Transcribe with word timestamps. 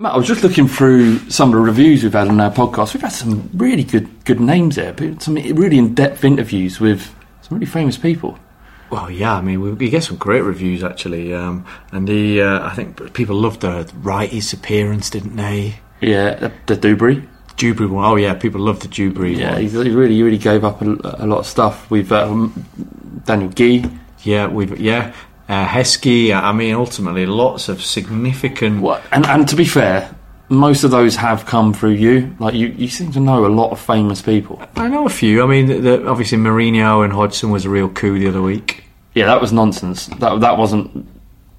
Matt, 0.00 0.14
I 0.14 0.16
was 0.16 0.26
just 0.26 0.42
looking 0.42 0.66
through 0.66 1.18
some 1.28 1.50
of 1.50 1.56
the 1.56 1.60
reviews 1.60 2.02
we've 2.02 2.14
had 2.14 2.28
on 2.28 2.40
our 2.40 2.50
podcast. 2.50 2.94
We've 2.94 3.02
had 3.02 3.12
some 3.12 3.50
really 3.52 3.84
good 3.84 4.08
good 4.24 4.40
names 4.40 4.76
there, 4.76 4.94
but 4.94 5.20
some 5.20 5.34
really 5.34 5.76
in 5.76 5.94
depth 5.94 6.24
interviews 6.24 6.80
with 6.80 7.14
some 7.42 7.58
really 7.58 7.66
famous 7.70 7.98
people. 7.98 8.38
Well, 8.88 9.10
yeah, 9.10 9.34
I 9.36 9.42
mean, 9.42 9.60
we, 9.60 9.72
we 9.72 9.90
get 9.90 10.02
some 10.02 10.16
great 10.16 10.40
reviews 10.40 10.82
actually, 10.82 11.34
um, 11.34 11.66
and 11.92 12.08
the 12.08 12.40
uh, 12.40 12.66
I 12.66 12.74
think 12.74 13.12
people 13.12 13.36
loved 13.36 13.60
the 13.60 13.92
Wrighty's 13.96 14.54
appearance, 14.54 15.10
didn't 15.10 15.36
they? 15.36 15.80
Yeah, 16.00 16.34
the, 16.36 16.52
the 16.64 16.76
Dubry. 16.78 17.28
Dewberry 17.58 17.90
one. 17.90 18.06
Oh 18.06 18.16
yeah, 18.16 18.32
people 18.32 18.62
loved 18.62 18.80
the 18.80 18.88
Dewberry 18.88 19.36
Yeah, 19.38 19.52
one. 19.52 19.60
he 19.60 19.68
he 19.68 19.90
really 19.90 20.22
really 20.22 20.38
gave 20.38 20.64
up 20.64 20.80
a, 20.80 20.86
a 20.86 21.26
lot 21.26 21.40
of 21.40 21.46
stuff. 21.46 21.90
We've 21.90 22.10
um, 22.10 22.64
Daniel 23.26 23.50
Gee. 23.50 23.84
Yeah, 24.22 24.46
we've 24.46 24.80
yeah. 24.80 25.12
Uh, 25.50 25.66
Heskey, 25.66 26.32
I 26.32 26.52
mean, 26.52 26.76
ultimately, 26.76 27.26
lots 27.26 27.68
of 27.68 27.82
significant. 27.82 28.80
What? 28.82 29.02
And 29.10 29.26
and 29.26 29.48
to 29.48 29.56
be 29.56 29.64
fair, 29.64 30.14
most 30.48 30.84
of 30.84 30.92
those 30.92 31.16
have 31.16 31.44
come 31.44 31.74
through 31.74 31.90
you. 31.94 32.36
Like 32.38 32.54
you, 32.54 32.68
you 32.68 32.86
seem 32.86 33.10
to 33.12 33.20
know 33.20 33.44
a 33.44 33.48
lot 33.48 33.72
of 33.72 33.80
famous 33.80 34.22
people. 34.22 34.62
I 34.76 34.86
know 34.86 35.06
a 35.06 35.08
few. 35.08 35.42
I 35.42 35.46
mean, 35.46 35.66
the, 35.66 35.78
the, 35.80 36.08
obviously, 36.08 36.38
Mourinho 36.38 37.02
and 37.02 37.12
Hodgson 37.12 37.50
was 37.50 37.64
a 37.64 37.68
real 37.68 37.88
coup 37.88 38.16
the 38.16 38.28
other 38.28 38.40
week. 38.42 38.84
Yeah, 39.14 39.26
that 39.26 39.40
was 39.40 39.52
nonsense. 39.52 40.06
That 40.06 40.38
that 40.40 40.56
wasn't. 40.56 41.08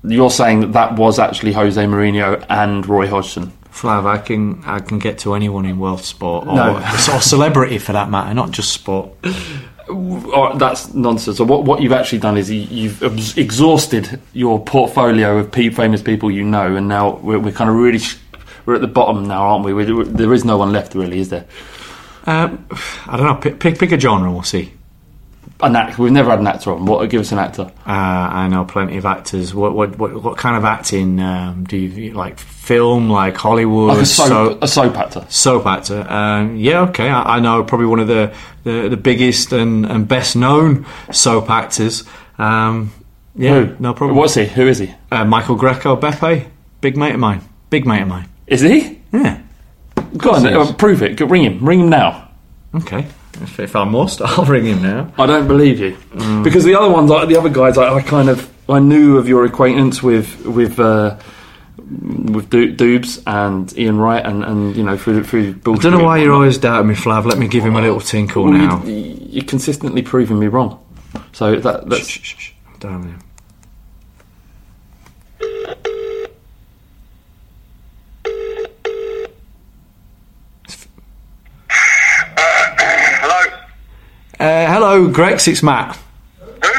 You're 0.04 0.32
saying 0.32 0.62
that 0.62 0.72
that 0.74 0.96
was 0.96 1.20
actually 1.20 1.52
Jose 1.52 1.84
Mourinho 1.84 2.46
and 2.48 2.88
Roy 2.88 3.08
Hodgson. 3.08 3.52
Flav, 3.72 4.06
I 4.06 4.18
can 4.20 4.62
I 4.66 4.80
can 4.80 5.00
get 5.00 5.20
to 5.20 5.34
anyone 5.34 5.66
in 5.66 5.80
world 5.80 6.02
sport 6.02 6.48
or, 6.48 6.56
No. 6.56 6.78
or 6.78 7.22
celebrity 7.22 7.78
for 7.78 7.92
that 7.94 8.10
matter, 8.10 8.34
not 8.34 8.52
just 8.52 8.72
sport. 8.72 9.10
Oh, 9.90 10.58
that's 10.58 10.94
nonsense. 10.94 11.38
So 11.38 11.44
what 11.44 11.64
what 11.66 11.82
you've 11.82 11.92
actually 11.94 12.20
done 12.20 12.38
is 12.38 12.50
you- 12.52 12.68
you've 12.70 13.38
exhausted 13.38 14.20
your 14.34 14.60
portfolio 14.64 15.38
of 15.40 15.52
famous 15.54 16.02
people 16.02 16.30
you 16.32 16.44
know, 16.44 16.76
and 16.76 16.88
now 16.88 17.18
we're, 17.18 17.40
we're 17.40 17.52
kind 17.52 17.70
of 17.70 17.76
really 17.76 18.00
sh- 18.00 18.18
we're 18.66 18.76
at 18.76 18.82
the 18.82 18.88
bottom 18.88 19.28
now, 19.28 19.42
aren't 19.44 19.66
we? 19.66 19.74
We're, 19.74 20.04
there 20.06 20.34
is 20.34 20.46
no 20.46 20.58
one 20.58 20.72
left, 20.72 20.94
really, 20.96 21.20
is 21.20 21.30
there? 21.30 21.46
Um, 22.28 22.66
I 23.08 23.18
don't 23.18 23.26
know. 23.26 23.36
Pick, 23.36 23.60
pick 23.60 23.80
pick 23.80 23.92
a 23.92 24.00
genre. 24.00 24.32
We'll 24.32 24.44
see. 24.44 24.72
An 25.64 25.76
actor. 25.76 26.02
We've 26.02 26.12
never 26.12 26.30
had 26.32 26.40
an 26.40 26.48
actor 26.48 26.72
on. 26.72 26.86
What? 26.86 27.08
Give 27.10 27.22
us 27.22 27.32
an 27.32 27.38
actor. 27.40 27.64
Uh, 27.86 27.92
I 27.92 28.48
know 28.48 28.66
plenty 28.66 28.98
of 28.98 29.06
actors. 29.06 29.54
What 29.54 29.74
what 29.76 29.98
what, 29.98 30.24
what 30.24 30.38
kind 30.38 30.56
of 30.58 30.66
acting 30.66 31.20
um, 31.20 31.64
do 31.66 31.78
you 31.78 32.14
like? 32.14 32.40
Film, 32.40 33.10
like 33.10 33.36
Hollywood, 33.36 33.90
Like 33.90 34.02
a 34.02 34.06
soap, 34.06 34.28
so- 34.28 34.58
a 34.62 34.68
soap 34.68 34.96
actor. 34.98 35.26
soap 35.30 35.66
actor. 35.66 36.06
Um, 36.10 36.56
yeah, 36.56 36.82
okay. 36.90 37.10
I, 37.10 37.38
I 37.38 37.40
know 37.40 37.64
probably 37.64 37.88
one 37.88 38.00
of 38.00 38.08
the, 38.08 38.34
the, 38.64 38.88
the 38.90 38.98
biggest 38.98 39.52
and, 39.52 39.86
and 39.86 40.08
best 40.08 40.36
known 40.36 40.86
soap 41.12 41.50
actors. 41.50 42.04
Um, 42.38 42.94
yeah, 43.36 43.64
Who? 43.66 43.76
no 43.80 43.94
problem. 43.94 44.18
What's 44.18 44.36
he? 44.36 44.46
Who 44.46 44.68
is 44.68 44.78
he? 44.80 44.94
uh, 45.12 45.26
Michael 45.26 45.56
Greco 45.56 45.96
Beppe? 46.00 46.48
Big 46.82 46.96
mate 46.98 47.14
of 47.16 47.20
mine. 47.20 47.42
Big 47.70 47.86
mate 47.86 48.04
of 48.04 48.08
mine. 48.08 48.30
Is 48.48 48.62
he? 48.62 49.00
Yeah. 49.12 49.42
Go 50.18 50.32
on, 50.32 50.46
uh, 50.46 50.74
prove 50.74 51.02
it. 51.04 51.18
Go, 51.18 51.26
ring 51.26 51.44
him. 51.44 51.64
Ring 51.66 51.82
him 51.82 51.90
now. 51.90 52.30
Okay. 52.76 53.06
If, 53.42 53.60
if 53.60 53.76
I 53.76 53.84
must, 53.86 54.22
I'll 54.26 54.46
ring 54.46 54.66
him 54.66 54.82
now. 54.84 55.14
I 55.18 55.26
don't 55.26 55.48
believe 55.48 55.80
you 55.80 55.98
because 56.44 56.64
the 56.64 56.76
other 56.76 56.90
ones, 56.92 57.10
like 57.10 57.28
the 57.28 57.38
other 57.38 57.50
guys, 57.50 57.78
I, 57.78 57.96
I 57.96 58.02
kind 58.02 58.30
of 58.30 58.50
I 58.70 58.80
knew 58.80 59.18
of 59.18 59.28
your 59.28 59.46
acquaintance 59.46 60.02
with 60.04 60.46
with 60.46 60.80
uh, 60.80 61.18
with 61.78 62.50
Du- 62.50 62.74
Dubes 62.76 63.22
and 63.26 63.76
Ian 63.78 63.98
Wright, 63.98 64.26
and, 64.26 64.44
and 64.44 64.76
you 64.76 64.84
know 64.84 64.98
through 64.98 65.24
through. 65.24 65.50
I 65.66 65.78
don't 65.78 65.92
know 65.92 66.04
why 66.04 66.18
you're 66.18 66.34
always 66.34 66.58
doubting 66.58 66.88
me, 66.88 66.96
Flav. 66.96 67.26
Let 67.26 67.38
me 67.38 67.48
give 67.48 67.64
him 67.64 67.76
a 67.76 67.82
little 67.82 68.00
tinkle 68.00 68.44
Well, 68.46 68.54
now. 68.54 68.84
You, 68.84 69.18
you're 69.30 69.46
consistently 69.46 70.02
proving 70.02 70.40
me 70.40 70.48
wrong. 70.48 70.84
So 71.34 71.56
that 71.58 71.90
that's 71.90 72.08
Shh, 72.08 72.22
shh, 72.22 72.38
shh. 72.38 72.52
Damn 72.80 73.04
him. 73.04 73.20
Hello? 83.24 83.58
Uh, 84.40 84.66
hello, 84.92 85.10
Grex. 85.12 85.48
It's 85.48 85.64
Matt. 85.64 85.98
Who? 86.64 86.70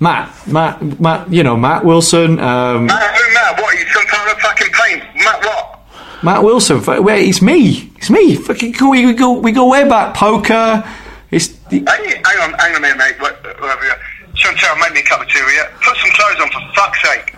Matt, 0.00 0.46
Matt, 0.46 1.00
Matt. 1.00 1.32
You 1.32 1.42
know 1.42 1.56
Matt 1.56 1.84
Wilson. 1.84 2.38
Um, 2.40 2.86
Matt, 2.86 3.16
who, 3.16 3.34
Matt? 3.34 3.60
What, 3.60 3.74
are 3.74 3.78
you 3.78 3.86
some 3.88 4.04
kind 4.06 4.30
of 4.30 4.38
fucking 4.38 4.72
pain? 4.72 4.98
Matt, 5.24 5.44
what? 5.44 5.80
Matt 6.24 6.42
Wilson. 6.42 6.82
Wait, 7.04 7.28
it's 7.28 7.40
me. 7.42 7.92
It's 7.96 8.10
me. 8.10 8.34
Fucking 8.34 8.72
cool. 8.74 8.90
We, 8.90 9.06
we 9.06 9.12
go. 9.12 9.32
We 9.38 9.52
go 9.52 9.68
way 9.68 9.88
back. 9.88 10.14
Poker. 10.16 10.82
It's 11.30 11.48
the, 11.68 11.78
Hey, 11.80 12.20
hang 12.24 12.38
on, 12.40 12.58
hang 12.58 12.72
on 12.72 12.76
a 12.76 12.80
minute, 12.80 12.98
mate. 12.98 13.20
What, 13.20 13.42
whatever 13.60 13.84
you 13.84 13.92
Chantel, 14.34 14.78
make 14.80 14.92
me 14.92 15.00
a 15.00 15.04
cup 15.04 15.20
of 15.20 15.28
tea, 15.28 15.40
will 15.40 15.50
you? 15.52 15.64
Put 15.82 15.96
some 15.96 16.10
clothes 16.10 16.40
on, 16.40 16.50
for 16.50 16.74
fuck's 16.74 17.02
sake. 17.02 17.34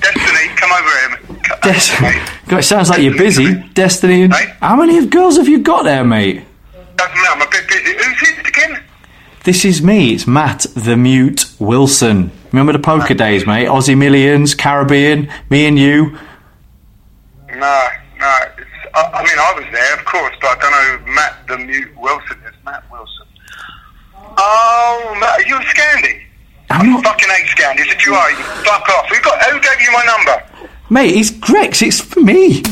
Destiny, 0.00 0.48
come 0.56 0.72
over 0.72 0.88
here, 0.88 1.08
mate. 1.10 1.44
Come- 1.44 1.58
Destiny. 1.62 2.10
God, 2.48 2.58
it 2.58 2.62
sounds 2.64 2.90
like 2.90 3.02
you're 3.02 3.16
busy. 3.16 3.54
Destiny. 3.74 4.22
and- 4.22 4.34
Hey? 4.34 4.52
How 4.60 4.76
many 4.76 5.06
girls 5.06 5.36
have 5.36 5.48
you 5.48 5.60
got 5.60 5.84
there, 5.84 6.04
mate? 6.04 6.42
Doesn't 6.96 7.14
matter, 7.14 7.30
I'm 7.30 7.42
a 7.42 7.50
bit 7.50 7.68
busy. 7.68 7.92
Who's 7.96 8.20
this 8.20 8.48
again? 8.48 8.83
This 9.44 9.64
is 9.66 9.82
me. 9.82 10.14
It's 10.14 10.26
Matt 10.26 10.66
the 10.74 10.96
Mute 10.96 11.44
Wilson. 11.58 12.30
Remember 12.50 12.72
the 12.72 12.78
poker 12.78 13.12
days, 13.12 13.46
mate? 13.46 13.66
Aussie 13.68 13.96
Millions, 13.96 14.54
Caribbean, 14.54 15.30
me 15.50 15.66
and 15.66 15.78
you. 15.78 16.18
No, 17.50 17.88
no. 18.18 18.38
It's, 18.56 18.70
I, 18.94 19.02
I 19.12 19.22
mean, 19.22 19.38
I 19.38 19.52
was 19.54 19.66
there, 19.70 19.98
of 19.98 20.04
course, 20.06 20.34
but 20.40 20.56
I 20.56 20.60
don't 20.60 20.70
know 20.70 20.96
who 21.04 21.12
Matt 21.14 21.46
the 21.46 21.58
Mute 21.58 21.94
Wilson 21.98 22.38
is. 22.48 22.54
Matt 22.64 22.90
Wilson. 22.90 23.26
Oh, 24.16 25.16
Matt, 25.20 25.40
are 25.40 25.46
you 25.46 25.56
a 25.56 25.60
Scandi? 25.60 26.22
I'm 26.70 26.90
not, 26.90 27.04
Fucking 27.04 27.28
hate 27.28 27.46
Scandis. 27.48 27.92
If 27.92 28.06
you 28.06 28.14
are, 28.14 28.30
you 28.30 28.38
fuck 28.38 28.88
off. 28.88 29.08
Who, 29.10 29.20
got, 29.20 29.42
who 29.44 29.60
gave 29.60 29.80
you 29.80 29.92
my 29.92 30.04
number? 30.04 30.68
mate. 30.88 31.14
It's 31.16 31.30
Grex. 31.30 31.82
It's 31.82 32.00
for 32.00 32.20
me. 32.20 32.62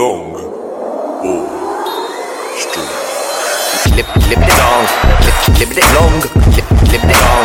Long 0.00 0.32
Ball 1.20 1.44
Street. 2.56 2.88
Lip, 3.96 4.08
lip 4.32 4.40
it 4.40 4.56
long, 4.56 4.88
lip, 5.20 5.36
lip 5.60 5.76
it 5.76 5.84
long, 5.92 6.16
lip, 6.56 6.68
lip 6.88 7.04
it 7.04 7.20
long, 7.20 7.44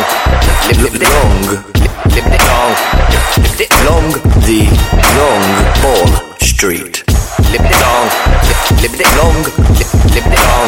lip, 0.64 0.80
lip 0.80 0.96
it 0.96 1.04
long, 1.04 1.36
lip, 1.52 1.92
lip 2.16 2.32
it 2.32 2.40
long, 2.48 2.72
lip, 3.12 3.24
lip 3.44 3.60
it 3.60 3.76
long, 3.84 4.08
the 4.48 4.60
long 5.20 5.44
ball 5.84 6.08
street. 6.40 7.04
Lip 7.52 7.60
it 7.60 7.76
long, 7.76 8.08
lip, 8.48 8.60
lip 8.80 8.96
it 8.96 9.10
long, 9.20 9.36
lip, 9.76 9.90
lip 10.16 10.24
it 10.24 10.40
long, 10.40 10.66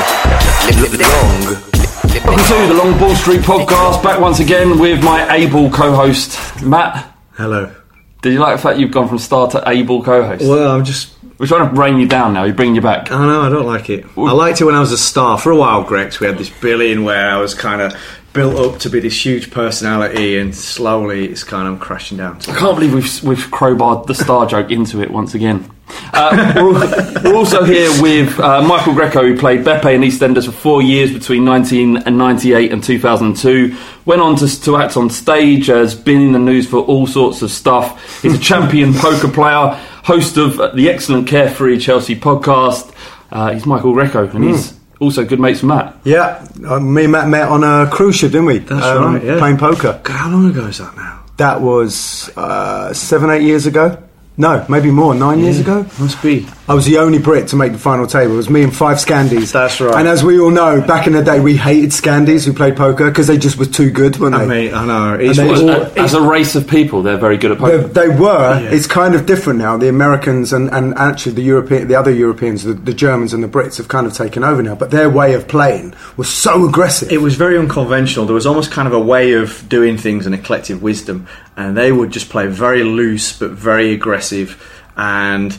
lip, 0.69 0.76
lip 0.76 0.93
it 0.93 1.00
long, 1.08 1.40
lip, 1.49 2.12
lip 2.12 2.25
welcome 2.26 2.44
to 2.44 2.67
the 2.67 2.75
Long 2.75 2.99
Ball 2.99 3.14
Street 3.14 3.40
podcast. 3.40 4.02
Back 4.02 4.20
once 4.20 4.40
again 4.40 4.79
with 4.79 5.02
my 5.02 5.32
able 5.32 5.70
co-host 5.70 6.62
Matt. 6.62 7.14
Hello. 7.32 7.75
Did 8.20 8.35
you 8.35 8.40
like 8.40 8.56
the 8.56 8.62
fact 8.62 8.79
you've 8.79 8.90
gone 8.90 9.08
from 9.08 9.17
star 9.17 9.49
to 9.52 9.62
able 9.67 10.02
co-host? 10.02 10.44
Well, 10.44 10.73
I'm 10.73 10.85
just 10.85 11.14
We're 11.38 11.46
trying 11.46 11.73
to 11.73 11.81
rein 11.81 12.00
you 12.00 12.08
down 12.08 12.32
now. 12.32 12.43
You're 12.44 12.55
bringing 12.55 12.75
you 12.75 12.81
back. 12.81 13.12
I 13.12 13.25
know, 13.25 13.43
I 13.43 13.49
don't 13.49 13.67
like 13.67 13.90
it. 13.90 14.05
I 14.17 14.32
liked 14.32 14.61
it 14.61 14.64
when 14.64 14.75
I 14.75 14.81
was 14.81 14.90
a 14.90 14.99
star. 14.99 15.38
For 15.38 15.52
a 15.52 15.56
while, 15.56 15.85
Grex, 15.85 16.19
we 16.19 16.26
had 16.26 16.37
this 16.37 16.50
billing 16.50 17.05
where 17.05 17.31
I 17.31 17.37
was 17.37 17.55
kind 17.55 17.81
of 17.81 17.94
built 18.32 18.56
up 18.56 18.81
to 18.81 18.90
be 18.90 18.99
this 18.99 19.25
huge 19.25 19.52
personality, 19.52 20.37
and 20.37 20.52
slowly 20.52 21.29
it's 21.29 21.44
kind 21.44 21.69
of 21.69 21.79
crashing 21.79 22.19
down. 22.19 22.38
I 22.49 22.56
can't 22.56 22.75
believe 22.76 22.93
we've 22.93 23.23
we've 23.23 23.46
crowbarred 23.52 24.06
the 24.06 24.17
star 24.17 24.46
joke 24.46 24.73
into 24.73 25.00
it 25.00 25.12
once 25.12 25.35
again. 25.35 25.70
Uh, 26.12 26.52
we're, 26.56 27.23
we're 27.23 27.37
also 27.37 27.62
here 27.64 27.90
with 28.02 28.38
uh, 28.40 28.61
Michael 28.62 28.94
Greco, 28.94 29.23
who 29.23 29.38
played 29.38 29.61
Beppe 29.61 29.94
in 29.94 30.02
EastEnders 30.02 30.46
for 30.46 30.52
four 30.52 30.82
years 30.82 31.12
between 31.12 31.44
1998 31.44 32.73
and 32.73 32.82
2002. 32.82 33.76
Went 34.05 34.20
on 34.20 34.37
to, 34.37 34.61
to 34.62 34.76
act 34.76 34.96
on 34.96 35.08
stage, 35.08 35.67
has 35.67 35.94
been 35.94 36.20
in 36.20 36.32
the 36.32 36.38
news 36.38 36.67
for 36.69 36.79
all 36.79 37.06
sorts 37.06 37.43
of 37.43 37.50
stuff. 37.50 38.23
He's 38.23 38.35
a 38.35 38.38
champion 38.38 38.93
poker 38.94 39.29
player, 39.29 39.81
host 40.09 40.39
of 40.39 40.57
the 40.75 40.89
excellent 40.89 41.29
Carefree 41.29 41.79
Chelsea 41.79 42.17
podcast. 42.17 42.91
Uh, 43.31 43.53
he's 43.53 43.67
Michael 43.67 43.93
Greco, 43.93 44.27
and 44.27 44.43
he's 44.43 44.73
also 45.01 45.23
good 45.25 45.39
mates 45.39 45.61
with 45.63 45.69
Matt. 45.69 45.97
Yeah, 46.05 46.49
uh, 46.67 46.81
me 46.81 47.05
and 47.05 47.13
Matt 47.13 47.29
met 47.29 47.47
on 47.49 47.63
a 47.63 47.91
cruise 47.91 48.17
ship, 48.17 48.33
didn't 48.33 48.47
we? 48.47 48.59
That's 48.59 48.87
Um, 48.87 49.15
right, 49.15 49.23
yeah. 49.25 49.39
Playing 49.39 49.59
poker. 49.59 50.01
God, 50.03 50.17
how 50.17 50.31
long 50.31 50.49
ago 50.51 50.65
is 50.65 50.79
that 50.79 50.97
now? 50.97 51.21
That 51.37 51.61
was 51.61 52.31
uh, 52.37 52.93
seven, 52.95 53.29
eight 53.31 53.43
years 53.43 53.67
ago. 53.67 54.03
No, 54.40 54.64
maybe 54.69 54.93
more. 54.93 55.17
Nine 55.17 55.40
years 55.40 55.58
ago. 55.58 55.85
Must 55.99 56.23
be. 56.23 56.46
I 56.69 56.75
was 56.75 56.85
the 56.85 56.99
only 56.99 57.19
Brit 57.19 57.49
to 57.49 57.56
make 57.56 57.73
the 57.73 57.79
final 57.79 58.06
table. 58.06 58.35
It 58.35 58.37
was 58.37 58.49
me 58.50 58.62
and 58.62 58.75
five 58.76 58.99
Scandies. 58.99 59.50
That's 59.52 59.81
right. 59.81 59.96
And 59.96 60.06
as 60.06 60.23
we 60.23 60.38
all 60.38 60.50
know, 60.50 60.81
back 60.81 61.08
in 61.08 61.12
the 61.14 61.25
day, 61.25 61.40
we 61.40 61.56
hated 61.56 61.90
Scandies 61.90 62.44
who 62.46 62.52
played 62.52 62.76
poker 62.76 63.08
because 63.08 63.26
they 63.26 63.37
just 63.38 63.58
were 63.58 63.64
too 63.64 63.90
good, 63.90 64.17
weren't 64.19 64.37
they? 64.37 64.43
I 64.44 64.46
mean, 64.46 64.75
I 64.75 64.87
know. 64.87 65.14
It's 65.14 65.38
they 65.38 65.46
what- 65.49 65.58
all- 65.61 65.70
As, 65.70 65.96
as 65.96 66.14
a 66.14 66.20
race 66.23 66.55
of 66.55 66.69
people, 66.69 67.02
they're 67.02 67.17
very 67.17 67.37
good 67.37 67.50
at 67.50 67.58
poker. 67.58 67.79
they 67.88 68.08
were. 68.08 68.61
It's 68.70 68.87
kind 68.87 69.17
of 69.17 69.26
different 69.26 69.58
now. 69.58 69.76
The 69.76 69.88
Americans 69.88 70.52
and, 70.52 70.70
and 70.70 70.94
actually 70.99 71.32
the 71.32 71.43
European, 71.43 71.88
the 71.88 71.96
other 71.96 72.12
Europeans, 72.12 72.62
the, 72.62 72.75
the 72.75 72.94
Germans 72.94 73.32
and 73.35 73.43
the 73.43 73.49
Brits 73.49 73.79
have 73.79 73.88
kind 73.88 74.06
of 74.06 74.12
taken 74.12 74.44
over 74.44 74.62
now. 74.62 74.76
But 74.76 74.93
their 74.93 75.11
way 75.11 75.35
of 75.35 75.49
playing 75.49 75.94
was 76.17 76.29
so 76.32 76.69
aggressive. 76.69 77.11
it 77.11 77.20
was 77.23 77.35
very 77.35 77.58
unconventional. 77.58 78.25
There 78.26 78.35
was 78.37 78.46
almost 78.46 78.70
kind 78.70 78.87
of 78.87 78.94
a 78.94 79.00
way 79.00 79.32
of 79.32 79.69
doing 79.69 79.96
things 79.96 80.26
and 80.26 80.35
a 80.35 80.38
collective 80.38 80.81
wisdom, 80.81 81.26
and 81.59 81.77
they 81.77 81.91
would 81.91 82.13
just 82.13 82.31
play 82.31 82.47
very 82.47 82.85
loose 82.85 83.37
but 83.37 83.51
very 83.51 83.93
aggressive. 83.93 84.65
And 84.97 85.57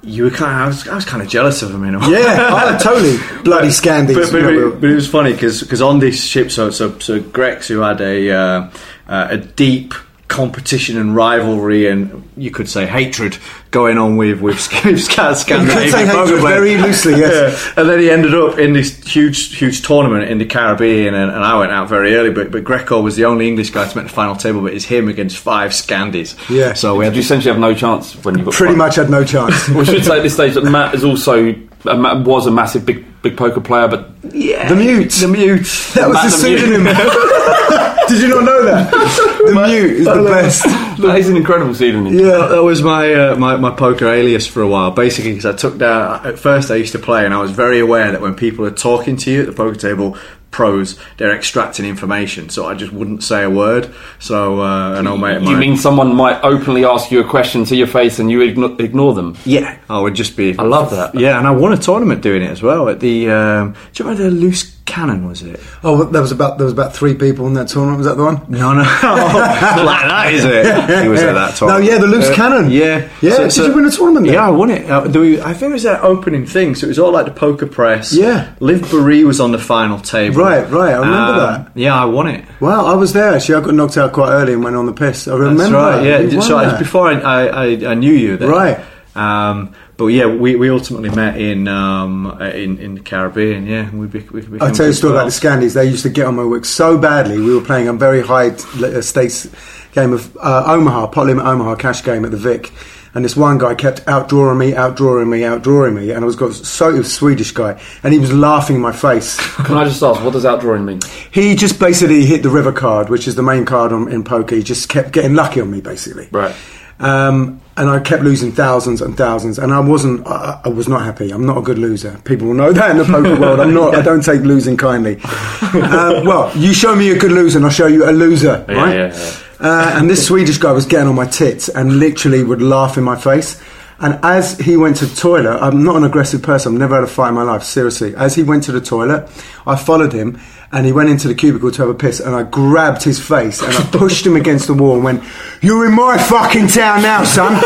you 0.00 0.24
were 0.24 0.30
kind 0.30 0.50
of, 0.50 0.58
I 0.58 0.66
was, 0.66 0.88
I 0.88 0.94
was 0.94 1.04
kind 1.04 1.22
of 1.22 1.28
jealous 1.28 1.60
of 1.62 1.72
them 1.72 1.84
in 1.84 1.94
a 1.94 2.00
way. 2.00 2.10
yeah, 2.10 2.48
oh, 2.50 2.78
totally 2.82 3.18
bloody 3.44 3.68
Scandies. 3.68 4.14
But, 4.14 4.32
but, 4.32 4.42
but, 4.42 4.80
but 4.80 4.90
it 4.90 4.94
was 4.94 5.08
funny 5.08 5.32
because 5.32 5.82
on 5.82 5.98
this 5.98 6.24
ship, 6.24 6.50
so 6.50 6.70
so 6.70 6.98
so 6.98 7.20
Grex, 7.20 7.68
who 7.68 7.80
had 7.80 8.00
a 8.00 8.30
uh, 8.30 8.70
uh, 9.06 9.28
a 9.30 9.36
deep 9.36 9.92
competition 10.28 10.96
and 10.96 11.14
rivalry 11.14 11.86
and 11.86 12.26
you 12.38 12.50
could 12.50 12.66
say 12.66 12.86
hatred 12.86 13.36
going 13.72 13.98
on 13.98 14.16
with 14.16 14.40
with 14.40 14.60
Sc- 14.60 14.96
Sc- 14.96 15.34
Scandinavian 15.34 15.90
say 15.90 16.06
poker 16.06 16.36
very 16.40 16.76
loosely, 16.76 17.16
yes. 17.16 17.72
Yeah. 17.76 17.80
And 17.80 17.90
then 17.90 17.98
he 17.98 18.10
ended 18.10 18.34
up 18.34 18.58
in 18.58 18.72
this 18.74 18.96
huge 19.02 19.56
huge 19.56 19.82
tournament 19.82 20.30
in 20.30 20.38
the 20.38 20.44
Caribbean, 20.44 21.14
and, 21.14 21.32
and 21.32 21.42
I 21.42 21.58
went 21.58 21.72
out 21.72 21.88
very 21.88 22.14
early. 22.14 22.30
But 22.30 22.52
but 22.52 22.62
Greco 22.62 23.00
was 23.00 23.16
the 23.16 23.24
only 23.24 23.48
English 23.48 23.70
guy 23.70 23.88
to 23.88 23.96
make 23.96 24.06
the 24.06 24.12
final 24.12 24.36
table. 24.36 24.60
But 24.60 24.74
it's 24.74 24.84
him 24.84 25.08
against 25.08 25.38
five 25.38 25.72
Scandies. 25.72 26.36
Yeah. 26.48 26.74
So 26.74 26.94
we 26.96 27.04
had 27.04 27.14
you 27.16 27.20
essentially 27.22 27.50
have 27.50 27.60
no 27.60 27.74
chance 27.74 28.14
when 28.24 28.38
you 28.38 28.44
got 28.44 28.54
pretty 28.54 28.74
five? 28.74 28.78
much 28.78 28.94
had 28.96 29.10
no 29.10 29.24
chance. 29.24 29.68
We 29.74 29.84
should 29.86 30.04
say 30.04 30.18
at 30.18 30.22
this 30.22 30.34
stage 30.34 30.54
that 30.54 30.64
Matt 30.64 30.94
is 30.94 31.02
also 31.02 31.54
uh, 31.86 31.96
Matt 31.96 32.24
was 32.26 32.46
a 32.46 32.50
massive 32.52 32.86
big 32.86 33.04
big 33.22 33.36
poker 33.36 33.60
player, 33.60 33.88
but 33.88 34.10
yeah, 34.34 34.68
The 34.68 34.76
Mute. 34.76 35.10
the 35.12 35.28
mute. 35.28 35.66
That 35.94 36.08
was 36.08 36.14
Matt 36.14 36.30
the 36.32 36.36
the 36.38 36.48
Mute. 36.48 36.58
pseudonym. 36.60 37.78
Did 38.12 38.22
you 38.22 38.28
not 38.28 38.44
know 38.44 38.64
that? 38.64 38.92
The 39.42 39.54
mute 39.54 39.90
is 40.00 40.04
the 40.06 40.22
best. 40.22 40.62
that 41.02 41.18
is 41.18 41.28
an 41.28 41.36
incredible 41.36 41.74
pseudonym. 41.74 42.14
Yeah, 42.14 42.46
that 42.46 42.62
was 42.62 42.80
my, 42.80 43.12
uh, 43.12 43.36
my 43.36 43.56
my 43.56 43.70
poker 43.74 44.06
alias 44.06 44.46
for 44.46 44.62
a 44.62 44.68
while. 44.68 44.92
Basically, 44.92 45.32
because 45.32 45.46
I 45.46 45.56
took 45.56 45.78
down. 45.78 46.24
At 46.24 46.38
first, 46.38 46.70
I 46.70 46.76
used 46.76 46.92
to 46.92 46.98
play, 47.00 47.24
and 47.24 47.34
I 47.34 47.40
was 47.40 47.50
very 47.50 47.80
aware 47.80 48.12
that 48.12 48.20
when 48.20 48.34
people 48.34 48.64
are 48.66 48.70
talking 48.70 49.16
to 49.16 49.30
you 49.32 49.40
at 49.40 49.46
the 49.46 49.52
poker 49.52 49.76
table, 49.76 50.16
pros, 50.52 50.96
they're 51.16 51.34
extracting 51.34 51.84
information. 51.84 52.48
So 52.48 52.66
I 52.66 52.74
just 52.74 52.92
wouldn't 52.92 53.24
say 53.24 53.42
a 53.42 53.50
word. 53.50 53.92
So 54.20 54.60
uh, 54.62 54.94
an 54.94 55.06
old 55.08 55.20
mate 55.20 55.36
of 55.38 55.42
You 55.42 55.56
mean 55.56 55.76
someone 55.76 56.14
might 56.14 56.40
openly 56.44 56.84
ask 56.84 57.10
you 57.10 57.20
a 57.20 57.24
question 57.28 57.64
to 57.64 57.74
your 57.76 57.88
face 57.88 58.20
and 58.20 58.30
you 58.30 58.38
igno- 58.38 58.78
ignore 58.78 59.14
them? 59.14 59.36
Yeah, 59.44 59.76
I 59.90 59.98
would 59.98 60.14
just 60.14 60.36
be. 60.36 60.56
I 60.56 60.62
love 60.62 60.90
that. 60.90 61.14
Yeah, 61.16 61.38
and 61.38 61.48
I 61.48 61.50
won 61.50 61.72
a 61.72 61.76
tournament 61.76 62.22
doing 62.22 62.42
it 62.42 62.50
as 62.50 62.62
well 62.62 62.88
at 62.88 63.00
the. 63.00 63.30
Um, 63.30 63.72
do 63.92 64.04
you 64.04 64.08
remember 64.10 64.30
the 64.30 64.36
loose 64.36 64.76
cannon? 64.84 65.26
Was 65.26 65.42
it? 65.42 65.58
Oh, 65.82 66.04
there 66.04 66.20
was 66.20 66.32
about 66.32 66.58
there 66.58 66.64
was 66.66 66.72
about 66.74 66.94
three 66.94 67.14
people 67.14 67.46
in 67.46 67.54
that 67.54 67.68
tournament. 67.68 67.98
Was 67.98 68.06
that 68.06 68.16
the 68.16 68.24
one? 68.24 68.42
No, 68.48 68.72
no, 68.74 68.82
not 69.02 69.84
like 69.84 70.06
that, 70.08 70.32
is 70.34 70.44
it? 70.44 71.02
He 71.02 71.08
was 71.08 71.22
at 71.22 71.32
that 71.32 71.56
tournament. 71.56 71.62
No, 71.72 71.90
yeah, 71.92 71.98
the 71.98 72.06
loose 72.06 72.28
Uh, 72.28 72.34
cannon. 72.34 72.70
Yeah, 72.70 73.08
Yeah, 73.22 73.38
did 73.48 73.56
you 73.56 73.72
win 73.74 73.86
a 73.86 73.90
tournament 73.90 74.26
there? 74.26 74.34
Yeah, 74.34 74.46
I 74.48 74.50
won 74.50 74.70
it. 74.70 74.90
Uh, 74.90 75.06
do 75.06 75.20
we, 75.20 75.40
I 75.40 75.54
think 75.54 75.70
it 75.70 75.74
was 75.74 75.82
their 75.84 76.04
opening 76.04 76.44
thing, 76.44 76.74
so 76.74 76.86
it 76.86 76.88
was 76.88 76.98
all 76.98 77.12
like 77.12 77.24
the 77.24 77.32
poker 77.32 77.66
press. 77.66 78.12
Yeah. 78.12 78.52
Liv 78.60 78.82
Boeree 78.90 79.24
was 79.24 79.40
on 79.40 79.52
the 79.52 79.58
final 79.58 79.98
table. 80.00 80.41
Right, 80.41 80.41
right, 80.42 80.70
right. 80.70 80.94
I 80.94 80.98
remember 80.98 81.32
Um, 81.32 81.38
that. 81.64 81.72
Yeah, 81.74 81.94
I 81.94 82.04
won 82.04 82.26
it. 82.28 82.44
Wow, 82.60 82.86
I 82.86 82.94
was 82.94 83.12
there. 83.12 83.34
Actually, 83.34 83.54
I 83.56 83.60
got 83.60 83.74
knocked 83.74 83.96
out 83.96 84.12
quite 84.12 84.30
early 84.30 84.52
and 84.52 84.62
went 84.64 84.76
on 84.76 84.86
the 84.86 84.92
piss. 84.92 85.28
I 85.28 85.34
remember. 85.34 85.62
That's 85.62 85.72
right. 85.72 85.96
that. 86.02 86.32
Yeah, 86.32 86.40
so 86.40 86.58
it 86.58 86.66
was 86.66 86.78
before 86.78 87.08
I, 87.08 87.20
I, 87.20 87.46
I, 87.46 87.64
I 87.90 87.94
knew 87.94 88.12
you. 88.12 88.36
Then. 88.36 88.48
Right. 88.48 88.80
Um, 89.14 89.74
but 89.98 90.06
yeah, 90.06 90.26
we, 90.26 90.56
we 90.56 90.70
ultimately 90.70 91.10
met 91.10 91.36
in 91.40 91.68
um, 91.68 92.40
in 92.40 92.78
in 92.78 92.94
the 92.94 93.00
Caribbean. 93.00 93.66
Yeah, 93.66 93.90
we, 93.94 94.06
be, 94.06 94.20
we 94.20 94.40
became 94.40 94.62
I'll 94.62 94.72
tell 94.72 94.86
you 94.86 94.92
a 94.92 94.94
story 94.94 95.12
about 95.14 95.24
the. 95.26 95.30
Scandies. 95.30 95.74
They 95.74 95.84
used 95.86 96.02
to 96.04 96.08
get 96.10 96.26
on 96.26 96.34
my 96.36 96.44
wick 96.44 96.64
so 96.64 96.96
badly. 96.98 97.38
We 97.38 97.54
were 97.54 97.60
playing 97.64 97.88
a 97.88 97.92
very 97.92 98.22
high 98.22 98.48
uh, 98.48 99.00
stakes 99.02 99.46
game 99.92 100.12
of 100.14 100.34
uh, 100.38 100.64
Omaha, 100.66 101.08
pot 101.08 101.26
limit 101.26 101.44
Omaha 101.44 101.74
cash 101.76 102.02
game 102.02 102.24
at 102.24 102.30
the 102.30 102.36
Vic. 102.38 102.72
And 103.14 103.24
this 103.24 103.36
one 103.36 103.58
guy 103.58 103.74
kept 103.74 104.04
outdrawing 104.06 104.56
me, 104.58 104.72
outdrawing 104.72 105.28
me, 105.28 105.40
outdrawing 105.40 105.94
me, 105.94 106.12
and 106.12 106.24
I 106.24 106.26
was 106.26 106.34
got 106.34 106.54
so 106.54 106.92
was 106.92 107.06
a 107.06 107.10
Swedish 107.10 107.50
guy, 107.52 107.78
and 108.02 108.14
he 108.14 108.18
was 108.18 108.32
laughing 108.32 108.76
in 108.76 108.82
my 108.82 108.92
face. 108.92 109.36
Can 109.66 109.76
I 109.76 109.84
just 109.84 110.02
ask, 110.02 110.22
what 110.24 110.32
does 110.32 110.44
outdrawing 110.46 110.84
mean? 110.84 111.00
he 111.30 111.54
just 111.54 111.78
basically 111.78 112.24
hit 112.24 112.42
the 112.42 112.48
river 112.48 112.72
card, 112.72 113.10
which 113.10 113.28
is 113.28 113.34
the 113.34 113.42
main 113.42 113.66
card 113.66 113.92
on, 113.92 114.10
in 114.10 114.24
poker. 114.24 114.54
He 114.56 114.62
just 114.62 114.88
kept 114.88 115.12
getting 115.12 115.34
lucky 115.34 115.60
on 115.60 115.70
me, 115.70 115.82
basically. 115.82 116.28
Right. 116.32 116.54
Um, 117.00 117.60
and 117.76 117.88
I 117.90 118.00
kept 118.00 118.22
losing 118.22 118.52
thousands 118.52 119.00
and 119.02 119.16
thousands, 119.16 119.58
and 119.58 119.72
I 119.74 119.80
wasn't. 119.80 120.26
I, 120.26 120.60
I 120.64 120.68
was 120.68 120.88
not 120.88 121.02
happy. 121.02 121.30
I'm 121.32 121.44
not 121.44 121.58
a 121.58 121.62
good 121.62 121.78
loser. 121.78 122.18
People 122.24 122.46
will 122.48 122.54
know 122.54 122.72
that 122.72 122.90
in 122.92 122.96
the 122.98 123.04
poker 123.04 123.38
world. 123.38 123.60
I'm 123.60 123.74
not. 123.74 123.94
I 123.94 124.02
don't 124.10 124.22
take 124.24 124.42
losing 124.42 124.76
kindly. 124.76 125.18
uh, 125.24 126.22
well, 126.24 126.56
you 126.56 126.72
show 126.72 126.94
me 126.94 127.10
a 127.10 127.18
good 127.18 127.32
loser, 127.32 127.58
and 127.58 127.64
I'll 127.66 127.72
show 127.72 127.86
you 127.88 128.08
a 128.08 128.12
loser, 128.12 128.64
Yeah, 128.68 128.74
right? 128.74 128.94
yeah, 128.94 129.16
yeah. 129.16 129.36
Uh, 129.62 129.94
and 129.94 130.10
this 130.10 130.26
Swedish 130.26 130.58
guy 130.58 130.72
was 130.72 130.86
getting 130.86 131.06
on 131.06 131.14
my 131.14 131.24
tits 131.24 131.68
and 131.68 132.00
literally 132.00 132.42
would 132.42 132.60
laugh 132.60 132.98
in 132.98 133.04
my 133.04 133.14
face. 133.14 133.62
And 134.00 134.18
as 134.24 134.58
he 134.58 134.76
went 134.76 134.96
to 134.96 135.06
the 135.06 135.14
toilet, 135.14 135.56
I'm 135.60 135.84
not 135.84 135.94
an 135.94 136.02
aggressive 136.02 136.42
person. 136.42 136.72
I've 136.72 136.80
never 136.80 136.96
had 136.96 137.04
a 137.04 137.06
fight 137.06 137.28
in 137.28 137.34
my 137.34 137.44
life, 137.44 137.62
seriously. 137.62 138.16
As 138.16 138.34
he 138.34 138.42
went 138.42 138.64
to 138.64 138.72
the 138.72 138.80
toilet, 138.80 139.30
I 139.64 139.76
followed 139.76 140.12
him 140.12 140.40
and 140.72 140.86
he 140.86 140.92
went 140.92 141.10
into 141.10 141.28
the 141.28 141.34
cubicle 141.34 141.70
to 141.70 141.82
have 141.82 141.88
a 141.90 141.94
piss 141.94 142.18
and 142.20 142.34
I 142.34 142.44
grabbed 142.44 143.02
his 143.02 143.20
face 143.20 143.60
and 143.62 143.72
I 143.74 143.82
pushed 143.90 144.24
him 144.26 144.36
against 144.36 144.66
the 144.66 144.74
wall 144.74 144.94
and 144.94 145.04
went, 145.04 145.22
You're 145.60 145.86
in 145.86 145.94
my 145.94 146.16
fucking 146.16 146.68
town 146.68 147.02
now, 147.02 147.24
son. 147.24 147.52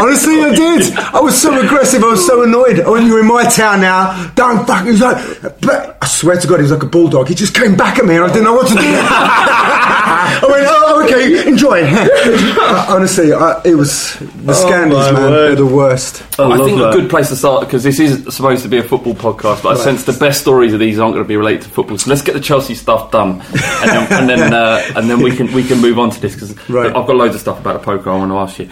Honestly, 0.00 0.40
I 0.42 0.54
did. 0.54 0.92
I 0.96 1.20
was 1.20 1.40
so 1.40 1.58
aggressive. 1.64 2.02
I 2.02 2.08
was 2.08 2.26
so 2.26 2.42
annoyed. 2.42 2.80
I 2.80 2.90
went, 2.90 3.06
You're 3.06 3.20
in 3.20 3.26
my 3.26 3.44
town 3.44 3.80
now. 3.80 4.30
Don't 4.34 4.66
fuck. 4.66 4.84
He 4.84 4.90
was 4.92 5.00
like, 5.00 5.16
but 5.60 5.98
I 6.02 6.06
swear 6.06 6.36
to 6.36 6.46
God, 6.48 6.56
he 6.56 6.62
was 6.62 6.72
like 6.72 6.82
a 6.82 6.86
bulldog. 6.86 7.28
He 7.28 7.34
just 7.34 7.54
came 7.54 7.76
back 7.76 7.98
at 7.98 8.04
me 8.04 8.16
and 8.16 8.24
I 8.24 8.28
didn't 8.28 8.44
know 8.44 8.54
what 8.54 8.68
to 8.68 8.74
do. 8.74 8.80
I 8.82 10.46
went, 10.50 10.66
Oh, 10.68 11.04
okay, 11.04 11.48
enjoy. 11.48 11.82
Uh, 12.68 12.86
honestly, 12.88 13.32
I, 13.32 13.60
it 13.64 13.74
was 13.76 14.14
the 14.18 14.52
Scandies, 14.52 14.90
my 14.90 15.12
man. 15.12 15.30
word. 15.30 15.48
They're 15.48 15.54
the 15.56 15.66
worst. 15.66 16.22
I 16.38 16.50
I 16.50 16.58
think 16.64 16.78
that. 16.78 16.90
a 16.90 16.92
good 16.92 17.08
place 17.08 17.28
to 17.28 17.36
start 17.36 17.60
because 17.60 17.84
this 17.84 18.00
is 18.00 18.34
supposed 18.34 18.62
to 18.64 18.68
be 18.68 18.78
a 18.78 18.82
football 18.82 19.14
podcast, 19.14 19.62
but 19.62 19.76
I 19.76 19.80
sense 19.84 20.04
the 20.04 20.12
best 20.12 20.40
stories 20.40 20.72
of 20.72 20.80
these 20.80 20.98
aren't 20.98 21.14
going 21.14 21.24
to 21.24 21.28
be 21.28 21.36
related 21.36 21.62
to 21.62 21.68
football. 21.68 21.96
So 21.98 22.10
let's 22.16 22.26
get 22.26 22.32
the 22.34 22.40
Chelsea 22.40 22.74
stuff 22.74 23.10
done, 23.10 23.42
and 23.82 23.90
then 23.90 24.12
and 24.12 24.28
then, 24.28 24.54
uh, 24.54 24.82
and 24.96 25.08
then 25.10 25.20
we 25.20 25.36
can 25.36 25.52
we 25.52 25.62
can 25.62 25.80
move 25.80 25.98
on 25.98 26.10
to 26.10 26.20
this 26.20 26.34
because 26.34 26.56
Right. 26.68 26.86
I've 26.86 27.06
got 27.06 27.16
loads 27.16 27.34
of 27.34 27.40
stuff 27.42 27.60
about 27.60 27.74
the 27.78 27.84
poker 27.84 28.10
I 28.10 28.16
want 28.16 28.30
to 28.32 28.38
ask 28.38 28.58
you. 28.58 28.68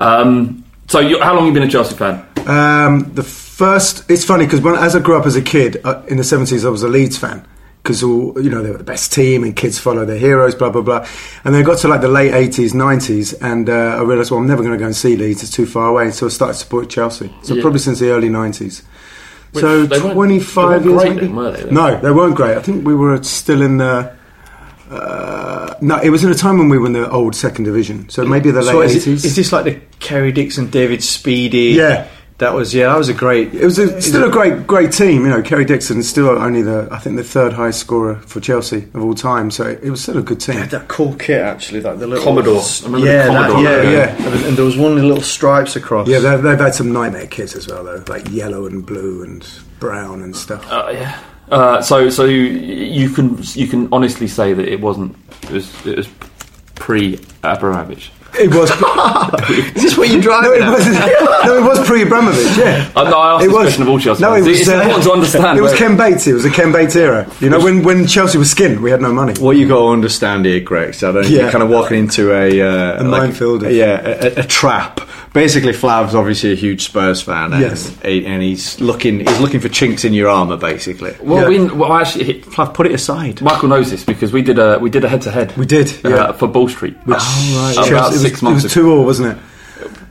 Um, 0.00 0.64
so, 0.88 1.00
you, 1.00 1.20
how 1.20 1.34
long 1.34 1.46
have 1.46 1.54
you 1.54 1.60
been 1.60 1.68
a 1.68 1.72
Chelsea 1.72 1.96
fan? 1.96 2.24
Um, 2.46 3.12
the 3.14 3.24
first, 3.24 4.08
it's 4.10 4.24
funny 4.24 4.44
because 4.44 4.60
when 4.60 4.76
as 4.76 4.94
I 4.94 5.00
grew 5.00 5.16
up 5.18 5.26
as 5.26 5.34
a 5.34 5.42
kid 5.42 5.80
uh, 5.84 6.02
in 6.06 6.16
the 6.16 6.24
seventies, 6.24 6.64
I 6.64 6.68
was 6.68 6.82
a 6.84 6.88
Leeds 6.88 7.18
fan 7.18 7.44
because 7.82 8.02
all 8.04 8.40
you 8.40 8.50
know 8.50 8.62
they 8.62 8.70
were 8.70 8.78
the 8.78 8.84
best 8.84 9.12
team 9.12 9.42
and 9.42 9.56
kids 9.56 9.78
follow 9.78 10.04
their 10.04 10.18
heroes, 10.18 10.54
blah 10.54 10.70
blah 10.70 10.82
blah. 10.82 11.06
And 11.44 11.54
then 11.54 11.62
I 11.62 11.66
got 11.66 11.78
to 11.78 11.88
like 11.88 12.02
the 12.02 12.08
late 12.08 12.32
eighties, 12.34 12.72
nineties, 12.74 13.32
and 13.34 13.68
uh, 13.68 13.96
I 13.98 14.02
realised 14.02 14.30
well 14.30 14.38
I'm 14.40 14.46
never 14.46 14.62
going 14.62 14.74
to 14.74 14.78
go 14.78 14.86
and 14.86 14.94
see 14.96 15.16
Leeds; 15.16 15.42
it's 15.42 15.50
too 15.52 15.66
far 15.66 15.88
away. 15.88 16.04
And 16.04 16.14
So 16.14 16.26
I 16.26 16.28
started 16.28 16.52
to 16.54 16.58
support 16.60 16.88
Chelsea. 16.88 17.34
So 17.42 17.54
Yeah. 17.54 17.62
probably 17.62 17.80
since 17.80 17.98
the 17.98 18.10
early 18.10 18.28
nineties. 18.28 18.82
So 19.60 19.86
they 19.86 19.98
weren't- 20.00 20.16
they 20.54 20.60
weren't 20.68 20.84
years, 20.84 21.02
great 21.02 21.14
maybe? 21.16 21.26
then, 21.26 21.34
they? 21.66 21.70
No, 21.70 22.00
they 22.00 22.10
weren't 22.10 22.34
great. 22.34 22.56
I 22.56 22.62
think 22.62 22.86
we 22.86 22.94
were 22.94 23.22
still 23.22 23.62
in 23.62 23.78
the. 23.78 24.12
Uh, 24.90 25.74
no, 25.80 25.98
it 26.00 26.10
was 26.10 26.22
in 26.22 26.30
a 26.30 26.34
time 26.34 26.58
when 26.58 26.68
we 26.68 26.78
were 26.78 26.86
in 26.86 26.92
the 26.92 27.10
old 27.10 27.34
second 27.34 27.64
division, 27.64 28.08
so 28.08 28.24
maybe 28.24 28.50
the 28.52 28.62
So 28.62 28.78
late 28.78 28.86
is, 28.86 28.94
it, 28.94 29.00
eighties. 29.10 29.24
is 29.24 29.34
this 29.36 29.52
like 29.52 29.64
the 29.64 29.80
Kerry 29.98 30.30
Dixon, 30.30 30.70
David 30.70 31.00
Speedie? 31.00 31.74
Yeah. 31.74 32.06
That 32.38 32.52
was 32.52 32.74
yeah, 32.74 32.88
that 32.88 32.98
was 32.98 33.08
a 33.08 33.14
great. 33.14 33.54
It 33.54 33.64
was 33.64 33.78
a, 33.78 34.02
still 34.02 34.24
a 34.24 34.30
great, 34.30 34.66
great 34.66 34.92
team. 34.92 35.22
You 35.24 35.30
know, 35.30 35.42
Kerry 35.42 35.64
Dixon 35.64 35.98
is 35.98 36.06
still 36.06 36.28
only 36.28 36.60
the, 36.60 36.86
I 36.90 36.98
think, 36.98 37.16
the 37.16 37.24
third 37.24 37.54
highest 37.54 37.80
scorer 37.80 38.16
for 38.16 38.40
Chelsea 38.40 38.88
of 38.92 39.02
all 39.02 39.14
time. 39.14 39.50
So 39.50 39.66
it 39.66 39.88
was 39.88 40.02
still 40.02 40.18
a 40.18 40.22
good 40.22 40.40
team. 40.40 40.56
had 40.56 40.70
that 40.70 40.86
cool 40.86 41.14
kit 41.14 41.40
actually, 41.40 41.80
like 41.80 41.98
the 41.98 42.06
little 42.06 42.22
Commodore. 42.22 42.60
I 42.60 42.84
remember 42.84 43.06
the 43.06 43.12
yeah, 43.12 43.26
Commodore 43.26 43.62
that, 43.62 43.76
logo. 43.78 43.90
yeah, 43.90 44.18
yeah. 44.18 44.48
And 44.48 44.56
there 44.56 44.66
was 44.66 44.76
one 44.76 44.96
with 44.96 45.04
little 45.04 45.22
stripes 45.22 45.76
across. 45.76 46.08
Yeah, 46.08 46.18
they've, 46.18 46.42
they've 46.42 46.58
had 46.58 46.74
some 46.74 46.92
nightmare 46.92 47.26
kits 47.26 47.56
as 47.56 47.68
well, 47.68 47.84
though, 47.84 48.04
like 48.06 48.30
yellow 48.30 48.66
and 48.66 48.84
blue 48.84 49.22
and 49.22 49.48
brown 49.80 50.22
and 50.22 50.36
stuff. 50.36 50.70
Uh, 50.70 50.90
yeah. 50.92 51.18
Uh, 51.50 51.80
so 51.80 52.10
so 52.10 52.24
you, 52.24 52.42
you 52.42 53.08
can 53.08 53.38
you 53.54 53.68
can 53.68 53.88
honestly 53.92 54.26
say 54.26 54.52
that 54.52 54.68
it 54.68 54.80
wasn't 54.80 55.16
it 55.44 55.50
was 55.52 55.86
it 55.86 55.96
was 55.96 56.08
pre 56.74 57.18
Abramovich. 57.42 58.10
It 58.38 58.54
was. 58.54 58.70
Is 59.76 59.82
this 59.82 59.96
what 59.98 60.08
you're 60.08 60.20
driving 60.20 60.50
no, 60.50 60.54
it 60.54 60.70
was. 60.70 60.86
no, 61.46 61.56
it 61.58 61.62
was 61.62 61.86
pre 61.86 62.02
Abramovich. 62.02 62.56
Yeah. 62.58 62.90
Uh, 62.94 63.04
no, 63.10 63.18
I 63.18 63.34
asked 63.34 63.44
It 63.44 63.48
was- 63.48 63.56
question 63.62 63.82
of 63.82 63.88
all 63.88 63.98
Chelsea 63.98 64.22
No, 64.22 64.34
it 64.34 64.42
was. 64.42 64.60
It's 64.60 64.68
uh, 64.68 64.74
important 64.80 65.04
to 65.04 65.12
understand. 65.12 65.58
It 65.58 65.62
was 65.62 65.74
Ken 65.74 65.96
Bates. 65.96 66.26
It 66.26 66.32
was 66.34 66.44
a 66.44 66.50
Ken 66.50 66.72
Bates 66.72 66.96
era. 66.96 67.30
You 67.40 67.50
know, 67.50 67.58
when 67.60 67.82
when 67.82 68.06
Chelsea 68.06 68.38
was 68.38 68.52
skint, 68.54 68.80
we 68.80 68.90
had 68.90 69.00
no 69.00 69.12
money. 69.12 69.34
What 69.40 69.56
you 69.56 69.66
got 69.68 69.80
to 69.80 69.88
understand 69.88 70.44
here, 70.44 70.60
Greg, 70.60 70.94
so 70.94 71.08
I 71.10 71.12
don't 71.12 71.28
Yeah. 71.28 71.42
you're 71.42 71.50
kind 71.50 71.62
of 71.64 71.70
walking 71.70 71.98
into 71.98 72.32
a 72.32 72.60
uh, 72.60 73.00
A 73.00 73.04
minefield 73.04 73.62
of- 73.64 73.72
yeah, 73.72 74.00
a, 74.04 74.26
a, 74.26 74.40
a 74.40 74.44
trap. 74.44 75.00
Basically, 75.36 75.72
Flav's 75.74 76.14
obviously 76.14 76.52
a 76.52 76.54
huge 76.54 76.82
Spurs 76.84 77.20
fan, 77.20 77.52
and, 77.52 77.60
Yes. 77.60 77.92
he- 78.02 78.24
and 78.24 78.42
he's 78.42 78.80
looking 78.80 79.20
he's 79.20 79.38
looking 79.38 79.60
for 79.60 79.68
chinks 79.68 80.02
in 80.02 80.14
your 80.14 80.30
armour, 80.30 80.56
basically. 80.56 81.14
Well, 81.22 81.42
Yeah. 81.42 81.48
we 81.66 81.76
well 81.80 81.92
actually 81.92 82.40
Flav, 82.40 82.72
put 82.72 82.86
it 82.86 82.92
aside. 82.92 83.42
Michael 83.42 83.68
knows 83.68 83.90
this 83.90 84.02
because 84.02 84.32
we 84.32 84.40
did 84.40 84.58
a 84.58 84.78
we 84.80 84.88
did 84.88 85.04
a 85.04 85.08
head 85.10 85.20
to 85.22 85.30
head. 85.30 85.52
We 85.58 85.66
did, 85.66 85.92
yeah. 86.02 86.10
uh, 86.16 86.32
for 86.32 86.48
Ball 86.48 86.68
Street. 86.68 86.96
Which, 87.04 87.18
About 87.18 87.86
Chelsea- 87.86 88.16
six 88.18 88.24
it 88.26 88.32
was, 88.32 88.42
months 88.42 88.64
It 88.64 88.66
was 88.68 88.72
two 88.72 88.90
all, 88.90 89.04
wasn't 89.04 89.32
it? 89.32 89.38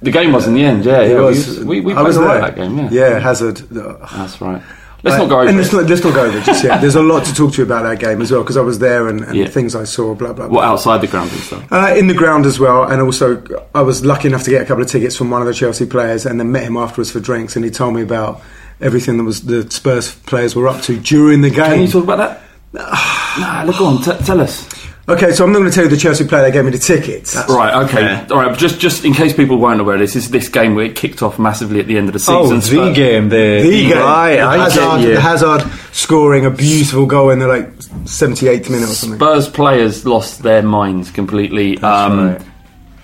The 0.03 0.11
game 0.11 0.31
was 0.31 0.45
in 0.47 0.53
the 0.53 0.63
end. 0.63 0.85
Yeah, 0.85 1.01
yeah. 1.01 1.07
it 1.07 1.15
we 1.17 1.21
was. 1.25 1.59
we, 1.65 1.81
we 1.81 1.91
I 1.93 1.95
played 1.95 2.05
was 2.07 2.17
all 2.17 2.25
right 2.25 2.55
there. 2.55 2.65
that 2.67 2.75
game. 2.75 2.77
Yeah, 2.91 3.09
Yeah, 3.09 3.19
Hazard. 3.19 3.61
Ugh. 3.75 3.97
that's 4.15 4.39
right. 4.39 4.61
Let's 5.05 5.17
not 5.19 5.29
go 5.29 5.39
over 5.39 5.47
and 5.49 5.57
it. 5.57 5.61
let's 5.61 5.71
not, 5.73 5.85
let's 5.85 6.03
not 6.03 6.13
go 6.15 6.25
over 6.25 6.37
it 6.37 6.43
just 6.43 6.63
yet. 6.63 6.81
There's 6.81 6.95
a 6.95 7.01
lot 7.01 7.23
to 7.25 7.33
talk 7.33 7.53
to 7.53 7.57
you 7.59 7.63
about 7.63 7.83
that 7.83 7.99
game 7.99 8.21
as 8.21 8.31
well 8.31 8.41
because 8.41 8.57
I 8.57 8.61
was 8.61 8.79
there 8.79 9.07
and, 9.07 9.21
and 9.21 9.35
Yeah. 9.35 9.47
things 9.47 9.75
I 9.75 9.83
saw. 9.83 10.15
Blah 10.15 10.33
blah. 10.33 10.47
blah. 10.47 10.55
What 10.57 10.65
outside 10.65 10.99
the 11.01 11.07
ground 11.07 11.31
and 11.31 11.39
stuff. 11.41 11.71
Uh, 11.71 11.93
in 11.95 12.07
the 12.07 12.13
ground 12.15 12.45
as 12.45 12.59
well, 12.59 12.83
and 12.83 13.01
also 13.01 13.41
I 13.73 13.81
was 13.83 14.03
lucky 14.03 14.27
enough 14.27 14.43
to 14.43 14.49
get 14.49 14.61
a 14.63 14.65
couple 14.65 14.83
of 14.83 14.89
tickets 14.89 15.15
from 15.15 15.29
one 15.29 15.41
of 15.41 15.47
the 15.47 15.53
Chelsea 15.53 15.85
players, 15.85 16.25
and 16.25 16.39
then 16.39 16.51
met 16.51 16.63
him 16.63 16.75
afterwards 16.75 17.11
for 17.11 17.19
drinks, 17.19 17.55
and 17.55 17.63
he 17.63 17.71
told 17.71 17.93
me 17.93 18.01
about 18.01 18.41
everything 18.81 19.17
that 19.17 19.23
was 19.23 19.43
the 19.45 19.69
Spurs 19.71 20.13
players 20.15 20.55
were 20.55 20.67
up 20.67 20.81
to 20.83 20.99
during 20.99 21.41
the 21.41 21.49
game. 21.49 21.65
Can 21.71 21.81
you 21.81 21.87
talk 21.87 22.03
about 22.03 22.17
that? 22.17 22.41
nah, 23.39 23.63
look 23.63 23.79
on. 23.79 24.01
T- 24.01 24.25
tell 24.25 24.41
us. 24.41 24.67
Okay, 25.07 25.31
so 25.31 25.43
I'm 25.43 25.51
not 25.51 25.59
going 25.59 25.69
to 25.69 25.75
tell 25.75 25.83
you 25.85 25.89
the 25.89 25.97
Chelsea 25.97 26.25
player 26.27 26.41
that 26.43 26.51
gave 26.51 26.65
me 26.65 26.71
the 26.71 26.77
tickets. 26.77 27.33
That's 27.33 27.49
Right. 27.51 27.85
Okay. 27.85 28.01
Yeah. 28.01 28.27
All 28.31 28.37
right. 28.37 28.57
Just 28.57 28.79
just 28.79 29.05
in 29.05 29.13
case 29.13 29.33
people 29.33 29.57
weren't 29.57 29.81
aware, 29.81 29.97
this 29.97 30.15
is 30.15 30.29
this 30.31 30.49
game 30.49 30.75
where 30.75 30.85
it 30.85 30.95
kicked 30.95 31.21
off 31.21 31.37
massively 31.39 31.79
at 31.79 31.87
the 31.87 31.97
end 31.97 32.07
of 32.07 32.13
the 32.13 32.19
season. 32.19 32.35
Oh, 32.35 32.47
the 32.55 32.61
Spurs- 32.61 32.95
game, 32.95 33.29
the, 33.29 33.61
the 33.63 33.87
game, 33.89 33.97
Right, 33.97 34.39
I 34.39 34.57
Hazard, 34.63 35.01
get 35.01 35.09
you. 35.09 35.17
Hazard 35.17 35.61
scoring 35.91 36.45
a 36.45 36.49
beautiful 36.51 37.05
goal 37.05 37.29
in 37.31 37.39
the 37.39 37.47
like 37.47 37.69
78th 38.05 38.69
minute 38.69 38.89
or 38.89 38.93
something. 38.93 39.19
Spurs 39.19 39.49
players 39.49 40.05
lost 40.05 40.43
their 40.43 40.61
minds 40.61 41.11
completely. 41.11 41.77
um, 41.79 42.27
right. 42.31 42.41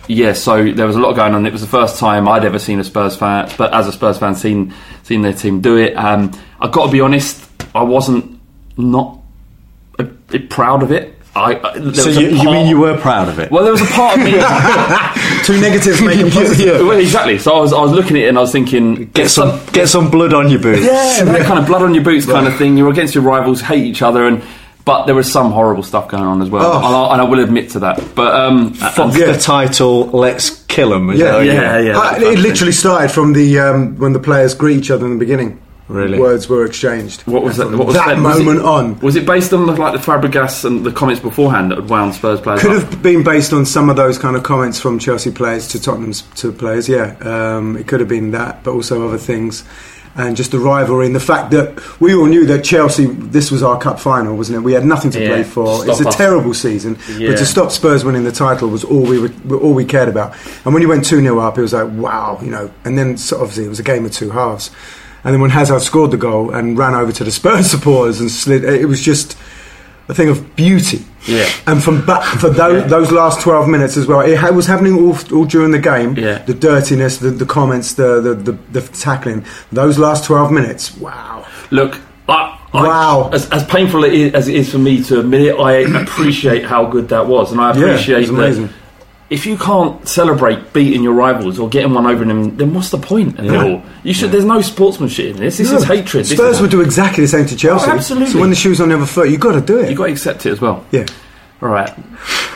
Yeah, 0.07 0.33
so 0.33 0.71
there 0.73 0.87
was 0.87 0.95
a 0.97 0.99
lot 0.99 1.13
going 1.15 1.35
on. 1.35 1.45
It 1.45 1.53
was 1.53 1.61
the 1.61 1.67
first 1.67 1.97
time 1.97 2.27
I'd 2.27 2.43
ever 2.43 2.59
seen 2.59 2.79
a 2.79 2.83
Spurs 2.83 3.15
fan, 3.15 3.49
but 3.57 3.73
as 3.73 3.87
a 3.87 3.93
Spurs 3.93 4.17
fan, 4.17 4.35
seen 4.35 4.73
seen 5.03 5.21
their 5.21 5.31
team 5.31 5.61
do 5.61 5.77
it. 5.77 5.93
Um, 5.95 6.31
I've 6.59 6.71
got 6.71 6.87
to 6.87 6.91
be 6.91 6.99
honest, 6.99 7.47
I 7.73 7.83
wasn't 7.83 8.39
not 8.77 9.19
a, 9.99 10.07
a 10.33 10.39
proud 10.39 10.83
of 10.83 10.91
it. 10.91 11.15
I, 11.33 11.55
I, 11.55 11.73
So 11.75 11.79
was 12.07 12.07
a 12.17 12.21
you, 12.21 12.27
you 12.29 12.45
mean 12.51 12.67
you 12.67 12.77
were 12.79 12.97
proud 12.97 13.29
of 13.29 13.39
it? 13.39 13.49
Well, 13.51 13.63
there 13.63 13.71
was 13.71 13.81
a 13.81 13.85
part 13.85 14.17
of 14.19 14.25
me. 14.25 14.31
Two 15.45 15.59
negatives 15.61 16.01
make 16.01 16.19
a 16.19 16.29
positive. 16.29 16.85
Well, 16.85 16.99
exactly. 16.99 17.37
So 17.39 17.55
I 17.55 17.59
was, 17.61 17.71
I 17.73 17.79
was 17.81 17.91
looking 17.93 18.17
at 18.17 18.23
it 18.23 18.27
and 18.29 18.37
I 18.37 18.41
was 18.41 18.51
thinking, 18.51 19.05
get 19.11 19.29
some 19.29 19.59
get 19.71 19.87
some 19.87 20.11
blood 20.11 20.33
on 20.33 20.49
your 20.49 20.59
boots. 20.61 20.81
yeah, 20.83 21.23
that 21.23 21.45
kind 21.45 21.57
of 21.59 21.65
blood 21.67 21.83
on 21.83 21.93
your 21.93 22.03
boots 22.03 22.25
kind 22.25 22.47
of 22.47 22.55
thing. 22.57 22.77
You're 22.77 22.91
against 22.91 23.15
your 23.15 23.23
rivals, 23.23 23.61
hate 23.61 23.83
each 23.85 24.01
other, 24.01 24.27
and 24.27 24.43
but 24.83 25.05
there 25.05 25.15
was 25.15 25.31
some 25.31 25.51
horrible 25.51 25.83
stuff 25.83 26.07
going 26.09 26.23
on 26.23 26.41
as 26.41 26.49
well, 26.49 26.65
Oh. 26.65 26.77
and, 26.77 26.85
I, 26.95 27.13
and 27.13 27.21
I 27.21 27.23
will 27.25 27.39
admit 27.43 27.69
to 27.71 27.79
that. 27.81 28.03
But 28.15 28.33
um, 28.35 28.73
Fuck 28.73 29.15
Yeah. 29.15 29.31
the 29.31 29.37
title, 29.39 30.07
let's 30.07 30.63
kill 30.65 30.89
them. 30.89 31.11
Yeah, 31.11 31.39
yeah, 31.39 31.77
yeah, 31.79 31.97
Uh, 31.99 32.11
that's 32.11 32.23
it 32.23 32.39
literally 32.39 32.71
started 32.73 33.09
from 33.11 33.33
the 33.33 33.59
um, 33.59 33.95
when 33.97 34.13
the 34.13 34.19
players 34.19 34.53
greet 34.55 34.79
each 34.79 34.89
other 34.91 35.05
in 35.05 35.13
the 35.13 35.19
beginning. 35.19 35.61
Really? 35.91 36.19
words 36.19 36.47
were 36.49 36.65
exchanged. 36.65 37.21
what 37.27 37.43
was 37.43 37.57
that? 37.57 37.69
What 37.71 37.87
was 37.87 37.95
that 37.95 38.07
said? 38.07 38.21
Was 38.21 38.37
moment 38.39 38.59
it- 38.59 38.65
on? 38.65 38.99
Was 38.99 39.15
it 39.15 39.25
based 39.25 39.53
on 39.53 39.65
the, 39.65 39.73
like 39.73 39.93
the 39.93 39.99
Fabregas 40.11 40.63
and 40.65 40.85
the 40.85 40.91
comments 40.91 41.21
beforehand 41.21 41.71
that 41.71 41.79
had 41.79 41.89
wound 41.89 42.13
Spurs 42.15 42.39
players? 42.41 42.61
Could 42.61 42.71
up? 42.77 42.83
have 42.89 43.03
been 43.03 43.23
based 43.23 43.53
on 43.53 43.65
some 43.65 43.89
of 43.89 43.95
those 43.95 44.17
kind 44.17 44.35
of 44.35 44.43
comments 44.43 44.79
from 44.79 44.99
Chelsea 44.99 45.31
players 45.31 45.67
to 45.69 45.81
Tottenham's 45.81 46.21
to 46.35 46.51
players. 46.51 46.87
Yeah, 46.89 47.15
um, 47.21 47.75
it 47.77 47.87
could 47.87 47.99
have 47.99 48.09
been 48.09 48.31
that, 48.31 48.63
but 48.63 48.71
also 48.71 49.07
other 49.07 49.17
things, 49.17 49.63
and 50.15 50.35
just 50.35 50.51
the 50.51 50.59
rivalry 50.59 51.05
and 51.05 51.15
the 51.15 51.19
fact 51.21 51.51
that 51.51 51.79
we 52.01 52.13
all 52.13 52.25
knew 52.25 52.45
that 52.45 52.63
Chelsea. 52.65 53.05
This 53.05 53.49
was 53.51 53.63
our 53.63 53.77
cup 53.79 53.99
final, 53.99 54.35
wasn't 54.35 54.57
it? 54.57 54.61
We 54.61 54.73
had 54.73 54.85
nothing 54.85 55.11
to 55.11 55.21
Yeah, 55.21 55.27
play 55.29 55.43
for. 55.43 55.87
It's 55.87 56.01
a 56.01 56.07
us. 56.07 56.15
terrible 56.15 56.53
season, 56.53 56.97
Yeah. 57.17 57.29
but 57.31 57.37
to 57.37 57.45
stop 57.45 57.71
Spurs 57.71 58.03
winning 58.05 58.23
the 58.25 58.31
title 58.31 58.67
was 58.69 58.83
all 58.83 59.01
we 59.01 59.19
were, 59.19 59.57
all 59.57 59.73
we 59.73 59.85
cared 59.85 60.09
about. 60.09 60.33
And 60.65 60.73
when 60.73 60.81
you 60.83 60.89
went 60.89 61.05
two 61.05 61.21
0 61.21 61.39
up, 61.39 61.57
it 61.57 61.61
was 61.61 61.73
like 61.73 61.87
wow, 61.93 62.39
you 62.41 62.49
know. 62.51 62.69
And 62.85 62.97
then 62.97 63.15
so 63.17 63.37
obviously 63.41 63.65
it 63.65 63.69
was 63.69 63.79
a 63.79 63.83
game 63.83 64.05
of 64.05 64.11
two 64.11 64.29
halves. 64.31 64.69
And 65.23 65.33
then 65.33 65.41
when 65.41 65.51
Hazard 65.51 65.81
scored 65.81 66.11
the 66.11 66.17
goal 66.17 66.49
and 66.51 66.77
ran 66.77 66.93
over 66.95 67.11
to 67.11 67.23
the 67.23 67.31
Spurs 67.31 67.69
supporters 67.71 68.19
and 68.19 68.29
slid, 68.31 68.63
it 68.63 68.85
was 68.87 69.01
just 69.01 69.37
a 70.09 70.13
thing 70.13 70.29
of 70.29 70.55
beauty. 70.55 71.05
Yeah. 71.27 71.47
And 71.67 71.83
from 71.83 72.03
back 72.05 72.23
for 72.39 72.49
those, 72.49 72.89
those 72.89 73.11
last 73.11 73.41
twelve 73.41 73.67
minutes 73.69 73.95
as 73.97 74.07
well, 74.07 74.21
it 74.21 74.53
was 74.53 74.65
happening 74.65 74.95
all, 74.97 75.15
all 75.33 75.45
during 75.45 75.71
the 75.71 75.79
game. 75.79 76.15
Yeah. 76.17 76.39
The 76.39 76.53
dirtiness, 76.55 77.17
the, 77.19 77.29
the 77.29 77.45
comments, 77.45 77.93
the, 77.93 78.19
the, 78.19 78.33
the, 78.33 78.51
the 78.71 78.81
tackling. 78.81 79.45
Those 79.71 79.99
last 79.99 80.25
twelve 80.25 80.51
minutes, 80.51 80.97
wow. 80.97 81.45
Look, 81.69 81.99
I, 82.27 82.57
I, 82.73 82.83
Wow. 82.87 83.29
As, 83.31 83.47
as 83.51 83.63
painful 83.65 84.03
it 84.05 84.13
is, 84.13 84.33
as 84.33 84.47
it 84.47 84.55
is 84.55 84.71
for 84.71 84.79
me 84.79 85.03
to 85.03 85.19
admit 85.19 85.41
it, 85.41 85.55
I 85.59 85.73
appreciate 86.01 86.65
how 86.65 86.85
good 86.85 87.09
that 87.09 87.27
was, 87.27 87.51
and 87.51 87.61
I 87.61 87.73
Yeah, 87.77 87.81
it 87.81 87.89
appreciate 87.91 88.29
amazing. 88.29 88.67
that. 88.67 88.73
If 89.31 89.45
you 89.45 89.57
can't 89.57 90.05
celebrate 90.07 90.73
beating 90.73 91.03
your 91.03 91.13
rivals 91.13 91.57
or 91.57 91.69
getting 91.69 91.93
one 91.93 92.05
over 92.05 92.25
them, 92.25 92.57
then 92.57 92.73
what's 92.73 92.89
the 92.89 92.97
point 92.97 93.39
it 93.39 93.45
Yeah. 93.45 93.63
all? 93.63 93.81
You 94.03 94.13
should. 94.13 94.31
There's 94.31 94.43
no 94.43 94.61
sportsmanship 94.61 95.35
in 95.35 95.37
this. 95.37 95.57
This 95.57 95.71
No, 95.71 95.77
is 95.77 95.83
hatred. 95.85 96.25
Spurs 96.27 96.59
would 96.59 96.69
do 96.69 96.81
exactly 96.81 97.23
the 97.23 97.29
same 97.29 97.45
to 97.45 97.55
Chelsea. 97.55 97.89
Oh, 97.89 97.93
absolutely. 97.93 98.33
So 98.33 98.39
when 98.41 98.49
the 98.49 98.57
shoes 98.57 98.81
on 98.81 98.89
the 98.89 98.95
other 98.95 99.05
foot, 99.05 99.29
you've 99.29 99.39
got 99.39 99.53
to 99.53 99.61
do 99.61 99.79
it. 99.79 99.87
You've 99.89 99.97
got 99.97 100.07
to 100.07 100.11
accept 100.11 100.45
it 100.45 100.51
as 100.51 100.59
well. 100.59 100.83
yeah. 100.91 101.05
All 101.61 101.69
right. 101.69 101.93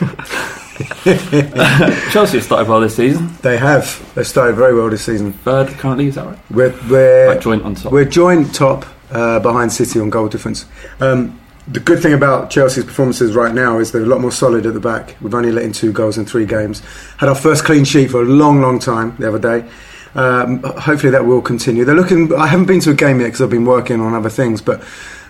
Chelsea 2.10 2.36
have 2.36 2.44
started 2.44 2.68
well 2.68 2.80
this 2.80 2.96
season. 2.96 3.30
They 3.42 3.56
have. 3.56 4.12
They've 4.14 4.26
started 4.26 4.56
very 4.56 4.74
well 4.74 4.90
this 4.90 5.04
season. 5.04 5.32
Third 5.32 5.68
currently, 5.78 6.08
is 6.08 6.16
that 6.16 6.26
right? 6.26 6.38
We're, 6.50 6.74
we're 6.90 7.28
Like 7.28 7.40
joint 7.40 7.64
on 7.64 7.74
top. 7.74 7.92
We're 7.92 8.04
joint 8.04 8.54
top 8.54 8.84
uh, 9.10 9.38
behind 9.40 9.72
City 9.72 10.00
on 10.00 10.10
goal 10.10 10.28
difference. 10.28 10.66
Um, 11.00 11.40
the 11.68 11.80
good 11.80 12.00
thing 12.00 12.12
about 12.12 12.50
Chelsea's 12.50 12.84
performances 12.84 13.34
right 13.34 13.52
now 13.52 13.78
is 13.78 13.90
they're 13.90 14.02
a 14.02 14.06
lot 14.06 14.20
more 14.20 14.30
solid 14.30 14.66
at 14.66 14.74
the 14.74 14.80
back. 14.80 15.16
We've 15.20 15.34
only 15.34 15.50
let 15.50 15.64
in 15.64 15.72
two 15.72 15.92
goals 15.92 16.16
in 16.16 16.24
three 16.24 16.46
games. 16.46 16.80
Had 17.18 17.28
our 17.28 17.34
first 17.34 17.64
clean 17.64 17.84
sheet 17.84 18.10
for 18.10 18.22
a 18.22 18.24
long, 18.24 18.60
long 18.60 18.78
time 18.78 19.16
the 19.18 19.28
other 19.28 19.38
day. 19.38 19.68
Um, 20.14 20.62
hopefully 20.62 21.10
that 21.10 21.26
will 21.26 21.42
continue. 21.42 21.84
They're 21.84 21.96
looking. 21.96 22.32
I 22.34 22.46
haven't 22.46 22.66
been 22.66 22.80
to 22.80 22.90
a 22.90 22.94
game 22.94 23.20
yet 23.20 23.26
because 23.26 23.42
I've 23.42 23.50
been 23.50 23.66
working 23.66 24.00
on 24.00 24.14
other 24.14 24.30
things, 24.30 24.60
but. 24.62 24.82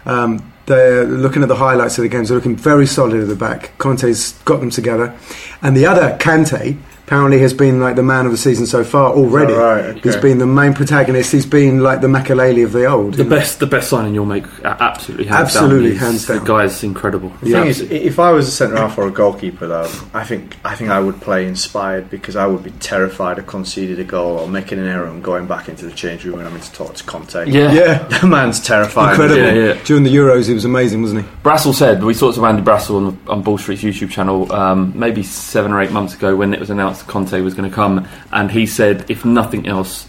Um, 0.05 0.53
they're 0.67 1.05
looking 1.05 1.43
at 1.43 1.49
the 1.49 1.57
highlights 1.57 1.97
of 1.99 2.03
the 2.03 2.09
games. 2.09 2.29
They're 2.29 2.37
looking 2.37 2.57
very 2.57 2.87
solid 2.87 3.21
at 3.21 3.29
the 3.29 3.37
back. 3.37 3.77
Conte's 3.79 4.33
got 4.45 4.59
them 4.59 4.71
together, 4.71 5.17
and 5.63 5.77
the 5.77 5.87
other 5.87 6.17
Kante 6.19 6.77
apparently 7.07 7.39
has 7.39 7.55
been 7.55 7.79
like 7.81 7.95
the 7.95 8.03
man 8.03 8.27
of 8.27 8.33
the 8.33 8.37
season 8.39 8.67
so 8.67 8.83
far 8.83 9.13
already. 9.13 9.53
Oh, 9.53 9.59
right, 9.59 9.85
okay. 9.85 10.01
He's 10.01 10.17
been 10.17 10.39
the 10.39 10.47
main 10.47 10.75
protagonist. 10.75 11.31
He's 11.31 11.47
been 11.47 11.81
like 11.81 12.01
the 12.01 12.09
Makelele 12.09 12.65
of 12.65 12.73
the 12.73 12.87
old. 12.87 13.15
The 13.15 13.25
best, 13.25 13.61
the 13.61 13.67
best 13.67 13.89
signing 13.91 14.13
you'll 14.13 14.27
make, 14.27 14.45
absolutely, 14.65 15.27
hands 15.27 15.55
Absolutely, 15.55 15.91
down. 15.91 15.99
hands 15.99 16.27
down. 16.27 16.39
The 16.41 16.45
guy's 16.45 16.83
incredible. 16.83 17.29
The 17.43 17.53
thing 17.53 17.67
is, 17.67 17.81
if 17.81 18.19
I 18.19 18.33
was 18.33 18.49
a 18.49 18.51
centre 18.51 18.77
half 18.77 18.99
or 18.99 19.07
a 19.07 19.11
goalkeeper, 19.13 19.69
though, 19.69 19.89
I 20.15 20.25
think 20.25 20.57
I 20.65 20.75
think 20.75 20.91
I 20.91 20.99
would 20.99 21.21
play 21.21 21.47
inspired 21.47 22.11
because 22.11 22.35
I 22.35 22.47
would 22.47 22.65
be 22.65 22.73
terrified 22.73 23.39
of 23.39 23.47
conceding 23.47 24.01
a 24.01 24.05
goal 24.05 24.41
or 24.41 24.49
making 24.49 24.81
an 24.81 24.87
error 24.87 25.07
and 25.07 25.23
going 25.23 25.47
back 25.47 25.69
into 25.69 25.87
the 25.87 25.93
change 25.93 26.25
room 26.25 26.35
and 26.41 26.43
having 26.45 26.61
to 26.61 26.73
talk 26.73 26.95
to 26.97 27.05
Conte. 27.05 27.47
yeah, 27.49 27.73
Yeah, 27.73 27.99
the 28.21 28.27
man's 28.27 28.59
terrifying. 28.61 29.11
incredible. 29.11 29.41
Yeah, 29.43 29.75
yeah. 29.75 29.83
During 29.85 30.03
the 30.03 30.15
Euros, 30.15 30.49
he 30.49 30.55
was 30.55 30.65
amazing, 30.65 31.03
wasn't 31.03 31.23
he? 31.25 31.29
Brassell 31.45 31.73
said 31.73 32.03
we 32.03 32.15
talked 32.15 32.35
to 32.35 32.45
Andy 32.47 32.63
Brassell 32.63 32.97
on, 32.97 33.19
on 33.29 33.43
Ball 33.43 33.59
Street's 33.59 33.83
YouTube 33.83 34.11
channel 34.11 34.51
um, 34.53 34.93
maybe 34.99 35.23
seven 35.23 35.71
or 35.73 35.81
eight 35.81 35.93
months 35.93 36.15
ago 36.15 36.35
when 36.35 36.53
it 36.53 36.59
was 36.59 36.69
announced 36.71 36.96
that 36.99 37.07
Conte 37.09 37.41
was 37.41 37.55
going 37.55 37.69
to 37.69 37.75
come, 37.75 38.07
and 38.33 38.51
he 38.51 38.67
said 38.67 39.05
if 39.11 39.25
nothing 39.25 39.67
else, 39.67 40.09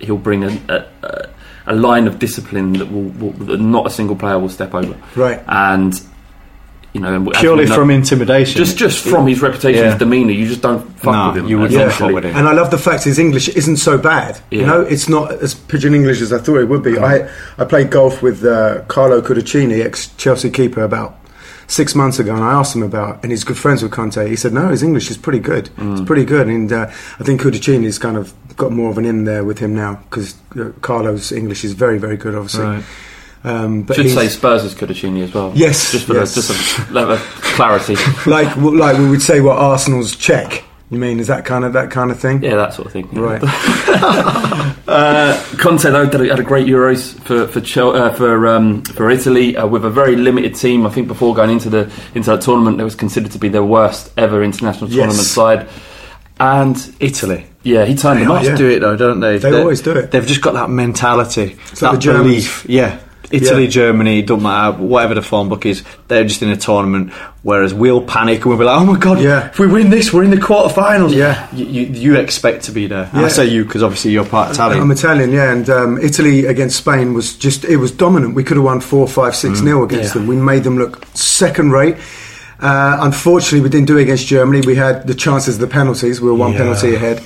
he'll 0.00 0.18
bring 0.18 0.44
a, 0.44 0.48
a, 0.68 0.86
a, 1.06 1.28
a 1.68 1.74
line 1.74 2.06
of 2.06 2.18
discipline 2.18 2.74
that 2.74 2.90
will, 2.90 3.02
will 3.10 3.32
that 3.46 3.60
not 3.60 3.86
a 3.86 3.90
single 3.90 4.16
player 4.16 4.38
will 4.38 4.48
step 4.50 4.74
over. 4.74 4.96
Right. 5.16 5.42
and 5.46 6.00
you 6.92 7.00
know 7.00 7.28
Purely 7.34 7.64
know- 7.64 7.74
from 7.74 7.90
intimidation. 7.90 8.56
just 8.56 8.78
just 8.78 9.04
from 9.04 9.26
his 9.26 9.42
reputation, 9.42 9.82
Yeah. 9.82 9.90
his 9.90 9.98
demeanour, 9.98 10.30
you 10.30 10.46
just 10.46 10.62
don't 10.62 10.80
fuck 11.00 11.12
No, 11.12 11.26
with 11.28 11.38
him. 11.38 11.48
you 11.48 11.58
would 11.58 11.72
essentially. 11.72 11.88
not 11.88 11.98
fuck 11.98 12.14
with 12.14 12.24
him. 12.24 12.36
And 12.36 12.46
I 12.48 12.52
love 12.52 12.70
the 12.70 12.78
fact 12.78 13.02
his 13.02 13.18
English 13.18 13.48
isn't 13.48 13.78
so 13.78 13.98
bad. 13.98 14.38
You 14.52 14.64
know, 14.64 14.80
it's 14.82 15.08
not 15.08 15.32
as 15.42 15.54
pigeon 15.54 15.92
English 15.94 16.20
as 16.20 16.32
I 16.32 16.38
thought 16.38 16.58
it 16.58 16.68
would 16.68 16.84
be. 16.84 16.96
I 16.98 17.28
I 17.58 17.64
played 17.64 17.90
golf 17.90 18.22
with 18.22 18.44
uh, 18.44 18.82
Carlo 18.86 19.20
Cudicini, 19.22 19.84
ex 19.84 20.06
Chelsea 20.18 20.50
keeper, 20.50 20.82
about 20.84 21.18
six 21.66 21.94
months 21.94 22.18
ago, 22.18 22.34
and 22.34 22.44
I 22.44 22.52
asked 22.52 22.74
him 22.74 22.82
about, 22.82 23.22
and 23.22 23.32
he's 23.32 23.44
good 23.44 23.58
friends 23.58 23.82
with 23.82 23.92
Conte. 23.92 24.28
He 24.28 24.36
said, 24.36 24.52
no, 24.52 24.68
his 24.68 24.82
English 24.82 25.10
is 25.10 25.16
pretty 25.16 25.38
good. 25.38 25.70
It's 25.78 26.02
pretty 26.02 26.24
good, 26.24 26.48
and 26.48 26.72
uh, 26.72 26.86
I 27.18 27.24
think 27.24 27.40
Cudicini 27.40 27.84
is 27.84 27.98
kind 27.98 28.16
of 28.16 28.32
got 28.56 28.72
more 28.72 28.90
of 28.90 28.98
an 28.98 29.04
in 29.04 29.24
there 29.24 29.44
with 29.44 29.58
him 29.58 29.74
now 29.74 29.96
because 30.08 30.34
uh, 30.56 30.70
Carlo's 30.80 31.32
English 31.32 31.64
is 31.64 31.72
very, 31.72 31.98
very 31.98 32.16
good, 32.16 32.34
obviously. 32.34 32.64
Right. 32.64 32.84
Um, 33.44 33.82
but 33.82 33.96
Should 33.96 34.10
say 34.10 34.28
Spurs 34.28 34.64
is 34.64 34.74
Cudicini 34.74 35.22
as 35.22 35.34
well. 35.34 35.52
Yes, 35.54 35.92
just 35.92 36.06
for 36.06 36.14
yes. 36.14 36.34
The, 36.34 36.40
just 36.40 36.78
a 36.88 36.92
level 36.92 37.14
of 37.14 37.20
clarity. 37.20 37.94
like 38.26 38.56
like 38.56 38.96
we 38.96 39.08
would 39.08 39.22
say 39.22 39.40
what 39.40 39.58
Arsenal's 39.58 40.16
check. 40.16 40.64
You 40.90 40.98
mean 40.98 41.18
is 41.18 41.26
that 41.28 41.44
kind 41.44 41.64
of 41.64 41.72
that 41.72 41.90
kind 41.90 42.10
of 42.10 42.20
thing? 42.20 42.42
Yeah, 42.42 42.56
that 42.56 42.74
sort 42.74 42.86
of 42.86 42.92
thing. 42.92 43.08
Right. 43.12 43.40
Uh, 44.86 45.42
Conte 45.58 45.82
though 45.90 46.04
had 46.04 46.14
a, 46.14 46.28
had 46.28 46.38
a 46.38 46.42
great 46.42 46.66
Euros 46.66 47.18
for 47.20 47.46
for 47.48 47.60
Chel- 47.62 47.96
uh, 47.96 48.12
for 48.12 48.46
um, 48.46 48.82
for 48.82 49.10
Italy 49.10 49.56
uh, 49.56 49.66
with 49.66 49.82
a 49.84 49.90
very 49.90 50.14
limited 50.14 50.54
team. 50.54 50.86
I 50.86 50.90
think 50.90 51.08
before 51.08 51.34
going 51.34 51.48
into 51.50 51.70
the 51.70 51.90
into 52.14 52.30
that 52.30 52.42
tournament, 52.42 52.78
it 52.80 52.84
was 52.84 52.94
considered 52.94 53.32
to 53.32 53.38
be 53.38 53.48
their 53.48 53.64
worst 53.64 54.12
ever 54.18 54.42
international 54.44 54.90
Yes. 54.90 54.96
tournament 54.96 55.26
side. 55.26 55.68
And 56.38 56.94
Italy. 57.00 57.46
yeah, 57.62 57.86
he 57.86 57.94
turned 57.96 58.20
They 58.20 58.24
them 58.24 58.32
up. 58.32 58.44
yeah. 58.44 58.56
do 58.56 58.68
it 58.68 58.80
though, 58.80 58.94
don't 58.96 59.20
they? 59.20 59.38
They 59.38 59.58
always 59.58 59.80
do 59.80 59.92
it. 59.92 60.10
They've 60.10 60.26
just 60.26 60.42
got 60.42 60.52
that 60.52 60.68
mentality, 60.68 61.56
like 61.80 61.80
that 61.80 62.00
the 62.02 62.12
belief. 62.12 62.66
Yeah. 62.68 63.00
Italy, 63.30 63.64
Yeah. 63.64 63.70
Germany, 63.70 64.22
don't 64.22 64.42
matter, 64.42 64.76
whatever 64.78 65.14
the 65.14 65.22
form 65.22 65.48
book 65.48 65.64
is, 65.66 65.82
they're 66.08 66.24
just 66.24 66.42
in 66.42 66.50
a 66.50 66.56
tournament. 66.56 67.12
Whereas 67.42 67.74
we'll 67.74 68.00
panic 68.00 68.38
and 68.38 68.46
we'll 68.46 68.58
be 68.58 68.64
like, 68.64 68.80
"Oh 68.80 68.84
my 68.84 68.98
god, 68.98 69.20
Yeah. 69.20 69.46
if 69.48 69.58
we 69.58 69.66
win 69.66 69.90
this, 69.90 70.12
we're 70.12 70.24
in 70.24 70.30
the 70.30 70.36
quarterfinals." 70.38 71.12
Yeah. 71.14 71.46
you, 71.52 71.64
you, 71.66 71.82
you 71.86 72.14
expect 72.16 72.64
to 72.64 72.72
be 72.72 72.86
there. 72.86 73.08
And 73.12 73.20
I 73.20 73.22
Yeah. 73.22 73.28
say 73.28 73.46
you 73.46 73.64
because 73.64 73.82
obviously 73.82 74.12
you're 74.12 74.24
part 74.24 74.50
Italian. 74.52 74.80
I'm 74.82 74.90
Italian, 74.90 75.32
yeah, 75.32 75.50
and 75.52 75.68
um, 75.68 75.98
Italy 75.98 76.46
against 76.46 76.76
Spain 76.78 77.12
was 77.14 77.34
just 77.34 77.64
it 77.64 77.76
was 77.76 77.90
dominant. 77.90 78.34
We 78.34 78.44
could 78.44 78.56
have 78.56 78.64
won 78.64 78.80
four, 78.80 79.06
five, 79.08 79.34
six 79.36 79.60
Mm. 79.60 79.64
nil 79.64 79.82
against 79.84 80.14
them. 80.14 80.26
We 80.26 80.36
made 80.36 80.64
them 80.64 80.78
look 80.78 81.04
second 81.14 81.72
rate. 81.72 81.96
Uh, 82.60 82.98
unfortunately, 83.00 83.60
we 83.60 83.68
didn't 83.68 83.88
do 83.88 83.98
it 83.98 84.02
against 84.02 84.26
Germany. 84.26 84.62
We 84.66 84.76
had 84.76 85.06
the 85.06 85.14
chances 85.14 85.56
of 85.56 85.60
the 85.60 85.66
penalties. 85.66 86.20
We 86.20 86.28
were 86.28 86.34
one 86.36 86.52
Yeah. 86.52 86.58
penalty 86.58 86.94
ahead. 86.94 87.20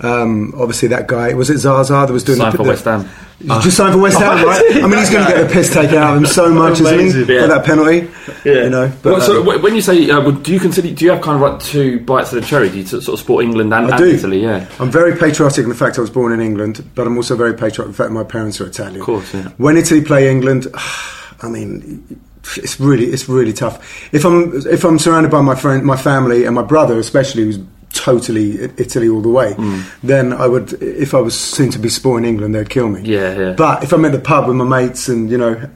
Um, 0.00 0.52
obviously, 0.58 0.88
that 0.88 1.06
guy 1.08 1.34
was 1.34 1.50
it 1.50 1.58
Zaza 1.58 1.92
that 2.06 2.12
was 2.12 2.22
doing 2.24 2.38
Signed 2.38 2.52
the, 2.52 2.58
for 2.58 2.64
West 2.64 2.84
Ham. 2.84 3.08
He's 3.38 3.64
just 3.64 3.76
signed 3.76 3.94
for 3.94 4.00
West 4.00 4.18
Ham, 4.18 4.46
right? 4.46 4.62
I 4.76 4.86
mean, 4.86 4.98
he's 4.98 5.10
going 5.10 5.26
to 5.26 5.32
get 5.32 5.46
the 5.46 5.52
piss 5.52 5.72
taken 5.72 5.96
out 5.96 6.16
of 6.16 6.22
him 6.22 6.26
so 6.26 6.52
much, 6.52 6.80
isn't 6.80 6.86
he, 6.86 6.94
Amazing. 6.94 7.24
for 7.26 7.46
that 7.48 7.64
penalty? 7.64 8.10
yeah. 8.44 8.64
You 8.64 8.70
know. 8.70 8.92
But, 9.02 9.12
Well, 9.12 9.20
so 9.20 9.40
um, 9.40 9.62
when 9.62 9.74
you 9.74 9.80
say, 9.80 10.08
uh, 10.10 10.20
well, 10.20 10.32
do 10.32 10.52
you 10.52 10.60
consider? 10.60 10.90
Do 10.92 11.04
you 11.04 11.10
have 11.10 11.22
kind 11.22 11.42
of 11.42 11.50
like 11.50 11.60
two 11.60 12.00
bites 12.00 12.32
of 12.32 12.40
the 12.40 12.46
cherry? 12.46 12.70
Do 12.70 12.78
you 12.78 12.86
sort 12.86 13.08
of 13.08 13.18
support 13.18 13.44
England 13.44 13.74
and, 13.74 13.86
I 13.86 13.96
and 13.96 13.98
do. 13.98 14.10
Italy? 14.10 14.42
Yeah. 14.42 14.68
I'm 14.78 14.90
very 14.90 15.16
patriotic 15.16 15.64
in 15.64 15.68
the 15.68 15.74
fact 15.74 15.98
I 15.98 16.00
was 16.00 16.10
born 16.10 16.32
in 16.32 16.40
England, 16.40 16.88
but 16.94 17.06
I'm 17.06 17.16
also 17.16 17.36
very 17.36 17.54
patriotic 17.54 17.86
in 17.86 17.92
the 17.92 17.96
fact 17.96 18.12
my 18.12 18.24
parents 18.24 18.60
are 18.60 18.66
Italian. 18.66 19.00
Of 19.00 19.06
course, 19.06 19.34
yeah. 19.34 19.48
When 19.56 19.76
Italy 19.76 20.02
play 20.02 20.30
England, 20.30 20.68
I 21.42 21.48
mean, 21.48 22.20
it's 22.56 22.78
really 22.78 23.06
it's 23.06 23.28
really 23.28 23.52
tough. 23.52 24.14
If 24.14 24.24
I'm 24.24 24.54
if 24.66 24.84
I'm 24.84 24.98
surrounded 24.98 25.30
by 25.30 25.40
my 25.40 25.54
friend, 25.54 25.84
my 25.84 25.96
family, 25.96 26.44
and 26.44 26.54
my 26.54 26.62
brother 26.62 26.98
especially, 26.98 27.44
who's 27.44 27.58
totally 27.94 28.60
Italy 28.76 29.08
all 29.08 29.22
the 29.22 29.28
way, 29.28 29.54
Mm. 29.54 29.82
then 30.02 30.32
I 30.32 30.46
would. 30.46 30.72
If 30.82 31.14
I 31.14 31.20
was 31.20 31.38
seen 31.38 31.70
to 31.70 31.78
be 31.78 31.88
supporting 31.88 32.28
England, 32.28 32.54
they'd 32.54 32.68
kill 32.68 32.88
me. 32.88 33.00
Yeah, 33.02 33.38
yeah. 33.38 33.52
But 33.56 33.82
if 33.84 33.92
I'm 33.92 34.04
at 34.04 34.12
the 34.12 34.18
pub 34.18 34.46
with 34.48 34.56
my 34.56 34.64
mates, 34.64 35.08
and 35.08 35.30
you 35.30 35.38
know. 35.38 35.56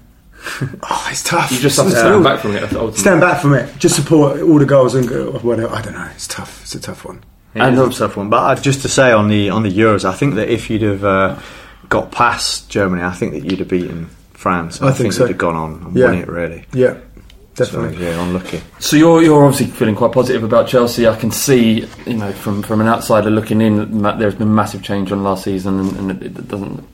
Oh, 0.90 1.08
it's 1.10 1.24
tough. 1.24 1.50
You 1.50 1.58
just 1.58 1.76
have 1.78 1.86
to 1.86 1.92
stand 1.92 2.14
tough. 2.14 2.24
back 2.24 2.40
from 2.40 2.52
it. 2.54 2.62
ultimately. 2.62 2.96
Stand 2.98 3.20
back 3.20 3.42
from 3.42 3.54
it. 3.54 3.76
Just 3.78 3.96
support 3.96 4.40
all 4.40 4.58
the 4.58 4.64
goals 4.66 4.94
and 4.94 5.06
go, 5.08 5.32
whatever. 5.32 5.74
I 5.74 5.82
don't 5.82 5.94
know. 5.94 6.08
It's 6.14 6.28
tough. 6.28 6.62
It's 6.62 6.74
a 6.76 6.80
tough 6.80 7.04
one. 7.04 7.24
It 7.54 7.60
And 7.60 7.74
is 7.76 7.80
the- 7.98 8.04
a 8.04 8.08
tough 8.08 8.16
one. 8.16 8.30
But 8.30 8.62
just 8.62 8.80
to 8.82 8.88
say 8.88 9.10
on 9.10 9.28
the 9.28 9.50
on 9.50 9.62
the 9.64 9.70
Euros, 9.70 10.04
I 10.04 10.12
think 10.12 10.36
that 10.36 10.48
if 10.48 10.70
you'd 10.70 10.82
have 10.82 11.04
uh, 11.04 11.36
got 11.88 12.12
past 12.12 12.70
Germany, 12.70 13.02
I 13.02 13.10
think 13.12 13.32
that 13.32 13.44
you'd 13.44 13.58
have 13.58 13.68
beaten 13.68 14.10
France. 14.32 14.80
I 14.80 14.92
think 14.92 15.12
so. 15.12 15.24
you'd 15.24 15.30
have 15.30 15.38
gone 15.38 15.56
on 15.56 15.82
and 15.86 15.96
Yeah. 15.96 16.06
won 16.06 16.14
it 16.18 16.28
really. 16.28 16.64
Yeah, 16.72 16.94
So, 17.66 17.82
definitely. 17.82 18.06
yeah, 18.06 18.22
unlucky. 18.22 18.60
So 18.78 18.96
you're 18.96 19.22
you're 19.22 19.44
obviously 19.44 19.66
feeling 19.74 19.94
quite 19.94 20.12
positive 20.12 20.44
about 20.44 20.68
Chelsea. 20.68 21.06
I 21.06 21.16
can 21.16 21.30
see, 21.30 21.86
you 22.06 22.14
know, 22.14 22.32
from 22.32 22.62
from 22.62 22.80
an 22.80 22.88
outsider 22.88 23.30
looking 23.30 23.60
in, 23.60 24.02
there's 24.02 24.34
been 24.34 24.54
massive 24.54 24.82
change 24.82 25.12
on 25.12 25.22
last 25.22 25.44
season, 25.44 25.80
and, 25.80 26.10
and 26.10 26.22
it, 26.22 26.48
doesn't. 26.48 26.86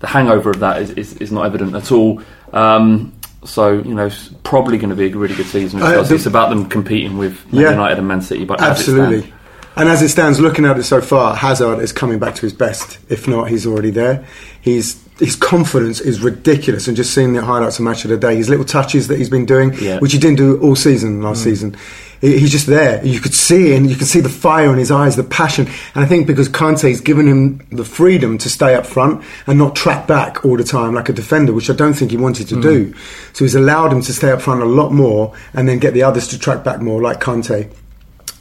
The 0.00 0.06
hangover 0.06 0.50
of 0.50 0.60
that 0.60 0.82
is, 0.82 0.90
is, 0.90 1.14
is 1.14 1.32
not 1.32 1.46
evident 1.46 1.74
at 1.74 1.90
all. 1.90 2.20
Um, 2.52 3.12
so 3.44 3.72
you 3.72 3.94
know, 3.94 4.06
it's 4.06 4.28
probably 4.42 4.76
going 4.78 4.90
to 4.90 4.96
be 4.96 5.10
a 5.10 5.16
really 5.16 5.34
good 5.34 5.46
season. 5.46 5.80
Uh, 5.82 6.02
the- 6.02 6.14
it's 6.14 6.26
about 6.26 6.50
them 6.50 6.68
competing 6.68 7.16
with 7.18 7.50
Man 7.52 7.62
Yeah. 7.62 7.70
United 7.70 7.98
and 7.98 8.08
Man 8.08 8.20
City. 8.20 8.44
But 8.44 8.60
Absolutely. 8.60 9.32
And 9.76 9.88
as 9.88 10.02
it 10.02 10.08
stands, 10.10 10.38
looking 10.38 10.64
at 10.66 10.78
it 10.78 10.84
so 10.84 11.00
far, 11.00 11.34
Hazard 11.34 11.80
is 11.80 11.90
coming 11.92 12.20
back 12.20 12.36
to 12.36 12.42
his 12.42 12.52
best. 12.52 12.98
If 13.08 13.26
not, 13.26 13.48
he's 13.50 13.66
already 13.66 13.90
there. 13.90 14.24
He's 14.60 15.02
his 15.18 15.36
confidence 15.36 16.00
is 16.00 16.20
ridiculous, 16.20 16.88
and 16.88 16.96
just 16.96 17.14
seeing 17.14 17.32
the 17.34 17.42
highlights 17.42 17.78
of 17.78 17.84
match 17.84 18.04
of 18.04 18.10
the 18.10 18.16
day, 18.16 18.34
his 18.36 18.48
little 18.48 18.64
touches 18.64 19.08
that 19.08 19.18
he's 19.18 19.28
been 19.30 19.46
doing, 19.46 19.72
Yeah. 19.80 19.98
which 20.00 20.12
he 20.12 20.18
didn't 20.18 20.36
do 20.38 20.56
all 20.58 20.74
season 20.76 21.22
last 21.22 21.40
Mm. 21.40 21.44
season. 21.44 21.76
He- 22.20 22.38
He's 22.38 22.50
just 22.50 22.66
there. 22.66 23.00
You 23.04 23.20
could 23.20 23.34
see 23.34 23.74
and 23.74 23.88
you 23.88 23.96
could 23.96 24.06
see 24.06 24.20
the 24.20 24.28
fire 24.30 24.72
in 24.72 24.78
his 24.78 24.90
eyes, 24.90 25.14
the 25.16 25.22
passion. 25.22 25.66
And 25.94 26.04
I 26.04 26.08
think 26.08 26.26
because 26.26 26.48
Kante's 26.48 27.00
given 27.02 27.26
him 27.28 27.60
the 27.70 27.84
freedom 27.84 28.38
to 28.38 28.48
stay 28.48 28.74
up 28.74 28.86
front 28.86 29.20
and 29.46 29.58
not 29.58 29.76
track 29.76 30.06
back 30.06 30.42
all 30.44 30.56
the 30.56 30.64
time 30.64 30.94
like 30.94 31.08
a 31.10 31.12
defender, 31.12 31.52
which 31.52 31.68
I 31.68 31.74
don't 31.74 31.92
think 31.94 32.10
he 32.12 32.16
wanted 32.16 32.48
to 32.48 32.56
Mm. 32.56 32.62
do. 32.62 32.92
So 33.34 33.44
he's 33.44 33.54
allowed 33.54 33.92
him 33.92 34.00
to 34.02 34.12
stay 34.12 34.30
up 34.30 34.40
front 34.40 34.62
a 34.62 34.66
lot 34.66 34.92
more 34.92 35.32
and 35.52 35.68
then 35.68 35.78
get 35.78 35.92
the 35.92 36.02
others 36.02 36.26
to 36.28 36.38
track 36.38 36.64
back 36.64 36.80
more, 36.80 37.02
like 37.02 37.20
Kante 37.20 37.66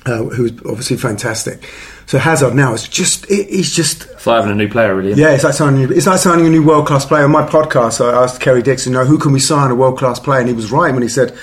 uh, 0.06 0.24
who's 0.24 0.52
obviously 0.66 0.98
fantastic. 0.98 1.70
So 2.06 2.18
Hazard 2.18 2.54
now 2.56 2.74
is 2.74 2.88
just 2.88 3.26
he- 3.28 3.44
he's 3.44 3.74
just 3.74 4.04
it's 4.12 4.28
like 4.28 4.38
having 4.42 4.52
a 4.52 4.56
new 4.56 4.68
player, 4.70 4.94
really. 4.96 5.14
yeah, 5.14 5.32
it's 5.32 5.44
like 5.44 5.54
signing 5.54 5.90
it's 5.92 6.06
like 6.08 6.20
signing 6.20 6.46
a 6.46 6.50
new 6.50 6.64
world 6.64 6.86
class 6.88 7.06
player. 7.06 7.24
On 7.24 7.32
my 7.32 7.44
podcast, 7.48 8.04
I 8.06 8.24
asked 8.24 8.42
Kerry 8.42 8.62
Dixon, 8.62 8.94
you 8.94 9.00
know, 9.00 9.06
who 9.06 9.18
can 9.18 9.32
we 9.32 9.40
sign 9.40 9.72
a 9.72 9.76
world 9.76 9.98
class 9.98 10.20
player, 10.20 10.40
and 10.40 10.50
he 10.50 10.54
was 10.56 10.72
right 10.72 10.94
when 10.94 11.04
he 11.04 11.10
said. 11.10 11.36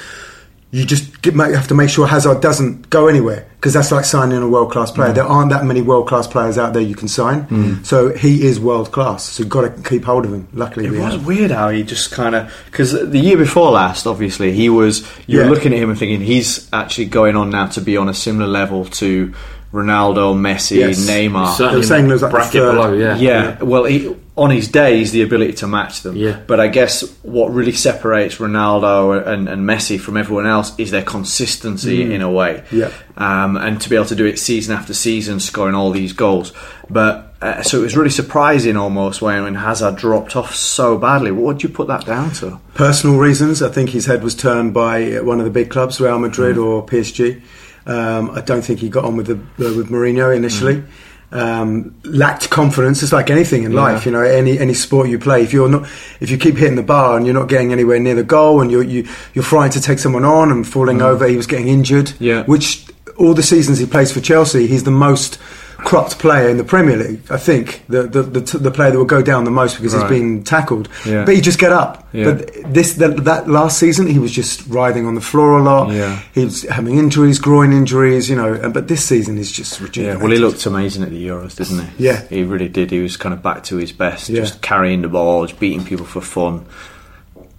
You 0.73 0.87
just 0.87 1.25
have 1.27 1.67
to 1.67 1.75
make 1.75 1.91
sure 1.91 2.07
Hazard 2.07 2.41
doesn't 2.41 2.91
go 2.91 3.09
anywhere 3.09 3.50
because 3.61 3.75
that's 3.75 3.93
like 3.93 4.07
signing 4.07 4.39
a 4.43 4.49
world 4.49 4.73
class 4.73 4.91
player. 4.91 5.11
Mm. 5.11 5.15
There 5.17 5.25
aren't 5.25 5.51
that 5.51 5.65
many 5.67 5.83
world 5.83 6.09
class 6.09 6.27
players 6.27 6.57
out 6.57 6.73
there 6.73 6.81
you 6.81 6.95
can 6.95 7.09
sign, 7.09 7.45
mm. 7.49 7.85
so 7.85 8.09
he 8.17 8.43
is 8.47 8.59
world 8.59 8.91
class. 8.91 9.25
So 9.25 9.43
you've 9.43 9.51
got 9.51 9.63
to 9.77 9.83
keep 9.89 10.03
hold 10.05 10.25
of 10.25 10.33
him. 10.33 10.49
Luckily, 10.55 10.87
It 10.87 10.93
we 10.93 10.99
was 11.01 11.13
have. 11.13 11.27
weird 11.27 11.51
how 11.51 11.69
he 11.69 11.83
just 11.83 12.11
kind 12.11 12.35
of 12.35 12.51
because 12.71 12.93
the 12.93 13.19
year 13.19 13.37
before 13.37 13.71
last, 13.73 14.07
obviously 14.07 14.53
he 14.53 14.71
was. 14.71 15.03
You 15.27 15.43
Yeah. 15.43 15.51
looking 15.51 15.73
at 15.75 15.79
him 15.79 15.91
and 15.91 15.99
thinking 15.99 16.23
he's 16.23 16.69
actually 16.73 17.05
going 17.07 17.37
on 17.37 17.51
now 17.51 17.67
to 17.67 17.81
be 17.83 17.97
on 17.99 18.09
a 18.09 18.15
similar 18.15 18.47
level 18.49 18.87
to 18.87 19.33
Ronaldo, 19.73 20.35
Messi, 20.35 20.79
Yes. 20.79 21.09
Neymar. 21.09 21.53
Certainly 21.57 21.71
They 21.73 21.77
were 21.79 21.83
saying 21.87 22.03
in 22.05 22.09
there 22.09 22.19
the 22.19 22.27
was 22.27 22.33
like 22.33 22.33
the 22.33 22.37
bracket 22.37 22.53
third. 22.63 22.73
below. 22.73 22.93
Yeah. 22.93 23.17
Yeah, 23.17 23.63
well, 23.63 23.85
he, 23.85 24.17
on 24.37 24.51
his 24.51 24.67
day, 24.69 24.99
he's 24.99 25.13
the 25.13 25.23
ability 25.23 25.53
to 25.55 25.67
match 25.69 26.03
them. 26.03 26.17
Yeah. 26.17 26.41
But 26.47 26.59
I 26.61 26.67
guess 26.69 27.03
what 27.23 27.53
really 27.53 27.73
separates 27.73 28.37
Ronaldo 28.37 29.25
and, 29.27 29.49
and 29.49 29.69
Messi 29.69 30.01
from 30.01 30.17
everyone 30.17 30.47
else 30.47 30.73
is 30.79 30.91
their 30.91 31.03
consistency 31.05 32.13
in 32.15 32.21
a 32.23 32.31
way. 32.31 32.65
Yeah. 32.73 32.91
Um, 33.17 33.57
and 33.57 33.81
to 33.81 33.89
be 33.89 33.97
able 33.97 34.07
to 34.07 34.17
do 34.17 34.25
it 34.27 34.39
season 34.39 34.75
after 34.77 34.93
season, 34.95 35.41
scoring 35.41 35.75
all 35.75 35.91
these 35.93 36.13
goals. 36.15 36.53
But 36.89 37.35
uh, 37.43 37.63
so 37.63 37.79
it 37.79 37.83
was 37.83 37.97
really 37.97 38.11
surprising 38.11 38.77
almost 38.77 39.23
when, 39.23 39.45
when 39.45 39.55
Hazard 39.55 39.97
dropped 39.97 40.35
off 40.37 40.55
so 40.55 40.99
badly. 40.99 41.31
What 41.31 41.45
would 41.45 41.63
you 41.63 41.69
put 41.69 41.87
that 41.89 42.05
down 42.07 42.33
to? 42.35 42.59
personal 42.75 43.19
reasons. 43.19 43.63
I 43.63 43.69
think 43.69 43.91
his 43.91 44.07
head 44.07 44.23
was 44.25 44.35
turned 44.35 44.73
by 44.75 45.21
one 45.21 45.39
of 45.39 45.45
the 45.45 45.51
big 45.51 45.71
clubs, 45.71 46.01
Real 46.01 46.19
Madrid 46.19 46.57
Mm. 46.57 46.65
or 46.65 46.87
PSG. 46.87 47.41
Um, 47.87 48.31
I 48.31 48.41
don't 48.41 48.63
think 48.63 48.81
he 48.81 48.89
got 48.89 49.05
on 49.05 49.17
with 49.17 49.27
the 49.27 49.35
uh, 49.35 49.75
with 49.77 49.89
Mourinho 49.89 50.35
initially. 50.35 50.77
Mm. 50.77 50.87
Um, 51.33 52.01
lacked 52.03 52.51
confidence. 52.51 53.05
It's 53.05 53.13
like 53.13 53.31
anything 53.31 53.63
in 53.63 53.73
life, 53.73 54.05
you 54.05 54.11
know. 54.11 54.23
Any 54.23 54.59
any 54.59 54.75
sport 54.75 55.09
you 55.09 55.19
play, 55.19 55.43
if 55.43 55.53
you're 55.53 55.69
not, 55.69 55.83
if 56.19 56.29
you 56.29 56.37
keep 56.37 56.57
hitting 56.57 56.75
the 56.75 56.83
bar 56.83 57.17
and 57.17 57.25
you're 57.25 57.35
not 57.35 57.49
getting 57.49 57.71
anywhere 57.73 58.01
near 58.01 58.17
the 58.17 58.25
goal, 58.25 58.61
and 58.61 58.71
you're 58.71 58.83
you, 58.83 59.09
you're 59.33 59.45
trying 59.45 59.71
to 59.71 59.81
take 59.81 60.01
someone 60.01 60.25
on 60.25 60.51
and 60.51 60.67
falling 60.67 61.01
over, 61.03 61.29
he 61.29 61.37
was 61.37 61.47
getting 61.47 61.69
injured. 61.69 62.07
Mm. 62.07 62.17
Yeah. 62.19 62.43
Which 62.45 62.85
all 63.17 63.35
the 63.35 63.43
seasons 63.43 63.79
he 63.79 63.87
plays 63.87 64.11
for 64.11 64.21
Chelsea, 64.21 64.67
he's 64.67 64.85
the 64.85 64.91
most 64.91 65.39
cropped 65.85 66.19
player 66.19 66.49
in 66.49 66.57
the 66.57 66.65
Premier 66.65 66.97
League. 66.97 67.21
I 67.31 67.37
think 67.37 67.83
the 67.89 68.03
the 68.05 68.23
the, 68.23 68.41
t- 68.41 68.59
the 68.59 68.71
player 68.71 68.91
that 68.91 68.99
will 68.99 69.05
go 69.05 69.23
down 69.23 69.45
the 69.45 69.51
most 69.51 69.77
because 69.77 69.95
Right. 69.95 70.11
he's 70.11 70.21
been 70.21 70.45
tackled. 70.45 70.89
Yeah. 71.07 71.25
But 71.25 71.35
he 71.35 71.41
just 71.41 71.59
get 71.59 71.73
up. 71.73 72.07
Yeah. 72.13 72.25
But 72.33 72.51
this 72.75 72.95
that, 72.95 73.25
that 73.25 73.49
last 73.49 73.79
season 73.79 74.07
he 74.07 74.19
was 74.19 74.33
just 74.33 74.67
writhing 74.69 75.07
on 75.07 75.15
the 75.15 75.21
floor 75.21 75.59
a 75.59 75.63
lot. 75.63 75.93
Yeah. 75.93 76.21
He 76.35 76.45
was 76.45 76.63
having 76.63 76.99
injuries, 76.99 77.39
groin 77.39 77.73
injuries, 77.73 78.29
you 78.31 78.37
know. 78.37 78.53
and- 78.55 78.73
But 78.75 78.89
this 78.89 79.05
season 79.05 79.37
he's 79.37 79.53
just 79.53 79.81
Yeah, 79.97 80.17
well, 80.17 80.31
he 80.31 80.39
looked 80.39 80.65
amazing 80.67 81.03
at 81.03 81.11
the 81.11 81.27
Euros, 81.27 81.57
didn't 81.57 81.87
he? 81.87 82.05
Yeah. 82.07 82.23
he 82.29 82.43
really 82.45 82.69
did. 82.69 82.91
He 82.91 83.01
was 83.01 83.17
kind 83.17 83.33
of 83.33 83.43
back 83.43 83.65
to 83.65 83.77
his 83.77 83.93
best, 83.93 84.29
Yeah. 84.29 84.41
just 84.43 84.61
carrying 84.63 85.03
the 85.03 85.09
ball, 85.09 85.47
just 85.47 85.59
beating 85.61 85.85
people 85.85 86.07
for 86.07 86.21
fun. 86.21 86.65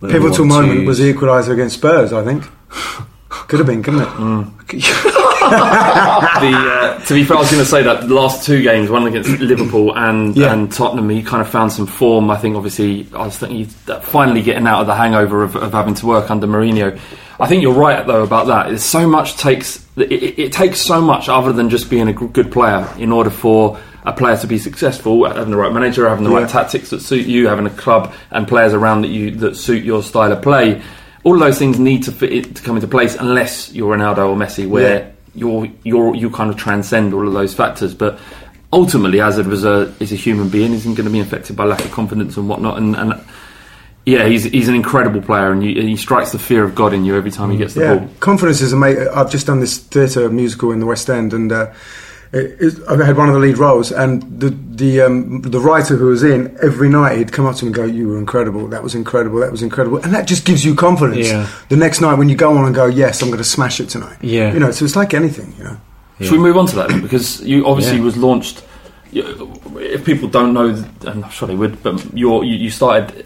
Pivotal 0.01 0.45
moment 0.45 0.85
was 0.87 0.97
the 0.97 1.13
equaliser 1.13 1.49
against 1.53 1.75
Spurs. 1.75 2.11
I 2.13 2.23
think 2.23 2.43
could 3.47 3.59
have 3.59 3.67
been, 3.67 3.81
couldn't 3.83 4.01
it? 4.01 4.07
the, 4.71 6.53
uh, 6.53 6.99
to 7.05 7.13
be 7.13 7.23
fair, 7.23 7.37
I 7.37 7.39
was 7.39 7.49
going 7.51 7.63
to 7.63 7.69
say 7.69 7.83
that 7.83 8.07
the 8.07 8.13
last 8.13 8.45
two 8.45 8.61
games, 8.61 8.89
one 8.89 9.05
against 9.07 9.29
Liverpool 9.39 9.97
and 9.97 10.35
Yeah. 10.35 10.53
and 10.53 10.71
Tottenham, 10.71 11.09
he 11.09 11.23
kind 11.23 11.41
of 11.41 11.49
found 11.49 11.71
some 11.71 11.87
form. 11.87 12.29
I 12.29 12.37
think, 12.37 12.55
obviously, 12.55 13.07
I 13.13 13.25
was 13.25 13.37
thinking 13.37 13.57
he's 13.59 13.73
finally 14.03 14.41
getting 14.41 14.67
out 14.67 14.81
of 14.81 14.87
the 14.87 14.95
hangover 14.95 15.43
of, 15.43 15.55
of 15.55 15.71
having 15.71 15.93
to 15.95 16.05
work 16.05 16.29
under 16.31 16.47
Mourinho. 16.47 16.99
I 17.39 17.47
think 17.47 17.61
you're 17.63 17.73
right 17.73 18.05
though 18.05 18.23
about 18.23 18.47
that. 18.47 18.71
It's 18.71 18.83
so 18.83 19.07
much 19.07 19.35
takes 19.37 19.85
it, 19.97 20.11
it, 20.11 20.39
it 20.39 20.51
takes 20.53 20.79
so 20.79 21.01
much 21.01 21.27
other 21.27 21.51
than 21.51 21.69
just 21.69 21.89
being 21.89 22.07
a 22.07 22.13
g- 22.13 22.27
good 22.27 22.51
player 22.51 22.87
in 22.99 23.11
order 23.11 23.29
for 23.31 23.79
a 24.05 24.13
player 24.13 24.37
to 24.37 24.47
be 24.47 24.57
successful, 24.59 25.25
having 25.27 25.49
the 25.51 25.57
right 25.57 25.73
manager, 25.73 26.07
having 26.07 26.23
the 26.23 26.29
Yeah. 26.31 26.39
right 26.41 26.49
tactics 26.49 26.91
that 26.91 27.01
suit 27.01 27.25
you, 27.25 27.47
having 27.47 27.65
a 27.65 27.69
club 27.71 28.13
and 28.29 28.47
players 28.47 28.73
around 28.73 29.01
that 29.01 29.07
you 29.09 29.31
that 29.37 29.55
suit 29.55 29.83
your 29.83 30.03
style 30.03 30.31
of 30.31 30.41
play. 30.43 30.81
All 31.23 31.35
of 31.35 31.39
those 31.39 31.59
things 31.59 31.77
need 31.79 32.03
to 32.03 32.11
fit 32.11 32.55
to 32.55 32.61
come 32.63 32.75
into 32.77 32.87
place 32.87 33.15
unless 33.15 33.71
you're 33.73 33.95
Ronaldo 33.95 34.29
or 34.29 34.35
Messi, 34.35 34.67
where 34.67 34.99
Yeah. 34.99 35.05
you're 35.35 35.67
you're 35.83 36.15
you 36.15 36.29
kind 36.29 36.49
of 36.49 36.57
transcend 36.57 37.13
all 37.13 37.27
of 37.27 37.33
those 37.33 37.53
factors. 37.53 37.93
But 37.93 38.19
ultimately, 38.73 39.19
Hazard 39.19 39.47
was 39.47 39.63
a 39.63 39.93
is 39.99 40.11
a 40.11 40.15
human 40.15 40.49
being. 40.49 40.73
Isn't 40.73 40.95
going 40.95 41.05
to 41.05 41.11
be 41.11 41.19
affected 41.19 41.55
by 41.55 41.65
lack 41.65 41.83
of 41.85 41.91
confidence 41.91 42.37
and 42.37 42.49
whatnot. 42.49 42.77
And, 42.77 42.95
and 42.95 43.13
yeah, 44.05 44.25
he's 44.27 44.45
he's 44.45 44.67
an 44.67 44.73
incredible 44.73 45.21
player, 45.21 45.51
and, 45.51 45.63
you, 45.63 45.79
and 45.79 45.87
he 45.87 45.95
strikes 45.95 46.31
the 46.31 46.39
fear 46.39 46.63
of 46.63 46.73
God 46.73 46.91
in 46.91 47.05
you 47.05 47.15
every 47.15 47.29
time 47.29 47.51
he 47.51 47.57
gets 47.57 47.75
the 47.75 47.81
yeah, 47.81 47.95
ball. 47.99 48.09
confidence 48.19 48.59
is 48.61 48.73
amazing. 48.73 49.07
I've 49.13 49.29
just 49.29 49.45
done 49.45 49.59
this 49.59 49.77
theatre 49.77 50.27
musical 50.29 50.71
in 50.71 50.79
the 50.79 50.87
West 50.87 51.07
End, 51.07 51.33
and 51.33 51.51
uh, 51.51 51.71
it, 52.33 52.55
it, 52.61 52.73
I 52.89 53.03
had 53.05 53.17
one 53.17 53.27
of 53.27 53.33
the 53.33 53.39
lead 53.41 53.57
roles. 53.57 53.91
And 53.91 54.21
the 54.39 54.49
the 54.49 55.01
um, 55.01 55.41
the 55.41 55.59
writer 55.59 55.95
who 55.97 56.07
was 56.07 56.23
in 56.23 56.57
every 56.61 56.89
night 56.89 57.17
he'd 57.17 57.31
come 57.33 57.45
up 57.45 57.55
to 57.57 57.65
me 57.65 57.67
and 57.69 57.75
go, 57.75 57.83
"You 57.85 58.07
were 58.09 58.17
incredible. 58.17 58.67
That 58.67 58.83
was 58.83 58.95
incredible. 58.95 59.39
That 59.39 59.51
was 59.51 59.61
incredible." 59.61 59.97
And 59.97 60.13
that 60.13 60.27
just 60.27 60.45
gives 60.45 60.63
you 60.63 60.73
confidence. 60.75 61.27
Yeah. 61.29 61.47
The 61.69 61.75
next 61.77 62.01
night 62.01 62.15
when 62.15 62.29
you 62.29 62.35
go 62.35 62.55
on 62.57 62.65
and 62.65 62.73
go, 62.75 62.85
"Yes, 62.85 63.21
I'm 63.21 63.29
going 63.29 63.37
to 63.39 63.43
smash 63.43 63.79
it 63.79 63.89
tonight." 63.89 64.17
Yeah. 64.21 64.53
You 64.53 64.59
know, 64.59 64.71
so 64.71 64.85
it's 64.85 64.95
like 64.95 65.13
anything. 65.13 65.53
You 65.57 65.63
know. 65.65 65.77
Should 66.21 66.33
we 66.33 66.37
move 66.39 66.57
on 66.57 66.67
to 66.67 66.75
that 66.75 66.89
then? 66.89 67.01
Because 67.01 67.41
you 67.41 67.65
obviously 67.65 67.97
Yeah. 67.97 68.03
was 68.03 68.15
launched. 68.17 68.63
If 69.13 70.05
people 70.05 70.29
don't 70.29 70.53
know, 70.53 70.67
and 71.05 71.25
I'm 71.25 71.29
sure 71.31 71.47
they 71.47 71.55
would, 71.55 71.81
but 71.83 72.15
you're, 72.17 72.43
you 72.43 72.55
you 72.55 72.69
started. 72.69 73.25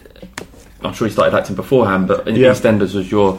I'm 0.82 0.92
sure 0.94 1.06
you 1.06 1.12
started 1.12 1.36
acting 1.36 1.56
beforehand, 1.56 2.08
but 2.08 2.26
in 2.26 2.36
Yeah. 2.36 2.50
EastEnders 2.52 2.94
was 2.94 3.10
your 3.10 3.38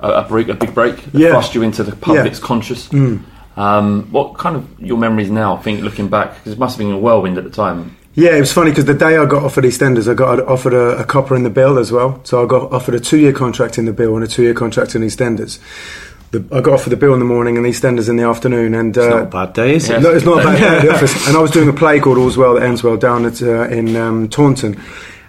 a, 0.00 0.08
a, 0.08 0.22
break, 0.28 0.48
a 0.48 0.54
big 0.54 0.74
break 0.74 0.96
that 0.96 1.14
Yeah. 1.18 1.30
thrust 1.30 1.54
you 1.54 1.62
into 1.62 1.82
the 1.82 1.94
public's 1.96 2.38
Yeah. 2.40 2.46
conscious. 2.46 2.88
Mm. 2.88 3.20
Um, 3.58 4.04
what 4.12 4.38
kind 4.38 4.54
of 4.54 4.80
your 4.80 4.96
memories 4.96 5.30
now? 5.30 5.56
I 5.56 5.62
think 5.62 5.82
looking 5.82 6.08
back, 6.08 6.36
because 6.36 6.52
it 6.52 6.58
must 6.58 6.78
have 6.78 6.86
been 6.86 6.94
a 6.94 6.98
whirlwind 6.98 7.38
at 7.38 7.44
the 7.44 7.50
time. 7.50 7.96
Yeah, 8.14 8.36
it 8.36 8.40
was 8.40 8.52
funny 8.52 8.70
because 8.70 8.84
the 8.84 8.94
day 8.94 9.16
I 9.16 9.26
got 9.26 9.42
offered 9.42 9.64
EastEnders, 9.64 10.10
I 10.10 10.14
got 10.14 10.40
offered 10.40 10.74
a, 10.74 10.98
a 10.98 11.04
copper 11.04 11.34
in 11.36 11.42
the 11.42 11.50
bill 11.50 11.78
as 11.78 11.92
well. 11.92 12.20
So 12.24 12.42
I 12.42 12.46
got 12.46 12.72
offered 12.72 12.94
a 12.94 13.00
two-year 13.00 13.32
contract 13.32 13.78
in 13.78 13.84
the 13.84 13.92
bill 13.92 14.14
and 14.14 14.24
a 14.24 14.28
two-year 14.28 14.54
contract 14.54 14.94
in 14.94 15.02
EastEnders. 15.02 15.58
The, 16.30 16.44
I 16.52 16.60
got 16.60 16.74
offered 16.74 16.90
the 16.90 16.96
bill 16.96 17.12
in 17.14 17.20
the 17.20 17.24
morning 17.24 17.56
and 17.56 17.66
EastEnders 17.66 18.08
in 18.08 18.16
the 18.16 18.24
afternoon. 18.24 18.74
And 18.74 18.96
uh, 18.96 19.02
It's 19.02 19.10
not 19.10 19.22
a 19.22 19.26
bad 19.26 19.52
day, 19.54 19.74
is 19.76 19.88
it? 19.90 20.02
No, 20.02 20.14
it's 20.14 20.24
not 20.24 20.40
a 20.40 20.44
bad 20.44 20.58
day 20.60 20.76
at 20.78 20.82
the 20.82 20.94
office. 20.94 21.28
And 21.28 21.36
I 21.36 21.40
was 21.40 21.50
doing 21.50 21.68
a 21.68 21.72
play 21.72 22.00
called 22.00 22.18
All's 22.18 22.36
Well 22.36 22.54
That 22.54 22.62
Ends 22.62 22.82
Well 22.82 22.96
down 22.96 23.24
at, 23.24 23.42
uh, 23.42 23.68
in 23.68 23.96
um, 23.96 24.28
Taunton. 24.28 24.80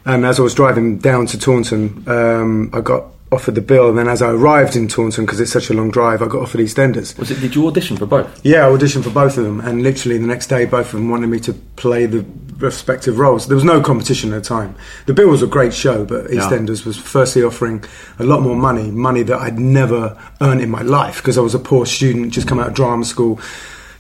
And 0.06 0.26
as 0.26 0.39
I 0.39 0.44
was 0.44 0.54
driving 0.54 0.98
down 0.98 1.26
to 1.28 1.38
Taunton, 1.38 2.04
um, 2.08 2.70
I 2.74 2.82
got 2.82 3.06
offered 3.32 3.56
the 3.56 3.62
bill. 3.62 3.89
And 3.89 3.98
then 3.98 4.08
as 4.08 4.22
I 4.22 4.32
arrived 4.32 4.76
in 4.76 4.88
Taunton, 4.88 5.26
because 5.26 5.39
it's 5.39 5.52
such 5.52 5.70
a 5.70 5.74
long 5.74 5.92
drive, 5.92 6.22
I 6.22 6.28
got 6.28 6.42
offered 6.42 6.62
EastEnders. 6.62 7.18
Was 7.18 7.32
it? 7.32 7.39
Did 7.39 7.56
you 7.56 7.68
audition 7.68 7.98
for 7.98 8.06
both? 8.06 8.44
Yeah, 8.44 8.68
I 8.68 8.70
auditioned 8.72 9.04
for 9.04 9.12
both 9.12 9.38
of 9.38 9.44
them, 9.44 9.60
and 9.62 9.84
literally 9.84 10.18
the 10.18 10.28
next 10.28 10.48
day, 10.48 10.65
both 10.65 10.88
of 10.88 10.94
them 10.94 11.10
wanted 11.10 11.28
me 11.28 11.39
to 11.42 11.54
play 11.54 12.06
the 12.06 12.26
respective 12.58 13.20
roles. 13.20 13.48
There 13.48 13.56
was 13.56 13.63
no 13.63 13.80
competition 13.82 14.34
at 14.34 14.44
the 14.44 14.48
time. 14.50 14.76
The 15.06 15.13
bill 15.13 15.30
was 15.30 15.42
a 15.42 15.48
great 15.48 15.74
show, 15.74 16.04
but 16.06 16.32
Yeah. 16.32 16.42
EastEnders 16.42 16.86
was 16.86 16.98
firstly 16.98 17.42
offering 17.44 17.84
a 18.18 18.24
lot 18.24 18.42
more 18.42 18.56
money, 18.56 18.92
money 18.92 19.24
that 19.24 19.39
I'd 19.39 19.60
never 19.60 20.18
earned 20.42 20.62
in 20.62 20.70
my 20.70 20.82
life 20.82 21.18
because 21.18 21.38
I 21.38 21.42
was 21.42 21.56
a 21.56 21.60
poor 21.60 21.86
student, 21.86 22.34
just 22.34 22.48
come 22.48 22.60
out 22.60 22.68
of 22.68 22.74
drama 22.74 23.06
school, 23.06 23.39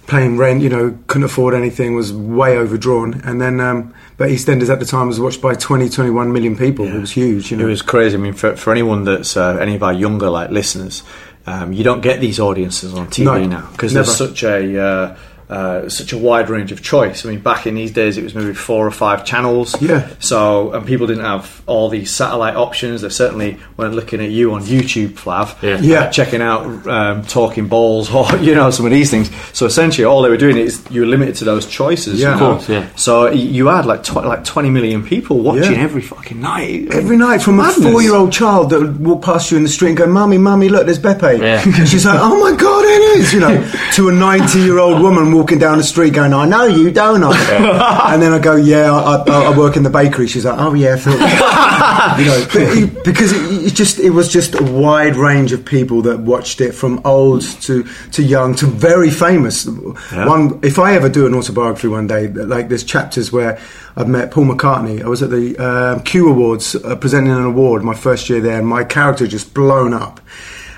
paying 0.09 0.37
rent, 0.37 0.61
you 0.61 0.69
know, 0.69 0.97
couldn't 1.07 1.23
afford 1.23 1.53
anything, 1.53 1.95
was 1.95 2.11
way 2.11 2.57
overdrawn. 2.57 3.21
And 3.23 3.39
then, 3.39 3.61
um, 3.61 3.93
but 4.17 4.29
EastEnders 4.29 4.69
at 4.69 4.79
the 4.79 4.85
time 4.85 5.07
was 5.07 5.19
watched 5.19 5.41
by 5.41 5.53
20, 5.53 5.89
21 5.89 6.33
million 6.33 6.57
people. 6.57 6.85
It 6.85 6.99
was 6.99 7.11
huge, 7.11 7.51
you 7.51 7.57
know. 7.57 7.65
It 7.65 7.69
was 7.69 7.81
crazy. 7.81 8.17
I 8.17 8.19
mean, 8.19 8.33
for, 8.33 8.55
for 8.55 8.71
anyone 8.71 9.05
that's 9.05 9.37
uh, 9.37 9.57
any 9.57 9.75
of 9.75 9.83
our 9.83 9.93
younger 9.93 10.29
like 10.29 10.49
listeners, 10.49 11.03
um, 11.45 11.71
you 11.73 11.83
don't 11.83 12.01
get 12.01 12.19
these 12.19 12.39
audiences 12.39 12.93
on 12.93 13.07
TV 13.07 13.23
No, 13.23 13.45
now 13.45 13.69
because 13.71 13.93
there's 13.93 14.15
such 14.15 14.43
a 14.43 14.81
uh, 14.81 15.17
uh, 15.49 15.89
such 15.89 16.13
a 16.13 16.17
wide 16.17 16.49
range 16.49 16.71
of 16.71 16.83
choice. 16.83 17.25
I 17.25 17.29
mean, 17.29 17.39
back 17.39 17.65
in 17.65 17.73
these 17.75 17.91
days, 17.91 18.17
it 18.17 18.23
was 18.23 18.35
maybe 18.35 18.53
four 18.53 18.85
or 18.85 18.91
five 18.91 19.25
channels. 19.25 19.81
Yeah. 19.81 20.07
So 20.19 20.71
and 20.73 20.85
people 20.85 21.07
didn't 21.07 21.25
have 21.25 21.61
all 21.65 21.89
these 21.89 22.13
satellite 22.13 22.55
options. 22.55 23.01
They 23.01 23.09
certainly 23.09 23.57
weren't 23.75 23.95
looking 23.95 24.21
at 24.21 24.29
you 24.29 24.53
on 24.53 24.61
YouTube, 24.61 25.09
Flav. 25.13 25.59
Yeah. 25.63 25.79
Yeah. 25.79 25.99
uh, 26.01 26.11
checking 26.11 26.41
out 26.41 26.87
um, 26.87 27.23
talking 27.25 27.67
balls 27.67 28.13
or 28.13 28.27
you 28.37 28.53
know 28.53 28.69
some 28.69 28.85
of 28.85 28.91
these 28.91 29.09
things. 29.09 29.31
So 29.53 29.65
essentially, 29.65 30.05
all 30.05 30.21
they 30.21 30.29
were 30.29 30.37
doing 30.37 30.57
is 30.57 30.85
you 30.91 31.01
were 31.01 31.07
limited 31.07 31.35
to 31.37 31.45
those 31.45 31.65
choices. 31.65 32.19
Yeah. 32.21 32.33
Of 32.33 32.39
course, 32.39 32.69
yeah. 32.69 32.87
So 32.95 33.31
you 33.31 33.67
had 33.67 33.85
like 33.87 34.03
tw- 34.03 34.17
like 34.17 34.43
20 34.43 34.69
million 34.69 35.03
people 35.03 35.39
watching 35.39 35.73
Yeah. 35.73 35.79
every 35.81 36.01
fucking 36.01 36.39
night. 36.39 36.93
Every 36.93 37.17
night 37.17 37.41
from 37.41 37.57
Madness. 37.57 37.85
a 37.85 37.91
four-year-old 37.91 38.31
child 38.31 38.69
that 38.69 38.79
would 38.81 38.99
walk 39.03 39.23
past 39.23 39.49
you 39.51 39.57
in 39.57 39.63
the 39.63 39.69
street 39.69 39.89
and 39.89 39.97
go, 39.97 40.05
"Mummy, 40.05 40.37
mummy, 40.37 40.69
look, 40.69 40.85
there's 40.85 40.99
Beppe." 40.99 41.39
Yeah. 41.39 41.63
And 41.65 41.87
she's 41.89 42.05
like, 42.05 42.19
"Oh 42.21 42.39
my 42.39 42.55
god, 42.55 42.85
it 42.85 43.01
is!" 43.19 43.33
You 43.33 43.39
know, 43.39 43.71
to 43.95 44.09
a 44.09 44.11
ninety-year-old 44.11 45.01
woman 45.01 45.31
walking 45.39 45.57
down 45.57 45.77
the 45.77 45.83
street 45.83 46.13
going, 46.13 46.33
"I 46.33 46.45
know 46.45 46.65
you, 46.65 46.91
don't 46.91 47.23
I?" 47.23 48.11
and 48.13 48.21
then 48.21 48.33
I 48.33 48.39
go, 48.39 48.55
"Yeah, 48.55 48.91
I, 48.91 49.15
I, 49.15 49.51
I 49.51 49.57
work 49.57 49.77
in 49.77 49.83
the 49.83 49.89
bakery." 49.89 50.27
She's 50.27 50.45
like, 50.45 50.59
"Oh 50.59 50.73
yeah," 50.73 50.93
I 50.93 50.97
thought-" 50.97 52.19
you 52.19 52.25
know, 52.25 53.01
because 53.03 53.31
it, 53.31 53.67
it 53.67 53.73
just 53.73 53.99
it 53.99 54.09
was 54.09 54.31
just 54.31 54.59
a 54.59 54.63
wide 54.63 55.15
range 55.15 55.51
of 55.51 55.63
people 55.63 56.01
that 56.03 56.19
watched 56.19 56.61
it, 56.61 56.73
from 56.73 57.01
old 57.05 57.41
to 57.61 57.83
to 58.11 58.21
young 58.23 58.55
to 58.55 58.65
very 58.65 59.09
famous. 59.11 59.65
One, 59.65 60.59
if 60.63 60.77
I 60.77 60.93
ever 60.95 61.09
do 61.09 61.25
an 61.25 61.33
autobiography 61.33 61.87
one 61.87 62.07
day, 62.07 62.27
like 62.27 62.69
there's 62.69 62.83
chapters 62.83 63.31
where 63.31 63.59
I've 63.95 64.07
met 64.07 64.31
Paul 64.31 64.45
McCartney. 64.45 65.01
I 65.01 65.07
was 65.07 65.23
at 65.23 65.29
the 65.29 65.57
um 65.57 66.03
Q 66.03 66.29
Awards 66.29 66.75
uh, 66.75 66.95
presenting 66.95 67.33
an 67.33 67.45
award 67.45 67.83
my 67.83 67.95
first 67.95 68.29
year 68.29 68.41
there, 68.41 68.59
and 68.59 68.67
my 68.67 68.83
character 68.83 69.27
just 69.27 69.53
blown 69.53 69.93
up. 69.93 70.19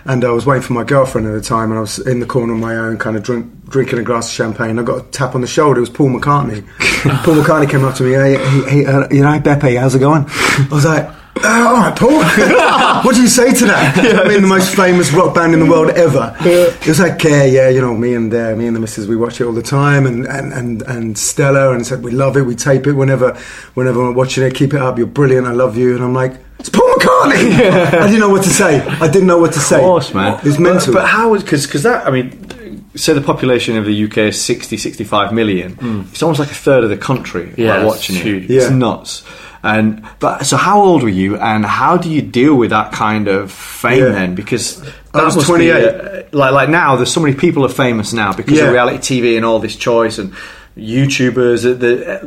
And 0.05 0.23
I 0.25 0.31
was 0.31 0.45
waiting 0.45 0.63
for 0.63 0.73
my 0.73 0.83
girlfriend 0.83 1.27
at 1.27 1.33
the 1.33 1.41
time, 1.41 1.69
and 1.69 1.77
I 1.77 1.81
was 1.81 1.99
in 1.99 2.19
the 2.19 2.25
corner 2.25 2.53
on 2.53 2.59
my 2.59 2.75
own, 2.75 2.97
kind 2.97 3.15
of 3.15 3.23
drink, 3.23 3.69
drinking 3.69 3.99
a 3.99 4.03
glass 4.03 4.27
of 4.27 4.33
champagne. 4.33 4.79
I 4.79 4.83
got 4.83 5.05
a 5.05 5.11
tap 5.11 5.35
on 5.35 5.41
the 5.41 5.47
shoulder. 5.47 5.79
It 5.79 5.81
was 5.81 5.89
Paul 5.89 6.09
McCartney. 6.09 6.67
Paul 7.23 7.35
McCartney 7.35 7.69
came 7.69 7.85
up 7.85 7.95
to 7.95 8.03
me. 8.03 8.11
Hey, 8.11 8.37
hey, 8.37 8.69
hey 8.69 8.85
uh, 8.85 9.07
you 9.11 9.21
know, 9.21 9.39
Beppe, 9.39 9.79
how's 9.79 9.95
it 9.95 9.99
going? 9.99 10.25
I 10.27 10.67
was 10.71 10.85
like. 10.85 11.20
Uh, 11.43 11.67
all 11.67 11.73
right, 11.73 11.97
Paul. 11.97 12.23
what 13.03 13.15
do 13.15 13.21
you 13.21 13.27
say 13.27 13.53
to 13.53 13.65
that? 13.65 13.97
I 14.25 14.27
mean, 14.27 14.41
the 14.41 14.47
most 14.47 14.75
famous 14.75 15.11
rock 15.11 15.33
band 15.33 15.53
in 15.53 15.59
the 15.59 15.65
world 15.65 15.89
ever. 15.91 16.35
It 16.41 16.87
was 16.87 16.99
like, 16.99 17.23
yeah, 17.23 17.43
yeah, 17.43 17.69
you 17.69 17.81
know, 17.81 17.95
me 17.95 18.13
and 18.13 18.33
uh, 18.33 18.55
me 18.55 18.67
and 18.67 18.75
the 18.75 18.79
missus, 18.79 19.07
we 19.07 19.15
watch 19.15 19.41
it 19.41 19.45
all 19.45 19.53
the 19.53 19.61
time, 19.63 20.05
and 20.05 20.25
and 20.27 20.53
and, 20.53 20.81
and 20.83 21.17
Stella, 21.17 21.73
and 21.73 21.85
said 21.85 22.03
we 22.03 22.11
love 22.11 22.37
it, 22.37 22.43
we 22.43 22.55
tape 22.55 22.85
it 22.87 22.93
whenever, 22.93 23.35
whenever 23.73 23.99
we're 23.99 24.11
watching 24.11 24.43
it. 24.43 24.53
Keep 24.53 24.73
it 24.73 24.81
up, 24.81 24.97
you're 24.97 25.07
brilliant, 25.07 25.47
I 25.47 25.51
love 25.51 25.77
you, 25.77 25.95
and 25.95 26.03
I'm 26.03 26.13
like, 26.13 26.33
it's 26.59 26.69
Paul 26.69 26.87
McCartney. 26.93 27.53
I 28.01 28.05
didn't 28.05 28.19
know 28.19 28.29
what 28.29 28.43
to 28.43 28.49
say. 28.49 28.81
I 28.81 29.09
didn't 29.09 29.27
know 29.27 29.39
what 29.39 29.53
to 29.53 29.59
say. 29.59 29.77
Of 29.77 29.81
course, 29.81 30.13
man. 30.13 30.39
It's 30.43 30.59
mental. 30.59 30.93
But, 30.93 31.01
but 31.01 31.07
how 31.07 31.31
was 31.31 31.43
because 31.43 31.65
because 31.65 31.83
that 31.83 32.05
I 32.05 32.11
mean, 32.11 32.85
so 32.95 33.13
the 33.13 33.21
population 33.21 33.77
of 33.77 33.85
the 33.85 34.03
UK 34.05 34.17
is 34.17 34.41
60, 34.41 34.77
65 34.77 35.33
million. 35.33 36.05
It's 36.11 36.21
almost 36.21 36.39
like 36.39 36.51
a 36.51 36.55
third 36.55 36.83
of 36.83 36.89
the 36.89 36.97
country. 36.97 37.53
Yeah, 37.57 37.83
watching 37.83 38.15
it. 38.17 38.21
huge. 38.21 38.49
It's 38.51 38.69
nuts. 38.69 39.23
And 39.63 40.01
but 40.19 40.45
so 40.45 40.57
how 40.57 40.81
old 40.81 41.03
were 41.03 41.09
you, 41.09 41.37
and 41.37 41.65
how 41.65 41.95
do 41.97 42.09
you 42.09 42.21
deal 42.21 42.55
with 42.55 42.71
that 42.71 42.91
kind 42.91 43.27
of 43.27 43.51
fame 43.51 43.99
Yeah. 44.05 44.09
then? 44.11 44.35
Because 44.35 44.81
I 45.13 45.23
was 45.23 45.35
must 45.35 45.47
be, 45.47 45.69
28. 45.69 45.85
uh, 45.85 46.23
like 46.31 46.51
like 46.53 46.69
now, 46.69 46.95
there's 46.95 47.11
so 47.13 47.21
many 47.21 47.35
people 47.35 47.63
are 47.65 47.69
famous 47.69 48.11
now 48.13 48.33
because 48.33 48.57
Yeah. 48.57 48.65
of 48.65 48.73
reality 48.73 48.97
TV 49.21 49.35
and 49.37 49.45
all 49.45 49.59
this 49.59 49.75
choice 49.75 50.17
and 50.17 50.33
YouTubers. 50.77 51.65
uh, 51.69 51.73
The, 51.77 52.11
uh, 52.13 52.25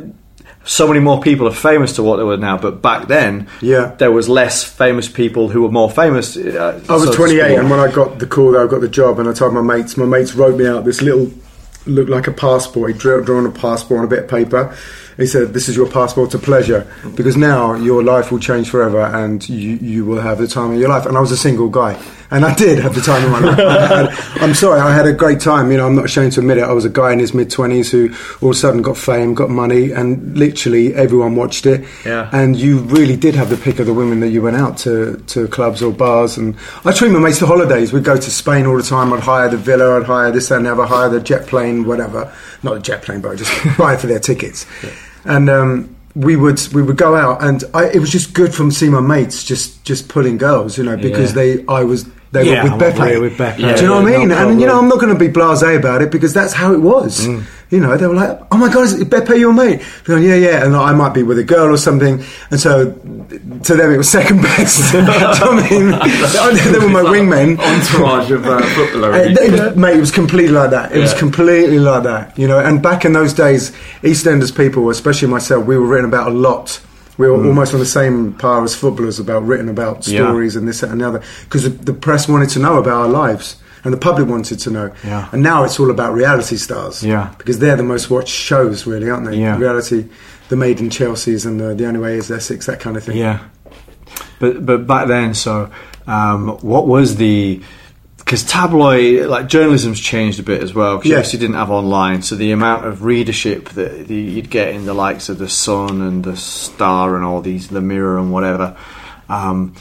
so 0.67 0.87
many 0.87 0.99
more 0.99 1.19
people 1.21 1.47
are 1.47 1.53
famous 1.53 1.93
to 1.93 2.03
what 2.03 2.17
they 2.17 2.23
were 2.23 2.37
now, 2.37 2.57
but 2.57 2.81
back 2.81 3.07
then, 3.07 3.47
Yeah. 3.61 3.91
there 3.99 4.11
was 4.11 4.27
less 4.27 4.63
famous 4.63 5.07
people 5.07 5.49
who 5.49 5.61
were 5.61 5.69
more 5.71 5.91
famous. 5.91 6.35
Uh, 6.37 6.79
I 6.89 6.93
was 6.93 7.03
so 7.03 7.13
28, 7.13 7.57
and 7.59 7.69
when 7.69 7.79
I 7.79 7.91
got 7.91 8.17
the 8.19 8.25
call 8.25 8.53
that 8.53 8.61
I 8.61 8.67
got 8.67 8.81
the 8.81 8.87
job, 8.87 9.19
and 9.19 9.27
I 9.29 9.33
told 9.33 9.53
my 9.53 9.61
mates, 9.61 9.95
my 9.97 10.05
mates 10.05 10.33
wrote 10.35 10.57
me 10.57 10.65
out 10.65 10.83
this 10.85 11.01
little, 11.03 11.29
looked 11.85 12.09
like 12.09 12.27
a 12.27 12.31
passport. 12.31 12.93
He 12.93 12.97
drew, 12.97 13.23
drawn 13.23 13.45
a 13.45 13.51
passport 13.51 13.99
on 13.99 14.05
a 14.05 14.07
bit 14.07 14.19
of 14.23 14.27
paper. 14.27 14.73
He 15.17 15.25
said, 15.25 15.53
"This 15.53 15.69
is 15.69 15.75
your 15.75 15.87
passport 15.87 16.31
to 16.31 16.39
pleasure, 16.39 16.85
because 17.15 17.37
now 17.37 17.75
your 17.75 18.03
life 18.03 18.31
will 18.31 18.39
change 18.39 18.69
forever, 18.69 19.01
and 19.01 19.47
you, 19.47 19.77
you 19.77 20.05
will 20.05 20.21
have 20.21 20.37
the 20.39 20.47
time 20.47 20.71
of 20.71 20.79
your 20.79 20.89
life." 20.89 21.05
And 21.05 21.17
I 21.17 21.21
was 21.21 21.31
a 21.31 21.37
single 21.37 21.69
guy, 21.69 21.97
and 22.31 22.43
I 22.43 22.53
did 22.53 22.79
have 22.79 22.95
the 22.95 23.01
time 23.01 23.23
of 23.25 23.31
my 23.31 23.39
life. 23.39 24.41
I'm 24.41 24.53
sorry, 24.53 24.79
I 24.81 24.93
had 24.93 25.05
a 25.05 25.13
great 25.13 25.39
time. 25.39 25.71
You 25.71 25.77
know, 25.77 25.87
I'm 25.87 25.95
not 25.95 26.05
ashamed 26.05 26.33
to 26.33 26.41
admit 26.41 26.57
it. 26.57 26.63
I 26.63 26.73
was 26.73 26.85
a 26.85 26.89
guy 26.89 27.13
in 27.13 27.19
his 27.19 27.33
mid 27.33 27.49
20s 27.49 27.89
who 27.89 28.13
all 28.41 28.49
of 28.49 28.55
a 28.55 28.59
sudden 28.59 28.81
got 28.81 28.97
fame, 28.97 29.33
got 29.33 29.49
money, 29.49 29.91
and 29.91 30.37
literally 30.37 30.93
everyone 30.93 31.35
watched 31.35 31.65
it. 31.65 31.85
Yeah. 32.05 32.29
And 32.33 32.55
you 32.55 32.79
really 32.79 33.15
did 33.15 33.35
have 33.35 33.49
the 33.49 33.57
pick 33.57 33.79
of 33.79 33.85
the 33.85 33.93
women 33.93 34.19
that 34.19 34.29
you 34.29 34.41
went 34.41 34.57
out 34.57 34.77
to, 34.79 35.17
to 35.27 35.47
clubs 35.47 35.81
or 35.81 35.93
bars. 35.93 36.37
And 36.37 36.55
I 36.83 36.91
treat 36.91 37.11
my 37.11 37.19
mates 37.19 37.39
to 37.39 37.45
holidays. 37.45 37.93
We'd 37.93 38.03
go 38.03 38.15
to 38.17 38.31
Spain 38.31 38.65
all 38.65 38.77
the 38.77 38.83
time. 38.83 39.13
I'd 39.13 39.21
hire 39.21 39.49
the 39.49 39.57
villa, 39.57 39.99
I'd 39.99 40.05
hire 40.05 40.31
this, 40.31 40.51
and 40.51 40.65
the 40.65 40.71
other, 40.71 40.85
hire 40.85 41.09
the 41.09 41.19
jet 41.21 41.47
plane, 41.47 41.85
whatever. 41.85 42.33
Not 42.63 42.77
a 42.77 42.79
jet 42.79 43.03
plane, 43.03 43.21
but 43.21 43.31
I 43.31 43.35
just 43.35 43.51
buy 43.77 43.95
for 43.97 44.07
their 44.07 44.19
tickets. 44.19 44.65
And 45.25 45.49
um, 45.49 45.95
we 46.15 46.35
would 46.35 46.61
we 46.73 46.81
would 46.81 46.97
go 46.97 47.15
out, 47.15 47.43
and 47.43 47.63
I, 47.73 47.85
it 47.89 47.99
was 47.99 48.11
just 48.11 48.33
good 48.33 48.53
from 48.53 48.71
seeing 48.71 48.91
my 48.93 49.01
mates 49.01 49.43
just 49.43 49.83
just 49.83 50.07
pulling 50.07 50.37
girls, 50.37 50.77
you 50.77 50.83
know, 50.83 50.95
because 50.97 51.31
Yeah. 51.35 51.55
they 51.57 51.65
I 51.67 51.83
was. 51.83 52.05
They 52.31 52.51
Yeah, 52.51 52.63
were 52.63 52.77
with 52.77 52.95
Beppe. 52.95 53.21
with 53.21 53.37
Beppe. 53.37 53.57
Do 53.57 53.81
you 53.81 53.87
know 53.87 54.01
what 54.01 54.13
I 54.13 54.17
mean? 54.17 54.29
no 54.29 54.49
and 54.49 54.59
you 54.59 54.67
know. 54.67 54.77
I'm 54.79 54.89
not 54.89 54.99
going 54.99 55.13
to 55.13 55.19
be 55.19 55.29
blasé 55.29 55.77
about 55.77 56.01
it 56.01 56.11
because 56.11 56.33
that's 56.33 56.53
how 56.53 56.73
it 56.73 56.81
was. 56.81 57.27
Mm. 57.27 57.43
You 57.71 57.79
know, 57.79 57.97
they 57.97 58.05
were 58.05 58.13
like, 58.13 58.39
"Oh 58.51 58.57
my 58.57 58.71
god, 58.71 58.83
is 58.85 59.03
Beppe 59.05 59.39
your 59.39 59.51
mate?" 59.51 59.81
They're 60.05 60.17
going, 60.17 60.23
yeah, 60.23 60.35
yeah, 60.35 60.65
and 60.65 60.75
I 60.75 60.93
might 60.93 61.13
be 61.13 61.23
with 61.23 61.39
a 61.39 61.43
girl 61.43 61.73
or 61.73 61.77
something, 61.77 62.23
and 62.51 62.59
so 62.59 62.91
to 62.91 63.75
them 63.75 63.91
it 63.91 63.97
was 63.97 64.09
second 64.09 64.41
best. 64.43 64.91
Do 64.91 64.99
you 64.99 65.03
know 65.05 65.11
what 65.11 65.41
I 65.41 65.69
mean? 65.69 65.89
they 66.73 66.79
were 66.79 66.89
my 66.89 67.01
wingmen. 67.01 67.57
Entourage 67.59 68.29
of 68.31 68.45
uh, 68.45 68.61
footballer. 68.75 69.75
Mate, 69.75 69.97
it 69.97 69.99
was 69.99 70.11
completely 70.11 70.51
like 70.53 70.69
that. 70.71 70.91
It 70.91 70.99
was 70.99 71.13
completely 71.15 71.79
like 71.79 72.03
that, 72.03 72.37
you 72.37 72.47
know. 72.47 72.59
And 72.59 72.83
back 72.83 73.03
in 73.03 73.13
those 73.13 73.33
days, 73.33 73.71
EastEnders 74.03 74.55
people, 74.55 74.89
especially 74.89 75.27
myself, 75.29 75.65
we 75.65 75.77
were 75.77 75.87
written 75.87 76.05
about 76.05 76.27
a 76.27 76.31
lot. 76.35 76.79
We 77.17 77.27
were 77.27 77.45
almost 77.45 77.73
on 77.73 77.79
the 77.79 77.85
same 77.85 78.33
par 78.33 78.63
as 78.63 78.75
footballers 78.75 79.19
about 79.19 79.45
written 79.45 79.69
about 79.69 80.01
Mm. 80.01 80.11
Yeah. 80.13 80.19
stories 80.27 80.55
and 80.55 80.67
this 80.67 80.81
that, 80.81 80.89
and 80.91 80.99
the 81.01 81.07
other 81.07 81.21
because 81.45 81.63
the, 81.63 81.69
the 81.69 81.93
press 81.93 82.27
wanted 82.27 82.49
to 82.49 82.59
know 82.59 82.77
about 82.77 82.93
our 82.93 83.07
lives. 83.07 83.55
and 83.85 83.93
the 83.93 83.97
public 83.97 84.27
wanted 84.27 84.57
to 84.59 84.69
know. 84.71 84.91
Yeah. 85.03 85.29
And 85.31 85.43
now 85.43 85.63
it's 85.63 85.79
all 85.79 85.91
about 85.91 86.13
reality 86.15 86.57
stars. 86.57 87.03
Yeah. 87.03 87.29
because 87.37 87.59
they're 87.59 87.75
the 87.77 87.83
most 87.83 88.09
watched 88.09 88.33
shows, 88.33 88.87
really, 88.87 89.09
aren't 89.11 89.27
they? 89.29 89.37
Yeah. 89.37 89.57
Reality, 89.59 90.07
the 90.49 90.55
Made 90.55 90.79
in 90.79 90.89
Chelsea's 90.89 91.45
and 91.45 91.59
the, 91.59 91.75
the 91.75 91.85
Only 91.85 91.99
Way 91.99 92.17
is 92.17 92.31
Essex, 92.31 92.65
that 92.65 92.79
kind 92.79 92.97
of 92.97 93.03
thing. 93.03 93.15
Yeah, 93.17 93.39
but 94.39 94.65
but 94.65 94.87
back 94.87 95.07
then, 95.07 95.33
so 95.35 95.69
um, 96.07 96.49
what 96.61 96.87
was 96.87 97.15
the? 97.17 97.61
Because 98.25 98.43
tabloid, 98.43 99.27
like 99.27 99.47
journalism's 99.47 99.99
changed 99.99 100.39
a 100.39 100.43
bit 100.43 100.63
as 100.63 100.73
well. 100.73 100.97
Because 100.97 101.09
Yeah. 101.09 101.15
you 101.15 101.19
obviously 101.19 101.39
didn't 101.39 101.57
have 101.57 101.69
online, 101.69 102.23
so 102.23 102.35
the 102.35 102.51
amount 102.51 102.85
of 102.87 103.03
readership 103.03 103.69
that 103.69 104.07
the, 104.07 104.15
you'd 104.15 104.49
get 104.49 104.69
in 104.69 104.85
the 104.87 104.95
likes 104.95 105.29
of 105.29 105.37
the 105.37 105.47
Sun 105.47 106.01
and 106.01 106.23
the 106.23 106.35
Star 106.35 107.15
and 107.15 107.23
all 107.23 107.41
these, 107.41 107.67
the 107.67 107.81
Mirror 107.81 108.17
and 108.17 108.31
whatever, 108.33 108.75
um, 109.29 109.75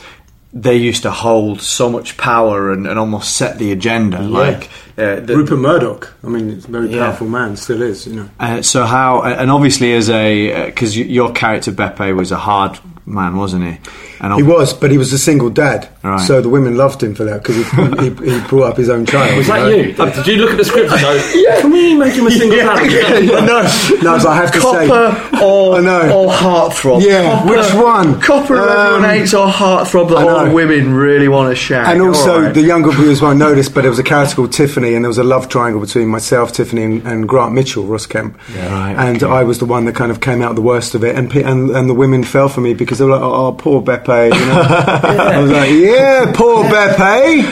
they 0.52 0.76
used 0.76 1.02
to 1.02 1.10
hold 1.10 1.60
so 1.62 1.88
much 1.90 2.16
power 2.18 2.70
and, 2.70 2.86
and 2.86 2.98
almost 2.98 3.34
set 3.34 3.58
the 3.58 3.72
agenda. 3.72 4.20
Like 4.20 4.68
uh, 4.98 5.20
the, 5.20 5.36
Rupert 5.36 5.58
Murdoch. 5.58 6.14
I 6.22 6.28
mean, 6.28 6.50
it's 6.50 6.66
a 6.66 6.70
very 6.70 6.88
Yeah. 6.90 7.06
powerful 7.06 7.26
man, 7.28 7.56
still 7.56 7.80
is. 7.82 8.06
You 8.06 8.14
know. 8.16 8.28
Uh, 8.38 8.60
so 8.62 8.84
how, 8.84 9.22
and 9.22 9.50
obviously 9.50 9.94
as 9.94 10.08
a, 10.10 10.66
because 10.66 10.96
your 10.96 11.32
character 11.32 11.72
Beppe 11.72 12.14
was 12.14 12.30
a 12.30 12.36
hard 12.36 12.78
man, 13.06 13.36
wasn't 13.36 13.64
he? 13.64 13.78
And 14.20 14.34
He 14.34 14.42
was, 14.42 14.72
but 14.72 14.90
he 14.90 14.96
was 14.98 15.12
a 15.12 15.18
single 15.18 15.50
dad, 15.50 15.88
Right. 16.02 16.18
so 16.20 16.40
the 16.40 16.48
women 16.48 16.76
loved 16.76 17.02
him 17.02 17.14
for 17.14 17.24
that 17.24 17.42
because 17.42 17.56
he, 17.56 18.04
he, 18.24 18.32
he 18.40 18.46
brought 18.48 18.70
up 18.72 18.76
his 18.76 18.88
own 18.88 19.04
child. 19.06 19.36
Was 19.36 19.46
that 19.48 19.58
know? 19.60 19.68
you? 19.68 19.92
Did 19.92 20.26
you 20.26 20.36
look 20.36 20.50
at 20.52 20.56
the 20.58 20.64
script 20.64 20.90
and 20.92 21.00
go, 21.00 21.60
can 21.60 21.70
we 21.70 21.94
make 21.94 22.14
him 22.14 22.26
a 22.26 22.30
single 22.30 22.56
dad? 22.58 23.26
no, 23.26 23.62
no, 24.02 24.16
but 24.18 24.26
I 24.26 24.36
have 24.36 24.52
to 24.52 24.60
say, 24.60 24.86
Copper 24.88 25.44
or, 25.44 25.76
I 25.76 25.80
know. 25.80 26.18
or 26.26 26.30
heartthrob? 26.32 27.02
Yeah, 27.02 27.34
Copper- 27.42 27.50
which 27.50 27.74
one? 27.74 28.20
Copper 28.20 28.56
Um, 28.62 28.68
everyone 28.68 29.10
hates 29.10 29.34
or 29.34 29.48
heartthrob 29.48 30.08
that 30.10 30.28
all 30.28 30.54
women 30.54 30.94
really 30.94 31.28
want 31.28 31.50
to 31.50 31.56
share. 31.56 31.84
and 31.84 32.00
also 32.00 32.34
All 32.36 32.40
right. 32.42 32.54
the 32.54 32.62
younger 32.62 32.92
viewers 32.92 33.20
won't 33.20 33.38
notice, 33.38 33.68
but 33.68 33.82
there 33.82 33.90
was 33.90 33.98
a 33.98 34.02
character 34.04 34.36
called 34.36 34.52
Tiffany, 34.52 34.94
and 34.94 35.04
there 35.04 35.08
was 35.10 35.18
a 35.18 35.24
love 35.24 35.48
triangle 35.48 35.80
between 35.80 36.08
myself, 36.08 36.52
Tiffany, 36.52 36.82
and, 36.84 37.06
and 37.06 37.28
Grant 37.28 37.52
Mitchell, 37.52 37.84
Ross 37.84 38.06
Kemp. 38.06 38.38
right, 38.56 38.94
and 38.96 39.22
I 39.22 39.42
was 39.44 39.58
the 39.58 39.66
one 39.66 39.84
that 39.86 39.94
kind 39.94 40.10
of 40.10 40.20
came 40.20 40.40
out 40.40 40.54
the 40.54 40.62
worst 40.62 40.94
of 40.94 41.04
it, 41.04 41.16
and 41.16 41.34
and, 41.34 41.70
and 41.70 41.90
the 41.90 41.94
women 41.94 42.24
fell 42.24 42.48
for 42.48 42.60
me 42.60 42.72
because 42.74 42.93
they 42.98 43.04
were 43.04 43.12
like, 43.12 43.22
"Oh, 43.22 43.52
poor 43.52 43.82
Beppe," 43.82 44.34
you 44.34 44.46
know. 44.46 44.62
I 44.62 45.40
was 45.40 45.50
like, 45.50 45.70
"Yeah, 45.70 46.32
poor 46.34 46.64
Beppe." 46.64 47.42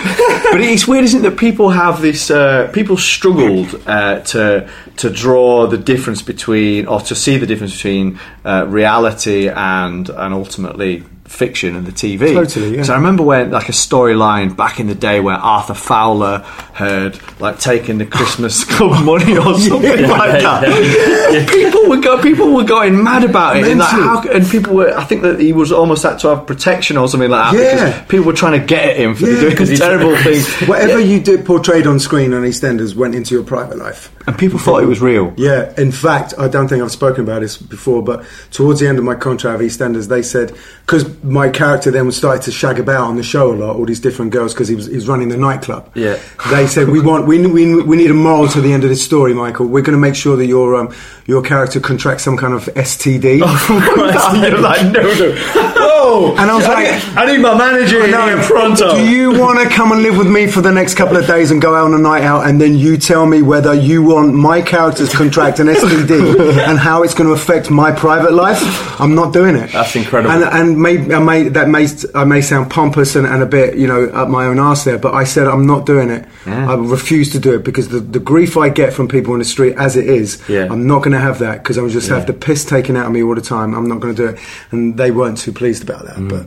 but 0.52 0.60
it's 0.60 0.86
weird, 0.86 1.04
isn't 1.04 1.24
it, 1.24 1.30
that 1.30 1.38
people 1.38 1.70
have 1.70 2.02
this? 2.02 2.30
Uh, 2.30 2.70
people 2.72 2.96
struggled 2.96 3.80
uh, 3.86 4.20
to 4.20 4.68
to 4.96 5.10
draw 5.10 5.66
the 5.66 5.78
difference 5.78 6.22
between, 6.22 6.86
or 6.86 7.00
to 7.00 7.14
see 7.14 7.36
the 7.38 7.46
difference 7.46 7.74
between 7.76 8.18
uh, 8.44 8.66
reality 8.68 9.48
and 9.48 10.08
and 10.08 10.34
ultimately 10.34 11.04
fiction 11.32 11.74
and 11.76 11.86
the 11.86 11.92
TV. 11.92 12.34
Totally, 12.34 12.76
yeah. 12.76 12.82
So 12.82 12.92
I 12.92 12.96
remember 12.96 13.22
when 13.22 13.50
like 13.50 13.68
a 13.68 13.72
storyline 13.72 14.54
back 14.56 14.78
in 14.78 14.86
the 14.86 14.94
day 14.94 15.18
where 15.20 15.34
Arthur 15.36 15.74
Fowler 15.74 16.40
had 16.74 17.18
like 17.40 17.58
taken 17.58 17.98
the 17.98 18.06
Christmas 18.06 18.64
club 18.76 19.04
money 19.04 19.36
or 19.36 19.54
something 19.58 20.08
like 20.08 20.42
that. 20.42 21.48
People 21.50 21.88
were 21.88 22.00
go, 22.00 22.20
people 22.22 22.52
were 22.54 22.64
going 22.64 23.02
mad 23.02 23.24
about 23.24 23.56
it, 23.56 23.66
and, 23.66 23.78
like, 23.80 23.88
how, 23.88 24.22
and 24.28 24.46
people 24.46 24.74
were. 24.74 24.96
I 24.96 25.04
think 25.04 25.22
that 25.22 25.40
he 25.40 25.52
was 25.52 25.72
almost 25.72 26.02
had 26.02 26.18
to 26.20 26.28
have 26.28 26.46
protection 26.46 26.96
or 26.96 27.08
something 27.08 27.30
like 27.30 27.52
that 27.54 27.58
Yeah. 27.62 27.86
because 27.86 28.08
people 28.08 28.26
were 28.26 28.32
trying 28.32 28.60
to 28.60 28.66
get 28.66 28.90
at 28.90 28.96
him 28.96 29.14
for 29.14 29.26
Yeah, 29.26 29.40
doing 29.40 29.56
these 29.64 29.78
terrible 29.78 30.16
things. 30.18 30.48
Whatever 30.68 31.00
you 31.00 31.20
did 31.20 31.44
portrayed 31.46 31.86
on 31.86 31.98
screen 31.98 32.34
on 32.34 32.42
EastEnders 32.42 32.94
went 32.94 33.14
into 33.14 33.34
your 33.34 33.44
private 33.44 33.78
life. 33.78 34.14
And 34.26 34.38
people 34.38 34.58
thought 34.58 34.82
it 34.82 34.86
was 34.86 35.00
real. 35.00 35.32
Yeah, 35.36 35.72
in 35.76 35.90
fact, 35.90 36.34
I 36.38 36.46
don't 36.48 36.68
think 36.68 36.82
I've 36.82 36.92
spoken 36.92 37.24
about 37.24 37.40
this 37.40 37.56
before, 37.56 38.02
but 38.04 38.24
towards 38.52 38.78
the 38.80 38.86
end 38.88 38.98
of 38.98 39.04
my 39.04 39.14
contract 39.14 39.58
with 39.58 39.70
EastEnders, 39.72 40.08
they 40.08 40.22
said 40.22 40.52
because 40.86 41.04
my 41.22 41.48
character 41.48 41.90
then 41.90 42.10
started 42.12 42.42
to 42.42 42.50
shag 42.52 42.78
about 42.78 43.02
on 43.08 43.16
the 43.16 43.22
show 43.22 43.52
a 43.52 43.54
lot, 43.54 43.76
all 43.76 43.84
these 43.84 44.00
different 44.00 44.32
girls, 44.32 44.52
because 44.54 44.68
he 44.68 44.74
was, 44.74 44.86
he 44.86 44.94
was 44.94 45.08
running 45.08 45.28
the 45.28 45.36
nightclub. 45.36 45.90
Yeah. 45.94 46.18
they 46.50 46.66
said 46.66 46.88
we 46.88 47.00
want 47.00 47.26
we, 47.26 47.46
we, 47.46 47.82
we 47.82 47.96
need 47.96 48.10
a 48.10 48.14
moral 48.14 48.48
to 48.48 48.60
the 48.60 48.72
end 48.72 48.82
of 48.84 48.90
this 48.90 49.04
story, 49.04 49.34
Michael. 49.34 49.66
We're 49.66 49.82
going 49.82 49.96
to 49.96 50.00
make 50.00 50.14
sure 50.14 50.36
that 50.36 50.46
your 50.46 50.74
um, 50.76 50.94
your 51.26 51.42
character 51.42 51.80
contracts 51.80 52.24
some 52.24 52.36
kind 52.36 52.54
of 52.54 52.64
STD. 52.74 53.42
and 53.42 54.42
you're 54.42 54.58
like, 54.60 54.84
no, 54.92 55.02
no. 55.02 55.34
Whoa! 55.76 56.30
And 56.32 56.50
I 56.50 56.54
was 56.56 56.64
I 56.64 56.74
like, 56.74 56.84
need, 56.84 57.18
I 57.18 57.26
need 57.32 57.38
my 57.38 57.54
manager 57.56 58.02
I 58.02 58.06
know. 58.08 58.26
here 58.26 58.42
pronto. 58.44 58.96
Do 58.96 59.08
you 59.08 59.38
want 59.38 59.60
to 59.60 59.68
come 59.68 59.92
and 59.92 60.02
live 60.02 60.16
with 60.18 60.28
me 60.30 60.46
for 60.48 60.60
the 60.60 60.72
next 60.72 60.94
couple 60.94 61.16
of 61.16 61.26
days 61.26 61.50
and 61.50 61.62
go 61.62 61.74
out 61.74 61.84
on 61.84 61.94
a 61.94 61.98
night 61.98 62.22
out, 62.22 62.46
and 62.46 62.60
then 62.60 62.74
you 62.74 62.96
tell 62.96 63.26
me 63.26 63.42
whether 63.42 63.74
you 63.74 64.02
want 64.02 64.34
my 64.34 64.60
character 64.62 65.06
to 65.06 65.16
contract 65.16 65.58
an 65.60 65.68
STD 65.68 66.58
and 66.68 66.78
how 66.78 67.02
it's 67.02 67.14
going 67.14 67.28
to 67.28 67.34
affect 67.34 67.70
my 67.70 67.92
private 67.92 68.32
life? 68.32 68.60
I'm 69.00 69.14
not 69.14 69.32
doing 69.32 69.54
it. 69.56 69.72
That's 69.72 69.94
incredible. 69.96 70.32
And, 70.34 70.44
and 70.44 70.78
may, 70.80 70.96
I 71.12 71.20
may, 71.20 71.48
that 71.48 71.68
may 71.68 71.86
I 72.14 72.24
may 72.24 72.40
sound 72.40 72.70
pompous 72.70 73.16
and, 73.16 73.26
and 73.26 73.42
a 73.42 73.46
bit, 73.46 73.76
you 73.76 73.86
know, 73.86 74.06
up 74.06 74.28
my 74.28 74.46
own 74.46 74.58
arse 74.58 74.84
there, 74.84 74.98
but 74.98 75.14
I 75.14 75.24
said 75.24 75.46
I'm 75.46 75.66
not 75.66 75.86
doing 75.86 76.10
it. 76.10 76.26
I 76.46 76.74
refuse 76.74 77.30
to 77.32 77.38
do 77.38 77.54
it 77.54 77.64
because 77.64 77.88
the, 77.88 78.00
the 78.00 78.18
grief 78.18 78.56
I 78.56 78.68
get 78.68 78.92
from 78.92 79.08
people 79.08 79.32
in 79.34 79.38
the 79.38 79.44
street, 79.44 79.76
as 79.76 79.96
it 79.96 80.06
is, 80.08 80.42
Yeah. 80.48 80.68
I'm 80.70 80.86
not 80.86 81.00
going 81.00 81.12
to 81.12 81.20
have 81.20 81.38
that 81.38 81.62
because 81.62 81.78
I 81.78 81.82
would 81.82 81.92
just 81.92 82.08
have 82.08 82.26
the 82.26 82.32
piss 82.32 82.64
taken 82.64 82.96
out 82.96 83.06
of 83.06 83.12
me 83.12 83.22
all 83.22 83.34
the 83.34 83.40
time. 83.40 83.74
I'm 83.74 83.88
not 83.88 84.00
going 84.00 84.14
to 84.14 84.22
do 84.22 84.28
it, 84.34 84.40
and 84.70 84.96
they 84.96 85.10
weren't 85.10 85.38
too 85.38 85.52
pleased 85.52 85.82
about 85.82 86.04
that. 86.06 86.16
Mm. 86.16 86.28
But 86.30 86.46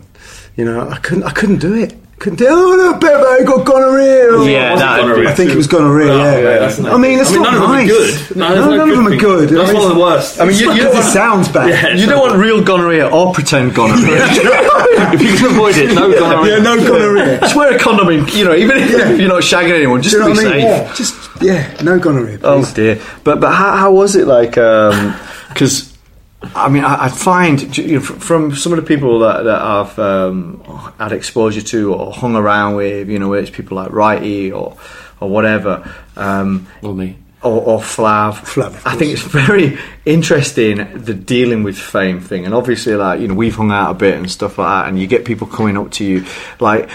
you 0.55 0.65
know, 0.65 0.89
I 0.89 0.97
couldn't, 0.97 1.23
I 1.23 1.31
couldn't 1.31 1.59
do 1.59 1.73
it. 1.73 1.95
Oh 2.27 2.29
no, 2.31 2.97
Beppe 2.97 3.45
got 3.45 3.65
gonorrhea. 3.65 4.49
Yeah, 4.49 4.73
it 4.73 4.79
that- 4.79 5.01
gonorrhea? 5.01 5.29
I 5.29 5.33
think 5.33 5.51
it 5.51 5.57
was 5.57 5.67
gonorrhea. 5.67 6.11
Oh, 6.13 6.17
yeah, 6.17 6.37
yeah, 6.39 6.59
that's 6.59 6.79
I 6.79 6.97
mean, 6.97 7.19
it's 7.19 7.29
I 7.29 7.33
mean, 7.33 7.41
not 7.43 7.51
none 7.51 7.55
of 7.55 7.61
them 7.61 7.71
are 7.71 7.75
nice. 7.75 7.87
good. 8.27 8.37
No, 8.37 8.49
there's 8.49 8.65
no 8.65 8.75
none 8.77 8.89
of 8.89 8.95
them 8.95 9.07
are 9.07 9.09
good 9.17 9.19
good. 9.19 9.49
That's 9.49 9.69
I 9.69 9.73
mean, 9.73 9.81
one 9.81 9.91
of 9.91 9.97
the 9.97 10.01
worst. 10.01 10.39
I 10.41 10.45
mean, 10.45 10.57
you, 10.57 10.71
you, 10.73 10.83
Because 10.87 11.07
it 11.07 11.11
sounds 11.11 11.49
bad. 11.49 11.69
Yeah. 11.69 11.93
you 11.95 12.05
don't 12.07 12.19
want 12.21 12.39
real 12.39 12.63
gonorrhea 12.63 13.09
or 13.09 13.33
pretend 13.33 13.75
gonorrhea. 13.75 14.17
if 15.13 15.21
you 15.21 15.35
can 15.37 15.51
avoid 15.55 15.75
it, 15.77 15.93
no 15.93 16.09
gonorrhea. 16.11 16.55
Yeah, 16.57 16.63
no 16.63 16.77
gonorrhea. 16.77 17.39
just 17.41 17.55
wear 17.55 17.75
a 17.75 17.79
condom, 17.79 18.09
in, 18.09 18.27
you 18.29 18.45
know, 18.45 18.55
even 18.55 18.77
if 18.77 19.19
you're 19.19 19.27
not 19.29 19.43
shagging 19.43 19.73
anyone, 19.75 20.01
just 20.01 20.15
Do 20.15 20.21
you 20.21 20.27
know 20.29 20.33
to 20.33 20.39
be 20.41 20.45
what 20.47 20.53
I 20.53 20.57
mean? 20.57 20.67
safe. 20.67 20.87
Yeah, 20.87 20.93
just 20.95 21.41
yeah, 21.41 21.81
no 21.83 21.99
gonorrhea. 21.99 22.39
Oh 22.43 22.59
Please. 22.61 22.73
dear! 22.73 23.01
But 23.25 23.41
but 23.41 23.51
how, 23.53 23.75
how 23.75 23.91
was 23.93 24.15
it 24.15 24.25
like? 24.25 24.57
Um, 24.57 25.15
because 25.49 25.94
I 26.55 26.69
mean, 26.69 26.83
I, 26.83 27.05
I 27.05 27.09
find 27.09 27.77
you 27.77 27.95
know, 27.95 28.01
from 28.01 28.55
some 28.55 28.73
of 28.73 28.77
the 28.77 28.85
people 28.85 29.19
that, 29.19 29.43
that 29.43 29.61
I've 29.61 29.97
um, 29.97 30.61
had 30.99 31.11
exposure 31.11 31.61
to 31.61 31.93
or 31.93 32.11
hung 32.11 32.35
around 32.35 32.75
with, 32.75 33.09
you 33.09 33.19
know, 33.19 33.33
it's 33.33 33.49
people 33.49 33.77
like 33.77 33.89
Wrighty 33.91 34.53
or 34.53 34.77
or 35.21 35.29
whatever. 35.29 35.89
Um, 36.17 36.67
Or 36.83 36.93
me. 36.93 37.17
or, 37.41 37.61
or 37.61 37.79
Flav. 37.79 38.33
Flav, 38.33 38.67
of 38.67 38.85
I 38.85 38.95
think 38.95 39.13
it's 39.13 39.21
very 39.21 39.77
interesting 40.05 40.77
the 41.01 41.13
dealing 41.13 41.63
with 41.63 41.77
fame 41.77 42.19
thing, 42.19 42.45
and 42.45 42.53
obviously, 42.53 42.95
like 42.95 43.21
you 43.21 43.29
know, 43.29 43.33
we've 43.33 43.55
hung 43.55 43.71
out 43.71 43.91
a 43.91 43.93
bit 43.93 44.17
and 44.17 44.29
stuff 44.29 44.57
like 44.57 44.67
that, 44.67 44.89
and 44.89 44.99
you 44.99 45.07
get 45.07 45.23
people 45.25 45.47
coming 45.47 45.77
up 45.77 45.91
to 45.91 46.03
you, 46.05 46.25
like. 46.59 46.89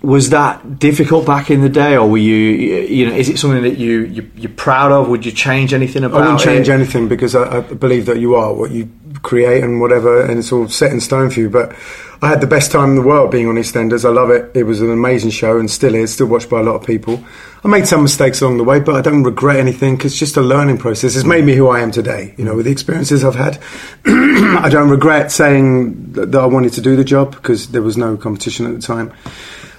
Was 0.00 0.30
that 0.30 0.78
difficult 0.78 1.26
back 1.26 1.50
in 1.50 1.60
the 1.60 1.68
day, 1.68 1.96
or 1.96 2.08
were 2.08 2.18
you, 2.18 2.34
you 2.34 3.08
know, 3.08 3.14
is 3.14 3.28
it 3.28 3.38
something 3.38 3.62
that 3.62 3.78
you, 3.78 4.02
you 4.02 4.30
you're 4.36 4.52
proud 4.52 4.92
of? 4.92 5.08
Would 5.08 5.26
you 5.26 5.32
change 5.32 5.74
anything 5.74 6.04
about 6.04 6.18
it? 6.18 6.20
I 6.20 6.24
wouldn't 6.26 6.40
change 6.40 6.68
it? 6.68 6.72
anything 6.72 7.08
because 7.08 7.34
I, 7.34 7.58
I 7.58 7.60
believe 7.60 8.06
that 8.06 8.18
you 8.18 8.36
are 8.36 8.54
what 8.54 8.70
you 8.70 8.88
create 9.22 9.64
and 9.64 9.80
whatever, 9.80 10.22
and 10.22 10.38
it's 10.38 10.52
all 10.52 10.68
set 10.68 10.92
in 10.92 11.00
stone 11.00 11.30
for 11.30 11.40
you. 11.40 11.50
But 11.50 11.74
I 12.20 12.28
had 12.28 12.40
the 12.40 12.48
best 12.48 12.72
time 12.72 12.90
in 12.90 12.94
the 12.96 13.02
world 13.02 13.30
being 13.30 13.46
on 13.46 13.54
EastEnders. 13.54 14.04
I 14.04 14.08
love 14.08 14.30
it. 14.30 14.50
It 14.54 14.64
was 14.64 14.80
an 14.80 14.90
amazing 14.90 15.30
show 15.30 15.58
and 15.58 15.70
still 15.70 15.94
is, 15.94 16.12
still 16.12 16.26
watched 16.26 16.50
by 16.50 16.58
a 16.58 16.62
lot 16.64 16.74
of 16.74 16.84
people. 16.84 17.22
I 17.64 17.68
made 17.68 17.86
some 17.86 18.02
mistakes 18.02 18.40
along 18.40 18.56
the 18.56 18.64
way, 18.64 18.80
but 18.80 18.96
I 18.96 19.00
don't 19.00 19.22
regret 19.22 19.56
anything 19.56 19.96
because 19.96 20.12
it's 20.12 20.18
just 20.18 20.36
a 20.36 20.40
learning 20.40 20.78
process. 20.78 21.14
It's 21.14 21.24
made 21.24 21.44
me 21.44 21.54
who 21.54 21.68
I 21.68 21.80
am 21.80 21.92
today, 21.92 22.34
you 22.36 22.44
know, 22.44 22.56
with 22.56 22.66
the 22.66 22.72
experiences 22.72 23.24
I've 23.24 23.36
had. 23.36 23.58
I 24.06 24.68
don't 24.68 24.88
regret 24.88 25.30
saying 25.30 26.12
that, 26.12 26.32
that 26.32 26.40
I 26.40 26.46
wanted 26.46 26.72
to 26.72 26.80
do 26.80 26.96
the 26.96 27.04
job 27.04 27.36
because 27.36 27.68
there 27.68 27.82
was 27.82 27.96
no 27.96 28.16
competition 28.16 28.66
at 28.66 28.74
the 28.74 28.82
time. 28.82 29.12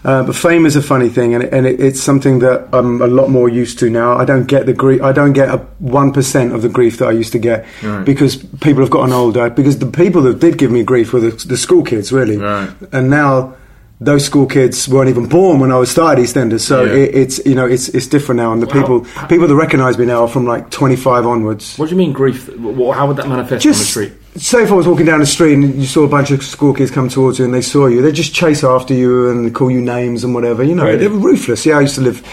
Uh, 0.06 0.24
but 0.24 0.34
fame 0.36 0.66
is 0.66 0.76
a 0.78 0.82
funny 0.82 1.10
thing, 1.10 1.34
and, 1.36 1.44
it, 1.44 1.54
and 1.54 1.68
it, 1.68 1.80
it's 1.80 2.00
something 2.02 2.40
that 2.40 2.70
I'm 2.72 3.02
a 3.02 3.08
lot 3.08 3.30
more 3.30 3.50
used 3.50 3.80
to 3.80 3.90
now. 3.90 4.14
I 4.18 4.24
don't 4.26 4.46
get 4.48 4.66
the 4.66 4.74
grief. 4.74 5.02
I 5.02 5.12
don't 5.12 5.34
get 5.34 5.50
a 5.50 5.58
one 5.80 6.14
percent 6.14 6.54
of 6.54 6.62
the 6.62 6.70
grief 6.70 6.98
that 7.00 7.08
I 7.10 7.12
used 7.12 7.34
to 7.34 7.40
get 7.40 7.66
Right. 7.84 8.06
because 8.06 8.38
people 8.38 8.82
have 8.82 8.90
gotten 8.92 9.12
older. 9.14 9.50
Because 9.50 9.80
the 9.80 9.88
people 9.88 10.22
that 10.24 10.40
did 10.40 10.58
give 10.58 10.72
me 10.72 10.84
grief 10.84 11.12
were 11.12 11.20
the, 11.20 11.32
the 11.48 11.58
school 11.58 11.84
kids, 11.84 12.12
really. 12.14 12.38
Right. 12.38 12.70
And 12.94 13.10
now 13.10 13.56
those 14.02 14.24
school 14.24 14.46
kids 14.46 14.88
weren't 14.88 15.10
even 15.10 15.28
born 15.28 15.60
when 15.60 15.74
I 15.74 15.76
was 15.78 15.92
started 15.92 16.24
EastEnders. 16.24 16.62
So 16.62 16.86
Yeah. 16.86 16.94
it, 16.94 17.16
it's 17.16 17.46
you 17.46 17.54
know 17.54 17.66
it's 17.66 17.90
it's 17.90 18.08
different 18.08 18.38
now, 18.38 18.54
and 18.54 18.62
the 18.62 18.68
people 18.68 19.06
people 19.28 19.48
that 19.50 19.56
recognise 19.56 19.98
me 19.98 20.06
now 20.06 20.22
are 20.24 20.30
from 20.30 20.46
like 20.46 20.70
25 20.70 21.26
onwards. 21.26 21.78
What 21.78 21.90
do 21.90 21.92
you 21.92 21.98
mean 21.98 22.14
grief? 22.14 22.48
How 22.48 23.06
would 23.08 23.18
that 23.18 23.28
manifest 23.28 23.66
on 23.66 23.72
the 23.72 23.78
Just 23.78 23.90
street? 23.90 24.14
Say 24.40 24.64
if 24.64 24.72
I 24.72 24.76
was 24.76 24.88
walking 24.88 25.06
down 25.06 25.20
the 25.20 25.26
street 25.26 25.54
and 25.54 25.76
you 25.76 25.86
saw 25.86 26.04
a 26.04 26.08
bunch 26.08 26.32
of 26.32 26.44
school 26.44 26.74
kids 26.74 26.92
come 26.92 27.10
towards 27.10 27.40
you 27.40 27.46
and 27.46 27.54
they 27.54 27.62
saw 27.62 27.88
you, 27.88 28.02
they'd 28.02 28.16
just 28.16 28.34
chase 28.34 28.64
after 28.64 28.94
you 28.94 29.30
and 29.30 29.54
call 29.54 29.70
you 29.70 29.82
names 29.82 30.24
and 30.24 30.34
whatever. 30.34 30.64
You 30.64 30.76
know, 30.76 30.86
Really? 30.86 30.98
they 30.98 31.08
were 31.08 31.18
ruthless. 31.20 31.66
Yeah, 31.66 31.78
I 31.78 31.82
used 31.82 31.96
to 31.96 32.02
live 32.02 32.24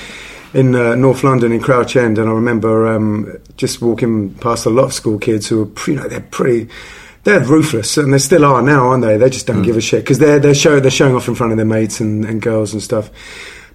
in 0.54 0.74
uh, 0.74 0.94
North 0.94 1.22
London 1.24 1.52
in 1.52 1.60
Crouch 1.60 1.96
End, 1.96 2.18
and 2.18 2.28
I 2.28 2.32
remember 2.32 2.86
um, 2.86 3.36
just 3.56 3.82
walking 3.82 4.32
past 4.34 4.64
a 4.66 4.70
lot 4.70 4.84
of 4.84 4.92
school 4.92 5.18
kids 5.18 5.48
who 5.48 5.58
were, 5.58 5.66
pre- 5.66 5.94
you 5.94 6.00
know, 6.00 6.08
they're 6.08 6.20
pretty. 6.20 6.68
They're 7.24 7.40
ruthless, 7.40 7.96
and 7.96 8.14
they 8.14 8.18
still 8.18 8.44
are 8.44 8.62
now, 8.62 8.86
aren't 8.86 9.02
they? 9.02 9.16
They 9.16 9.28
just 9.28 9.48
don't 9.48 9.62
give 9.62 9.76
a 9.76 9.80
shit 9.80 10.04
because 10.04 10.20
they're 10.20 10.38
they're, 10.38 10.54
show, 10.54 10.78
they're 10.78 10.92
showing 10.92 11.16
off 11.16 11.26
in 11.26 11.34
front 11.34 11.50
of 11.52 11.56
their 11.58 11.66
mates 11.66 11.98
and, 11.98 12.24
and 12.24 12.40
girls 12.40 12.72
and 12.72 12.80
stuff. 12.80 13.10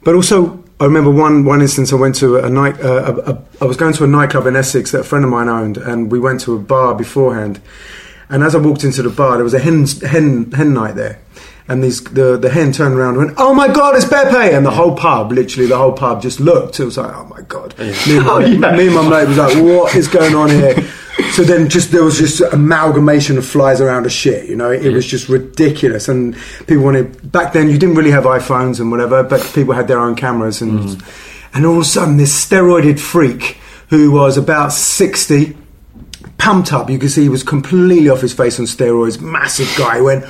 But 0.06 0.16
also, 0.16 0.64
I 0.80 0.86
remember 0.86 1.12
one 1.12 1.44
one 1.44 1.62
instance. 1.62 1.92
I 1.92 1.98
went 1.98 2.16
to 2.16 2.38
a 2.38 2.50
night. 2.50 2.80
Uh, 2.80 3.14
a, 3.26 3.32
a, 3.34 3.44
I 3.60 3.66
was 3.66 3.76
going 3.76 3.92
to 3.92 4.06
a 4.06 4.08
nightclub 4.08 4.48
in 4.48 4.56
Essex 4.56 4.92
that 4.92 5.02
a 5.02 5.04
friend 5.04 5.26
of 5.26 5.32
mine 5.32 5.50
owned, 5.50 5.76
and 5.78 6.10
we 6.10 6.18
went 6.18 6.40
to 6.42 6.56
a 6.56 6.60
bar 6.60 6.96
beforehand. 6.96 7.60
And 8.32 8.44
as 8.44 8.56
I 8.56 8.60
walked 8.60 8.86
into 8.86 9.04
the 9.04 9.10
bar, 9.10 9.36
there 9.36 9.44
was 9.44 9.54
a 9.54 9.60
hen 9.60 9.86
hen 9.86 10.52
hen 10.54 10.74
night 10.74 10.96
there, 10.96 11.20
And 11.68 11.84
these 11.84 12.02
the 12.02 12.38
the 12.38 12.50
hen 12.50 12.72
turned 12.72 12.96
around 12.96 13.16
and 13.18 13.26
went, 13.26 13.38
"Oh 13.38 13.54
my 13.54 13.68
god, 13.68 13.96
it's 13.96 14.06
Beppe!" 14.06 14.56
And 14.56 14.66
the 14.66 14.72
whole 14.72 14.96
pub, 14.96 15.34
literally 15.34 15.68
the 15.68 15.78
whole 15.78 15.92
pub, 15.92 16.22
just 16.22 16.40
looked. 16.40 16.80
It 16.80 16.86
was 16.86 16.98
like, 16.98 17.14
"Oh 17.14 17.26
my 17.26 17.42
god!" 17.42 17.78
Me, 17.78 17.90
and 17.90 18.26
my, 18.26 18.32
Oh, 18.32 18.40
yeah. 18.40 18.78
me 18.78 18.88
and 18.88 18.96
my 18.96 19.10
mate 19.10 19.28
was 19.28 19.38
like, 19.38 19.56
"What 19.58 19.94
is 19.96 20.08
going 20.08 20.34
on 20.34 20.50
here?" 20.50 20.76
So 21.34 21.44
then, 21.44 21.70
just 21.70 21.92
there 21.92 22.04
was 22.04 22.18
just 22.18 22.42
amalgamation 22.42 23.38
of 23.38 23.46
flies 23.46 23.80
around 23.80 24.06
a 24.06 24.10
shit. 24.10 24.50
You 24.50 24.56
know, 24.56 24.72
it 24.72 24.92
was 24.92 25.06
just 25.06 25.30
ridiculous. 25.30 26.08
And 26.08 26.36
people 26.68 26.84
wanted 26.84 27.32
back 27.32 27.54
then. 27.54 27.70
You 27.70 27.78
didn't 27.78 27.96
really 27.96 28.12
have 28.12 28.24
iPhones 28.24 28.80
and 28.80 28.90
whatever, 28.92 29.22
but 29.22 29.40
people 29.54 29.74
had 29.74 29.88
their 29.88 30.00
own 30.00 30.16
cameras. 30.16 30.62
And 30.62 30.80
mm. 30.80 31.50
and 31.54 31.66
all 31.66 31.76
of 31.76 31.82
a 31.82 31.86
sudden, 31.86 32.18
this 32.18 32.34
steroided 32.34 33.00
freak 33.00 33.58
who 33.90 34.12
was 34.12 34.38
about 34.38 34.74
sixty 34.74 35.56
pumped 36.42 36.74
up. 36.74 36.90
You 36.90 36.98
could 36.98 37.12
see 37.12 37.22
he 37.22 37.30
was 37.30 37.44
completely 37.44 38.10
off 38.10 38.20
his 38.20 38.34
face 38.34 38.60
on 38.60 38.66
steroids. 38.66 39.22
Massive 39.22 39.72
guy. 39.78 39.98
He 39.98 40.02
went, 40.02 40.26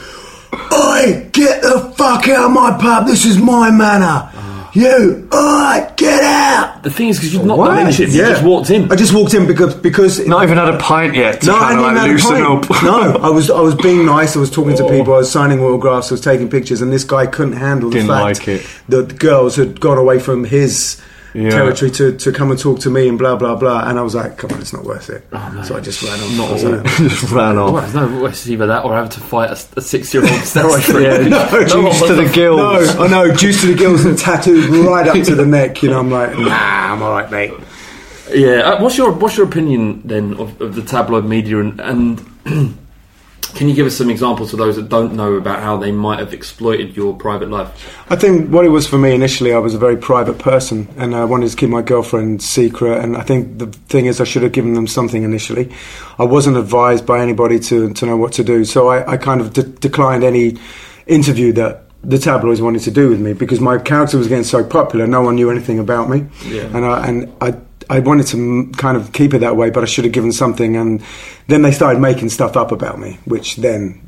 Oi, 0.54 1.30
get 1.32 1.62
the 1.62 1.94
fuck 1.98 2.28
out 2.28 2.46
of 2.48 2.52
my 2.52 2.78
pub. 2.80 3.08
This 3.08 3.26
is 3.26 3.38
my 3.38 3.72
manor. 3.72 4.30
You, 4.74 5.28
oi, 5.34 5.92
get 5.98 6.24
out. 6.24 6.82
The 6.84 6.90
thing 6.90 7.10
is, 7.10 7.18
because 7.18 7.34
you've 7.34 7.46
not 7.46 7.58
done 7.58 7.80
any 7.80 7.92
shit, 7.92 8.10
you 8.10 8.20
just 8.20 8.44
walked 8.44 8.70
in. 8.70 8.90
I 8.90 8.96
just 8.96 9.14
walked 9.14 9.34
in 9.34 9.46
because 9.46 9.76
because 9.76 10.26
Not 10.26 10.44
even 10.44 10.58
had 10.58 10.74
a 10.74 10.78
pint 10.78 11.14
yet 11.14 11.42
to 11.42 11.48
no, 11.48 11.56
I 11.56 11.60
kind 11.60 11.98
of 11.98 12.04
didn't 12.04 12.24
like 12.24 12.38
have 12.38 12.64
a 12.64 12.68
pint. 12.68 12.84
no, 12.86 13.20
I 13.22 13.30
was 13.30 13.50
I 13.50 13.60
was 13.60 13.76
being 13.76 14.06
nice. 14.06 14.38
I 14.38 14.40
was 14.40 14.50
talking 14.50 14.78
to 14.78 14.86
oh. 14.86 14.90
people. 14.90 15.14
I 15.14 15.18
was 15.18 15.32
signing 15.32 15.60
autographs. 15.60 16.10
I 16.10 16.14
was 16.14 16.22
taking 16.22 16.50
pictures, 16.50 16.82
and 16.82 16.92
this 16.92 17.04
guy 17.04 17.26
couldn't 17.28 17.58
handle 17.58 17.90
the 17.90 17.98
Didn't 17.98 18.12
fact 18.12 18.40
like 18.40 18.48
it. 18.48 18.66
that 18.88 19.10
the 19.10 19.16
girls 19.16 19.58
had 19.58 19.82
gone 19.82 19.98
away 19.98 20.20
from 20.20 20.46
his. 20.46 21.02
Yeah. 21.34 21.50
Territory 21.52 21.92
to, 21.92 22.18
to 22.18 22.32
come 22.34 22.52
and 22.52 22.60
talk 22.60 22.80
to 22.82 22.90
me 22.90 23.08
and 23.08 23.18
blah 23.18 23.36
blah 23.38 23.56
blah 23.56 23.88
and 23.88 23.98
I 23.98 24.02
was 24.02 24.16
like, 24.16 24.38
come 24.38 24.52
on, 24.52 24.60
it's 24.60 24.74
not 24.74 24.84
worth 24.84 25.10
it. 25.10 25.24
so 25.66 25.78
I 25.78 25.80
just 25.80 26.02
ran 26.04 26.20
off. 26.20 26.38
Not 26.38 26.52
was 26.52 26.64
like, 26.66 26.86
just 26.98 27.32
ran 27.32 27.56
Well, 27.56 27.76
off. 27.78 27.82
there's 27.92 27.96
no 27.96 28.22
worse 28.22 28.48
either 28.50 28.68
that 28.68 28.84
or 28.84 28.94
having 28.94 29.12
to 29.12 29.20
fight 29.22 29.50
a, 29.50 29.80
a 29.80 29.82
six-year-old 29.82 30.30
steroid 30.42 30.82
freak. 30.82 31.06
Yeah, 31.08 31.30
No, 31.30 31.66
juice 31.66 32.02
to 32.08 32.16
the 32.16 32.30
gills. 32.34 32.60
No, 32.96 33.04
I 33.04 33.08
know, 33.08 33.34
juice 33.34 33.62
to 33.62 33.68
the 33.68 33.76
gills 33.76 34.04
and 34.04 34.18
tattooed 34.18 34.70
right 34.86 35.08
up 35.08 35.24
to 35.26 35.36
the 35.36 35.46
neck. 35.46 35.82
You 35.84 35.92
know, 35.92 36.00
I'm 36.00 36.12
like, 36.12 36.38
nah, 36.38 36.94
I'm 36.94 37.02
all 37.02 37.12
right, 37.12 37.32
mate. 37.32 37.54
Yeah. 38.34 38.60
Uh, 38.62 38.82
what's 38.82 38.98
your 38.98 39.12
What's 39.12 39.38
your 39.38 39.46
opinion 39.48 40.02
then 40.06 40.34
of, 40.36 40.60
of 40.62 40.76
the 40.76 40.82
tabloid 40.82 41.26
media 41.26 41.60
and, 41.60 41.80
and 41.82 42.78
can 43.56 43.70
you 43.70 43.76
give 43.76 43.86
us 43.88 43.96
some 43.98 44.10
examples 44.10 44.52
for 44.52 44.58
those 44.58 44.76
that 44.76 44.90
don't 44.90 45.14
know 45.14 45.34
about 45.34 45.62
how 45.62 45.78
they 45.78 45.92
might 45.92 46.20
have 46.20 46.34
exploited 46.34 46.96
your 46.96 47.16
private 47.16 47.50
life? 47.50 47.70
I 48.10 48.16
think 48.16 48.50
what 48.52 48.66
it 48.66 48.70
was 48.70 48.88
for 48.88 48.98
me 48.98 49.14
initially, 49.14 49.54
I 49.54 49.58
was 49.60 49.74
a 49.74 49.78
very 49.78 49.98
private 49.98 50.40
person, 50.40 50.88
and 50.98 51.16
I 51.16 51.26
wanted 51.26 51.50
to 51.50 51.56
keep 51.58 51.70
my 51.70 51.82
girlfriend 51.82 52.42
secret. 52.42 52.98
And 53.04 53.16
I 53.18 53.22
think 53.22 53.58
the 53.60 53.68
thing 53.68 54.06
is, 54.08 54.20
I 54.20 54.24
should 54.24 54.44
have 54.44 54.52
given 54.52 54.74
them 54.74 54.88
something 54.88 55.24
initially. 55.24 55.72
I 56.20 56.24
wasn't 56.24 56.58
advised 56.58 57.06
by 57.06 57.20
anybody 57.22 57.60
to 57.60 57.94
to 57.94 58.06
know 58.06 58.18
what 58.18 58.34
to 58.34 58.44
do, 58.44 58.66
so 58.66 58.88
I, 58.90 59.14
I 59.14 59.18
kind 59.18 59.42
of 59.42 59.54
de- 59.54 59.64
declined 59.64 60.24
any 60.24 60.58
interview 61.08 61.52
that 61.54 61.84
the 62.04 62.18
tabloids 62.18 62.62
wanted 62.62 62.82
to 62.82 62.92
do 62.92 63.10
with 63.10 63.20
me 63.20 63.34
because 63.34 63.60
my 63.60 63.78
character 63.78 64.18
was 64.18 64.28
getting 64.28 64.44
so 64.44 64.64
popular. 64.64 65.06
No 65.08 65.22
one 65.22 65.36
knew 65.36 65.50
anything 65.52 65.78
about 65.80 66.10
me, 66.10 66.26
Yeah. 66.46 66.64
and 66.76 66.86
I 66.86 67.08
and 67.08 67.32
I. 67.42 67.54
I 67.92 68.00
wanted 68.00 68.28
to 68.28 68.72
kind 68.78 68.96
of 68.96 69.12
keep 69.12 69.34
it 69.34 69.40
that 69.40 69.58
way, 69.58 69.70
but 69.70 69.84
I 69.84 69.86
should 69.86 70.06
have 70.06 70.14
given 70.14 70.32
something. 70.32 70.78
And 70.78 71.04
then 71.48 71.62
they 71.62 71.74
started 71.74 72.00
making 72.00 72.30
stuff 72.30 72.56
up 72.56 72.72
about 72.72 73.00
me, 73.00 73.20
which 73.26 73.58
then, 73.58 74.02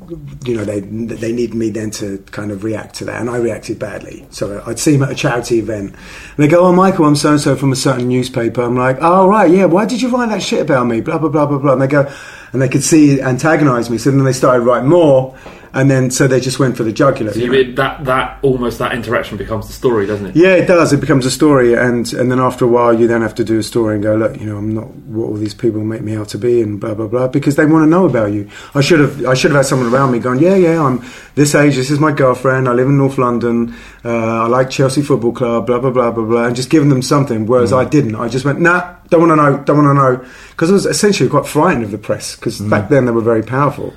you 0.46 0.56
know, 0.56 0.64
they 0.64 0.80
they 0.80 1.32
needed 1.32 1.54
me 1.54 1.68
then 1.68 1.90
to 2.00 2.16
kind 2.30 2.50
of 2.50 2.64
react 2.64 2.94
to 2.96 3.04
that, 3.04 3.20
and 3.20 3.28
I 3.28 3.36
reacted 3.36 3.78
badly. 3.78 4.26
So 4.30 4.62
I'd 4.66 4.78
see 4.78 4.92
them 4.92 5.02
at 5.02 5.10
a 5.10 5.14
charity 5.14 5.58
event, 5.58 5.92
and 5.92 6.36
they 6.38 6.48
go, 6.48 6.64
"Oh, 6.64 6.72
Michael, 6.72 7.04
I'm 7.04 7.14
so 7.14 7.32
and 7.32 7.40
so 7.40 7.56
from 7.56 7.72
a 7.72 7.76
certain 7.76 8.08
newspaper." 8.08 8.62
I'm 8.62 8.74
like, 8.74 8.96
"Oh, 9.02 9.28
right, 9.28 9.50
yeah. 9.50 9.66
Why 9.66 9.84
did 9.84 10.00
you 10.00 10.08
write 10.08 10.30
that 10.30 10.42
shit 10.42 10.62
about 10.62 10.86
me?" 10.86 11.02
Blah 11.02 11.18
blah 11.18 11.28
blah 11.28 11.44
blah 11.44 11.58
blah. 11.58 11.72
And 11.74 11.82
they 11.82 11.86
go, 11.86 12.10
and 12.54 12.62
they 12.62 12.70
could 12.70 12.84
see 12.84 13.20
antagonise 13.20 13.90
me. 13.90 13.98
So 13.98 14.10
then 14.10 14.24
they 14.24 14.32
started 14.32 14.62
writing 14.62 14.88
more, 14.88 15.36
and 15.74 15.90
then 15.90 16.10
so 16.10 16.28
they 16.28 16.40
just 16.40 16.58
went 16.58 16.76
for 16.76 16.84
the 16.84 16.92
jugular. 16.92 17.32
So 17.32 17.40
you, 17.40 17.74
that 17.74 18.04
that 18.04 18.38
almost 18.42 18.78
that 18.78 18.92
interaction 18.92 19.36
becomes 19.36 19.66
the 19.66 19.72
story, 19.72 20.06
doesn't 20.06 20.26
it? 20.26 20.36
Yeah, 20.36 20.54
it 20.54 20.66
does. 20.66 20.92
It 20.92 21.00
becomes 21.00 21.26
a 21.26 21.30
story, 21.30 21.74
and 21.74 22.10
and 22.14 22.30
then 22.30 22.38
after 22.38 22.64
a 22.64 22.68
while, 22.68 22.98
you 22.98 23.08
then 23.08 23.22
have 23.22 23.34
to 23.34 23.44
do 23.44 23.58
a 23.58 23.62
story 23.62 23.96
and 23.96 24.02
go, 24.02 24.14
look, 24.14 24.40
you 24.40 24.46
know, 24.46 24.56
I'm 24.56 24.72
not 24.72 24.86
what 24.86 25.26
all 25.26 25.34
these 25.34 25.52
people 25.52 25.82
make 25.84 26.02
me 26.02 26.16
out 26.16 26.28
to 26.28 26.38
be, 26.38 26.62
and 26.62 26.80
blah 26.80 26.94
blah 26.94 27.08
blah, 27.08 27.28
because 27.28 27.56
they 27.56 27.66
want 27.66 27.82
to 27.82 27.90
know 27.90 28.06
about 28.06 28.32
you. 28.32 28.48
I 28.74 28.80
should 28.80 29.00
have 29.00 29.26
I 29.26 29.34
should 29.34 29.50
have 29.50 29.58
had 29.58 29.66
someone 29.66 29.92
around 29.92 30.12
me 30.12 30.20
going, 30.20 30.38
yeah, 30.38 30.54
yeah, 30.54 30.80
I'm 30.80 31.04
this 31.34 31.54
age. 31.54 31.74
This 31.74 31.90
is 31.90 31.98
my 31.98 32.12
girlfriend. 32.12 32.68
I 32.68 32.72
live 32.72 32.86
in 32.86 32.96
North 32.96 33.18
London. 33.18 33.74
Uh, 34.04 34.44
I 34.44 34.46
like 34.46 34.70
Chelsea 34.70 35.02
Football 35.02 35.32
Club. 35.32 35.66
Blah 35.66 35.80
blah 35.80 35.90
blah 35.90 36.12
blah 36.12 36.24
blah, 36.24 36.44
and 36.46 36.54
just 36.54 36.70
giving 36.70 36.88
them 36.88 37.02
something. 37.02 37.46
Whereas 37.46 37.72
I 37.72 37.84
didn't. 37.84 38.14
I 38.14 38.28
just 38.28 38.44
went, 38.44 38.60
nah, 38.60 38.94
don't 39.08 39.20
want 39.20 39.32
to 39.32 39.36
know, 39.36 39.64
don't 39.64 39.76
want 39.84 39.88
to 39.88 39.94
know, 39.94 40.30
because 40.50 40.70
I 40.70 40.72
was 40.72 40.86
essentially 40.86 41.28
quite 41.28 41.46
frightened 41.46 41.84
of 41.84 41.90
the 41.90 41.98
press, 41.98 42.36
because 42.36 42.60
back 42.60 42.88
then 42.90 43.06
they 43.06 43.12
were 43.12 43.20
very 43.20 43.42
powerful. 43.42 43.92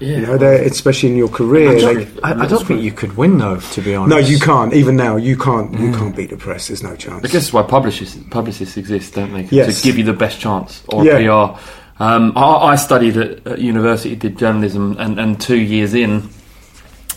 Yeah. 0.00 0.18
You 0.18 0.26
know, 0.26 0.38
they 0.38 0.64
especially 0.66 1.10
in 1.10 1.16
your 1.16 1.28
career. 1.28 1.70
I 1.70 1.80
don't, 1.80 2.08
I, 2.24 2.44
I 2.44 2.46
don't 2.46 2.64
think 2.66 2.82
you 2.82 2.92
could 2.92 3.16
win 3.16 3.38
though, 3.38 3.58
to 3.58 3.80
be 3.80 3.94
honest. 3.94 4.10
no, 4.10 4.18
you 4.18 4.38
can't. 4.38 4.72
Even 4.74 4.96
now, 4.96 5.16
you 5.16 5.36
can't. 5.36 5.72
You 5.78 5.90
can't 5.92 6.14
beat 6.14 6.30
the 6.30 6.36
press. 6.36 6.68
There's 6.68 6.82
no 6.82 6.94
chance. 6.96 7.18
I 7.24 7.28
guess 7.28 7.32
that's 7.32 7.52
why 7.52 7.62
publicists 7.62 8.16
publicists 8.30 8.76
exist, 8.76 9.14
don't 9.14 9.32
they? 9.32 9.42
Yes. 9.50 9.80
To 9.80 9.84
give 9.84 9.98
you 9.98 10.04
the 10.04 10.12
best 10.12 10.38
chance 10.40 10.82
or 10.88 11.04
Yeah. 11.04 11.18
PR. 11.56 11.60
Um, 12.00 12.32
I, 12.36 12.42
I 12.72 12.76
studied 12.76 13.16
at, 13.16 13.44
at 13.46 13.58
university, 13.58 14.14
did 14.14 14.38
journalism, 14.38 14.96
and, 15.00 15.18
and 15.18 15.40
two 15.40 15.56
years 15.58 15.94
in, 15.94 16.28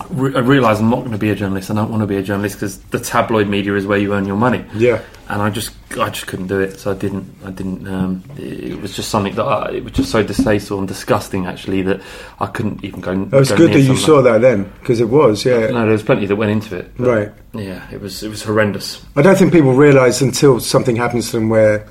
re- 0.10 0.36
I 0.36 0.40
realised 0.40 0.82
I'm 0.82 0.90
not 0.90 1.00
going 1.00 1.12
to 1.12 1.18
be 1.18 1.30
a 1.30 1.36
journalist. 1.36 1.70
I 1.72 1.76
don't 1.76 1.90
want 1.90 2.02
to 2.02 2.08
be 2.08 2.18
a 2.18 2.24
journalist 2.24 2.56
because 2.56 2.80
the 2.80 3.00
tabloid 3.00 3.48
media 3.48 3.76
is 3.76 3.86
where 3.86 3.98
you 3.98 4.14
earn 4.14 4.26
your 4.26 4.38
money. 4.38 4.66
Yeah. 4.74 5.02
and 5.30 5.42
I 5.42 5.50
just 5.50 5.72
I 6.00 6.10
just 6.10 6.28
couldn't 6.28 6.48
do 6.48 6.60
it. 6.60 6.80
So 6.80 6.92
I 6.92 6.94
didn't. 6.96 7.34
I 7.46 7.52
didn't. 7.52 7.88
Um, 7.88 8.24
it, 8.38 8.72
it 8.72 8.82
was 8.82 8.96
just 8.96 9.10
something 9.10 9.36
that 9.36 9.44
I, 9.44 9.72
it 9.72 9.84
was 9.84 9.94
just 9.94 10.12
so 10.12 10.24
distasteful 10.24 10.80
and 10.80 10.88
disgusting 10.88 11.46
actually 11.48 11.82
that 11.84 12.02
I 12.40 12.48
couldn't 12.48 12.84
even 12.84 13.02
go. 13.02 13.12
It 13.12 13.32
was 13.32 13.50
go 13.50 13.58
good 13.58 13.74
that 13.74 13.82
you 13.82 13.96
saw 13.96 14.22
that 14.22 14.42
then, 14.42 14.72
because 14.80 15.00
it 15.00 15.10
was, 15.10 15.44
yeah. 15.46 15.68
No, 15.68 15.82
there 15.82 15.92
was 15.92 16.04
plenty 16.04 16.26
that 16.26 16.36
went 16.36 16.52
into 16.52 16.78
it. 16.78 16.92
Right. 16.98 17.32
Yeah, 17.54 17.86
it 17.92 18.02
was 18.02 18.24
it 18.24 18.30
was 18.30 18.44
horrendous. 18.44 19.04
I 19.16 19.22
don't 19.22 19.38
think 19.38 19.52
people 19.52 19.74
realise 19.74 20.22
until 20.22 20.60
something 20.60 20.96
happens 20.96 21.32
to 21.32 21.38
them 21.38 21.50
where 21.50 21.88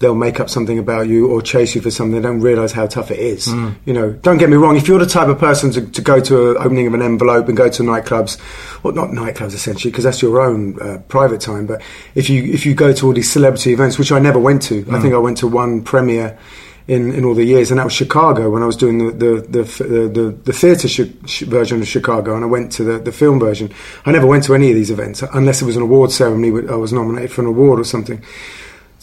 they'll 0.00 0.14
make 0.14 0.40
up 0.40 0.50
something 0.50 0.78
about 0.78 1.06
you 1.06 1.28
or 1.30 1.40
chase 1.40 1.74
you 1.74 1.80
for 1.80 1.90
something. 1.90 2.20
They 2.20 2.26
don't 2.28 2.40
realise 2.40 2.72
how 2.72 2.86
tough 2.86 3.10
it 3.10 3.18
is. 3.18 3.46
Mm. 3.46 3.74
You 3.84 3.92
know, 3.94 4.12
don't 4.12 4.38
get 4.38 4.50
me 4.50 4.56
wrong. 4.56 4.76
If 4.76 4.88
you're 4.88 4.98
the 4.98 5.06
type 5.06 5.28
of 5.28 5.38
person 5.38 5.70
to, 5.72 5.86
to 5.90 6.02
go 6.02 6.20
to 6.20 6.50
an 6.50 6.56
opening 6.58 6.86
of 6.86 6.94
an 6.94 7.02
envelope 7.02 7.48
and 7.48 7.56
go 7.56 7.68
to 7.70 7.82
nightclubs, 7.82 8.38
well, 8.82 8.92
not 8.94 9.10
nightclubs 9.10 9.54
essentially, 9.54 9.90
because 9.90 10.04
that's 10.04 10.20
your 10.20 10.40
own 10.40 10.80
uh, 10.80 10.98
private 11.08 11.40
time. 11.40 11.66
But 11.66 11.80
if 12.14 12.28
you 12.28 12.42
if 12.44 12.66
you 12.66 12.74
go 12.74 12.92
to 12.92 13.06
all 13.06 13.12
these 13.12 13.30
celebrity 13.30 13.72
events, 13.72 13.98
which 13.98 14.10
I 14.12 14.18
never 14.18 14.38
went 14.38 14.62
to, 14.62 14.80
I 14.80 14.82
Mm. 14.98 15.02
think 15.02 15.14
I 15.14 15.18
went 15.18 15.38
to 15.38 15.46
one 15.48 15.82
premiere. 15.82 16.38
In, 16.86 17.14
in 17.14 17.24
all 17.24 17.32
the 17.34 17.44
years, 17.44 17.70
and 17.70 17.80
that 17.80 17.84
was 17.84 17.94
Chicago 17.94 18.50
when 18.50 18.62
I 18.62 18.66
was 18.66 18.76
doing 18.76 18.98
the 18.98 19.10
the 19.10 19.40
the, 19.40 19.62
the, 19.84 20.08
the, 20.20 20.38
the 20.44 20.52
theatre 20.52 20.86
sh- 20.86 21.00
sh- 21.24 21.44
version 21.44 21.80
of 21.80 21.88
Chicago, 21.88 22.34
and 22.34 22.44
I 22.44 22.46
went 22.46 22.72
to 22.72 22.84
the, 22.84 22.98
the 22.98 23.10
film 23.10 23.40
version. 23.40 23.72
I 24.04 24.12
never 24.12 24.26
went 24.26 24.44
to 24.44 24.54
any 24.54 24.68
of 24.68 24.74
these 24.76 24.90
events 24.90 25.22
unless 25.32 25.62
it 25.62 25.64
was 25.64 25.76
an 25.78 25.82
award 25.82 26.10
ceremony. 26.12 26.68
I 26.68 26.74
was 26.74 26.92
nominated 26.92 27.32
for 27.32 27.40
an 27.40 27.46
award 27.46 27.80
or 27.80 27.84
something. 27.84 28.22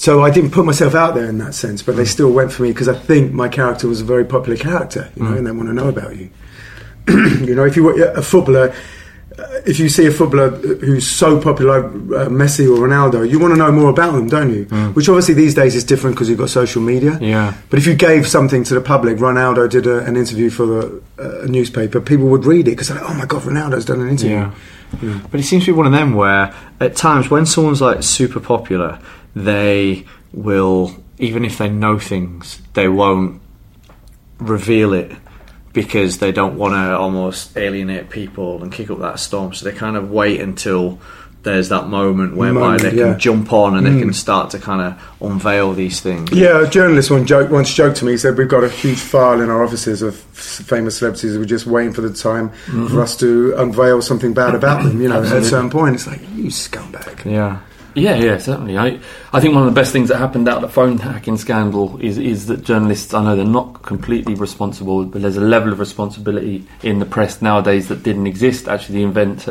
So 0.01 0.23
I 0.23 0.31
didn't 0.31 0.49
put 0.51 0.65
myself 0.65 0.95
out 0.95 1.13
there 1.13 1.27
in 1.29 1.37
that 1.37 1.53
sense, 1.53 1.83
but 1.83 1.95
they 1.95 2.05
still 2.05 2.31
went 2.31 2.51
for 2.51 2.63
me 2.63 2.69
because 2.69 2.87
I 2.89 2.95
think 3.09 3.33
my 3.33 3.47
character 3.47 3.87
was 3.87 4.01
a 4.01 4.03
very 4.03 4.25
popular 4.25 4.57
character, 4.57 5.03
you 5.15 5.21
know, 5.23 5.31
Mm. 5.31 5.37
and 5.37 5.47
they 5.47 5.51
want 5.51 5.69
to 5.69 5.75
know 5.75 5.89
about 5.89 6.15
you. 6.17 6.29
you 7.47 7.53
know, 7.53 7.65
if 7.65 7.75
you 7.75 7.83
were 7.83 7.93
a 8.21 8.21
footballer, 8.23 8.73
uh, 9.37 9.43
if 9.71 9.77
you 9.79 9.89
see 9.89 10.07
a 10.07 10.11
footballer 10.11 10.49
who's 10.87 11.05
so 11.07 11.39
popular, 11.39 11.81
like 11.81 11.85
uh, 12.19 12.29
Messi 12.29 12.65
or 12.67 12.77
Ronaldo, 12.87 13.29
you 13.29 13.37
want 13.37 13.53
to 13.53 13.57
know 13.59 13.71
more 13.71 13.91
about 13.91 14.13
them, 14.13 14.27
don't 14.27 14.51
you? 14.51 14.63
Which 14.95 15.07
obviously 15.07 15.35
these 15.35 15.53
days 15.53 15.75
is 15.75 15.83
different 15.83 16.15
because 16.15 16.29
you've 16.29 16.39
got 16.39 16.49
social 16.49 16.81
media. 16.81 17.19
Yeah. 17.21 17.53
But 17.69 17.77
if 17.77 17.85
you 17.85 17.93
gave 17.93 18.27
something 18.27 18.63
to 18.69 18.73
the 18.73 18.81
public, 18.81 19.17
Ronaldo 19.17 19.69
did 19.69 19.85
a, 19.85 19.99
an 20.09 20.15
interview 20.17 20.49
for 20.49 20.65
the, 20.65 21.01
uh, 21.19 21.45
a 21.45 21.47
newspaper, 21.47 22.01
people 22.01 22.25
would 22.33 22.45
read 22.45 22.67
it 22.67 22.71
because 22.71 22.87
they're 22.87 22.99
like, 22.99 23.09
oh 23.11 23.13
my 23.13 23.25
god, 23.27 23.43
Ronaldo's 23.43 23.85
done 23.85 24.01
an 24.01 24.09
interview. 24.09 24.49
Yeah. 25.01 25.19
But 25.31 25.39
it 25.39 25.43
seems 25.43 25.63
to 25.65 25.71
be 25.73 25.77
one 25.77 25.85
of 25.85 25.93
them 25.93 26.15
where, 26.15 26.53
at 26.81 26.95
times, 26.97 27.29
when 27.29 27.45
someone's 27.45 27.81
like 27.81 28.01
super 28.03 28.41
popular, 28.41 28.99
they 29.35 30.05
will, 30.33 30.95
even 31.17 31.45
if 31.45 31.57
they 31.57 31.69
know 31.69 31.99
things, 31.99 32.61
they 32.73 32.87
won't 32.87 33.41
reveal 34.39 34.93
it 34.93 35.11
because 35.73 36.17
they 36.17 36.31
don't 36.31 36.57
want 36.57 36.73
to 36.73 36.97
almost 36.97 37.55
alienate 37.57 38.09
people 38.09 38.61
and 38.61 38.71
kick 38.71 38.89
up 38.89 38.99
that 38.99 39.19
storm. 39.19 39.53
So 39.53 39.69
they 39.69 39.75
kind 39.75 39.95
of 39.95 40.11
wait 40.11 40.41
until 40.41 40.99
there's 41.43 41.69
that 41.69 41.87
moment 41.87 42.35
whereby 42.35 42.59
Moment, 42.59 42.81
they 42.83 42.89
can 42.89 42.97
yeah. 42.99 43.13
jump 43.17 43.51
on 43.51 43.75
and 43.75 43.87
they 43.87 43.89
Mm. 43.91 43.99
can 43.99 44.13
start 44.13 44.51
to 44.51 44.59
kind 44.59 44.79
of 44.81 44.93
unveil 45.27 45.73
these 45.73 45.99
things. 45.99 46.31
Yeah, 46.31 46.61
a 46.61 46.69
journalist 46.69 47.09
one 47.09 47.25
joke, 47.25 47.49
once 47.49 47.73
joked 47.73 47.97
to 47.97 48.05
me. 48.05 48.11
He 48.11 48.17
said, 48.19 48.37
"We've 48.37 48.47
got 48.47 48.63
a 48.63 48.69
huge 48.69 48.99
file 48.99 49.41
in 49.41 49.49
our 49.49 49.63
offices 49.63 50.03
of 50.03 50.13
famous 50.15 50.97
celebrities. 50.97 51.37
We're 51.39 51.45
just 51.45 51.65
waiting 51.65 51.93
for 51.93 52.01
the 52.01 52.11
time 52.13 52.51
Mhm. 52.67 52.91
for 52.91 53.01
us 53.01 53.15
to 53.17 53.55
unveil 53.57 54.03
something 54.03 54.33
bad 54.33 54.53
about 54.53 54.83
them." 54.83 55.01
You 55.01 55.09
know, 55.09 55.23
at 55.23 55.31
a 55.31 55.43
certain 55.43 55.71
point, 55.71 55.95
it's 55.95 56.05
like 56.05 56.19
you 56.35 56.45
scumbag. 56.51 57.25
Yeah. 57.25 57.57
Yeah, 57.93 58.15
yeah, 58.15 58.37
certainly. 58.37 58.77
I, 58.77 58.99
I 59.33 59.39
think 59.39 59.53
one 59.53 59.67
of 59.67 59.73
the 59.73 59.79
best 59.79 59.91
things 59.91 60.09
that 60.09 60.17
happened 60.17 60.47
out 60.47 60.57
of 60.57 60.61
the 60.61 60.69
phone 60.69 60.97
hacking 60.97 61.37
scandal 61.37 61.99
is 61.99 62.17
is 62.17 62.47
that 62.47 62.63
journalists. 62.63 63.13
I 63.13 63.23
know 63.23 63.35
they're 63.35 63.45
not 63.45 63.81
completely 63.83 64.33
responsible, 64.35 65.05
but 65.05 65.21
there's 65.21 65.37
a 65.37 65.41
level 65.41 65.73
of 65.73 65.79
responsibility 65.79 66.65
in 66.83 66.99
the 66.99 67.05
press 67.05 67.41
nowadays 67.41 67.89
that 67.89 68.03
didn't 68.03 68.27
exist. 68.27 68.67
Actually, 68.67 68.95
the 68.95 69.03
invent, 69.03 69.49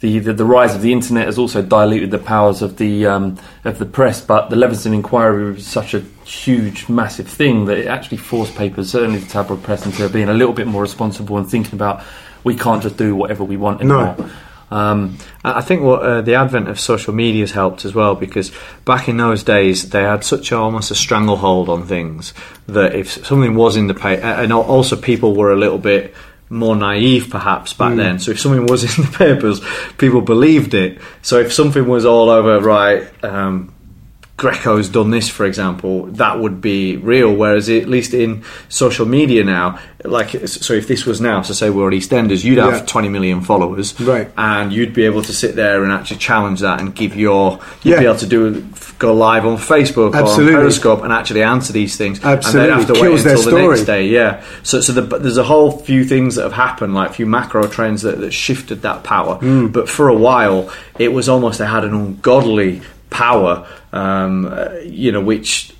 the, 0.00 0.18
the 0.18 0.32
the 0.34 0.44
rise 0.44 0.74
of 0.74 0.82
the 0.82 0.92
internet 0.92 1.26
has 1.26 1.38
also 1.38 1.62
diluted 1.62 2.10
the 2.10 2.18
powers 2.18 2.60
of 2.60 2.76
the 2.76 3.06
um, 3.06 3.38
of 3.64 3.78
the 3.78 3.86
press. 3.86 4.20
But 4.20 4.50
the 4.50 4.56
Leveson 4.56 4.92
inquiry 4.92 5.52
was 5.52 5.66
such 5.66 5.94
a 5.94 6.00
huge, 6.24 6.90
massive 6.90 7.28
thing 7.28 7.64
that 7.66 7.78
it 7.78 7.86
actually 7.86 8.18
forced 8.18 8.54
papers, 8.54 8.90
certainly 8.90 9.20
the 9.20 9.28
tabloid 9.28 9.62
press, 9.62 9.86
into 9.86 10.06
being 10.10 10.28
a 10.28 10.34
little 10.34 10.54
bit 10.54 10.66
more 10.66 10.82
responsible 10.82 11.38
and 11.38 11.48
thinking 11.48 11.74
about 11.74 12.04
we 12.44 12.54
can't 12.56 12.82
just 12.82 12.96
do 12.96 13.14
whatever 13.14 13.44
we 13.44 13.56
want 13.56 13.82
No. 13.82 14.30
Um, 14.72 15.18
I 15.44 15.58
I 15.58 15.60
think 15.60 15.82
what 15.82 16.02
uh, 16.02 16.20
the 16.22 16.34
advent 16.34 16.68
of 16.68 16.80
social 16.80 17.12
media 17.14 17.42
has 17.42 17.52
helped 17.52 17.84
as 17.84 17.94
well 17.94 18.14
because 18.14 18.50
back 18.84 19.08
in 19.08 19.16
those 19.18 19.42
days 19.44 19.90
they 19.90 20.02
had 20.02 20.24
such 20.24 20.50
a, 20.52 20.56
almost 20.56 20.90
a 20.90 20.94
stranglehold 20.94 21.68
on 21.68 21.86
things 21.86 22.32
that 22.66 22.94
if 22.94 23.24
something 23.26 23.54
was 23.54 23.76
in 23.76 23.86
the 23.86 23.94
paper, 23.94 24.22
and 24.24 24.52
also 24.52 24.96
people 24.96 25.34
were 25.36 25.52
a 25.52 25.56
little 25.56 25.78
bit 25.78 26.14
more 26.48 26.76
naive 26.76 27.28
perhaps 27.30 27.72
back 27.72 27.92
Mm. 27.92 27.96
then. 27.96 28.18
So 28.18 28.30
if 28.32 28.40
something 28.40 28.66
was 28.66 28.82
in 28.98 29.04
the 29.04 29.10
papers, 29.10 29.60
people 29.98 30.20
believed 30.20 30.74
it. 30.74 30.98
So 31.22 31.38
if 31.38 31.52
something 31.52 31.86
was 31.86 32.04
all 32.04 32.28
over, 32.30 32.58
right, 32.60 33.04
um, 33.24 33.71
Greco's 34.38 34.88
done 34.88 35.10
this, 35.10 35.28
for 35.28 35.44
example, 35.46 36.06
that 36.06 36.40
would 36.40 36.60
be 36.60 36.96
real. 36.96 37.32
Whereas 37.34 37.68
at 37.68 37.88
least 37.88 38.12
in 38.14 38.42
social 38.68 39.06
media 39.06 39.44
now, 39.44 39.78
like 40.04 40.30
so, 40.48 40.74
if 40.74 40.88
this 40.88 41.06
was 41.06 41.20
now, 41.20 41.42
so 41.42 41.52
say 41.54 41.70
we're 41.70 41.86
at 41.86 41.94
EastEnders, 41.94 42.42
you'd 42.42 42.58
have 42.58 42.72
Yeah. 42.72 42.86
20 42.86 43.08
million 43.08 43.40
followers, 43.42 43.94
Right. 44.00 44.28
And 44.36 44.72
you'd 44.72 44.94
be 44.94 45.04
able 45.04 45.22
to 45.22 45.32
sit 45.32 45.54
there 45.54 45.84
and 45.84 45.92
actually 45.92 46.16
challenge 46.16 46.60
that 46.60 46.80
and 46.80 46.92
give 46.92 47.14
your, 47.14 47.60
you'd 47.84 47.92
Yeah. 47.92 47.98
be 48.00 48.04
able 48.06 48.16
to 48.16 48.26
do 48.26 48.64
go 48.98 49.12
live 49.14 49.44
on 49.46 49.56
Facebook 49.58 50.14
Absolutely. 50.14 50.54
or 50.54 50.56
on 50.56 50.62
Periscope 50.62 51.02
and 51.04 51.12
actually 51.12 51.42
answer 51.42 51.72
these 51.72 51.96
things. 51.96 52.20
Absolutely. 52.24 52.60
and 52.60 52.70
they'd 52.70 52.74
have 52.78 52.86
to 52.88 52.92
Kills 53.00 53.18
wait 53.18 53.24
their 53.24 53.36
until 53.36 53.50
the 53.52 53.68
next 53.68 53.80
story. 53.82 53.98
day. 54.00 54.06
Yeah. 54.08 54.42
So, 54.62 54.80
so 54.80 54.92
the, 54.92 55.18
there's 55.18 55.38
a 55.38 55.44
whole 55.44 55.72
few 55.72 56.04
things 56.04 56.34
that 56.36 56.42
have 56.42 56.52
happened, 56.52 56.94
like 56.94 57.10
a 57.10 57.12
few 57.12 57.26
macro 57.26 57.66
trends 57.68 58.02
that, 58.02 58.20
that 58.20 58.32
shifted 58.32 58.82
that 58.82 59.02
power. 59.04 59.38
Mm. 59.40 59.72
But 59.72 59.88
for 59.88 60.08
a 60.08 60.14
while, 60.14 60.70
it 60.98 61.12
was 61.12 61.28
almost 61.28 61.58
they 61.58 61.66
had 61.66 61.84
an 61.84 61.94
ungodly 61.94 62.80
power, 63.12 63.64
um, 63.92 64.46
uh, 64.50 64.70
you 64.84 65.12
know, 65.12 65.20
which 65.20 65.72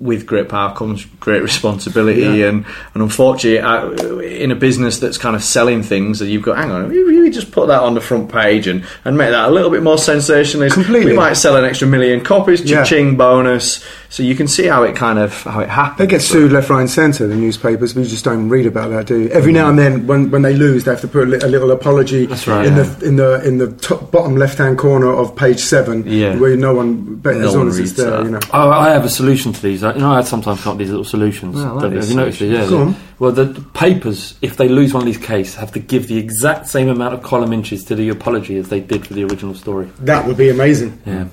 with 0.00 0.24
great 0.26 0.48
power 0.48 0.74
comes 0.74 1.04
great 1.20 1.42
responsibility, 1.42 2.22
Yeah. 2.22 2.48
and 2.48 2.64
and 2.94 3.02
unfortunately, 3.02 3.58
uh, 3.60 3.90
in 4.20 4.50
a 4.50 4.54
business 4.54 4.98
that's 4.98 5.18
kind 5.18 5.36
of 5.36 5.42
selling 5.44 5.82
things, 5.82 6.20
that 6.20 6.28
you've 6.28 6.42
got, 6.42 6.56
hang 6.56 6.70
on, 6.70 6.88
we 6.88 7.02
really 7.02 7.28
just 7.30 7.52
put 7.52 7.68
that 7.68 7.82
on 7.82 7.92
the 7.94 8.00
front 8.00 8.32
page 8.32 8.66
and, 8.66 8.82
and 9.04 9.18
make 9.18 9.28
that 9.30 9.48
a 9.50 9.52
little 9.52 9.68
bit 9.70 9.82
more 9.82 9.98
sensationalist. 9.98 10.72
Completely. 10.74 11.10
We 11.12 11.16
might 11.18 11.34
sell 11.34 11.54
an 11.56 11.64
extra 11.66 11.86
million 11.86 12.22
copies, 12.22 12.62
Yeah. 12.62 12.78
cha-ching 12.82 13.16
bonus. 13.18 13.84
So 14.12 14.24
you 14.24 14.34
can 14.34 14.48
see 14.48 14.66
how 14.66 14.82
it 14.82 14.96
kind 14.96 15.20
of 15.20 15.44
how 15.44 15.60
it 15.60 15.68
happens. 15.68 15.98
They 15.98 16.06
get 16.08 16.20
sued 16.20 16.50
left, 16.50 16.68
right, 16.68 16.80
and 16.80 16.90
centre. 16.90 17.28
The 17.28 17.36
newspapers, 17.36 17.94
we 17.94 18.02
just 18.02 18.24
don't 18.24 18.48
read 18.48 18.66
about 18.66 18.90
that, 18.90 19.06
do 19.06 19.20
you? 19.20 19.28
Every 19.28 19.52
now 19.52 19.68
and 19.70 19.78
then, 19.78 20.04
when, 20.08 20.32
when 20.32 20.42
they 20.42 20.52
lose, 20.52 20.82
they 20.82 20.90
have 20.90 21.00
to 21.02 21.06
put 21.08 21.28
a, 21.28 21.30
li- 21.30 21.38
a 21.40 21.46
little 21.46 21.70
apology 21.70 22.26
right, 22.26 22.66
in 22.66 22.74
yeah. 22.76 22.82
the 22.82 23.06
in 23.06 23.14
the 23.16 23.40
in 23.46 23.58
the 23.58 23.70
top, 23.76 24.10
bottom 24.10 24.34
left 24.36 24.58
hand 24.58 24.78
corner 24.78 25.06
of 25.12 25.36
page 25.36 25.60
seven, 25.60 26.02
Yeah. 26.08 26.34
where 26.36 26.56
no 26.56 26.74
one, 26.74 27.14
but 27.16 27.36
No 27.36 27.46
as 27.48 27.54
long 27.54 27.68
as 27.68 27.78
it's 27.78 27.90
reads 27.90 27.96
there, 28.02 28.10
that. 28.10 28.24
you 28.24 28.30
know. 28.32 28.40
Oh, 28.52 28.70
I 28.70 28.90
have 28.90 29.04
a 29.04 29.08
solution 29.08 29.52
to 29.52 29.62
these. 29.62 29.84
I- 29.84 29.94
You 29.94 30.00
know, 30.00 30.10
I 30.12 30.22
sometimes 30.22 30.60
come 30.60 30.72
up 30.72 30.78
with 30.78 30.86
these 30.88 30.90
little 30.90 31.04
solutions. 31.04 31.54
Oh, 31.58 31.74
like 31.74 31.84
have 31.84 31.92
these 31.92 32.10
you 32.10 32.16
noticed 32.16 32.42
it? 32.42 32.50
Yeah. 32.50 32.68
Go 32.68 32.78
on. 32.82 32.96
Well, 33.20 33.30
the 33.30 33.44
the 33.44 33.60
papers, 33.60 34.34
if 34.42 34.56
they 34.56 34.66
lose 34.68 34.92
one 34.92 35.02
of 35.02 35.06
these 35.06 35.18
cases, 35.24 35.54
have 35.54 35.70
to 35.72 35.78
give 35.78 36.08
the 36.08 36.18
exact 36.18 36.66
same 36.66 36.88
amount 36.88 37.14
of 37.14 37.22
column 37.22 37.52
inches 37.52 37.84
to 37.84 37.94
the 37.94 38.08
apology 38.08 38.56
as 38.56 38.70
they 38.70 38.80
did 38.80 39.06
for 39.06 39.14
the 39.14 39.22
original 39.22 39.54
story. 39.54 39.88
That 40.00 40.26
would 40.26 40.36
be 40.36 40.48
amazing. 40.48 41.00
Yeah. 41.06 41.26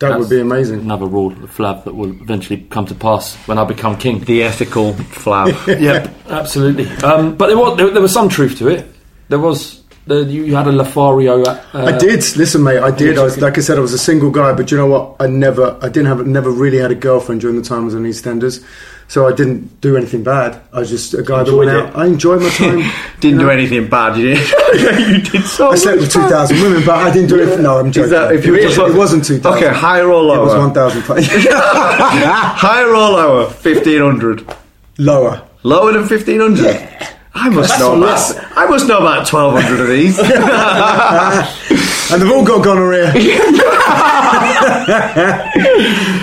That 0.00 0.08
That's 0.08 0.20
would 0.20 0.30
be 0.30 0.40
amazing. 0.40 0.80
Another 0.80 1.04
rule, 1.04 1.28
the 1.28 1.46
flab 1.46 1.84
that 1.84 1.94
will 1.94 2.10
eventually 2.10 2.62
come 2.70 2.86
to 2.86 2.94
pass 2.94 3.36
when 3.46 3.58
I 3.58 3.64
become 3.64 3.98
king. 3.98 4.20
the 4.20 4.42
ethical 4.42 4.94
flab. 4.94 5.52
yep, 5.80 6.14
absolutely. 6.26 6.88
Um, 7.04 7.36
but 7.36 7.48
there 7.48 7.58
was 7.58 7.76
there, 7.76 7.90
there 7.90 8.00
was 8.00 8.12
some 8.12 8.30
truth 8.30 8.56
to 8.58 8.68
it. 8.68 8.90
There 9.28 9.38
was 9.38 9.82
the, 10.06 10.24
you, 10.24 10.44
you 10.44 10.56
had 10.56 10.66
a 10.66 10.72
Lothario. 10.72 11.42
Uh, 11.42 11.62
I 11.74 11.98
did 11.98 12.20
listen, 12.36 12.62
mate. 12.62 12.78
I 12.78 12.90
did. 12.90 13.18
I 13.18 13.24
was, 13.24 13.38
like 13.38 13.58
I 13.58 13.60
said, 13.60 13.76
I 13.76 13.80
was 13.80 13.92
a 13.92 13.98
single 13.98 14.30
guy, 14.30 14.54
but 14.54 14.70
you 14.70 14.78
know 14.78 14.86
what? 14.86 15.16
I 15.20 15.26
never, 15.26 15.78
I 15.82 15.88
didn't 15.90 16.06
have, 16.06 16.26
never 16.26 16.50
really 16.50 16.78
had 16.78 16.90
a 16.90 16.94
girlfriend 16.94 17.42
during 17.42 17.56
the 17.56 17.62
time 17.62 17.82
I 17.82 17.84
was 17.84 17.94
in 17.94 18.04
EastEnders, 18.04 18.64
so 19.10 19.26
I 19.26 19.32
didn't 19.34 19.80
do 19.80 19.96
anything 19.96 20.22
bad. 20.22 20.60
I 20.72 20.78
was 20.78 20.88
just 20.88 21.14
a 21.14 21.22
guy 21.24 21.42
that 21.42 21.52
went 21.54 21.68
it. 21.70 21.76
out. 21.76 21.96
I 21.96 22.06
enjoyed 22.06 22.40
my 22.42 22.48
time. 22.50 22.78
Didn't 23.20 23.40
you 23.40 23.44
do 23.46 23.50
anything 23.50 23.88
bad, 23.88 24.16
you 24.16 24.34
did. 24.34 25.16
you 25.16 25.20
did 25.32 25.42
so 25.44 25.70
I 25.72 25.74
slept 25.74 25.98
with 26.00 26.12
two 26.12 26.22
thousand 26.28 26.60
women, 26.62 26.82
but 26.86 26.94
I 26.94 27.10
didn't 27.12 27.28
do 27.28 27.40
it. 27.42 27.58
No, 27.60 27.78
I'm 27.80 27.88
Is 27.88 27.94
joking. 27.96 28.10
that- 28.12 28.32
if 28.32 28.44
it, 28.44 28.46
you 28.46 28.52
was, 28.52 28.76
just- 28.76 28.78
it 28.78 28.96
wasn't 28.96 29.24
two 29.24 29.38
thousand. 29.40 29.64
Okay, 29.64 29.74
higher 29.74 30.06
or 30.08 30.22
lower? 30.22 30.38
It 30.38 30.44
was 30.44 30.54
one 30.54 30.72
thousand. 30.72 31.02
Higher 31.02 32.86
or 32.88 33.10
lower? 33.10 33.50
Fifteen 33.50 34.00
hundred. 34.00 34.46
Lower. 34.98 35.42
Lower 35.64 35.92
than 35.92 36.06
fifteen 36.06 36.40
hundred. 36.40 36.76
I 37.34 37.48
must 37.48 37.78
know 37.80 37.96
about. 37.96 38.36
I 38.56 38.66
must 38.66 38.86
know 38.88 38.98
about 38.98 39.26
twelve 39.26 39.54
hundred 39.60 39.80
of 39.80 39.88
these. 39.88 40.18
And 42.12 42.20
they've 42.22 42.30
all 42.32 42.44
got 42.44 42.62
gonorrhea. 42.64 43.12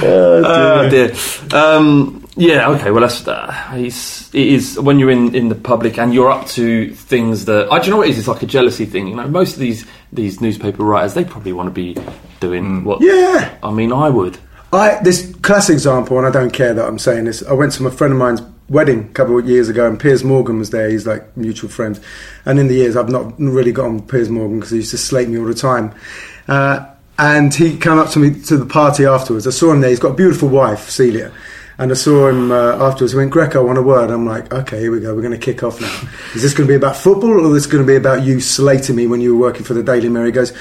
Oh 0.03 0.87
dear. 0.89 1.13
Um, 1.57 2.26
yeah. 2.37 2.69
Okay. 2.69 2.91
Well, 2.91 3.01
that's 3.01 3.27
uh, 3.27 3.53
it's, 3.73 4.33
it 4.33 4.47
is 4.47 4.79
when 4.79 4.99
you're 4.99 5.11
in, 5.11 5.35
in 5.35 5.49
the 5.49 5.55
public 5.55 5.97
and 5.97 6.13
you're 6.13 6.29
up 6.29 6.47
to 6.49 6.93
things 6.93 7.45
that. 7.45 7.71
I 7.71 7.79
do 7.79 7.85
you 7.85 7.91
know 7.91 7.97
what 7.97 8.07
it 8.07 8.11
is? 8.11 8.19
It's 8.19 8.27
like 8.27 8.43
a 8.43 8.47
jealousy 8.47 8.85
thing. 8.85 9.07
You 9.07 9.15
know, 9.15 9.27
most 9.27 9.53
of 9.53 9.59
these 9.59 9.85
these 10.13 10.39
newspaper 10.39 10.83
writers 10.83 11.13
they 11.13 11.25
probably 11.25 11.53
want 11.53 11.67
to 11.67 11.71
be 11.71 11.97
doing 12.39 12.83
what. 12.83 13.01
Yeah. 13.01 13.57
I 13.61 13.71
mean, 13.71 13.91
I 13.91 14.09
would. 14.09 14.37
I 14.71 14.99
this 15.01 15.35
classic 15.41 15.73
example, 15.73 16.17
and 16.17 16.27
I 16.27 16.31
don't 16.31 16.51
care 16.51 16.73
that 16.73 16.85
I'm 16.85 16.99
saying 16.99 17.25
this. 17.25 17.43
I 17.43 17.53
went 17.53 17.73
to 17.73 17.83
my 17.83 17.89
friend 17.89 18.13
of 18.13 18.19
mine's 18.19 18.41
wedding 18.69 18.99
a 18.99 19.13
couple 19.13 19.39
of 19.39 19.47
years 19.47 19.69
ago, 19.69 19.87
and 19.87 19.99
Piers 19.99 20.23
Morgan 20.23 20.59
was 20.59 20.69
there. 20.69 20.89
He's 20.89 21.07
like 21.07 21.35
mutual 21.37 21.69
friends, 21.69 22.01
and 22.45 22.59
in 22.59 22.67
the 22.67 22.75
years 22.75 22.95
I've 22.95 23.09
not 23.09 23.39
really 23.39 23.71
got 23.71 23.85
on 23.85 23.95
with 23.95 24.07
Piers 24.09 24.29
Morgan 24.29 24.59
because 24.59 24.71
he 24.71 24.77
used 24.77 24.91
to 24.91 24.97
slate 24.97 25.29
me 25.29 25.39
all 25.39 25.45
the 25.45 25.53
time. 25.53 25.93
Uh, 26.47 26.85
and 27.19 27.53
he 27.53 27.77
came 27.77 27.97
up 27.97 28.11
to 28.11 28.19
me 28.19 28.39
to 28.43 28.57
the 28.57 28.65
party 28.65 29.05
afterwards. 29.05 29.47
I 29.47 29.49
saw 29.49 29.71
him 29.71 29.81
there. 29.81 29.89
He's 29.89 29.99
got 29.99 30.11
a 30.11 30.15
beautiful 30.15 30.49
wife, 30.49 30.89
Celia. 30.89 31.31
And 31.79 31.91
I 31.91 31.93
saw 31.93 32.27
him 32.27 32.51
uh, 32.51 32.75
afterwards. 32.87 33.11
He 33.11 33.17
went, 33.17 33.29
Greco, 33.29 33.61
I 33.61 33.63
want 33.63 33.77
a 33.77 33.83
word. 33.83 34.09
I'm 34.09 34.25
like, 34.25 34.51
okay, 34.51 34.79
here 34.79 34.91
we 34.91 34.99
go. 34.99 35.13
We're 35.13 35.21
going 35.21 35.37
to 35.39 35.45
kick 35.45 35.61
off 35.61 35.79
now. 35.79 36.09
Is 36.35 36.41
this 36.41 36.53
going 36.53 36.67
to 36.67 36.71
be 36.71 36.75
about 36.75 36.95
football 36.95 37.31
or 37.31 37.55
is 37.55 37.63
this 37.63 37.71
going 37.71 37.85
to 37.85 37.87
be 37.87 37.95
about 37.95 38.23
you 38.23 38.39
slating 38.39 38.95
me 38.95 39.05
when 39.05 39.21
you 39.21 39.35
were 39.35 39.41
working 39.41 39.63
for 39.63 39.75
the 39.75 39.83
Daily 39.83 40.09
Mirror? 40.09 40.25
He 40.25 40.31
goes, 40.31 40.53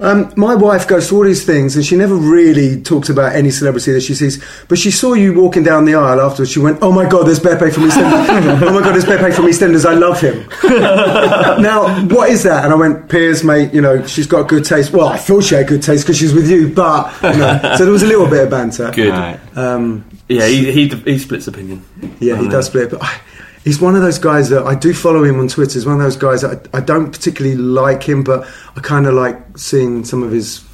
um, 0.00 0.32
my 0.36 0.54
wife 0.54 0.88
goes 0.88 1.08
to 1.08 1.16
all 1.16 1.24
these 1.24 1.44
things 1.44 1.76
and 1.76 1.84
she 1.84 1.96
never 1.96 2.14
really 2.14 2.82
talks 2.82 3.08
about 3.08 3.34
any 3.34 3.50
celebrity 3.50 3.92
that 3.92 4.00
she 4.00 4.14
sees. 4.14 4.42
But 4.68 4.78
she 4.78 4.90
saw 4.90 5.12
you 5.12 5.38
walking 5.38 5.62
down 5.62 5.84
the 5.84 5.94
aisle 5.94 6.20
afterwards. 6.20 6.50
She 6.50 6.58
went, 6.58 6.78
oh 6.82 6.90
my 6.90 7.08
God, 7.08 7.26
there's 7.26 7.38
Beppe 7.38 7.72
from 7.72 7.84
EastEnders. 7.84 8.62
oh 8.68 8.72
my 8.72 8.80
God, 8.80 8.92
there's 8.92 9.04
Beppe 9.04 9.34
from 9.34 9.44
EastEnders. 9.44 9.84
I 9.84 9.94
love 9.94 10.20
him. 10.20 10.48
now, 11.62 12.04
what 12.06 12.30
is 12.30 12.42
that? 12.44 12.64
And 12.64 12.72
I 12.72 12.76
went, 12.76 13.08
Piers, 13.08 13.44
mate, 13.44 13.72
you 13.72 13.80
know, 13.80 14.04
she's 14.06 14.26
got 14.26 14.48
good 14.48 14.64
taste. 14.64 14.92
Well, 14.92 15.08
I 15.08 15.18
thought 15.18 15.44
she 15.44 15.54
had 15.54 15.68
good 15.68 15.82
taste 15.82 16.04
because 16.04 16.16
she's 16.18 16.34
with 16.34 16.50
you, 16.50 16.68
but, 16.74 17.12
you 17.22 17.38
know, 17.38 17.74
so 17.76 17.84
there 17.84 17.92
was 17.92 18.02
a 18.02 18.06
little 18.06 18.28
bit 18.28 18.44
of 18.44 18.50
banter. 18.50 18.90
Good. 18.90 19.38
Um, 19.56 20.04
Yeah. 20.28 20.46
He 20.46 20.70
he, 20.72 20.88
he 20.88 21.18
splits 21.18 21.46
opinion. 21.48 21.84
yeah, 22.20 22.36
he 22.36 22.44
Um, 22.44 22.48
does 22.48 22.66
split. 22.66 22.90
But 22.90 23.02
I, 23.02 23.20
he's 23.64 23.80
one 23.80 23.94
of 23.96 24.02
those 24.02 24.18
guys 24.18 24.48
that 24.50 24.64
I 24.64 24.74
do 24.74 24.94
follow 24.94 25.24
him 25.24 25.38
on 25.40 25.48
Twitter. 25.48 25.74
He's 25.74 25.86
one 25.86 25.96
of 25.96 26.02
those 26.02 26.16
guys 26.16 26.42
that 26.42 26.68
I, 26.72 26.78
I 26.78 26.80
don't 26.80 27.10
particularly 27.12 27.56
like 27.56 28.02
him, 28.02 28.22
but 28.24 28.46
I 28.76 28.80
kind 28.80 29.06
of 29.06 29.14
like 29.14 29.58
seeing 29.58 30.04
some 30.04 30.22
of 30.22 30.30
his. 30.32 30.64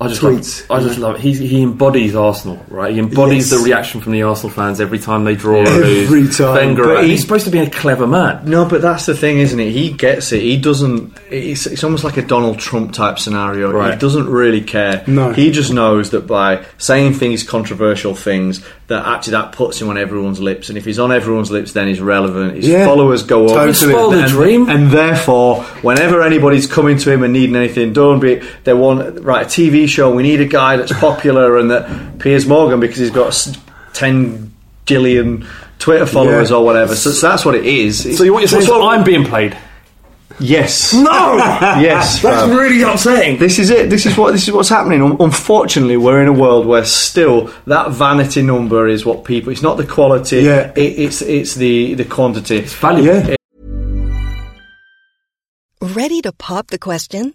I 0.00 0.08
just 0.08 0.20
tweets, 0.20 0.68
love, 0.68 0.80
I 0.80 0.86
just 0.86 0.98
love. 0.98 1.20
He 1.20 1.32
he 1.32 1.62
embodies 1.62 2.16
Arsenal, 2.16 2.60
right? 2.68 2.92
He 2.92 2.98
embodies 2.98 3.50
Yes. 3.50 3.58
the 3.60 3.64
reaction 3.64 4.00
from 4.00 4.12
the 4.12 4.24
Arsenal 4.24 4.50
fans 4.50 4.80
every 4.80 4.98
time 4.98 5.24
they 5.24 5.36
draw 5.36 5.60
or 5.60 5.68
Every 5.68 6.22
lose. 6.22 6.36
time. 6.36 6.54
Wenger, 6.56 6.84
But 6.84 7.04
he- 7.04 7.10
he's 7.10 7.22
supposed 7.22 7.44
to 7.44 7.50
be 7.52 7.60
a 7.60 7.70
clever 7.70 8.06
man. 8.06 8.40
No, 8.44 8.64
but 8.64 8.82
that's 8.82 9.06
the 9.06 9.14
thing, 9.14 9.38
isn't 9.38 9.58
it? 9.58 9.70
He 9.70 9.90
gets 9.90 10.32
it. 10.32 10.42
He 10.42 10.56
doesn't. 10.56 11.16
It's, 11.30 11.66
it's 11.66 11.84
almost 11.84 12.02
like 12.02 12.16
a 12.16 12.22
Donald 12.22 12.58
Trump 12.58 12.92
type 12.92 13.20
scenario. 13.20 13.70
Right. 13.70 13.92
He 13.94 13.98
doesn't 13.98 14.28
really 14.28 14.60
care. 14.62 15.04
No. 15.06 15.32
He 15.32 15.52
just 15.52 15.72
knows 15.72 16.10
that 16.10 16.26
by 16.26 16.64
saying 16.76 17.14
things, 17.14 17.44
controversial 17.44 18.14
things, 18.16 18.62
that 18.88 19.06
actually 19.06 19.30
that 19.30 19.52
puts 19.52 19.80
him 19.80 19.88
on 19.88 19.96
everyone's 19.96 20.40
lips. 20.40 20.68
And 20.68 20.76
if 20.76 20.84
he's 20.84 20.98
on 20.98 21.12
everyone's 21.12 21.50
lips, 21.52 21.72
then 21.72 21.86
he's 21.86 22.00
relevant. 22.00 22.56
His 22.56 22.66
Yeah. 22.68 22.84
followers 22.84 23.22
go 23.22 23.46
up. 23.46 23.54
Totally. 23.54 23.72
Spoil 23.92 24.10
the 24.10 24.18
and, 24.18 24.28
dream. 24.28 24.68
And 24.68 24.90
therefore, 24.90 25.62
whenever 25.82 26.20
anybody's 26.22 26.66
coming 26.66 26.98
to 26.98 27.10
him 27.12 27.22
and 27.22 27.32
needing 27.32 27.56
anything 27.56 27.92
done, 27.94 28.18
be 28.20 28.32
it 28.34 28.42
they 28.64 28.74
want 28.74 29.20
right 29.24 29.46
a 29.46 29.48
TV 29.48 29.83
show, 29.86 30.14
we 30.14 30.22
need 30.22 30.40
a 30.40 30.46
guy 30.46 30.76
that's 30.76 30.92
popular, 30.92 31.58
and 31.58 31.70
that 31.70 32.18
Piers 32.18 32.46
Morgan 32.46 32.80
because 32.80 32.98
he's 32.98 33.10
got 33.10 33.28
s- 33.28 33.56
ten 33.92 34.52
jillion 34.86 35.46
Twitter 35.78 36.06
followers 36.06 36.50
Yeah. 36.50 36.56
or 36.56 36.64
whatever. 36.64 36.94
So, 36.96 37.10
so 37.10 37.28
that's 37.28 37.44
what 37.44 37.54
it 37.54 37.64
is. 37.66 38.00
So 38.02 38.08
what 38.32 38.40
you're 38.40 38.48
saying 38.48 38.62
is 38.62 38.68
It's 38.68 38.76
I'm 38.78 39.04
being 39.04 39.24
played. 39.24 39.56
Yes. 40.40 40.92
No, 40.92 41.36
Yes. 41.78 42.20
that's 42.22 42.46
fam. 42.48 42.56
really 42.58 42.82
upsetting. 42.82 43.38
This 43.38 43.58
is 43.60 43.70
it. 43.70 43.88
This 43.88 44.04
is 44.04 44.16
what 44.16 44.32
this 44.32 44.48
is 44.48 44.52
what's 44.52 44.68
happening. 44.68 45.00
Un- 45.00 45.16
Unfortunately, 45.20 45.96
we're 45.96 46.20
in 46.20 46.26
a 46.28 46.32
world 46.32 46.66
where 46.66 46.84
still 46.84 47.52
that 47.68 47.92
vanity 47.92 48.42
number 48.42 48.88
is 48.88 49.06
what 49.06 49.24
people. 49.24 49.52
It's 49.52 49.62
not 49.62 49.76
the 49.76 49.86
quality. 49.86 50.38
Yeah. 50.40 50.72
It, 50.74 50.98
it's 50.98 51.22
it's 51.22 51.54
the 51.54 51.94
the 51.94 52.04
quantity. 52.04 52.56
It's 52.56 52.72
value. 52.74 53.12
Yeah. 53.12 53.36
Ready 55.80 56.22
to 56.22 56.32
pop 56.32 56.68
the 56.68 56.78
question? 56.78 57.34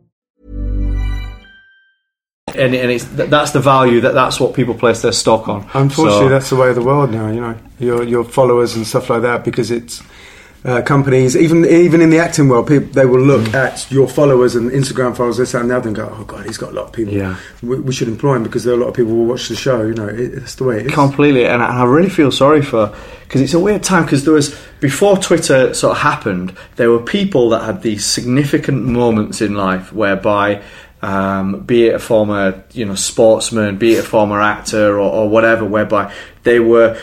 And, 2.55 2.73
and 2.75 2.91
it's 2.91 3.05
that's 3.05 3.51
the 3.51 3.59
value 3.59 4.01
that 4.01 4.13
that's 4.13 4.39
what 4.39 4.53
people 4.53 4.73
place 4.73 5.01
their 5.01 5.11
stock 5.13 5.47
on. 5.47 5.67
Unfortunately, 5.73 6.25
So- 6.27 6.29
that's 6.29 6.49
the 6.49 6.55
way 6.55 6.69
of 6.69 6.75
the 6.75 6.83
world 6.83 7.11
now. 7.11 7.29
You 7.29 7.41
know, 7.41 7.55
your 7.79 8.03
your 8.03 8.23
followers 8.23 8.75
and 8.75 8.85
stuff 8.85 9.09
like 9.09 9.21
that, 9.23 9.43
because 9.43 9.71
it's 9.71 10.01
uh, 10.63 10.79
companies, 10.83 11.35
even 11.35 11.65
even 11.65 12.01
in 12.01 12.11
the 12.11 12.19
acting 12.19 12.47
world, 12.47 12.67
people 12.67 12.87
they 12.93 13.05
will 13.07 13.19
look 13.21 13.41
Mm. 13.47 13.55
at 13.55 13.91
your 13.91 14.07
followers 14.07 14.55
and 14.55 14.69
Instagram 14.71 15.15
followers, 15.17 15.37
this 15.37 15.55
and 15.55 15.71
the 15.71 15.75
other, 15.75 15.87
and 15.87 15.95
go, 15.95 16.07
"Oh 16.19 16.23
God, 16.23 16.45
he's 16.45 16.57
got 16.59 16.69
a 16.71 16.75
lot 16.75 16.85
of 16.85 16.91
people. 16.93 17.13
Yeah. 17.15 17.35
we, 17.63 17.79
we 17.79 17.91
should 17.91 18.07
employ 18.07 18.35
him 18.35 18.43
because 18.43 18.63
there 18.63 18.73
are 18.75 18.77
a 18.77 18.79
lot 18.79 18.89
of 18.89 18.93
people 18.93 19.11
who 19.11 19.23
watch 19.23 19.49
the 19.49 19.55
show. 19.55 19.81
You 19.81 19.95
know, 19.95 20.07
it, 20.07 20.19
it's 20.35 20.55
the 20.55 20.63
way 20.65 20.81
it 20.81 20.85
is. 20.85 20.93
completely 20.93 21.45
and 21.47 21.63
I, 21.63 21.69
and 21.69 21.79
I 21.79 21.85
really 21.85 22.09
feel 22.09 22.31
sorry 22.31 22.61
for 22.61 22.93
because 23.27 23.41
it's 23.41 23.55
a 23.55 23.59
weird 23.59 23.81
time 23.81 24.03
because 24.03 24.23
there 24.25 24.35
was 24.35 24.53
before 24.81 25.17
Twitter 25.17 25.73
sort 25.73 25.93
of 25.97 26.03
happened 26.03 26.53
there 26.75 26.91
were 26.91 26.99
people 26.99 27.49
that 27.49 27.63
had 27.63 27.81
these 27.81 28.05
significant 28.05 28.83
moments 28.85 29.41
in 29.41 29.55
life 29.55 29.91
whereby 29.93 30.61
um, 31.01 31.61
be 31.61 31.87
it 31.87 31.95
a 31.95 31.99
former 31.99 32.63
you 32.73 32.85
know 32.85 32.95
sportsman 32.95 33.77
be 33.77 33.93
it 33.95 33.99
a 34.05 34.07
former 34.07 34.39
actor 34.41 34.95
or, 34.99 35.11
or 35.11 35.29
whatever 35.29 35.65
whereby 35.65 36.13
they 36.43 36.59
were 36.59 36.99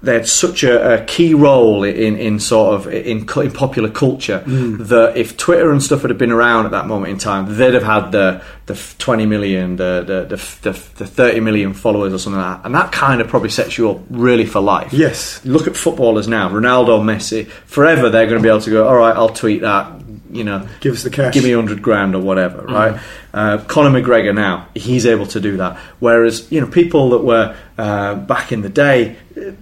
they 0.00 0.14
had 0.14 0.28
such 0.28 0.62
a, 0.62 1.02
a 1.02 1.04
key 1.06 1.34
role 1.34 1.82
in, 1.82 2.16
in 2.16 2.38
sort 2.38 2.72
of 2.74 2.86
in, 2.86 3.28
in 3.28 3.50
popular 3.50 3.90
culture 3.90 4.44
Mm. 4.46 4.86
that 4.86 5.16
if 5.16 5.36
Twitter 5.36 5.72
and 5.72 5.82
stuff 5.82 6.02
had 6.02 6.16
been 6.16 6.30
around 6.30 6.66
at 6.66 6.70
that 6.70 6.86
moment 6.86 7.10
in 7.10 7.18
time, 7.18 7.56
they'd 7.56 7.74
have 7.74 7.82
had 7.82 8.12
the 8.12 8.40
the 8.66 8.74
20 8.98 9.26
million, 9.26 9.74
the 9.74 10.04
the, 10.06 10.36
the, 10.36 10.70
the, 10.70 10.80
the 10.98 11.06
30 11.06 11.40
million 11.40 11.74
followers 11.74 12.12
or 12.14 12.18
something 12.18 12.40
like 12.40 12.58
that, 12.58 12.66
and 12.66 12.74
that 12.76 12.92
kind 12.92 13.20
of 13.20 13.26
probably 13.26 13.48
sets 13.48 13.76
you 13.76 13.90
up 13.90 13.98
really 14.08 14.46
for 14.46 14.60
life. 14.60 14.92
Yes. 14.92 15.44
Look 15.44 15.66
at 15.66 15.74
footballers 15.74 16.28
now, 16.28 16.48
Ronaldo, 16.48 17.02
Messi. 17.02 17.48
Forever, 17.66 18.08
they're 18.08 18.26
going 18.26 18.38
to 18.38 18.42
be 18.42 18.48
able 18.48 18.60
to 18.60 18.70
go. 18.70 18.86
All 18.86 18.94
right, 18.94 19.16
I'll 19.16 19.30
tweet 19.30 19.62
that. 19.62 19.90
You 20.30 20.44
know, 20.44 20.68
Give 20.80 20.92
us 20.94 21.02
the 21.02 21.10
cash. 21.10 21.32
give 21.34 21.44
me 21.44 21.54
100 21.56 21.82
grand 21.82 22.14
or 22.14 22.20
whatever, 22.20 22.62
right? 22.62 23.00
Uh, 23.32 23.58
Conor 23.66 23.90
McGregor 24.00 24.34
now, 24.34 24.68
he's 24.74 25.06
able 25.06 25.26
to 25.26 25.40
do 25.40 25.56
that. 25.58 25.76
Whereas, 26.00 26.50
you 26.52 26.60
know, 26.60 26.66
people 26.66 27.10
that 27.10 27.24
were 27.24 27.56
uh, 27.78 28.14
back 28.14 28.52
in 28.52 28.60
the 28.62 28.68
day 28.68 29.16
uh, 29.36 29.52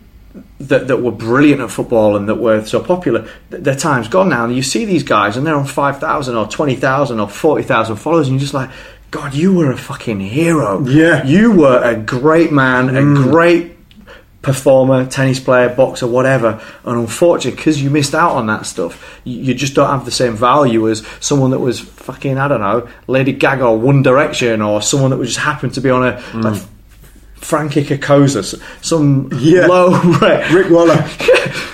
that, 0.60 0.88
that 0.88 0.96
were 1.02 1.12
brilliant 1.12 1.60
at 1.60 1.70
football 1.70 2.16
and 2.16 2.28
that 2.28 2.36
were 2.36 2.64
so 2.64 2.80
popular, 2.82 3.28
th- 3.50 3.62
their 3.62 3.76
time's 3.76 4.08
gone 4.08 4.28
now. 4.28 4.44
And 4.44 4.56
you 4.56 4.62
see 4.62 4.84
these 4.84 5.02
guys 5.04 5.36
and 5.36 5.46
they're 5.46 5.54
on 5.54 5.66
5,000 5.66 6.34
or 6.34 6.46
20,000 6.48 7.20
or 7.20 7.28
40,000 7.28 7.96
followers, 7.96 8.26
and 8.28 8.34
you're 8.36 8.40
just 8.40 8.54
like, 8.54 8.70
God, 9.12 9.34
you 9.34 9.54
were 9.54 9.70
a 9.70 9.78
fucking 9.78 10.18
hero. 10.20 10.84
Yeah. 10.86 11.24
You 11.24 11.52
were 11.52 11.80
a 11.82 11.96
great 11.96 12.50
man, 12.50 12.94
a 12.96 13.02
great 13.22 13.75
performer, 14.46 15.04
tennis 15.06 15.40
player, 15.40 15.68
boxer, 15.68 16.06
whatever. 16.06 16.60
And 16.84 16.98
unfortunately, 17.00 17.56
because 17.56 17.82
you 17.82 17.90
missed 17.90 18.14
out 18.14 18.30
on 18.36 18.46
that 18.46 18.64
stuff, 18.64 19.20
you, 19.24 19.52
just 19.54 19.74
don't 19.74 19.90
have 19.90 20.04
the 20.04 20.10
same 20.12 20.36
value 20.36 20.88
as 20.88 21.04
someone 21.20 21.50
that 21.50 21.58
was 21.58 21.80
fucking, 21.80 22.38
I 22.38 22.46
don't 22.46 22.60
know, 22.60 22.88
Lady 23.08 23.32
Gaga 23.32 23.64
or 23.66 23.76
One 23.78 24.02
Direction 24.02 24.62
or 24.62 24.80
someone 24.80 25.10
that 25.10 25.16
was 25.16 25.30
just 25.34 25.40
happened 25.40 25.74
to 25.74 25.80
be 25.80 25.90
on 25.90 26.06
a. 26.06 26.12
Mm. 26.12 26.44
Like, 26.44 26.62
Frankie 27.36 27.84
Cocozza, 27.84 28.60
some 28.84 29.28
Yeah. 29.38 29.66
low 29.66 30.00
Rick 30.52 30.70
Waller. 30.70 31.06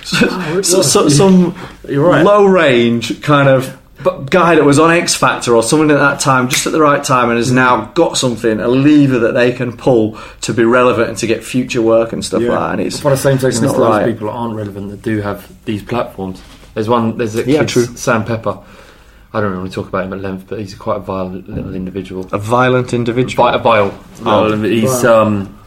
so, 0.03 0.61
so- 0.63 0.83
so- 0.83 1.09
some 1.09 1.55
You're 1.89 2.09
right. 2.09 2.25
low 2.25 2.45
range 2.47 3.23
kind 3.23 3.49
of 3.49 3.79
guy 4.31 4.55
that 4.55 4.65
was 4.65 4.79
on 4.79 4.91
X 4.91 5.15
Factor 5.15 5.55
or 5.55 5.63
someone 5.63 5.91
at 5.91 5.99
that 5.99 6.21
time, 6.21 6.49
just 6.49 6.67
at 6.67 6.73
the 6.73 6.81
right 6.81 7.03
time, 7.03 7.29
and 7.31 7.39
has 7.39 7.51
now 7.53 7.87
got 7.95 8.17
something, 8.17 8.61
a 8.61 8.69
lever 8.69 9.19
that 9.21 9.33
they 9.35 9.53
can 9.53 9.77
pull 9.77 10.19
to 10.43 10.53
be 10.53 10.65
relevant 10.65 11.09
and 11.09 11.19
to 11.19 11.27
get 11.27 11.43
future 11.45 11.83
work 11.83 12.13
and 12.13 12.25
stuff 12.25 12.43
Yeah. 12.43 12.51
like 12.51 12.59
that. 12.61 12.71
And 12.73 12.81
it's 12.83 13.01
By 13.01 13.11
the 13.11 13.17
same 13.17 13.35
it's 13.35 13.43
token, 13.43 13.61
there's 13.61 13.73
not 13.73 13.79
loads 13.81 13.91
right. 13.97 14.03
of 14.09 14.15
people 14.15 14.27
that 14.29 14.35
aren't 14.35 14.55
relevant 14.57 14.91
that 14.91 15.03
do 15.03 15.21
have 15.21 15.47
these 15.65 15.83
platforms. 15.83 16.43
There's 16.75 16.89
one. 16.89 17.17
There's 17.19 17.37
a 17.37 17.45
Yeah, 17.49 17.65
true. 17.65 17.85
Sam 17.85 18.25
Pepper. 18.25 18.59
I 19.35 19.41
don't 19.41 19.53
really 19.53 19.71
talk 19.71 19.89
about 19.89 20.05
him 20.05 20.13
at 20.13 20.21
length, 20.21 20.45
but 20.49 20.59
he's 20.59 20.75
quite 20.75 20.97
a 20.99 21.01
violent 21.01 21.49
little 21.49 21.75
individual. 21.75 22.29
A 22.33 22.39
violent 22.39 22.93
individual. 22.93 23.47
Vi- 23.51 23.55
a 23.55 23.59
vile. 23.59 23.95
Oh. 24.27 24.57
he's 24.63 25.03
Vile. 25.03 25.15
um. 25.23 25.59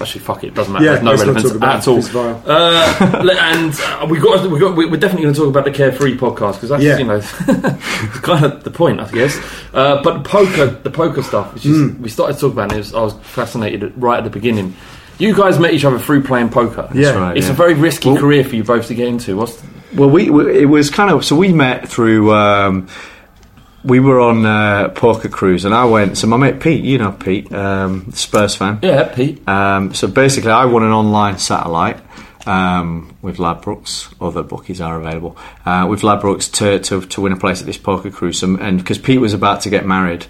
Actually, 0.00 0.20
fuck 0.22 0.44
it. 0.44 0.48
It 0.48 0.54
doesn't 0.54 0.72
matter. 0.72 0.84
Yeah, 0.84 0.92
There's 0.92 1.04
no 1.04 1.12
relevance 1.14 1.42
talk 1.42 1.56
about 1.56 1.78
at 1.80 1.88
all. 1.88 1.98
Uh, 2.46 3.36
and 3.38 3.74
uh, 3.74 4.06
we 4.08 4.18
got. 4.18 4.50
We 4.50 4.58
got. 4.58 4.74
We're 4.76 4.88
definitely 4.96 5.22
going 5.22 5.34
to 5.34 5.40
talk 5.40 5.48
about 5.48 5.64
the 5.64 5.72
Carefree 5.72 6.16
podcast 6.16 6.54
because 6.54 6.70
that's 6.70 6.82
Yeah. 6.82 6.96
you 6.98 7.04
know 7.04 7.20
kind 8.22 8.44
of 8.46 8.64
the 8.64 8.70
point, 8.70 9.00
I 9.00 9.10
guess. 9.10 9.36
Uh, 9.74 10.02
but 10.02 10.22
the 10.22 10.28
poker, 10.28 10.66
the 10.66 10.90
poker 10.90 11.22
stuff, 11.22 11.52
which 11.54 11.66
is, 11.66 11.76
Hmm. 11.90 12.02
we 12.02 12.08
started 12.08 12.34
talking 12.38 12.52
about. 12.52 12.72
It, 12.72 12.76
it 12.76 12.78
was, 12.78 12.94
I 12.94 13.00
was 13.02 13.14
fascinated 13.22 13.92
right 13.96 14.18
at 14.18 14.24
the 14.24 14.30
beginning. 14.30 14.74
You 15.18 15.34
guys 15.36 15.58
met 15.58 15.74
each 15.74 15.84
other 15.84 15.98
through 15.98 16.22
playing 16.22 16.48
poker. 16.48 16.88
Yeah. 16.94 17.10
right, 17.10 17.36
it's 17.36 17.46
yeah. 17.46 17.52
a 17.52 17.56
very 17.56 17.74
risky 17.74 18.16
career 18.16 18.42
for 18.42 18.56
you 18.56 18.64
both 18.64 18.86
to 18.86 18.94
get 18.94 19.06
into. 19.08 19.36
What's 19.36 19.62
Well, 19.94 20.08
we, 20.08 20.30
we 20.30 20.62
it 20.62 20.66
was 20.66 20.88
kind 20.88 21.10
of 21.10 21.24
so 21.26 21.36
we 21.36 21.52
met 21.52 21.88
through. 21.88 22.32
Um, 22.32 22.88
we 23.84 24.00
were 24.00 24.20
on 24.20 24.44
uh, 24.44 24.88
poker 24.90 25.28
cruise, 25.28 25.64
and 25.64 25.74
I 25.74 25.84
went. 25.84 26.18
So 26.18 26.26
my 26.26 26.36
mate 26.36 26.60
Pete, 26.60 26.84
you 26.84 26.98
know 26.98 27.12
Pete, 27.12 27.52
um, 27.52 28.12
Spurs 28.12 28.54
fan. 28.54 28.78
yeah, 28.82 29.12
Pete? 29.14 29.46
Um, 29.48 29.94
so 29.94 30.06
basically, 30.08 30.50
I 30.50 30.66
won 30.66 30.82
an 30.82 30.92
online 30.92 31.38
satellite 31.38 31.98
um, 32.46 33.16
with 33.22 33.38
Ladbrokes. 33.38 34.12
Other 34.20 34.42
bookies 34.42 34.80
are 34.80 35.00
available 35.00 35.36
uh, 35.64 35.86
with 35.88 36.02
Ladbrokes 36.02 36.52
to, 36.54 36.78
to 36.80 37.06
to 37.06 37.20
win 37.20 37.32
a 37.32 37.36
place 37.36 37.60
at 37.60 37.66
this 37.66 37.78
poker 37.78 38.10
cruise. 38.10 38.42
And 38.42 38.78
because 38.78 38.98
Pete 38.98 39.20
was 39.20 39.34
about 39.34 39.62
to 39.62 39.70
get 39.70 39.86
married, 39.86 40.26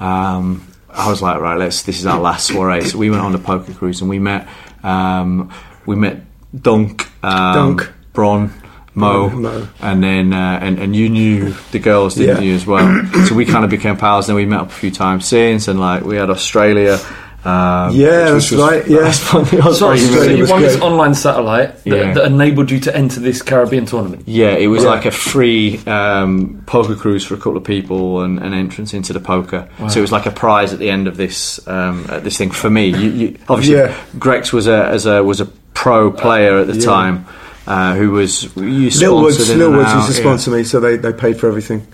um, 0.00 0.66
I 0.88 1.08
was 1.10 1.20
like, 1.20 1.40
right, 1.40 1.58
let's. 1.58 1.82
This 1.82 1.98
is 1.98 2.06
our 2.06 2.20
last 2.20 2.46
soiree. 2.46 2.84
So 2.84 2.98
we 2.98 3.10
went 3.10 3.22
on 3.22 3.32
the 3.32 3.38
poker 3.38 3.72
cruise, 3.72 4.00
and 4.00 4.08
we 4.08 4.18
met. 4.18 4.48
Um, 4.82 5.52
we 5.86 5.96
met 5.96 6.22
Dunk, 6.54 7.08
um, 7.22 7.76
Dunk. 7.76 7.92
Bron. 8.12 8.52
Mo, 8.94 9.28
Mo. 9.30 9.68
and 9.80 10.02
then 10.02 10.32
uh, 10.32 10.58
and 10.62 10.78
and 10.78 10.94
you 10.94 11.08
knew 11.08 11.54
the 11.72 11.78
girls, 11.78 12.14
didn't 12.14 12.36
Yeah. 12.36 12.42
you 12.50 12.54
as 12.54 12.66
well? 12.66 13.04
so 13.26 13.34
we 13.34 13.44
kind 13.44 13.64
of 13.64 13.70
became 13.70 13.96
pals. 13.96 14.28
And 14.28 14.36
then 14.38 14.44
we 14.44 14.48
met 14.50 14.60
up 14.60 14.68
a 14.68 14.74
few 14.74 14.90
times 14.90 15.26
since, 15.26 15.66
and 15.68 15.80
like 15.80 16.04
we 16.04 16.16
had 16.16 16.30
Australia. 16.30 16.98
Um, 17.46 17.94
Yeah, 17.94 18.32
which 18.32 18.50
was 18.50 18.50
that's 18.52 18.62
right, 18.62 18.88
yeah. 18.88 19.00
that's 19.02 19.18
funny. 19.18 19.60
I 19.60 19.66
was 19.66 19.78
So, 19.78 19.88
like, 19.88 19.98
so 20.00 20.22
you 20.22 20.46
won 20.46 20.62
this 20.62 20.80
online 20.80 21.14
satellite 21.14 21.84
that, 21.84 21.86
Yeah. 21.86 22.14
that 22.14 22.24
enabled 22.24 22.70
you 22.70 22.80
to 22.80 22.96
enter 22.96 23.20
this 23.20 23.42
Caribbean 23.42 23.84
tournament. 23.84 24.22
Yeah, 24.24 24.52
it 24.52 24.68
was 24.68 24.82
Yeah. 24.84 24.88
like 24.88 25.04
a 25.04 25.10
free 25.10 25.78
um, 25.86 26.62
poker 26.64 26.94
cruise 26.94 27.22
for 27.22 27.34
a 27.34 27.36
couple 27.36 27.58
of 27.58 27.64
people 27.64 28.22
and 28.22 28.38
an 28.38 28.54
entrance 28.54 28.94
into 28.94 29.12
the 29.12 29.20
poker. 29.20 29.68
So 29.90 29.98
it 29.98 30.00
was 30.00 30.10
like 30.12 30.24
a 30.24 30.30
prize 30.30 30.72
at 30.72 30.78
the 30.78 30.88
end 30.88 31.06
of 31.06 31.18
this 31.18 31.60
um, 31.68 32.06
uh, 32.08 32.20
this 32.20 32.38
thing 32.38 32.50
for 32.50 32.70
me. 32.70 32.86
You, 32.86 33.10
you, 33.10 33.36
obviously, 33.50 33.74
Yeah. 33.76 33.94
Grex 34.18 34.50
was 34.50 34.66
a 34.66 34.86
as 34.86 35.04
a 35.04 35.22
was 35.22 35.42
a 35.42 35.46
pro 35.74 36.10
player 36.12 36.56
at 36.60 36.66
the 36.66 36.76
Yeah. 36.78 36.86
time 36.86 37.26
uh, 37.66 37.94
who 37.94 38.10
was 38.10 38.44
you 38.56 38.90
Littlewoods, 38.90 39.36
sponsored 39.36 39.52
in 39.54 39.58
Little 39.58 39.74
and 39.74 39.82
Woods 39.82 40.08
used 40.08 40.44
to 40.44 40.50
yeah. 40.50 40.56
me, 40.56 40.64
so 40.64 40.80
they, 40.80 40.96
they 40.96 41.12
paid 41.12 41.38
for 41.38 41.48
everything. 41.48 41.86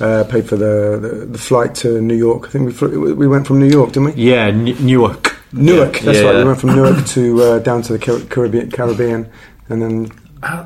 Uh, 0.00 0.22
paid 0.24 0.46
for 0.46 0.56
the, 0.56 0.98
the 1.00 1.08
the 1.26 1.38
flight 1.38 1.74
to 1.76 2.00
New 2.02 2.14
York. 2.14 2.48
I 2.48 2.50
think 2.50 2.66
we 2.66 2.72
flew, 2.72 3.14
we 3.14 3.26
went 3.26 3.46
from 3.46 3.58
New 3.58 3.68
York, 3.70 3.92
didn't 3.92 4.14
we? 4.16 4.22
Yeah, 4.22 4.48
N- 4.48 4.64
Newark. 4.84 5.38
Newark. 5.52 5.96
Yeah. 5.96 6.02
That's 6.02 6.18
Yeah. 6.18 6.24
right. 6.24 6.36
We 6.36 6.44
went 6.44 6.60
from 6.60 6.74
Newark 6.76 7.06
to 7.16 7.42
uh, 7.42 7.58
down 7.60 7.80
to 7.82 7.96
the 7.96 8.26
Caribbean, 8.28 8.70
Caribbean, 8.70 9.30
and 9.70 9.80
then 9.80 10.06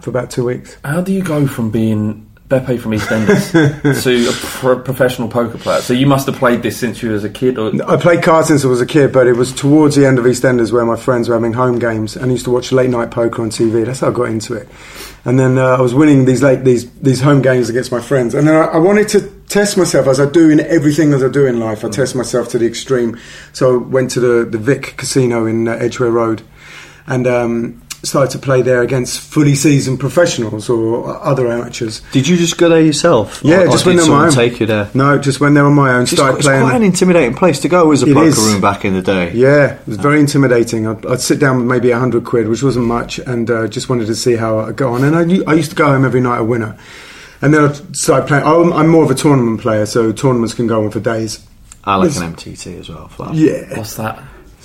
for 0.00 0.10
about 0.10 0.30
two 0.30 0.44
weeks. 0.44 0.76
How 0.84 1.00
do 1.02 1.12
you 1.12 1.22
go 1.22 1.46
from 1.46 1.70
being 1.70 2.28
Beppe 2.52 2.78
from 2.78 2.92
EastEnders 2.92 4.02
to 4.02 4.28
a 4.28 4.32
pro- 4.32 4.78
professional 4.78 5.28
poker 5.28 5.56
player? 5.56 5.80
So 5.80 5.94
you 5.94 6.06
must 6.06 6.26
have 6.26 6.36
played 6.36 6.62
this 6.62 6.76
since 6.76 7.02
you 7.02 7.10
was 7.10 7.24
a 7.24 7.30
kid, 7.30 7.56
or 7.56 7.72
I 7.88 7.96
played 7.96 8.22
cards 8.22 8.48
since 8.48 8.62
I 8.62 8.68
was 8.68 8.82
a 8.82 8.86
kid, 8.86 9.10
but 9.10 9.26
it 9.26 9.32
was 9.32 9.54
towards 9.54 9.96
the 9.96 10.06
end 10.06 10.18
of 10.18 10.26
EastEnders 10.26 10.70
where 10.70 10.84
my 10.84 10.96
friends 10.96 11.28
were 11.28 11.34
having 11.34 11.54
home 11.54 11.78
games 11.78 12.14
and 12.14 12.26
I 12.26 12.28
used 12.28 12.44
to 12.44 12.50
watch 12.50 12.70
late 12.70 12.90
night 12.90 13.10
poker 13.10 13.40
on 13.40 13.48
TV. 13.48 13.86
That's 13.86 14.00
how 14.00 14.08
I 14.08 14.12
got 14.12 14.28
into 14.28 14.52
it. 14.54 14.68
And 15.24 15.40
then 15.40 15.56
uh, 15.56 15.76
I 15.76 15.80
was 15.80 15.94
winning 15.94 16.26
these 16.26 16.42
late 16.42 16.64
these 16.64 16.90
these 17.00 17.22
home 17.22 17.40
games 17.40 17.70
against 17.70 17.90
my 17.90 18.00
friends. 18.00 18.34
And 18.34 18.46
then 18.46 18.54
I, 18.54 18.66
I 18.66 18.78
wanted 18.78 19.08
to 19.10 19.30
test 19.48 19.78
myself 19.78 20.06
as 20.06 20.20
I 20.20 20.28
do 20.28 20.50
in 20.50 20.60
everything 20.60 21.14
as 21.14 21.22
I 21.22 21.28
do 21.28 21.46
in 21.46 21.58
life. 21.58 21.84
I 21.84 21.88
test 21.88 22.14
myself 22.14 22.48
to 22.50 22.58
the 22.58 22.66
extreme. 22.66 23.18
So 23.52 23.74
I 23.74 23.76
went 23.82 24.10
to 24.12 24.20
the 24.20 24.44
the 24.44 24.58
Vic 24.58 24.98
Casino 24.98 25.46
in 25.46 25.68
uh, 25.68 25.72
Edgware 25.72 26.10
Road, 26.10 26.42
and. 27.06 27.26
Um, 27.26 27.82
Started 28.04 28.32
to 28.32 28.38
play 28.40 28.62
there 28.62 28.82
against 28.82 29.20
fully 29.20 29.54
seasoned 29.54 30.00
professionals 30.00 30.68
or 30.68 31.22
other 31.22 31.46
amateurs. 31.46 32.02
Did 32.10 32.26
you 32.26 32.36
just 32.36 32.58
go 32.58 32.68
there 32.68 32.80
yourself? 32.80 33.40
Yeah, 33.44 33.58
Or- 33.58 33.68
or 33.68 33.70
just 33.70 33.84
did 33.84 33.90
when 33.90 33.96
they're 33.96 34.04
on 34.06 34.10
my 34.10 34.26
own. 34.26 34.32
take 34.32 34.58
you 34.58 34.66
there? 34.66 34.88
No, 34.92 35.18
just 35.18 35.40
when 35.40 35.54
they're 35.54 35.64
on 35.66 35.74
my 35.74 35.94
own. 35.94 36.02
It's, 36.02 36.10
started 36.10 36.38
it's 36.38 36.46
playing. 36.46 36.62
quite 36.64 36.74
an 36.74 36.82
intimidating 36.82 37.34
place 37.34 37.60
to 37.60 37.68
go 37.68 37.92
as 37.92 38.02
a 38.02 38.06
It 38.10 38.14
poker 38.14 38.26
is. 38.26 38.38
room 38.38 38.60
back 38.60 38.84
in 38.84 38.94
the 38.94 39.02
day. 39.02 39.30
Yeah, 39.34 39.74
it 39.74 39.86
was 39.86 39.98
very 39.98 40.18
intimidating. 40.18 40.88
I'd, 40.88 41.06
I'd 41.06 41.20
sit 41.20 41.38
down 41.38 41.58
with 41.58 41.66
maybe 41.66 41.92
a 41.92 41.98
hundred 42.00 42.24
quid, 42.24 42.48
which 42.48 42.64
wasn't 42.64 42.86
much, 42.86 43.20
and 43.20 43.48
uh, 43.48 43.68
just 43.68 43.88
wanted 43.88 44.06
to 44.06 44.16
see 44.16 44.34
how 44.34 44.58
I'd 44.58 44.74
go 44.74 44.94
on. 44.94 45.04
And 45.04 45.14
I 45.48 45.54
used 45.54 45.70
to 45.70 45.76
go 45.76 45.86
home 45.86 46.04
every 46.04 46.20
night 46.20 46.38
a 46.38 46.44
winner. 46.44 46.76
And 47.40 47.54
then 47.54 47.64
I 47.66 47.72
started 47.92 48.26
playing. 48.26 48.44
I'm, 48.44 48.72
I'm 48.72 48.88
more 48.88 49.04
of 49.04 49.12
a 49.12 49.14
tournament 49.14 49.60
player, 49.60 49.86
so 49.86 50.10
tournaments 50.10 50.54
can 50.54 50.66
go 50.66 50.82
on 50.84 50.90
for 50.90 50.98
days. 50.98 51.38
I 51.84 51.94
like 51.96 52.08
It's- 52.10 52.20
an 52.20 52.34
MTT 52.34 52.80
as 52.80 52.88
well. 52.88 53.06
Flat. 53.06 53.34
Yeah. 53.34 53.76
what's 53.78 53.94
that? 53.94 54.20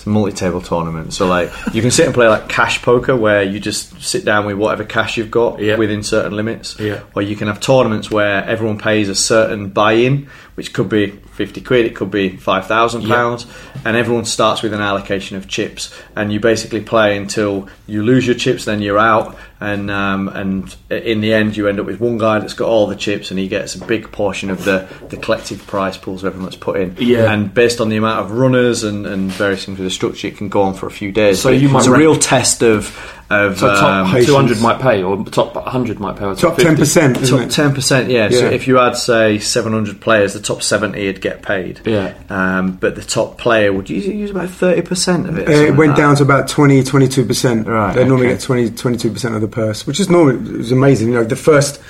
Multi-table 0.08 0.62
tournament, 0.62 1.14
so 1.14 1.28
like 1.28 1.52
you 1.74 1.82
can 1.82 1.92
sit 1.92 2.06
and 2.06 2.14
play 2.14 2.28
like 2.28 2.48
cash 2.50 2.82
poker, 2.82 3.16
where 3.16 3.44
you 3.44 3.60
just 3.60 4.02
sit 4.02 4.26
down 4.26 4.46
with 4.46 4.58
whatever 4.58 4.84
cash 4.84 5.18
you've 5.18 5.30
got 5.32 5.60
Yeah. 5.60 5.76
within 5.76 6.02
certain 6.04 6.34
limits. 6.36 6.76
Yeah. 6.80 7.02
Or 7.16 7.22
you 7.22 7.36
can 7.36 7.48
have 7.48 7.60
tournaments 7.60 8.10
where 8.10 8.44
everyone 8.46 8.78
pays 8.78 9.10
a 9.10 9.16
certain 9.16 9.70
buy-in, 9.70 10.28
which 10.58 10.74
could 10.74 10.90
be 10.90 11.12
fifty 11.12 11.62
quid, 11.62 11.86
it 11.86 11.96
could 11.96 12.10
be 12.10 12.36
five 12.36 12.66
thousand 12.66 13.08
pounds, 13.08 13.46
and 13.86 13.96
everyone 13.96 14.26
starts 14.26 14.64
with 14.64 14.74
an 14.74 14.82
allocation 14.82 15.38
of 15.38 15.48
chips, 15.48 15.94
and 16.16 16.34
you 16.34 16.40
basically 16.40 16.82
play 16.82 17.16
until 17.16 17.70
you 17.86 18.02
lose 18.02 18.26
your 18.26 18.36
chips, 18.36 18.66
then 18.66 18.82
you're 18.82 18.98
out, 18.98 19.38
and 19.60 19.92
um, 19.92 20.28
and 20.30 20.76
in 20.90 21.22
the 21.22 21.32
end 21.32 21.56
you 21.56 21.68
end 21.68 21.80
up 21.80 21.86
with 21.86 22.00
one 22.00 22.18
guy 22.18 22.40
that's 22.40 22.56
got 22.56 22.68
all 22.68 22.88
the 22.88 22.96
chips, 22.96 23.30
and 23.30 23.40
he 23.40 23.48
gets 23.48 23.76
a 23.76 23.86
big 23.86 24.12
portion 24.12 24.50
of 24.50 24.64
the 24.64 24.88
the 25.10 25.18
collective 25.18 25.64
prize 25.68 25.96
pools 25.96 26.26
everyone 26.26 26.46
that's 26.46 26.58
put 26.58 26.80
in. 26.80 26.96
Yeah. 26.98 27.32
And 27.32 27.54
based 27.54 27.80
on 27.80 27.90
the 27.90 27.98
amount 27.98 28.22
of 28.22 28.32
runners 28.32 28.84
and, 28.84 29.06
and 29.06 29.30
various 29.30 29.64
things 29.64 29.78
with 29.78 29.86
the 29.86 29.92
structure, 29.92 30.28
it 30.28 30.38
can 30.38 30.50
go 30.50 30.64
on 30.64 30.74
for 30.74 30.88
a 30.88 30.92
few 30.92 31.12
days. 31.12 31.40
So 31.40 31.52
But 31.52 31.62
you 31.62 31.70
might 31.70 31.80
it's 31.82 31.88
a 31.88 31.96
real 31.96 32.16
test 32.16 32.64
of 32.64 32.98
of 33.30 33.60
So 33.60 33.68
top 33.68 34.14
um, 34.14 34.24
two 34.24 34.36
hundred 34.36 34.62
might 34.62 34.80
pay, 34.80 35.04
or 35.04 35.24
top 35.26 35.54
hundred 35.68 36.00
might 36.00 36.16
pay, 36.16 36.26
or 36.26 36.36
Top 36.36 36.56
50. 36.56 36.82
10%, 36.82 37.30
top 37.30 37.50
ten 37.50 37.74
percent. 37.74 38.10
Yeah. 38.10 38.30
So 38.30 38.46
if 38.46 38.68
you 38.68 38.78
had 38.78 38.96
say 38.96 39.40
seven 39.40 39.74
hundred 39.74 40.00
players, 40.00 40.34
the 40.34 40.40
top 40.40 40.64
seventy 40.64 41.08
would 41.08 41.22
get 41.22 41.42
paid. 41.42 41.82
Yeah. 41.86 42.14
Um, 42.30 42.74
but 42.78 42.96
the 42.96 43.02
top 43.02 43.38
player 43.38 43.74
would 43.74 43.90
usually 43.90 44.18
use 44.18 44.32
about 44.32 44.50
thirty 44.50 44.82
percent 44.82 45.28
of 45.28 45.38
it. 45.38 45.48
Uh, 45.48 45.52
it 45.52 45.76
went 45.76 45.92
like 45.92 45.98
down 45.98 46.16
to 46.18 46.24
about 46.24 46.48
20, 46.48 46.82
22%. 46.84 47.66
Right, 47.66 47.96
They 47.96 48.06
normally 48.06 48.28
get 48.28 48.42
20, 48.42 48.70
22% 48.70 49.36
of 49.36 49.42
the 49.42 49.48
purse, 49.48 49.86
which 49.86 50.00
is 50.00 50.10
normally 50.10 50.36
it 50.36 50.58
was 50.58 50.72
amazing. 50.72 51.10
You 51.10 51.16
know, 51.16 51.24
the 51.24 51.36
first. 51.36 51.82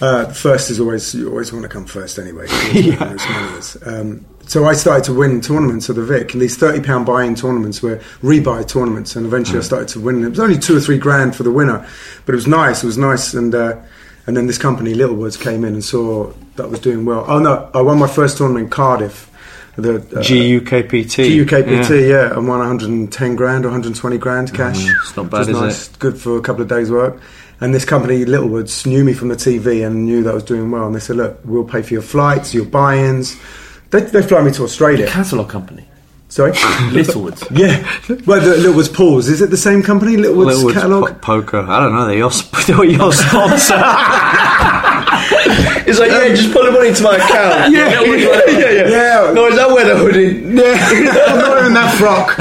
Uh, 0.00 0.32
first 0.32 0.68
is 0.68 0.80
always 0.80 1.14
you 1.14 1.30
always 1.30 1.52
want 1.52 1.62
to 1.62 1.68
come 1.68 1.84
first 1.84 2.18
anyway. 2.18 2.44
yeah. 2.72 2.96
money 2.98 3.58
is. 3.58 3.78
Um, 3.86 4.24
so 4.46 4.64
I 4.64 4.74
started 4.74 5.04
to 5.04 5.14
win 5.14 5.40
tournaments 5.40 5.88
of 5.88 5.96
the 5.96 6.04
Vic, 6.04 6.32
and 6.32 6.42
these 6.42 6.56
thirty 6.56 6.80
pound 6.80 7.06
buy-in 7.06 7.34
tournaments 7.34 7.82
were 7.82 7.96
rebuy 8.22 8.66
tournaments, 8.66 9.16
and 9.16 9.26
eventually 9.26 9.58
I 9.58 9.62
started 9.62 9.88
to 9.88 10.00
win. 10.00 10.24
It 10.24 10.30
was 10.30 10.40
only 10.40 10.58
two 10.58 10.76
or 10.76 10.80
three 10.80 10.98
grand 10.98 11.36
for 11.36 11.42
the 11.42 11.52
winner, 11.52 11.86
but 12.26 12.32
it 12.32 12.36
was 12.36 12.46
nice. 12.46 12.82
It 12.82 12.86
was 12.86 12.98
nice, 12.98 13.34
and 13.34 13.54
uh, 13.54 13.76
and 14.26 14.36
then 14.36 14.46
this 14.46 14.58
company 14.58 14.94
Littlewoods 14.94 15.36
came 15.36 15.64
in 15.64 15.74
and 15.74 15.84
saw 15.84 16.32
that 16.56 16.64
I 16.64 16.66
was 16.66 16.80
doing 16.80 17.04
well. 17.04 17.24
Oh 17.26 17.38
no, 17.38 17.70
I 17.74 17.80
won 17.82 17.98
my 17.98 18.08
first 18.08 18.38
tournament 18.38 18.64
in 18.64 18.70
Cardiff. 18.70 19.28
The 19.76 19.96
uh, 19.96 20.00
GUKPT. 20.00 21.46
GUKPT, 21.46 22.08
yeah. 22.10 22.34
I 22.34 22.38
won 22.38 22.58
110 22.58 23.36
grand 23.36 23.64
or 23.64 23.68
120 23.68 24.18
grand 24.18 24.52
cash. 24.52 24.76
Mm, 24.76 24.94
it's 25.00 25.16
not 25.16 25.30
bad, 25.30 25.48
is 25.48 25.58
nice. 25.58 25.88
it? 25.88 25.98
Good 25.98 26.20
for 26.20 26.36
a 26.36 26.42
couple 26.42 26.60
of 26.60 26.68
days' 26.68 26.90
work. 26.90 27.18
And 27.58 27.72
this 27.74 27.86
company, 27.86 28.26
Littlewoods, 28.26 28.84
knew 28.84 29.02
me 29.02 29.14
from 29.14 29.28
the 29.28 29.34
TV 29.34 29.86
and 29.86 30.04
knew 30.04 30.22
that 30.24 30.30
I 30.30 30.34
was 30.34 30.44
doing 30.44 30.70
well. 30.70 30.84
And 30.86 30.94
they 30.94 31.00
said, 31.00 31.16
look, 31.16 31.40
we'll 31.44 31.64
pay 31.64 31.80
for 31.80 31.94
your 31.94 32.02
flights, 32.02 32.52
your 32.52 32.66
buy-ins. 32.66 33.40
They, 33.92 34.00
they 34.00 34.22
fly 34.22 34.42
me 34.42 34.50
to 34.52 34.64
Australia. 34.64 35.06
Catalogue 35.06 35.50
company. 35.50 35.86
Sorry? 36.28 36.52
Littlewoods. 36.92 37.44
yeah. 37.52 37.86
Well, 38.26 38.40
the 38.40 38.56
Littlewoods 38.56 38.88
Pools. 38.88 39.28
Is 39.28 39.42
it 39.42 39.50
the 39.50 39.56
same 39.58 39.82
company, 39.82 40.16
Littlewoods, 40.16 40.56
Littlewoods 40.56 40.74
catalogue? 40.74 41.20
po- 41.20 41.40
poker. 41.42 41.58
I 41.60 41.78
don't 41.78 41.92
know. 41.94 42.06
They're 42.06 42.16
your, 42.16 42.30
they're 42.66 42.84
your 42.84 43.12
sponsor. 43.12 43.74
it's 45.86 45.98
like, 45.98 46.10
yeah, 46.10 46.28
just 46.34 46.52
put 46.52 46.64
the 46.64 46.70
money 46.72 46.88
into 46.88 47.02
my 47.02 47.16
account. 47.16 47.72
Yeah, 47.72 48.00
Littlewoods, 48.00 48.22
yeah, 48.22 48.28
whatever. 48.28 48.72
yeah, 48.72 48.88
yeah. 49.26 49.32
No, 49.32 49.46
is 49.46 49.56
that 49.56 49.68
where 49.70 49.84
the 49.86 49.96
hoodie? 49.96 50.42
Yeah. 50.62 51.24
I'm 51.28 51.38
not 51.38 51.50
wearing 51.50 51.74
that 51.74 51.94
frock. 51.98 52.36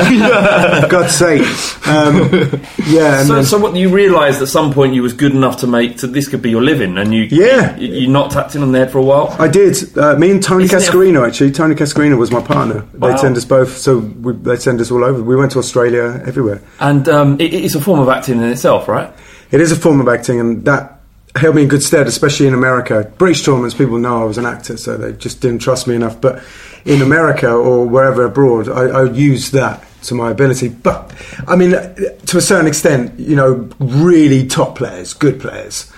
God's 0.89 1.13
sake. 1.15 1.41
Um, 1.87 2.61
yeah. 2.87 3.23
So, 3.23 3.35
then- 3.35 3.45
so 3.45 3.57
what 3.59 3.75
you 3.75 3.89
realised 3.89 4.41
at 4.41 4.47
some 4.47 4.73
point 4.73 4.93
you 4.93 5.01
was 5.01 5.13
good 5.13 5.31
enough 5.33 5.57
to 5.57 5.67
make 5.67 5.97
to 5.97 6.07
this 6.07 6.27
could 6.27 6.41
be 6.41 6.49
your 6.49 6.61
living, 6.61 6.97
and 6.97 7.13
you 7.13 7.23
Yeah. 7.23 7.75
you, 7.77 7.87
you 7.93 8.07
not 8.07 8.31
tapped 8.31 8.55
in 8.55 8.61
on 8.63 8.71
there 8.71 8.87
for 8.87 8.97
a 8.99 9.03
while. 9.03 9.35
I 9.39 9.47
did. 9.47 9.97
Uh, 9.97 10.15
me 10.17 10.31
and 10.31 10.41
Tony 10.43 10.65
Isn't 10.65 10.79
it 10.81 11.15
a- 11.15 11.21
actually. 11.25 11.51
Tony 11.51 11.75
Cascarino 11.75 12.17
was 12.17 12.31
my 12.31 12.41
partner. 12.41 12.85
Wow. 12.97 13.11
They 13.11 13.17
send 13.17 13.37
us 13.37 13.45
both, 13.45 13.77
so 13.77 13.99
we, 13.99 14.33
they 14.33 14.55
send 14.57 14.81
us 14.81 14.91
all 14.91 15.03
over. 15.03 15.21
We 15.21 15.35
went 15.35 15.51
to 15.53 15.59
Australia, 15.59 16.21
everywhere. 16.25 16.61
And 16.79 17.07
um, 17.09 17.39
it, 17.39 17.53
it's 17.53 17.75
a 17.75 17.81
form 17.81 17.99
of 17.99 18.09
acting 18.09 18.37
in 18.37 18.43
itself, 18.49 18.87
right? 18.87 19.11
It 19.51 19.61
is 19.61 19.71
a 19.71 19.75
form 19.75 19.99
of 19.99 20.07
acting, 20.07 20.39
and 20.39 20.63
that 20.65 21.00
held 21.35 21.55
me 21.55 21.63
in 21.63 21.67
good 21.67 21.83
stead, 21.83 22.07
especially 22.07 22.47
in 22.47 22.53
America. 22.53 23.11
British 23.17 23.43
tournaments, 23.43 23.75
people 23.75 23.97
know 23.97 24.21
I 24.21 24.25
was 24.25 24.37
an 24.37 24.45
actor, 24.45 24.77
so 24.77 24.97
they 24.97 25.13
just 25.13 25.41
didn't 25.41 25.59
trust 25.59 25.87
me 25.87 25.95
enough. 25.95 26.19
But 26.19 26.43
in 26.85 27.01
America 27.01 27.49
or 27.49 27.85
wherever 27.87 28.25
abroad, 28.25 28.67
I, 28.67 29.01
I 29.01 29.03
used 29.11 29.53
that 29.53 29.85
to 30.03 30.15
my 30.15 30.31
ability. 30.31 30.69
But 30.69 31.13
I 31.47 31.55
mean, 31.55 31.71
to 31.71 32.37
a 32.37 32.41
certain 32.41 32.67
extent, 32.67 33.19
you 33.19 33.35
know, 33.35 33.69
really 33.79 34.47
top 34.47 34.77
players, 34.77 35.13
good 35.13 35.39
players, 35.39 35.91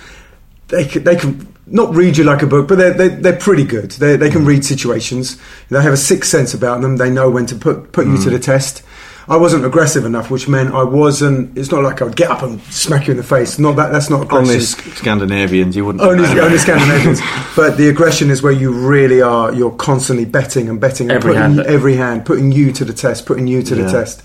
they 0.68 0.86
can, 0.86 1.04
they 1.04 1.16
can 1.16 1.48
not 1.66 1.96
read 1.96 2.18
you 2.18 2.24
like 2.24 2.42
a 2.42 2.48
book, 2.48 2.68
but 2.68 2.78
they're, 2.78 2.94
they're, 2.94 3.10
they're 3.10 3.40
pretty 3.40 3.64
good. 3.64 3.92
They, 3.92 4.18
they 4.18 4.30
can 4.30 4.46
read 4.46 4.66
situations. 4.66 5.38
They 5.70 5.82
have 5.82 5.94
a 5.94 5.98
sixth 5.98 6.30
sense 6.30 6.54
about 6.54 6.82
them. 6.82 6.98
They 6.98 7.10
know 7.10 7.30
when 7.30 7.46
to 7.48 7.56
put, 7.56 7.92
put 7.92 8.06
you 8.06 8.18
to 8.18 8.24
hmm. 8.24 8.30
the 8.32 8.40
test. 8.40 8.84
I 9.28 9.38
wasn't 9.38 9.64
aggressive 9.66 10.04
enough, 10.06 10.30
which 10.30 10.48
meant 10.50 10.74
I 10.74 10.84
wasn't. 10.84 11.58
It's 11.58 11.72
not 11.72 11.84
like 11.84 12.02
I'd 12.02 12.16
get 12.16 12.30
up 12.30 12.42
and 12.44 12.62
smack 12.64 13.08
you 13.08 13.12
in 13.12 13.18
the 13.18 13.24
face. 13.24 13.58
Not 13.58 13.78
that. 13.78 13.92
That's 13.92 14.10
not 14.10 14.24
aggression. 14.24 14.48
Only 14.52 14.60
Sc- 14.60 14.82
Scandinavians, 14.98 15.76
you 15.76 15.86
wouldn't. 15.86 16.04
Only, 16.04 16.28
only 16.40 16.58
Scandinavians. 16.58 17.22
but 17.56 17.78
the 17.78 17.88
aggression 17.88 18.30
is 18.30 18.42
where 18.42 18.52
you 18.52 18.72
really 18.72 19.22
are. 19.22 19.54
You're 19.54 19.72
constantly 19.72 20.26
betting 20.26 20.68
and 20.68 20.80
betting 20.82 21.10
and 21.10 21.16
Every 21.18 21.34
putting 21.36 21.56
hand. 21.56 21.60
every 21.68 21.96
hand, 21.96 22.26
putting 22.26 22.52
you 22.52 22.72
to 22.74 22.84
the 22.84 22.94
test, 22.94 23.26
putting 23.26 23.48
you 23.48 23.64
to 23.64 23.76
Yeah. 23.76 23.84
the 23.86 23.92
test, 23.92 24.24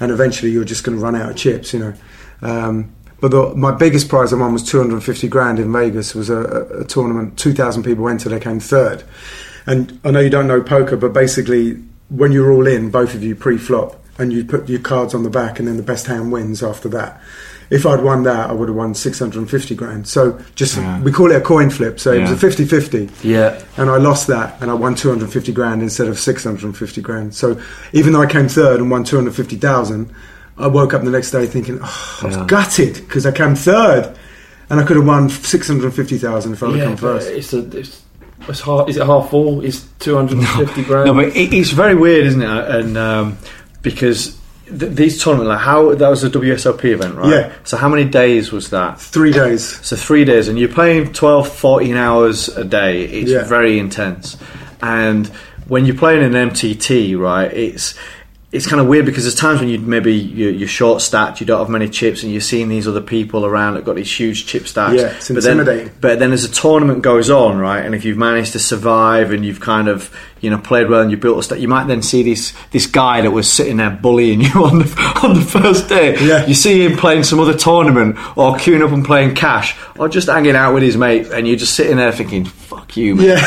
and 0.00 0.10
eventually 0.10 0.50
you're 0.50 0.64
just 0.64 0.82
going 0.82 0.96
to 0.96 1.04
run 1.04 1.14
out 1.14 1.30
of 1.30 1.36
chips. 1.36 1.74
You 1.74 1.80
know. 1.80 1.94
Um, 2.40 2.92
but 3.20 3.32
the, 3.32 3.54
my 3.56 3.72
biggest 3.72 4.08
prize 4.08 4.32
I 4.32 4.36
won 4.36 4.52
was 4.52 4.62
250 4.62 5.26
grand 5.28 5.58
in 5.58 5.72
Vegas. 5.72 6.14
It 6.14 6.18
was 6.18 6.30
a, 6.30 6.36
a, 6.38 6.80
a 6.80 6.84
tournament. 6.84 7.36
2,000 7.36 7.82
people 7.82 8.08
entered. 8.08 8.32
I 8.32 8.38
came 8.38 8.60
third. 8.60 9.02
And 9.66 9.98
I 10.04 10.12
know 10.12 10.20
you 10.20 10.30
don't 10.30 10.46
know 10.46 10.62
poker, 10.62 10.96
but 10.96 11.12
basically, 11.12 11.82
when 12.10 12.30
you're 12.32 12.52
all 12.52 12.66
in, 12.66 12.90
both 12.90 13.14
of 13.16 13.22
you 13.24 13.34
pre-flop, 13.34 14.00
and 14.18 14.32
you 14.32 14.44
put 14.44 14.68
your 14.68 14.80
cards 14.80 15.14
on 15.14 15.22
the 15.22 15.30
back, 15.30 15.58
and 15.58 15.68
then 15.68 15.76
the 15.76 15.82
best 15.82 16.06
hand 16.06 16.32
wins 16.32 16.62
after 16.62 16.88
that. 16.90 17.20
If 17.70 17.84
I'd 17.84 18.02
won 18.02 18.22
that, 18.22 18.48
I 18.48 18.52
would 18.54 18.68
have 18.68 18.76
won 18.76 18.94
650 18.94 19.74
grand. 19.74 20.08
So 20.08 20.38
just 20.54 20.76
Yeah. 20.78 21.00
we 21.02 21.12
call 21.12 21.30
it 21.30 21.36
a 21.36 21.40
coin 21.40 21.68
flip. 21.70 22.00
So 22.00 22.12
it 22.12 22.20
was 22.22 22.30
Yeah. 22.30 22.36
a 22.36 22.38
50-50 22.38 23.10
Yeah. 23.22 23.58
and 23.76 23.90
I 23.90 23.98
lost 23.98 24.26
that, 24.28 24.56
and 24.60 24.70
I 24.70 24.74
won 24.74 24.94
250 24.94 25.52
grand 25.52 25.82
instead 25.82 26.08
of 26.08 26.18
650 26.18 27.00
grand. 27.02 27.34
So 27.34 27.58
even 27.92 28.12
though 28.14 28.22
I 28.22 28.26
came 28.26 28.48
third 28.48 28.80
and 28.80 28.90
won 28.90 29.04
250,000, 29.04 30.08
I 30.56 30.66
woke 30.66 30.94
up 30.94 31.04
the 31.04 31.10
next 31.10 31.30
day 31.30 31.46
thinking, 31.46 31.78
oh, 31.82 32.18
I 32.22 32.26
was 32.26 32.36
Yeah. 32.36 32.44
gutted 32.46 32.94
because 32.94 33.26
I 33.26 33.32
came 33.32 33.54
third, 33.54 34.08
and 34.70 34.80
I 34.80 34.82
could 34.82 34.96
have 34.96 35.06
won 35.06 35.28
650,000 35.28 36.54
if 36.54 36.62
I 36.62 36.66
would 36.66 36.76
have 36.78 36.78
Yeah, 36.90 36.96
come 36.96 37.10
but 37.12 37.22
first. 37.22 37.28
it's 37.28 37.52
a 37.52 37.58
it's, 37.78 38.00
it's 38.48 38.60
half. 38.62 38.88
Is 38.88 38.96
it 38.96 39.04
half 39.04 39.28
full? 39.30 39.60
Is 39.60 39.84
two 39.98 40.16
hundred 40.16 40.38
and 40.38 40.48
fifty 40.48 40.82
grand? 40.84 41.06
No, 41.06 41.14
but 41.14 41.36
it, 41.36 41.52
it's 41.52 41.70
very 41.70 41.94
weird, 41.94 42.26
isn't 42.26 42.40
it? 42.42 42.48
And 42.70 42.96
um, 42.96 43.36
because 43.94 44.38
th- 44.66 44.92
these 44.92 45.22
tournaments, 45.22 45.48
like 45.48 45.60
how 45.60 45.94
that 45.94 46.08
was 46.08 46.24
a 46.24 46.30
WSOP 46.30 46.84
event, 46.84 47.14
right? 47.16 47.30
Yeah. 47.30 47.52
So 47.64 47.76
how 47.76 47.88
many 47.88 48.04
days 48.04 48.52
was 48.52 48.70
that? 48.70 49.00
Three 49.00 49.32
days. 49.32 49.84
So 49.86 49.96
three 49.96 50.24
days, 50.24 50.48
and 50.48 50.58
you're 50.58 50.68
playing 50.68 51.12
12, 51.12 51.48
14 51.52 51.96
hours 51.96 52.48
a 52.48 52.64
day. 52.64 53.04
It's 53.04 53.30
Yeah. 53.30 53.44
very 53.44 53.78
intense. 53.78 54.36
And 54.82 55.26
when 55.66 55.84
you're 55.86 55.96
playing 55.96 56.22
an 56.22 56.32
MTT, 56.34 57.14
right, 57.18 57.52
it's 57.52 57.94
it's 58.50 58.66
kind 58.66 58.80
of 58.80 58.86
weird 58.86 59.04
because 59.04 59.24
there's 59.24 59.34
times 59.34 59.60
when 59.60 59.68
you 59.68 59.78
maybe 59.78 60.14
you're, 60.14 60.50
you're 60.50 60.68
short 60.68 61.02
stacked, 61.02 61.38
you 61.38 61.46
don't 61.46 61.58
have 61.58 61.68
many 61.68 61.86
chips, 61.86 62.22
and 62.22 62.32
you're 62.32 62.40
seeing 62.40 62.70
these 62.70 62.88
other 62.88 63.02
people 63.02 63.44
around 63.44 63.74
that 63.74 63.84
got 63.84 63.96
these 63.96 64.10
huge 64.10 64.46
chip 64.46 64.66
stacks. 64.66 64.94
Yeah, 64.94 65.16
it's 65.16 65.28
but 65.28 65.42
then, 65.42 65.60
intimidating. 65.60 65.92
but 66.00 66.18
then 66.18 66.32
as 66.32 66.48
the 66.48 66.54
tournament 66.54 67.02
goes 67.02 67.28
on, 67.28 67.58
right, 67.58 67.84
and 67.84 67.94
if 67.94 68.06
you've 68.06 68.16
managed 68.16 68.52
to 68.52 68.58
survive 68.58 69.32
and 69.32 69.44
you've 69.44 69.60
kind 69.60 69.88
of 69.88 70.14
you 70.40 70.48
know 70.48 70.56
played 70.56 70.88
well 70.88 71.02
and 71.02 71.10
you 71.10 71.18
built 71.18 71.38
a 71.38 71.42
stack, 71.42 71.58
you 71.58 71.68
might 71.68 71.88
then 71.88 72.00
see 72.00 72.22
this 72.22 72.54
this 72.70 72.86
guy 72.86 73.20
that 73.20 73.32
was 73.32 73.52
sitting 73.52 73.76
there 73.76 73.90
bullying 73.90 74.40
you 74.40 74.64
on 74.64 74.78
the 74.78 75.20
on 75.22 75.34
the 75.34 75.44
first 75.44 75.90
day. 75.90 76.18
Yeah. 76.26 76.46
You 76.46 76.54
see 76.54 76.86
him 76.86 76.96
playing 76.96 77.24
some 77.24 77.40
other 77.40 77.54
tournament 77.54 78.16
or 78.34 78.54
queuing 78.54 78.82
up 78.82 78.92
and 78.92 79.04
playing 79.04 79.34
cash 79.34 79.76
or 79.98 80.08
just 80.08 80.28
hanging 80.28 80.56
out 80.56 80.72
with 80.72 80.82
his 80.82 80.96
mate, 80.96 81.26
and 81.26 81.46
you're 81.46 81.58
just 81.58 81.74
sitting 81.74 81.98
there 81.98 82.12
thinking, 82.12 82.46
"Fuck 82.46 82.96
you, 82.96 83.14
man." 83.14 83.26
Yeah. 83.26 83.36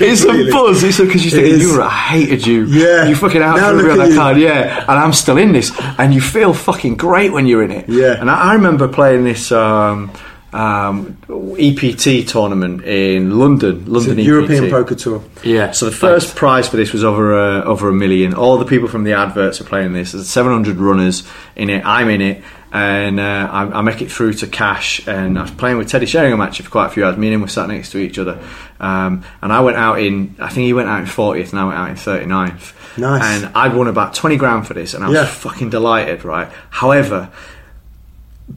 it's 0.00 0.24
a 0.24 0.50
buzz. 0.50 0.82
It's 0.82 0.98
because 0.98 1.22
you're 1.22 1.42
thinking, 1.42 1.60
you 1.60 1.76
were, 1.76 1.82
I 1.82 1.90
hated 1.90 2.46
you. 2.46 2.64
Yeah. 2.64 3.06
You 3.06 3.14
fucking 3.14 3.42
out 3.42 3.73
for 3.78 3.82
look 3.82 3.92
on 3.92 4.00
at 4.00 4.08
that 4.08 4.16
card, 4.16 4.38
yeah. 4.38 4.80
And 4.80 4.98
I'm 4.98 5.12
still 5.12 5.38
in 5.38 5.52
this. 5.52 5.72
And 5.98 6.14
you 6.14 6.20
feel 6.20 6.54
fucking 6.54 6.96
great 6.96 7.32
when 7.32 7.46
you're 7.46 7.62
in 7.62 7.70
it. 7.70 7.88
Yeah. 7.88 8.20
And 8.20 8.30
I, 8.30 8.50
I 8.50 8.54
remember 8.54 8.88
playing 8.88 9.24
this 9.24 9.52
um, 9.52 10.12
um, 10.54 11.18
EPT 11.58 12.28
tournament 12.28 12.84
in 12.84 13.38
London, 13.38 13.84
London 13.86 14.18
EPT. 14.18 14.26
European 14.26 14.70
Poker 14.70 14.94
Tour. 14.94 15.22
Yeah. 15.42 15.72
So 15.72 15.86
the 15.86 15.92
first 15.92 16.36
prize 16.36 16.68
for 16.68 16.76
this 16.76 16.92
was 16.92 17.02
over 17.02 17.36
uh, 17.36 17.64
over 17.64 17.88
a 17.88 17.92
million. 17.92 18.34
All 18.34 18.56
the 18.56 18.64
people 18.64 18.88
from 18.88 19.02
the 19.02 19.14
adverts 19.14 19.60
are 19.60 19.64
playing 19.64 19.92
this. 19.92 20.12
There's 20.12 20.28
700 20.28 20.76
runners 20.76 21.24
in 21.56 21.70
it. 21.70 21.84
I'm 21.84 22.08
in 22.08 22.20
it, 22.20 22.44
and 22.74 23.20
uh, 23.20 23.48
I, 23.50 23.78
I 23.78 23.82
make 23.82 24.02
it 24.02 24.10
through 24.10 24.34
to 24.34 24.48
cash. 24.48 25.06
And 25.06 25.38
I 25.38 25.42
was 25.42 25.52
playing 25.52 25.78
with 25.78 25.88
Teddy 25.88 26.06
Sheringham 26.06 26.40
actually 26.40 26.64
for 26.64 26.72
quite 26.72 26.86
a 26.86 26.90
few 26.90 27.04
hours. 27.04 27.16
Me 27.16 27.28
and 27.28 27.34
him 27.36 27.40
were 27.42 27.46
sat 27.48 27.68
next 27.68 27.90
to 27.92 27.98
each 27.98 28.18
other. 28.18 28.36
Um, 28.80 29.24
and 29.40 29.52
I 29.52 29.60
went 29.60 29.76
out 29.76 30.00
in, 30.00 30.34
I 30.40 30.48
think 30.48 30.64
he 30.66 30.72
went 30.72 30.88
out 30.88 30.98
in 30.98 31.06
40th, 31.06 31.50
and 31.52 31.60
I 31.60 31.64
went 31.66 31.78
out 31.78 31.88
in 31.90 31.94
39th. 31.94 32.98
Nice. 32.98 33.22
And 33.44 33.56
I'd 33.56 33.74
won 33.76 33.86
about 33.86 34.14
20 34.14 34.36
grand 34.36 34.66
for 34.66 34.74
this, 34.74 34.92
and 34.92 35.04
I 35.04 35.08
was 35.08 35.14
Yeah. 35.16 35.24
fucking 35.24 35.70
delighted, 35.70 36.24
right? 36.24 36.48
However, 36.70 37.30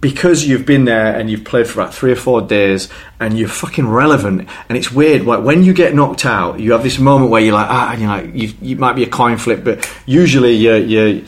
because 0.01 0.45
you've 0.47 0.65
been 0.65 0.85
there 0.85 1.15
and 1.15 1.29
you've 1.29 1.45
played 1.45 1.67
for 1.67 1.79
about 1.81 1.93
three 1.93 2.11
or 2.11 2.15
four 2.17 2.41
days 2.41 2.89
and 3.19 3.37
you're 3.37 3.47
fucking 3.47 3.87
relevant 3.87 4.49
and 4.67 4.77
it's 4.77 4.91
weird 4.91 5.23
like 5.25 5.41
when 5.43 5.63
you 5.63 5.73
get 5.73 5.95
knocked 5.95 6.25
out 6.25 6.59
you 6.59 6.73
have 6.73 6.83
this 6.83 6.99
moment 6.99 7.31
where 7.31 7.41
you're 7.41 7.53
like 7.53 7.69
ah 7.69 7.93
and 7.93 8.01
you're 8.01 8.09
like 8.09 8.35
you, 8.35 8.51
you 8.61 8.75
might 8.75 8.97
be 8.97 9.03
a 9.03 9.09
coin 9.09 9.37
flip 9.37 9.63
but 9.63 9.89
usually 10.05 10.51
you 10.51 10.73
you 10.75 11.25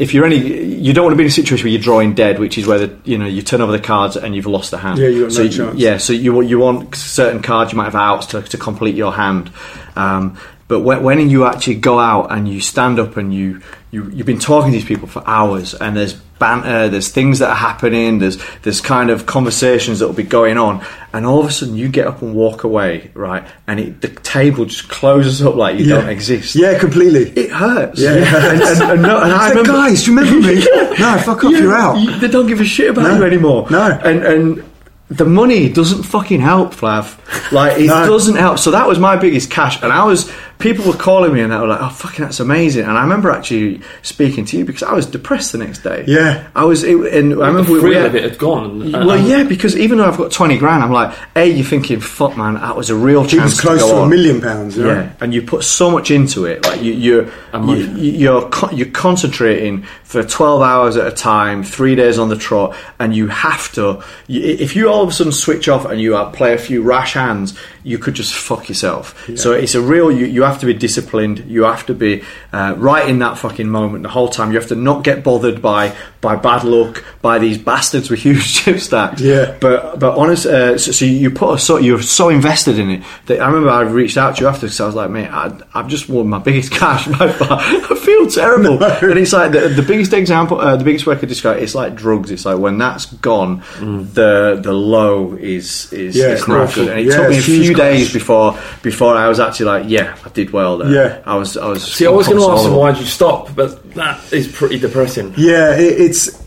if 0.00 0.12
you're 0.14 0.24
any 0.24 0.38
you 0.38 0.92
don't 0.92 1.04
want 1.04 1.12
to 1.12 1.16
be 1.16 1.22
in 1.24 1.28
a 1.28 1.30
situation 1.30 1.64
where 1.64 1.72
you're 1.72 1.82
drawing 1.82 2.14
dead 2.14 2.38
which 2.38 2.56
is 2.58 2.66
where 2.66 2.78
the, 2.86 2.98
you 3.04 3.16
know 3.18 3.26
you 3.26 3.42
turn 3.42 3.60
over 3.60 3.70
the 3.72 3.78
cards 3.78 4.16
and 4.16 4.34
you've 4.34 4.46
lost 4.46 4.70
the 4.72 4.78
hand 4.78 4.98
Yeah, 4.98 5.08
you 5.08 5.22
got 5.24 5.32
so 5.32 5.42
no 5.42 5.44
you- 5.50 5.56
chance. 5.56 5.78
yeah 5.78 5.96
so 5.98 6.12
you 6.12 6.32
want 6.32 6.48
you 6.48 6.58
want 6.58 6.94
certain 6.96 7.40
cards 7.42 7.70
you 7.72 7.76
might 7.78 7.84
have 7.84 7.94
outs 7.94 8.26
to, 8.32 8.42
to 8.42 8.56
complete 8.58 8.94
your 8.96 9.12
hand 9.12 9.52
um, 9.96 10.36
but 10.68 10.80
when, 10.80 11.02
when 11.02 11.30
you 11.30 11.44
actually 11.46 11.74
go 11.76 11.98
out 11.98 12.32
and 12.32 12.48
you 12.48 12.60
stand 12.60 12.98
up 13.00 13.16
and 13.16 13.34
you, 13.34 13.60
you 13.90 14.08
you've 14.10 14.26
been 14.26 14.38
talking 14.38 14.70
to 14.70 14.76
these 14.78 14.84
people 14.86 15.08
for 15.08 15.22
hours 15.26 15.74
and 15.74 15.96
there's 15.96 16.14
banter, 16.14 16.88
there's 16.88 17.08
things 17.08 17.38
that 17.40 17.50
are 17.50 17.54
happening, 17.56 18.18
there's 18.18 18.38
there's 18.62 18.80
kind 18.80 19.10
of 19.10 19.26
conversations 19.26 19.98
that 19.98 20.06
will 20.06 20.14
be 20.14 20.22
going 20.22 20.56
on, 20.56 20.82
and 21.12 21.26
all 21.26 21.40
of 21.40 21.46
a 21.46 21.50
sudden 21.50 21.76
you 21.76 21.88
get 21.88 22.06
up 22.06 22.22
and 22.22 22.34
walk 22.34 22.64
away, 22.64 23.10
right? 23.14 23.44
And 23.66 23.78
it, 23.80 24.00
the 24.00 24.08
table 24.08 24.64
just 24.64 24.88
closes 24.88 25.42
up 25.42 25.54
like 25.56 25.78
you 25.78 25.84
Yeah. 25.86 25.96
don't 26.00 26.08
exist. 26.08 26.54
Yeah, 26.54 26.78
completely. 26.78 27.30
It 27.30 27.50
hurts. 27.50 28.00
Yeah. 28.00 28.12
and, 28.52 28.62
and, 28.62 28.82
and, 28.92 29.02
no, 29.02 29.20
and 29.20 29.32
I 29.32 29.48
It's 29.48 29.56
like, 29.56 29.66
remember, 29.66 29.72
guys, 29.72 30.04
do 30.04 30.12
you 30.12 30.18
remember 30.18 30.46
me? 30.48 30.66
No, 31.00 31.18
fuck 31.18 31.44
off, 31.44 31.52
you're 31.52 31.74
out. 31.74 31.98
you- 31.98 32.18
they 32.20 32.28
don't 32.28 32.46
give 32.46 32.60
a 32.60 32.64
shit 32.64 32.90
about 32.90 33.02
No. 33.02 33.16
you 33.18 33.24
anymore. 33.24 33.66
No. 33.70 33.98
and 34.04 34.22
and. 34.24 34.64
The 35.10 35.24
money 35.24 35.68
doesn't 35.72 36.04
fucking 36.04 36.40
help, 36.40 36.72
Flav. 36.74 37.18
Like 37.52 37.78
it 37.80 37.86
No. 37.88 38.06
doesn't 38.06 38.36
help. 38.36 38.58
So 38.60 38.70
that 38.70 38.86
was 38.86 38.98
my 38.98 39.16
biggest 39.16 39.50
cash, 39.50 39.82
and 39.82 39.92
I 39.92 40.04
was 40.04 40.30
people 40.60 40.84
were 40.84 40.92
calling 40.92 41.32
me 41.32 41.40
and 41.40 41.50
they 41.50 41.56
were 41.56 41.66
like, 41.66 41.80
"Oh, 41.80 41.88
fucking, 41.88 42.24
that's 42.24 42.38
amazing." 42.38 42.82
And 42.84 42.92
I 42.96 43.02
remember 43.02 43.30
actually 43.30 43.80
speaking 44.02 44.44
to 44.44 44.58
you 44.58 44.64
because 44.64 44.82
I 44.84 44.92
was 44.92 45.06
depressed 45.06 45.50
the 45.52 45.58
next 45.58 45.82
day. 45.82 46.04
Yeah. 46.06 46.46
I 46.54 46.64
was, 46.64 46.84
it, 46.84 46.94
and 47.14 47.32
I 47.42 47.48
remember 47.48 47.62
the 47.64 47.72
we, 47.82 47.88
we 47.88 47.94
had- 47.96 48.06
of 48.06 48.14
it 48.14 48.22
had 48.22 48.38
gone. 48.38 48.94
Uh, 48.94 49.04
well, 49.06 49.10
and- 49.18 49.26
yeah, 49.26 49.42
because 49.42 49.76
even 49.76 49.98
though 49.98 50.04
I've 50.06 50.18
got 50.18 50.30
twenty 50.30 50.58
grand, 50.58 50.84
I'm 50.84 50.92
like, 50.92 51.16
a, 51.34 51.44
you're 51.44 51.64
thinking, 51.66 51.98
fuck, 52.00 52.36
man, 52.36 52.54
that 52.54 52.76
was 52.76 52.90
a 52.90 52.94
real 52.94 53.22
He 53.24 53.30
chance 53.30 53.52
was 53.52 53.60
close 53.60 53.80
to, 53.82 53.88
to, 53.88 53.94
a 53.96 54.02
on. 54.02 54.10
million 54.10 54.40
pounds. 54.40 54.76
You 54.76 54.84
know? 54.84 54.92
Yeah, 54.94 55.12
and 55.20 55.34
you 55.34 55.42
put 55.42 55.64
so 55.64 55.90
much 55.90 56.10
into 56.12 56.44
it. 56.44 56.64
Like 56.64 56.82
you, 56.82 56.92
you're 56.92 57.24
you, 57.54 57.74
you're 57.96 58.48
co- 58.50 58.70
you're 58.70 58.90
concentrating 58.90 59.82
for 60.04 60.22
twelve 60.22 60.62
hours 60.62 60.96
at 60.96 61.06
a 61.06 61.10
time, 61.16 61.64
three 61.64 61.94
days 61.96 62.18
on 62.18 62.28
the 62.28 62.36
trot, 62.36 62.76
and 63.00 63.14
you 63.16 63.26
have 63.28 63.72
to. 63.72 64.04
You, 64.28 64.42
if 64.42 64.76
you 64.76 64.88
all 65.00 65.06
of 65.06 65.10
a 65.10 65.14
sudden 65.14 65.32
switch 65.32 65.66
off 65.66 65.86
and 65.86 65.98
you 65.98 66.14
uh, 66.14 66.30
play 66.30 66.52
a 66.52 66.58
few 66.58 66.82
rash 66.82 67.14
hands, 67.14 67.58
you 67.82 67.96
could 67.96 68.14
just 68.14 68.34
fuck 68.34 68.68
yourself. 68.68 69.26
So 69.36 69.52
it's 69.52 69.74
a 69.74 69.80
real. 69.80 70.12
You, 70.12 70.26
you 70.26 70.42
have 70.42 70.60
to 70.60 70.66
be 70.66 70.74
disciplined. 70.74 71.38
You 71.46 71.64
have 71.64 71.86
to 71.86 71.94
be 71.94 72.22
uh, 72.52 72.74
right 72.76 73.08
in 73.08 73.20
that 73.20 73.38
fucking 73.38 73.68
moment 73.68 74.02
the 74.02 74.10
whole 74.10 74.28
time. 74.28 74.52
You 74.52 74.58
have 74.58 74.68
to 74.68 74.74
not 74.76 75.02
get 75.04 75.24
bothered 75.24 75.62
by 75.62 75.96
by 76.20 76.36
bad 76.36 76.64
luck, 76.64 77.02
by 77.22 77.38
these 77.38 77.56
bastards 77.56 78.10
with 78.10 78.20
huge 78.20 78.54
chip 78.56 78.80
stacks. 78.80 79.22
Yeah. 79.22 79.56
But 79.60 79.98
but 79.98 80.18
honest, 80.18 80.44
uh, 80.44 80.76
so, 80.76 80.92
so 80.92 81.04
you 81.06 81.30
put 81.30 81.54
a, 81.54 81.58
so 81.58 81.78
you're 81.78 82.02
so 82.02 82.28
invested 82.28 82.78
in 82.78 82.90
it 82.90 83.02
that 83.26 83.40
I 83.40 83.46
remember 83.46 83.70
I 83.70 83.80
reached 83.82 84.18
out 84.18 84.36
to 84.36 84.42
you 84.42 84.48
after 84.48 84.66
because 84.66 84.80
I 84.80 84.86
was 84.86 84.94
like, 84.94 85.10
mate, 85.10 85.28
I, 85.28 85.58
I've 85.72 85.88
just 85.88 86.08
won 86.08 86.28
my 86.28 86.38
biggest 86.38 86.72
cash 86.80 87.06
by 87.06 87.32
far. 87.32 87.58
I 87.60 87.98
feel 87.98 88.26
terrible. 88.26 88.78
And 89.00 89.18
it's 89.18 89.32
like 89.32 89.52
the, 89.52 89.68
the 89.68 89.82
biggest 89.82 90.12
example, 90.12 90.60
uh, 90.60 90.76
the 90.76 90.84
biggest 90.84 91.06
way 91.06 91.14
I 91.14 91.18
could 91.18 91.28
describe 91.28 91.56
it. 91.56 91.62
It's 91.62 91.74
like 91.74 91.94
drugs. 91.94 92.30
It's 92.30 92.44
like 92.44 92.58
when 92.58 92.76
that's 92.76 93.06
gone, 93.06 93.62
the 93.80 94.60
the 94.62 94.72
low 94.90 95.34
is 95.34 95.92
is, 95.92 96.16
Yeah, 96.16 96.28
is 96.34 96.46
not 96.48 96.74
good. 96.74 96.88
And 96.88 97.00
it 97.00 97.06
Yeah, 97.06 97.16
took 97.16 97.28
me 97.30 97.34
a 97.34 97.38
it's 97.38 97.46
huge 97.46 97.66
few 97.66 97.74
crash. 97.74 97.92
days 97.98 98.12
before 98.12 98.58
before 98.82 99.14
I 99.16 99.28
was 99.28 99.38
actually 99.40 99.66
like, 99.66 99.84
yeah, 99.88 100.16
I 100.24 100.28
did 100.30 100.50
well 100.50 100.78
there. 100.78 100.90
Yeah. 100.92 101.22
I 101.24 101.36
was 101.36 101.56
I 101.56 101.66
was. 101.68 101.82
See, 101.94 102.06
I 102.06 102.10
was 102.10 102.26
going 102.28 102.40
to 102.40 102.50
ask 102.50 102.64
him 102.66 102.74
why 102.74 102.90
did 102.92 103.00
you 103.00 103.06
stop, 103.06 103.54
but 103.54 103.70
that 103.94 104.32
is 104.32 104.48
pretty 104.48 104.78
depressing. 104.78 105.32
Yeah, 105.36 105.74
it, 105.76 106.00
it's. 106.00 106.39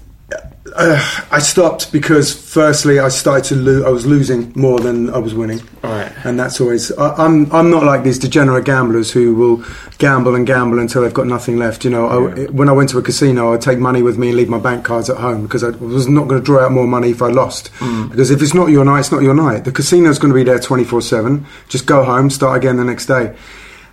Uh, 0.75 0.97
I 1.29 1.37
stopped 1.39 1.91
because, 1.91 2.33
firstly, 2.33 2.97
I 2.99 3.09
started 3.09 3.43
to 3.49 3.55
lose. 3.55 3.85
I 3.85 3.89
was 3.89 4.05
losing 4.07 4.51
more 4.55 4.79
than 4.79 5.09
I 5.11 5.19
was 5.19 5.35
winning, 5.35 5.61
Right. 5.83 6.11
and 6.25 6.39
that's 6.39 6.59
always. 6.59 6.91
I, 6.93 7.13
I'm. 7.15 7.51
I'm 7.51 7.69
not 7.69 7.83
like 7.83 8.03
these 8.03 8.17
degenerate 8.17 8.65
gamblers 8.65 9.11
who 9.11 9.35
will 9.35 9.63
gamble 9.99 10.33
and 10.35 10.47
gamble 10.47 10.79
until 10.79 11.03
they've 11.03 11.13
got 11.13 11.27
nothing 11.27 11.57
left. 11.57 11.85
You 11.85 11.91
know, 11.91 12.07
I, 12.07 12.45
when 12.45 12.69
I 12.69 12.71
went 12.71 12.89
to 12.89 12.97
a 12.97 13.03
casino, 13.03 13.53
I'd 13.53 13.61
take 13.61 13.77
money 13.77 14.01
with 14.01 14.17
me 14.17 14.29
and 14.29 14.37
leave 14.37 14.49
my 14.49 14.57
bank 14.59 14.83
cards 14.83 15.09
at 15.11 15.17
home 15.17 15.43
because 15.43 15.63
I 15.63 15.69
was 15.69 16.07
not 16.07 16.27
going 16.27 16.41
to 16.41 16.45
draw 16.45 16.65
out 16.65 16.71
more 16.71 16.87
money 16.87 17.11
if 17.11 17.21
I 17.21 17.27
lost. 17.27 17.69
Because 18.09 18.31
if 18.31 18.41
it's 18.41 18.55
not 18.55 18.69
your 18.69 18.83
night, 18.83 19.01
it's 19.01 19.11
not 19.11 19.21
your 19.21 19.35
night. 19.35 19.65
The 19.65 19.71
casino's 19.71 20.17
going 20.17 20.33
to 20.33 20.35
be 20.35 20.43
there 20.43 20.59
24 20.59 21.01
seven. 21.03 21.45
Just 21.69 21.85
go 21.85 22.03
home, 22.03 22.29
start 22.31 22.57
again 22.57 22.77
the 22.77 22.83
next 22.83 23.05
day. 23.05 23.35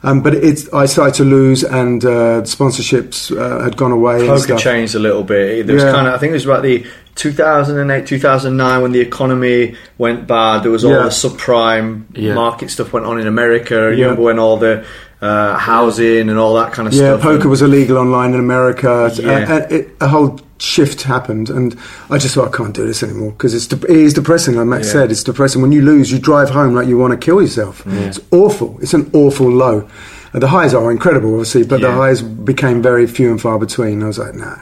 Um, 0.03 0.23
but 0.23 0.35
it's. 0.35 0.73
I 0.73 0.87
started 0.87 1.15
to 1.17 1.25
lose, 1.25 1.63
and 1.63 2.03
uh, 2.05 2.43
sponsorships 2.43 3.31
uh, 3.37 3.63
had 3.63 3.77
gone 3.77 3.93
away. 3.93 4.21
and 4.21 4.29
Poker 4.29 4.41
stuff. 4.41 4.61
changed 4.61 4.95
a 4.95 4.99
little 4.99 5.23
bit. 5.25 5.67
There 5.67 5.75
was 5.75 5.85
Yeah. 5.85 5.93
kind 5.93 6.09
of, 6.09 6.15
I 6.15 6.19
think 6.19 6.31
it 6.31 6.35
was 6.35 6.47
about 6.47 6.63
the 6.63 6.87
2008, 7.17 8.07
2009 8.07 8.83
when 8.83 8.93
the 8.93 9.01
economy 9.01 9.75
went 9.99 10.27
bad. 10.27 10.63
There 10.63 10.71
was 10.73 10.85
all 10.85 10.93
Yeah. 10.93 11.03
the 11.03 11.09
subprime 11.11 12.05
Yeah. 12.15 12.35
market 12.35 12.71
stuff 12.71 12.93
went 12.95 13.05
on 13.05 13.21
in 13.21 13.27
America. 13.27 13.93
You 13.95 14.05
remember 14.05 14.23
when 14.23 14.39
all 14.39 14.57
the 14.57 14.85
uh, 15.21 15.59
housing 15.59 16.31
and 16.31 16.39
all 16.39 16.55
that 16.55 16.73
kind 16.73 16.89
of 16.89 16.95
Yeah, 16.95 17.01
stuff. 17.01 17.19
Yeah, 17.21 17.25
poker 17.25 17.43
and- 17.43 17.51
was 17.51 17.61
illegal 17.61 17.99
online 17.99 18.33
in 18.33 18.41
America. 18.41 19.11
Yeah. 19.17 19.31
Uh, 19.31 19.55
uh, 19.55 19.67
it, 19.69 19.89
a 20.01 20.09
whole 20.09 20.41
shift 20.61 21.03
happened, 21.03 21.51
and 21.51 21.77
I 22.11 22.19
just 22.19 22.35
thought 22.35 22.53
I 22.53 22.57
can't 22.57 22.75
do 22.75 22.87
this 22.87 23.03
anymore 23.03 23.31
because 23.33 23.55
it's 23.55 23.67
de- 23.67 23.85
it 23.91 23.97
is 23.97 24.15
depressing. 24.15 24.57
Like 24.57 24.67
Max 24.67 24.87
Yeah. 24.87 24.93
said, 24.93 25.11
it's 25.11 25.25
depressing. 25.25 25.63
When 25.63 25.73
you 25.73 25.83
lose, 25.83 26.13
you 26.13 26.19
drive 26.19 26.51
home 26.51 26.75
like 26.75 26.87
you 26.89 26.99
want 26.99 27.13
to 27.13 27.17
kill 27.17 27.41
yourself. 27.41 27.83
It's 27.87 28.21
awful. 28.31 28.79
It's 28.83 28.95
an 28.95 29.11
awful 29.13 29.51
low. 29.51 29.89
The 30.33 30.47
highs 30.49 30.75
are 30.75 30.91
incredible, 30.93 31.31
obviously, 31.33 31.65
but 31.65 31.81
the 31.81 31.91
highs 31.91 32.23
became 32.23 32.81
very 32.83 33.07
few 33.09 33.31
and 33.31 33.41
far 33.41 33.59
between. 33.59 34.03
I 34.03 34.07
was 34.07 34.19
like, 34.19 34.35
nah. 34.35 34.59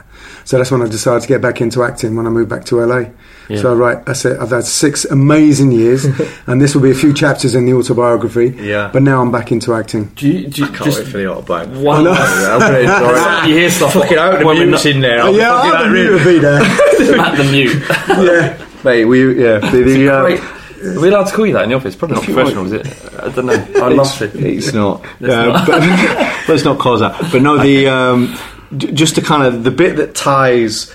So 0.49 0.57
that's 0.57 0.71
when 0.71 0.81
I 0.81 0.87
decided 0.87 1.21
to 1.21 1.27
get 1.27 1.41
back 1.43 1.61
into 1.61 1.83
acting 1.83 2.15
when 2.15 2.25
I 2.25 2.31
moved 2.31 2.49
back 2.49 2.65
to 2.65 2.83
LA. 2.83 3.11
So 3.55 3.75
right, 3.75 4.03
that's 4.03 4.25
it. 4.25 4.39
I've 4.39 4.49
had 4.49 4.63
six 4.63 5.05
amazing 5.05 5.71
years, 5.71 6.05
and 6.47 6.59
this 6.59 6.73
will 6.73 6.81
be 6.81 6.89
a 6.89 6.95
few 6.95 7.13
chapters 7.13 7.53
in 7.53 7.65
the 7.67 7.73
autobiography. 7.75 8.55
Yeah. 8.57 8.89
But 8.91 9.03
now 9.03 9.21
I'm 9.21 9.31
back 9.31 9.51
into 9.51 9.75
acting. 9.75 10.05
Do 10.15 10.27
you, 10.27 10.47
do 10.47 10.61
you 10.61 10.67
I 10.67 10.71
can't 10.71 10.83
just 10.85 10.99
wait 11.01 11.07
for 11.11 11.17
the 11.19 11.27
autobiography. 11.31 11.83
one? 11.83 12.07
I'm 12.07 12.59
gonna 12.59 12.79
enjoy 12.79 13.43
you 13.47 13.55
hear 13.59 13.69
stuff 13.69 13.93
Fucking 13.93 14.17
out 14.17 14.39
the 14.39 14.45
when 14.47 14.57
we're 14.57 14.65
mutes 14.65 14.85
not- 14.85 14.91
in 14.95 15.01
there. 15.01 15.21
Oh, 15.21 15.25
I'll 15.27 15.35
yeah, 15.35 15.51
fucking 15.61 15.71
I'll 15.71 15.77
out 15.85 15.93
be 15.93 15.99
really- 15.99 16.23
be 16.33 16.39
there. 16.39 16.61
at 17.19 17.35
the 17.37 17.51
mute. 17.51 17.83
yeah. 18.07 18.65
Mate, 18.83 19.05
we 19.05 19.43
yeah. 19.43 19.59
The, 19.59 19.83
the, 19.83 20.09
uh, 20.09 20.95
Are 20.97 20.99
we 21.01 21.07
allowed 21.09 21.25
to 21.27 21.35
call 21.35 21.45
you 21.45 21.53
that 21.53 21.63
in 21.65 21.69
the 21.69 21.75
office? 21.75 21.95
Probably 21.95 22.15
not 22.15 22.25
professional, 22.25 22.65
is 22.65 22.71
it? 22.73 22.87
I 23.21 23.29
don't 23.29 23.45
know. 23.45 23.53
I'd 23.85 23.93
love 23.93 24.17
to. 24.17 24.25
It's 24.47 24.73
not. 24.73 25.03
Let's 25.19 25.31
Yeah, 25.31 25.45
not. 25.45 25.67
but 25.67 26.49
let's 26.49 26.63
not 26.63 26.79
cause 26.79 27.01
that. 27.01 27.19
But 27.31 27.43
no, 27.43 27.57
the 27.61 27.87
um, 27.87 28.33
j- 28.35 28.41
just 28.77 29.15
to 29.15 29.21
kind 29.21 29.43
of 29.43 29.63
the 29.63 29.71
bit 29.71 29.97
that 29.97 30.15
ties 30.15 30.93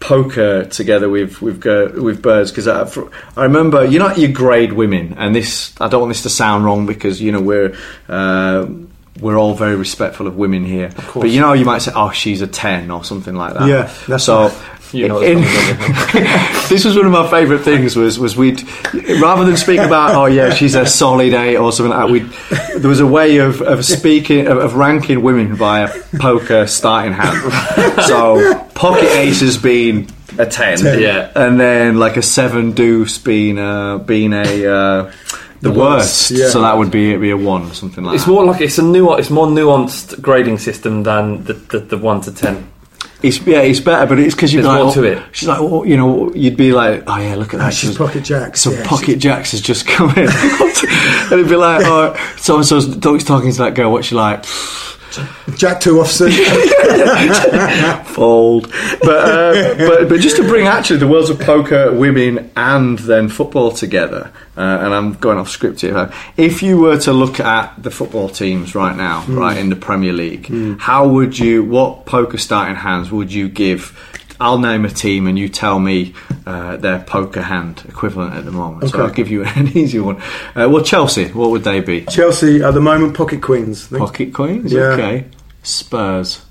poker 0.00 0.64
together 0.64 1.08
with 1.08 1.40
with 1.42 1.64
with 1.64 2.22
birds 2.22 2.50
because 2.50 2.66
I, 2.66 2.88
I 3.36 3.44
remember 3.44 3.84
you 3.84 3.98
know 3.98 4.12
you 4.14 4.28
grade 4.28 4.72
women 4.72 5.14
and 5.18 5.34
this 5.34 5.74
I 5.80 5.88
don't 5.88 6.00
want 6.00 6.10
this 6.10 6.22
to 6.22 6.30
sound 6.30 6.64
wrong 6.64 6.86
because 6.86 7.20
you 7.20 7.32
know 7.32 7.40
we're. 7.40 7.76
Uh, 8.08 8.66
we're 9.18 9.36
all 9.36 9.54
very 9.54 9.76
respectful 9.76 10.26
of 10.26 10.36
women 10.36 10.64
here, 10.64 10.92
but 11.14 11.28
you 11.28 11.40
know 11.40 11.52
you 11.52 11.66
might 11.66 11.78
say, 11.82 11.92
"Oh, 11.94 12.10
she's 12.10 12.40
a 12.40 12.46
10 12.46 12.90
or 12.90 13.04
something 13.04 13.34
like 13.34 13.52
that." 13.52 13.68
Yeah, 13.68 13.92
that's 14.08 14.24
so. 14.24 14.48
You 14.92 15.08
know 15.08 15.20
In- 15.20 15.38
what's 15.40 15.72
coming, 15.72 15.92
don't 16.12 16.14
you? 16.24 16.68
this 16.68 16.84
was 16.84 16.96
one 16.96 17.06
of 17.06 17.12
my 17.12 17.28
favourite 17.30 17.62
things. 17.62 17.94
Was 17.96 18.18
was 18.18 18.36
we'd 18.36 18.62
rather 19.20 19.44
than 19.44 19.56
speak 19.56 19.78
about 19.80 20.14
oh 20.14 20.26
yeah 20.26 20.52
she's 20.52 20.74
a 20.74 20.84
solid 20.86 21.32
eight 21.32 21.56
or 21.56 21.72
something 21.72 21.90
like 21.96 22.06
that. 22.06 22.12
We 22.12 22.78
there 22.80 22.88
was 22.88 23.00
a 23.00 23.06
way 23.06 23.36
of, 23.38 23.60
of 23.62 23.84
speaking 23.84 24.46
of, 24.48 24.58
of 24.58 24.74
ranking 24.74 25.22
women 25.22 25.56
by 25.56 25.80
a 25.80 25.88
poker 26.18 26.66
starting 26.66 27.12
hand. 27.12 27.38
So 28.06 28.64
pocket 28.74 29.10
ace 29.16 29.40
has 29.40 29.58
been 29.58 30.08
a 30.38 30.46
ten, 30.46 30.78
Ten. 30.78 30.98
Yeah. 31.00 31.30
and 31.36 31.60
then 31.60 31.98
like 31.98 32.16
a 32.16 32.22
seven 32.22 32.72
deuce 32.72 33.18
being 33.18 33.58
uh, 33.58 33.98
being 33.98 34.32
a 34.32 34.40
uh, 34.66 35.12
the, 35.60 35.70
The 35.70 35.78
worst. 35.78 35.78
worst, 35.78 36.30
yeah. 36.30 36.48
So 36.48 36.62
that 36.62 36.78
would 36.78 36.90
be 36.90 37.14
be 37.16 37.30
a 37.30 37.36
one 37.36 37.62
or 37.70 37.74
something 37.74 38.02
like 38.02 38.14
It's 38.16 38.24
that. 38.24 38.30
more 38.32 38.44
like 38.44 38.60
it's 38.60 38.78
a 38.78 38.82
nu- 38.82 39.14
it's 39.14 39.30
more 39.30 39.46
nuanced 39.46 40.20
grading 40.22 40.58
system 40.58 41.02
than 41.04 41.44
the, 41.44 41.52
the, 41.54 41.78
the 41.80 41.98
one 41.98 42.20
to 42.22 42.32
ten. 42.32 42.66
It's 43.22 43.38
yeah, 43.46 43.60
it's 43.60 43.80
better, 43.80 44.06
but 44.06 44.18
it's 44.18 44.34
because 44.34 44.52
you're 44.52 44.62
There's 44.62 44.72
like, 44.72 44.82
more 44.82 44.90
oh, 44.90 44.94
to 44.94 45.00
oh, 45.00 45.12
it. 45.12 45.36
She's 45.36 45.48
like, 45.48 45.58
oh, 45.60 45.84
you 45.84 45.96
know, 45.96 46.32
you'd 46.34 46.56
be 46.56 46.72
like, 46.72 47.04
oh 47.06 47.18
yeah, 47.18 47.34
look 47.34 47.52
at 47.52 47.58
that. 47.58 47.66
Ah, 47.66 47.70
she's 47.70 47.96
pocket 47.96 48.24
jacks. 48.24 48.62
Some 48.62 48.74
yeah, 48.74 48.86
pocket 48.86 49.16
jacks 49.18 49.52
has 49.52 49.60
just 49.60 49.86
come 49.86 50.10
in, 50.10 50.18
and 50.28 51.32
it'd 51.32 51.48
be 51.48 51.56
like, 51.56 51.82
oh, 51.84 52.14
so 52.38 52.56
and 52.56 52.64
so's 52.64 52.96
talking 52.98 53.52
to 53.52 53.58
that 53.58 53.74
girl. 53.74 53.92
What's 53.92 54.08
she 54.08 54.14
like? 54.14 54.44
Jack 55.56 55.80
two 55.80 55.94
offsuit. 55.96 56.30
Fold, 58.14 58.70
but 59.02 59.08
uh, 59.28 59.74
but 59.76 60.08
but 60.08 60.20
just 60.20 60.36
to 60.36 60.42
bring 60.42 60.66
actually 60.66 60.98
the 60.98 61.06
worlds 61.08 61.30
of 61.30 61.38
poker, 61.40 61.92
women, 61.92 62.50
and 62.56 62.98
then 63.00 63.28
football 63.28 63.72
together. 63.72 64.30
Uh, 64.56 64.60
and 64.82 64.94
I'm 64.94 65.14
going 65.14 65.38
off 65.38 65.48
script 65.48 65.80
here. 65.80 66.12
If 66.36 66.62
you 66.62 66.78
were 66.78 66.98
to 66.98 67.12
look 67.12 67.40
at 67.40 67.82
the 67.82 67.90
football 67.90 68.28
teams 68.28 68.74
right 68.74 68.96
now, 68.96 69.20
Hmm. 69.22 69.38
right 69.38 69.56
in 69.56 69.70
the 69.70 69.76
Premier 69.76 70.12
League, 70.12 70.78
how 70.78 71.08
would 71.08 71.38
you? 71.38 71.64
What 71.64 72.06
poker 72.06 72.38
starting 72.38 72.76
hands 72.76 73.10
would 73.10 73.32
you 73.32 73.48
give? 73.48 73.96
I'll 74.40 74.58
name 74.58 74.84
a 74.84 74.88
team, 74.90 75.26
and 75.26 75.38
you 75.38 75.48
tell 75.48 75.78
me 75.78 76.14
uh, 76.46 76.76
their 76.78 76.98
poker 77.00 77.42
hand 77.42 77.82
equivalent 77.88 78.34
at 78.34 78.44
the 78.44 78.50
moment. 78.50 78.90
So 78.90 79.02
I'll 79.02 79.10
give 79.10 79.28
you 79.28 79.44
an 79.56 79.68
easy 79.76 80.00
one. 80.00 80.16
Uh, 80.56 80.68
well, 80.70 80.82
Chelsea, 80.82 81.28
what 81.28 81.50
would 81.50 81.62
they 81.64 81.80
be? 81.80 82.06
Chelsea 82.06 82.62
at 82.62 82.72
the 82.74 82.80
moment, 82.80 83.14
pocket 83.16 83.42
queens. 83.42 83.88
I. 83.88 83.98
Pocket 83.98 84.32
Queens. 84.32 84.72
Yeah. 84.72 84.80
Okay. 84.94 85.26
Spurs. 85.62 86.44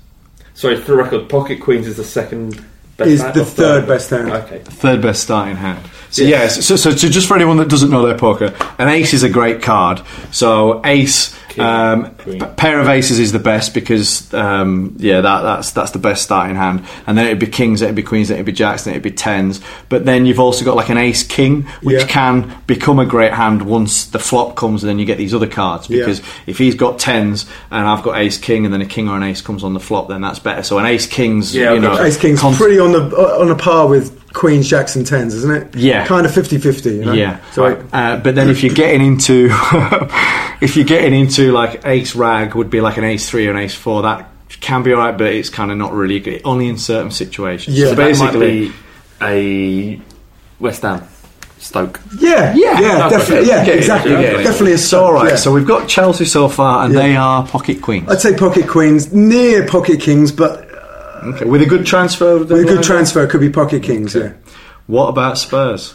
Sorry, 0.54 0.76
for 0.76 0.92
the 0.92 0.96
record, 0.96 1.28
Pocket 1.28 1.60
Queens 1.60 1.86
is 1.86 1.96
the 1.96 2.04
second 2.04 2.62
best 2.96 3.10
Is 3.10 3.22
hand 3.22 3.34
the 3.34 3.40
or 3.40 3.44
third 3.44 3.88
best 3.88 4.10
hand. 4.10 4.30
Okay. 4.30 4.58
Third 4.58 5.00
best 5.00 5.22
starting 5.22 5.56
hand. 5.56 5.84
So 6.10 6.22
Yeah. 6.22 6.28
yes, 6.42 6.66
so, 6.66 6.76
so, 6.76 6.90
so 6.90 7.08
just 7.08 7.26
for 7.26 7.34
anyone 7.34 7.56
that 7.56 7.68
doesn't 7.68 7.90
know 7.90 8.04
their 8.06 8.18
poker, 8.18 8.54
an 8.78 8.88
ace 8.88 9.14
is 9.14 9.22
a 9.22 9.28
great 9.30 9.62
card. 9.62 10.02
So 10.32 10.80
ace, 10.84 11.34
um, 11.60 12.14
pair 12.56 12.80
of 12.80 12.88
aces 12.88 13.18
is 13.18 13.32
the 13.32 13.38
best 13.38 13.74
because 13.74 14.32
um, 14.34 14.94
yeah, 14.98 15.20
that, 15.20 15.42
that's 15.42 15.70
that's 15.72 15.90
the 15.92 15.98
best 15.98 16.22
starting 16.22 16.56
hand. 16.56 16.84
And 17.06 17.16
then 17.16 17.26
it'd 17.26 17.38
be 17.38 17.46
kings, 17.46 17.82
it'd 17.82 17.94
be 17.94 18.02
queens, 18.02 18.28
then 18.28 18.36
it'd 18.36 18.46
be 18.46 18.52
jacks, 18.52 18.84
then 18.84 18.94
it'd 18.94 19.02
be 19.02 19.10
tens. 19.10 19.60
But 19.88 20.04
then 20.04 20.26
you've 20.26 20.40
also 20.40 20.64
got 20.64 20.76
like 20.76 20.88
an 20.88 20.98
ace 20.98 21.22
king, 21.22 21.62
which 21.82 22.00
Yeah. 22.02 22.06
can 22.06 22.56
become 22.66 22.98
a 22.98 23.06
great 23.06 23.32
hand 23.32 23.62
once 23.62 24.06
the 24.06 24.18
flop 24.18 24.56
comes, 24.56 24.82
and 24.82 24.88
then 24.90 24.98
you 24.98 25.04
get 25.04 25.18
these 25.18 25.34
other 25.34 25.46
cards. 25.48 25.88
Yeah. 25.90 26.00
Because 26.00 26.22
if 26.46 26.58
he's 26.58 26.74
got 26.74 26.98
tens 26.98 27.46
and 27.70 27.86
I've 27.86 28.02
got 28.02 28.18
ace 28.18 28.38
king, 28.38 28.64
and 28.64 28.72
then 28.74 28.80
a 28.80 28.86
king 28.86 29.08
or 29.08 29.16
an 29.16 29.22
ace 29.22 29.40
comes 29.42 29.64
on 29.64 29.74
the 29.74 29.80
flop, 29.80 30.08
then 30.08 30.20
that's 30.20 30.38
better. 30.38 30.62
So 30.62 30.78
an 30.78 30.86
ace 30.86 31.06
king's, 31.06 31.54
Yeah, 31.54 31.72
you 31.72 31.80
know, 31.80 32.00
Ace 32.00 32.16
King's 32.16 32.40
con- 32.40 32.54
pretty 32.54 32.78
on 32.78 32.92
the 32.92 33.16
uh, 33.16 33.40
on 33.40 33.50
a 33.50 33.54
par 33.56 33.86
with 33.88 34.19
Queens, 34.32 34.68
Jacks, 34.68 34.94
and 34.96 35.04
Tens, 35.06 35.34
isn't 35.34 35.50
it? 35.50 35.74
Yeah. 35.76 36.06
kind 36.06 36.24
of 36.24 36.32
50-50, 36.32 36.84
You 36.96 37.04
know? 37.04 37.12
Yeah. 37.12 37.40
So 37.52 37.64
Uh, 37.92 38.16
but 38.18 38.34
then 38.36 38.48
if 38.48 38.62
you're 38.62 38.74
getting 38.74 39.00
into 39.04 39.48
if 40.60 40.76
you're 40.76 40.84
getting 40.84 41.14
into 41.18 41.52
like 41.52 41.84
ace 41.86 42.14
rag 42.14 42.54
would 42.54 42.70
be 42.70 42.80
like 42.80 42.96
an 42.96 43.04
ace 43.04 43.28
three 43.28 43.46
or 43.48 43.50
an 43.50 43.56
ace 43.56 43.74
four 43.74 44.02
that 44.02 44.28
can 44.60 44.82
be 44.82 44.92
alright, 44.92 45.16
but 45.16 45.28
it's 45.32 45.48
kind 45.48 45.70
of 45.72 45.78
not 45.78 45.92
really 45.92 46.20
good. 46.20 46.42
Only 46.44 46.68
in 46.68 46.76
certain 46.78 47.10
situations. 47.10 47.76
Yeah. 47.78 47.86
so 47.86 47.90
So 47.90 47.94
that 47.96 48.02
might 48.02 48.32
basically, 48.32 48.68
be 48.68 48.72
a 49.22 50.00
West 50.60 50.82
Ham, 50.82 51.02
Stoke. 51.58 52.00
yeah, 52.18 52.54
yeah, 52.54 52.80
yeah, 52.80 53.08
definitely, 53.08 53.48
yeah, 53.48 53.62
Okay, 53.62 53.78
exactly, 53.78 54.14
okay. 54.14 54.42
definitely 54.44 54.72
a 54.72 54.78
So 54.78 55.04
all 55.04 55.12
right. 55.14 55.30
yeah. 55.30 55.36
So 55.36 55.52
we've 55.52 55.66
got 55.66 55.88
Chelsea 55.88 56.24
so 56.24 56.48
far, 56.48 56.84
and 56.84 56.92
Yeah. 56.94 57.00
they 57.00 57.16
are 57.16 57.46
pocket 57.46 57.80
queens. 57.82 58.08
I'd 58.10 58.20
say 58.20 58.36
pocket 58.36 58.68
Queens, 58.68 59.12
near 59.12 59.66
pocket 59.66 60.00
Kings, 60.00 60.30
but 60.32 60.68
Okay, 61.22 61.44
with 61.44 61.62
a 61.62 61.66
good 61.66 61.84
transfer. 61.86 62.38
with 62.38 62.50
a 62.52 62.64
good 62.64 62.82
transfer, 62.82 63.26
could 63.26 63.40
be 63.40 63.50
pocket 63.50 63.82
Kings. 63.82 64.14
Yeah, 64.14 64.32
What 64.86 65.08
about 65.08 65.38
Spurs? 65.38 65.94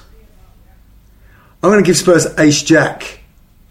I'm 1.63 1.71
going 1.71 1.83
to 1.83 1.87
give 1.87 1.97
Spurs 1.97 2.27
Ace 2.37 2.61
Jack. 2.61 3.19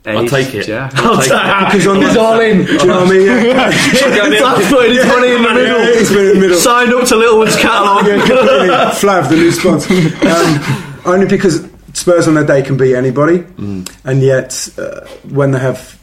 I'll 0.06 0.26
take 0.26 0.52
it. 0.54 0.66
Jack. 0.66 0.92
I'll 0.96 1.16
take 1.22 1.30
it. 1.32 1.64
Because 1.72 1.86
on 1.86 2.02
He's 2.02 2.12
the, 2.14 2.20
all 2.20 2.38
in. 2.40 2.66
Do 2.66 2.72
you 2.72 2.86
know 2.86 3.04
what 3.04 3.06
I 3.06 3.10
mean? 3.10 3.26
Yeah. 3.26 3.70
That's 3.70 4.68
putting 4.68 4.92
his 4.96 5.06
money 5.06 5.28
in 5.28 5.42
the 5.42 5.48
middle. 5.54 5.78
Yeah, 5.80 5.98
he's 5.98 6.08
been 6.12 6.26
in 6.26 6.34
the 6.34 6.40
middle. 6.40 6.58
Signed 6.58 6.92
up 6.92 7.06
to 7.08 7.16
Littlewood's 7.16 7.56
catalogue. 7.56 8.06
Yeah, 8.06 8.18
completely. 8.18 8.68
Flav, 9.00 9.28
the 9.30 9.36
new 9.36 9.50
sponsor. 9.52 9.94
Um, 10.26 11.04
only 11.06 11.26
because 11.26 11.66
Spurs 11.94 12.28
on 12.28 12.34
their 12.34 12.44
day 12.44 12.62
can 12.62 12.76
beat 12.76 12.94
anybody, 12.96 13.38
Mm. 13.38 13.88
and 14.04 14.20
yet 14.20 14.68
uh, 14.76 15.06
when 15.32 15.52
they 15.52 15.58
have 15.60 15.98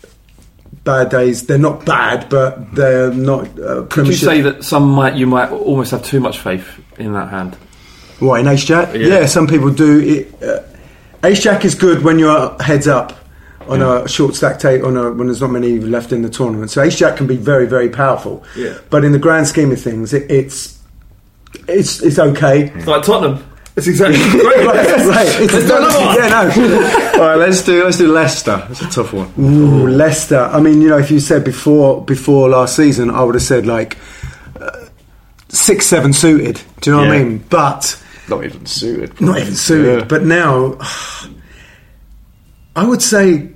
bad 0.83 1.09
days, 1.09 1.45
they're 1.45 1.57
not 1.57 1.85
bad, 1.85 2.29
but 2.29 2.73
they're 2.73 3.13
not 3.13 3.47
uh, 3.59 3.83
Could 3.89 4.07
you 4.07 4.13
say 4.13 4.41
that 4.41 4.63
some 4.63 4.89
might 4.89 5.15
you 5.15 5.27
might 5.27 5.51
almost 5.51 5.91
have 5.91 6.03
too 6.03 6.19
much 6.19 6.39
faith 6.39 6.67
in 6.97 7.13
that 7.13 7.29
hand? 7.29 7.55
What 8.19 8.39
in 8.39 8.47
Ace 8.47 8.65
Jack? 8.65 8.93
Yeah. 8.93 9.07
Yeah, 9.07 9.25
some 9.25 9.47
people 9.47 9.71
do. 9.71 9.99
It, 9.99 10.43
uh, 10.43 10.63
Ace 11.23 11.41
Jack 11.41 11.65
is 11.65 11.75
good 11.75 12.03
when 12.03 12.19
you're 12.19 12.61
heads 12.61 12.87
up 12.87 13.17
on 13.67 13.81
a 13.81 14.07
short 14.07 14.35
stack 14.35 14.59
tape 14.59 14.83
on 14.83 14.97
a, 14.97 15.11
when 15.11 15.27
there's 15.27 15.41
not 15.41 15.51
many 15.51 15.79
left 15.79 16.11
in 16.11 16.23
the 16.23 16.29
tournament. 16.29 16.71
So 16.71 16.81
Ace 16.81 16.97
Jack 16.97 17.17
can 17.17 17.27
be 17.27 17.37
very 17.37 17.67
very 17.67 17.89
powerful. 17.89 18.43
Yeah. 18.55 18.77
But 18.89 19.03
in 19.05 19.11
the 19.11 19.19
grand 19.19 19.47
scheme 19.47 19.71
of 19.71 19.81
things, 19.81 20.13
it, 20.13 20.29
it's 20.29 20.79
it's 21.67 22.01
it's 22.01 22.19
okay. 22.19 22.71
It's 22.75 22.87
like 22.87 23.03
Tottenham. 23.03 23.50
It's 23.75 23.87
exactly 23.87 24.17
great. 24.31 24.43
right, 24.67 24.87
right. 25.07 25.27
It's 25.41 25.53
Let's 25.53 25.67
do 25.67 25.77
another 25.77 26.05
one. 26.05 26.15
yeah, 26.17 26.27
no. 26.27 27.13
All 27.21 27.27
right, 27.29 27.35
let's 27.37 27.63
do 27.63 27.83
let's 27.83 27.97
do 27.97 28.11
Leicester. 28.11 28.67
It's 28.69 28.81
a 28.81 28.89
tough 28.89 29.13
one. 29.13 29.31
Ooh, 29.39 29.87
Leicester. 29.87 30.39
I 30.39 30.59
mean, 30.59 30.81
you 30.81 30.89
know, 30.89 30.97
if 30.97 31.09
you 31.09 31.19
said 31.21 31.43
before 31.45 32.03
before 32.03 32.49
last 32.49 32.75
season, 32.75 33.09
I 33.09 33.23
would 33.23 33.35
have 33.35 33.43
said 33.43 33.65
like 33.65 33.97
uh, 34.59 34.85
six, 35.49 35.85
seven 35.85 36.11
suited. 36.13 36.61
Do 36.81 36.89
you 36.91 36.97
know 36.97 37.03
what 37.03 37.11
I 37.15 37.19
mean? 37.23 37.37
But 37.49 38.01
Not 38.27 38.43
even 38.43 38.65
suited. 38.65 39.19
not 39.21 39.39
even 39.39 39.55
suited. 39.55 39.99
Yeah. 39.99 40.05
But 40.05 40.23
now, 40.23 40.77
I 42.75 42.85
would 42.85 43.01
say 43.01 43.50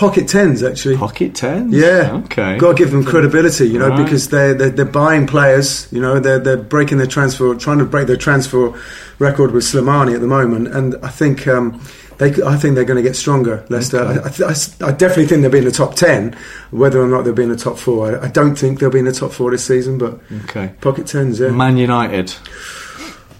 pocket 0.00 0.26
tens 0.28 0.62
actually. 0.62 0.96
Pocket 0.96 1.34
tens. 1.34 1.74
Yeah, 1.74 2.22
Okay. 2.24 2.56
Got 2.58 2.72
to 2.72 2.78
give 2.82 2.90
them 2.90 3.04
credibility, 3.04 3.66
you 3.68 3.78
know, 3.78 3.88
Right. 3.90 4.02
because 4.04 4.28
they're, 4.30 4.54
they're 4.54 4.70
they're 4.76 4.94
buying 5.04 5.26
players. 5.26 5.86
You 5.92 6.00
know, 6.00 6.18
they're 6.24 6.38
they're 6.46 6.56
breaking 6.74 6.98
their 6.98 7.06
transfer, 7.16 7.54
trying 7.54 7.78
to 7.78 7.84
break 7.84 8.06
their 8.06 8.16
transfer 8.26 8.72
record 9.18 9.50
with 9.52 9.64
Slimani 9.64 10.14
at 10.14 10.20
the 10.22 10.26
moment, 10.38 10.68
and 10.76 10.96
I 11.02 11.08
think. 11.20 11.46
Um, 11.46 11.80
they, 12.20 12.34
I 12.44 12.56
think 12.58 12.74
they're 12.74 12.84
going 12.92 13.02
to 13.02 13.08
get 13.10 13.16
stronger, 13.16 13.64
Leicester. 13.70 13.98
I, 14.04 14.12
I, 14.28 14.50
I 14.52 14.88
I 14.90 14.92
definitely 14.92 15.24
think 15.26 15.40
they'll 15.40 15.50
be 15.50 15.56
in 15.64 15.64
the 15.64 15.70
top 15.84 15.94
ten. 15.94 16.36
Whether 16.70 17.00
or 17.00 17.08
not 17.08 17.22
they'll 17.24 17.32
be 17.42 17.44
in 17.44 17.48
the 17.56 17.56
top 17.56 17.78
four, 17.78 17.98
I, 18.20 18.26
I 18.26 18.28
don't 18.28 18.56
think 18.56 18.78
they'll 18.78 18.90
be 18.90 18.98
in 18.98 19.06
the 19.06 19.12
top 19.22 19.32
four 19.32 19.50
this 19.50 19.64
season. 19.64 19.96
But 19.96 20.20
Okay. 20.44 20.66
pocket 20.82 21.06
tens, 21.06 21.40
yeah. 21.40 21.48
Man 21.48 21.78
United. 21.78 22.34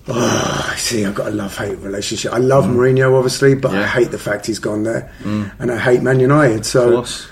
Oh, 0.09 0.69
I 0.73 0.77
see, 0.77 1.05
I've 1.05 1.15
got 1.15 1.29
a 1.29 1.31
love 1.31 1.57
hate 1.57 1.79
relationship. 1.79 2.33
I 2.33 2.39
love 2.39 2.65
mm. 2.65 2.75
Mourinho, 2.75 3.15
obviously, 3.17 3.55
but 3.55 3.75
I 3.75 3.87
hate 3.87 4.11
the 4.11 4.19
fact 4.19 4.47
he's 4.47 4.59
gone 4.59 4.83
there, 4.83 5.13
mm. 5.23 5.53
and 5.59 5.71
I 5.71 5.79
hate 5.79 6.03
Man 6.03 6.21
United. 6.21 6.67
So 6.67 6.93
Plus. 6.93 7.29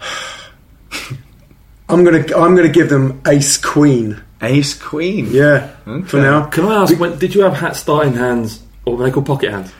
I'm 1.88 2.04
gonna 2.04 2.24
I'm 2.36 2.54
gonna 2.56 2.68
give 2.68 2.88
them 2.90 3.20
Ace 3.26 3.56
Queen. 3.58 4.20
Ace 4.42 4.74
Queen. 4.74 5.28
Yeah, 5.30 5.70
Okay. 5.86 6.06
for 6.06 6.16
now. 6.18 6.46
Can 6.46 6.64
I 6.66 6.82
ask, 6.82 6.98
when, 6.98 7.18
did 7.18 7.34
you 7.34 7.42
have 7.42 7.54
hat 7.54 7.76
starting 7.76 8.14
hands, 8.14 8.62
or 8.84 8.96
were 8.96 9.04
they 9.04 9.10
called 9.10 9.26
pocket 9.26 9.50
hands? 9.50 9.72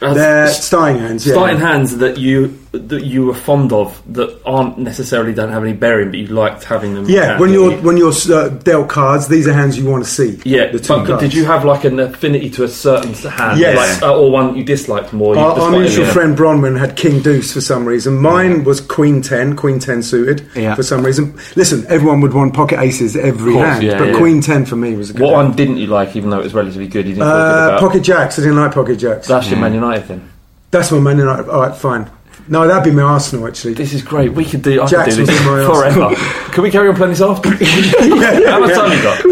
They're 0.00 0.48
starting 0.48 0.98
hands. 1.00 1.26
Yeah. 1.26 1.34
starting 1.34 1.58
hands 1.60 1.98
that 1.98 2.16
you 2.18 2.58
that 2.72 3.04
you 3.04 3.26
were 3.26 3.34
fond 3.34 3.72
of 3.72 4.00
that 4.14 4.40
aren't 4.46 4.78
necessarily 4.78 5.34
don't 5.34 5.50
have 5.50 5.64
any 5.64 5.72
bearing, 5.72 6.10
but 6.10 6.18
you 6.20 6.28
liked 6.28 6.62
having 6.62 6.94
them. 6.94 7.04
Yeah, 7.08 7.36
when 7.40 7.50
you're 7.52 7.72
you? 7.72 7.78
when 7.78 7.96
you're 7.96 8.12
uh, 8.32 8.48
dealt 8.48 8.88
cards, 8.88 9.26
these 9.26 9.48
are 9.48 9.52
hands 9.52 9.76
you 9.76 9.88
want 9.90 10.04
to 10.04 10.08
see. 10.10 10.40
yeah, 10.44 10.66
the 10.70 10.78
two 10.78 10.94
but 10.94 11.06
cards. 11.06 11.22
did 11.22 11.34
you 11.34 11.44
have 11.46 11.64
like 11.64 11.82
an 11.84 11.98
affinity 11.98 12.48
to 12.50 12.62
a 12.62 12.68
certain 12.68 13.12
hand, 13.14 13.58
Yes. 13.58 14.00
like, 14.00 14.08
uh, 14.08 14.16
or 14.16 14.30
one 14.30 14.54
you 14.56 14.62
disliked 14.62 15.12
more? 15.12 15.34
You 15.34 15.40
Our, 15.40 15.58
our 15.60 15.70
mutual 15.72 16.06
yeah. 16.06 16.12
friend 16.12 16.38
Bronwyn 16.38 16.78
had 16.78 16.94
King 16.96 17.20
Deuce 17.22 17.52
for 17.52 17.60
some 17.60 17.84
reason. 17.84 18.16
Mine 18.16 18.62
was 18.62 18.80
Queen 18.80 19.20
Ten, 19.20 19.56
Queen 19.56 19.80
Ten 19.80 20.00
suited 20.00 20.46
Yeah. 20.54 20.76
for 20.76 20.84
some 20.84 21.04
reason. 21.04 21.34
Listen, 21.56 21.84
everyone 21.88 22.20
would 22.20 22.34
want 22.34 22.54
pocket 22.54 22.78
aces 22.78 23.16
every 23.16 23.54
Course, 23.54 23.66
hand, 23.66 23.82
yeah, 23.82 23.98
but 23.98 24.10
yeah. 24.10 24.16
Queen 24.18 24.40
Ten 24.40 24.64
for 24.64 24.76
me 24.76 24.94
was 24.94 25.10
a 25.10 25.14
good. 25.14 25.22
What 25.22 25.34
hand. 25.34 25.48
one 25.48 25.56
didn't 25.56 25.78
you 25.78 25.88
like, 25.88 26.14
even 26.14 26.30
though 26.30 26.38
it 26.38 26.44
was 26.44 26.54
relatively 26.54 26.86
good? 26.86 27.04
You 27.06 27.14
didn't 27.14 27.26
feel 27.26 27.32
good 27.32 27.62
Uh, 27.64 27.66
about. 27.68 27.80
pocket 27.80 28.00
jacks. 28.04 28.38
I 28.38 28.42
didn't 28.42 28.58
like 28.58 28.72
pocket 28.72 28.94
jacks. 28.96 29.26
That's 29.26 29.50
your 29.50 29.58
Man 29.58 29.74
United 29.74 30.04
thing. 30.06 30.28
That's 30.70 30.92
my 30.92 31.00
Man 31.00 31.18
United. 31.18 31.48
All 31.48 31.62
right, 31.62 31.74
fine. 31.76 32.08
No, 32.48 32.66
that'd 32.66 32.84
be 32.84 32.90
my 32.94 33.02
Arsenal 33.02 33.46
actually. 33.46 33.74
This 33.74 33.92
is 33.92 34.02
great. 34.02 34.32
We 34.32 34.44
could 34.44 34.62
do. 34.62 34.82
I 34.82 34.86
Jacks 34.86 35.16
could 35.16 35.26
do 35.26 35.32
this 35.32 35.46
my 35.46 35.64
forever. 35.66 36.14
Can 36.52 36.62
we 36.62 36.70
carry 36.70 36.88
on 36.88 36.96
playing 36.96 37.12
this 37.12 37.20
after? 37.20 37.48
How 38.50 38.60
much 38.60 38.74
time 38.74 38.92
you 38.96 39.02
got? 39.02 39.22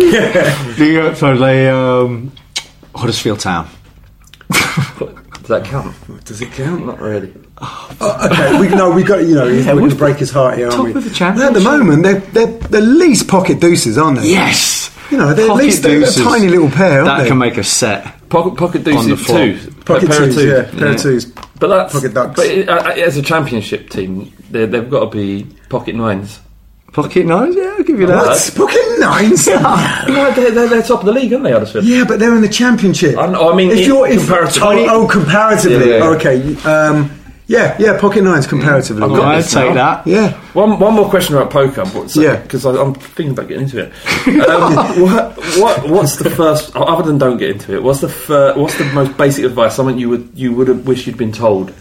The, 0.76 1.08
uh, 1.10 1.14
so 1.14 1.36
they 1.36 1.68
um, 1.68 2.32
Huddersfield 2.94 3.40
Town. 3.40 3.68
Does 5.48 5.62
that 5.62 5.64
count? 5.64 6.24
Does 6.24 6.42
it 6.42 6.52
count? 6.52 6.84
Not 6.86 7.00
really. 7.00 7.32
Oh, 7.60 8.28
okay, 8.30 8.60
we 8.60 8.68
no, 8.68 8.90
we 8.90 9.02
got 9.02 9.26
you 9.26 9.34
know 9.34 9.46
we're 9.46 9.64
going 9.64 9.90
to 9.90 9.96
break 9.96 10.18
his 10.18 10.30
heart 10.30 10.58
here, 10.58 10.66
aren't 10.66 10.76
top 10.76 10.84
we? 10.84 10.92
of 10.94 11.04
the 11.04 11.24
At 11.24 11.54
the 11.54 11.60
moment, 11.60 12.02
they're 12.02 12.20
they're 12.20 12.58
the 12.58 12.80
least 12.80 13.28
pocket 13.28 13.58
deuces, 13.58 13.96
aren't 13.96 14.20
they? 14.20 14.28
Yes. 14.30 14.87
You 15.10 15.16
you 15.18 15.24
know, 15.24 15.34
they're 15.34 15.50
at 15.50 15.56
least 15.56 15.82
they're 15.82 16.02
a 16.02 16.10
tiny 16.10 16.48
little 16.48 16.70
pair, 16.70 17.00
aren't 17.00 17.06
That 17.06 17.22
they? 17.22 17.28
can 17.28 17.38
make 17.38 17.56
a 17.56 17.64
set. 17.64 18.28
Pocket, 18.28 18.56
pocket 18.56 18.86
On 18.88 19.08
the 19.08 19.16
deuces 19.16 19.26
floor. 19.26 19.38
two. 19.38 19.72
Pocket 19.84 20.04
a 20.04 20.06
pair 20.08 20.18
twos, 20.18 20.36
of 20.36 20.42
two. 20.42 20.48
yeah, 20.48 20.70
pair 20.78 20.88
of 20.94 21.00
twos. 21.02 21.24
But 21.58 21.68
that's 21.68 21.92
Pocket 21.94 22.14
ducks. 22.14 22.36
But 22.36 22.46
it, 22.46 22.68
uh, 22.68 22.76
as 22.90 23.16
a 23.16 23.22
championship 23.22 23.88
team, 23.90 24.32
they- 24.50 24.66
they've 24.66 24.88
got 24.88 25.10
to 25.10 25.16
be 25.18 25.46
pocket 25.70 25.94
nines. 25.94 26.40
Pocket 26.92 27.26
nines, 27.26 27.54
yeah, 27.56 27.74
I'll 27.78 27.84
give 27.84 28.00
you 28.00 28.06
that. 28.06 28.26
What? 28.26 28.52
Pocket 28.56 28.98
nines? 28.98 29.46
No, 30.08 30.32
they're, 30.34 30.50
they're, 30.50 30.68
they're 30.68 30.82
top 30.82 31.00
of 31.00 31.06
the 31.06 31.12
league, 31.12 31.32
aren't 31.32 31.44
they, 31.44 31.52
Huddersfield? 31.52 31.84
Yeah, 31.84 32.04
but 32.04 32.18
they're 32.18 32.34
in 32.34 32.40
the 32.40 32.48
championship. 32.48 33.16
I, 33.16 33.26
I 33.26 33.54
mean, 33.54 33.70
if 33.70 33.78
in- 33.80 33.84
you're 33.86 34.08
if, 34.08 34.18
comparatively. 34.20 34.86
oh, 34.88 35.04
oh, 35.04 35.08
comparatively. 35.08 35.90
Yeah, 35.90 35.96
yeah. 35.98 36.04
Oh, 36.04 36.14
okay. 36.14 36.56
Um, 36.64 37.17
yeah, 37.48 37.76
yeah, 37.80 37.98
pocket 37.98 38.22
nines 38.22 38.46
comparatively. 38.46 39.02
I've 39.02 39.10
yeah. 39.10 39.16
got 39.16 39.34
I'd 39.34 39.38
this 39.38 39.52
take 39.52 39.74
now. 39.74 40.02
that. 40.02 40.06
Yeah. 40.06 40.32
One, 40.52 40.78
one 40.78 40.94
more 40.94 41.08
question 41.10 41.34
about 41.34 41.50
poker. 41.50 41.84
But, 41.92 42.10
so, 42.10 42.20
Yeah. 42.20 42.36
Because 42.36 42.64
I'm 42.64 42.94
thinking 42.94 43.32
about 43.32 43.48
getting 43.48 43.64
into 43.64 43.78
it. 43.82 43.92
Um, 44.48 44.74
what, 45.02 45.36
what, 45.58 45.88
what's 45.90 46.16
the 46.16 46.30
first, 46.30 46.74
other 46.76 47.02
than 47.02 47.18
don't 47.18 47.38
get 47.38 47.50
into 47.50 47.74
it, 47.74 47.82
what's 47.82 48.00
the 48.00 48.08
fir, 48.08 48.54
what's 48.56 48.76
the 48.78 48.84
most 48.92 49.16
basic 49.16 49.44
advice, 49.44 49.74
something 49.74 49.98
you 49.98 50.08
would 50.08 50.30
you 50.34 50.52
would 50.52 50.68
have 50.68 50.86
wished 50.86 51.06
you'd 51.06 51.16
been 51.16 51.32
told 51.32 51.70
s- 51.70 51.74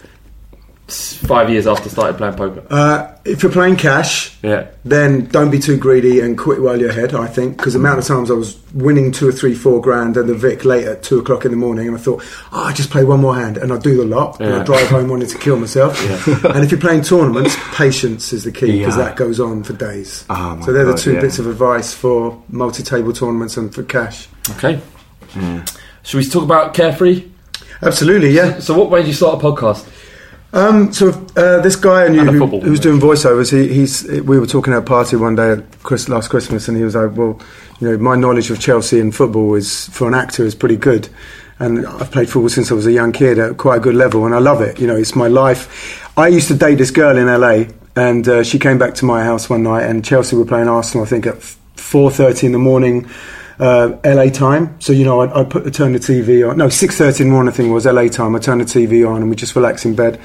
five 0.88 1.50
years 1.50 1.66
after 1.66 1.88
started 1.88 2.16
playing 2.16 2.34
poker? 2.34 2.62
Uh, 2.70 3.12
if 3.24 3.42
you're 3.42 3.52
playing 3.52 3.76
cash, 3.76 4.34
Yeah. 4.42 4.68
then 4.86 5.26
don't 5.26 5.50
be 5.50 5.58
too 5.58 5.76
greedy 5.76 6.20
and 6.20 6.38
quit 6.38 6.62
while 6.62 6.80
you're 6.80 6.88
ahead. 6.90 7.14
I 7.14 7.26
think 7.26 7.58
because 7.58 7.74
the 7.74 7.78
amount 7.78 7.98
of 7.98 8.06
times 8.06 8.30
I 8.30 8.34
was 8.34 8.56
winning 8.72 9.12
two 9.12 9.28
or 9.28 9.32
three, 9.32 9.54
four 9.54 9.80
grand 9.82 10.16
and 10.16 10.28
the 10.28 10.34
Vic 10.34 10.64
late 10.64 10.86
at 10.86 11.02
two 11.02 11.18
o'clock 11.18 11.44
in 11.44 11.50
the 11.50 11.56
morning, 11.58 11.88
and 11.88 11.96
I 11.96 12.00
thought, 12.00 12.22
oh, 12.52 12.62
I 12.64 12.72
just 12.72 12.90
play 12.90 13.04
one 13.04 13.20
more 13.20 13.34
hand, 13.36 13.58
and 13.58 13.70
I 13.72 13.78
do 13.78 13.96
the 13.98 14.04
lot, 14.06 14.40
and 14.40 14.48
Yeah. 14.48 14.60
I 14.60 14.64
drive 14.64 14.88
home 14.88 15.08
wanting 15.08 15.28
to 15.28 15.38
kill 15.38 15.56
myself. 15.58 16.00
and 16.44 16.64
if 16.64 16.70
you're 16.70 16.80
playing 16.80 17.02
tournaments, 17.02 17.54
patience 17.74 18.32
is 18.32 18.44
the 18.44 18.52
key 18.52 18.78
because 18.78 18.96
Yeah. 18.96 19.04
that 19.04 19.16
goes 19.16 19.38
on 19.40 19.62
for 19.64 19.74
days. 19.74 20.24
Oh, 20.30 20.56
my 20.56 20.64
so 20.64 20.72
they're 20.72 20.84
the 20.86 20.94
two 20.96 21.14
yeah. 21.14 21.20
bits 21.20 21.38
of 21.38 21.46
advice 21.46 21.92
for 21.92 22.42
multi-table 22.48 23.12
tournaments 23.12 23.56
and 23.58 23.74
for 23.74 23.82
cash. 23.82 24.26
Okay. 24.52 24.80
Should 26.02 26.16
we 26.18 26.24
talk 26.24 26.44
about 26.44 26.72
Carefree? 26.72 27.24
Absolutely, 27.82 28.30
yeah. 28.30 28.58
So, 28.60 28.72
what 28.76 28.90
made 28.90 29.06
you 29.06 29.12
start 29.12 29.40
a 29.42 29.46
podcast? 29.46 29.86
Um, 30.52 30.92
so 30.92 31.10
uh, 31.36 31.60
this 31.60 31.76
guy 31.76 32.04
I 32.04 32.08
knew 32.08 32.24
who, 32.24 32.46
who 32.60 32.70
was 32.70 32.80
doing 32.80 32.98
voiceovers, 32.98 33.52
he, 33.52 33.72
he's 33.72 34.04
we 34.22 34.38
were 34.38 34.46
talking 34.46 34.72
at 34.72 34.78
a 34.78 34.82
party 34.82 35.16
one 35.16 35.34
day 35.34 35.52
at 35.52 35.82
Chris, 35.82 36.08
last 36.08 36.28
Christmas, 36.28 36.68
and 36.68 36.76
he 36.76 36.84
was 36.84 36.94
like, 36.94 37.14
"Well, 37.14 37.38
you 37.80 37.90
know, 37.90 37.98
my 37.98 38.16
knowledge 38.16 38.50
of 38.50 38.58
Chelsea 38.58 38.98
and 38.98 39.14
football 39.14 39.54
is 39.54 39.88
for 39.90 40.08
an 40.08 40.14
actor 40.14 40.44
is 40.46 40.54
pretty 40.54 40.76
good, 40.76 41.10
and 41.58 41.86
I've 41.86 42.10
played 42.10 42.30
football 42.30 42.48
since 42.48 42.70
I 42.70 42.74
was 42.74 42.86
a 42.86 42.92
young 42.92 43.12
kid 43.12 43.38
at 43.38 43.58
quite 43.58 43.76
a 43.76 43.80
good 43.80 43.94
level, 43.94 44.24
and 44.24 44.34
I 44.34 44.38
love 44.38 44.62
it. 44.62 44.80
You 44.80 44.86
know, 44.86 44.96
it's 44.96 45.14
my 45.14 45.28
life. 45.28 46.08
I 46.16 46.28
used 46.28 46.48
to 46.48 46.54
date 46.54 46.76
this 46.76 46.90
girl 46.90 47.18
in 47.18 47.26
LA, 47.26 47.64
and 47.94 48.26
uh, 48.26 48.42
she 48.42 48.58
came 48.58 48.78
back 48.78 48.94
to 48.94 49.04
my 49.04 49.22
house 49.22 49.50
one 49.50 49.64
night, 49.64 49.82
and 49.82 50.02
Chelsea 50.02 50.34
were 50.34 50.46
playing 50.46 50.68
Arsenal. 50.68 51.04
I 51.04 51.08
think 51.08 51.26
at 51.26 51.42
four 51.42 52.10
thirty 52.10 52.46
in 52.46 52.52
the 52.52 52.58
morning." 52.58 53.06
Uh, 53.58 53.96
LA 54.04 54.26
time. 54.30 54.80
So 54.80 54.92
you 54.92 55.04
know, 55.04 55.20
I, 55.20 55.40
I 55.40 55.44
put 55.44 55.72
turn 55.74 55.92
the 55.92 55.98
TV 55.98 56.48
on. 56.48 56.58
No, 56.58 56.68
six 56.68 56.96
thirty 56.96 57.22
in 57.24 57.28
the 57.30 57.34
morning. 57.34 57.52
I 57.52 57.56
think 57.56 57.68
it 57.68 57.72
was 57.72 57.86
LA 57.86 58.08
time. 58.08 58.34
I 58.36 58.38
turned 58.38 58.60
the 58.60 58.64
TV 58.64 59.08
on 59.08 59.20
and 59.22 59.30
we 59.30 59.36
just 59.36 59.56
relax 59.56 59.84
in 59.84 59.94
bed. 59.94 60.20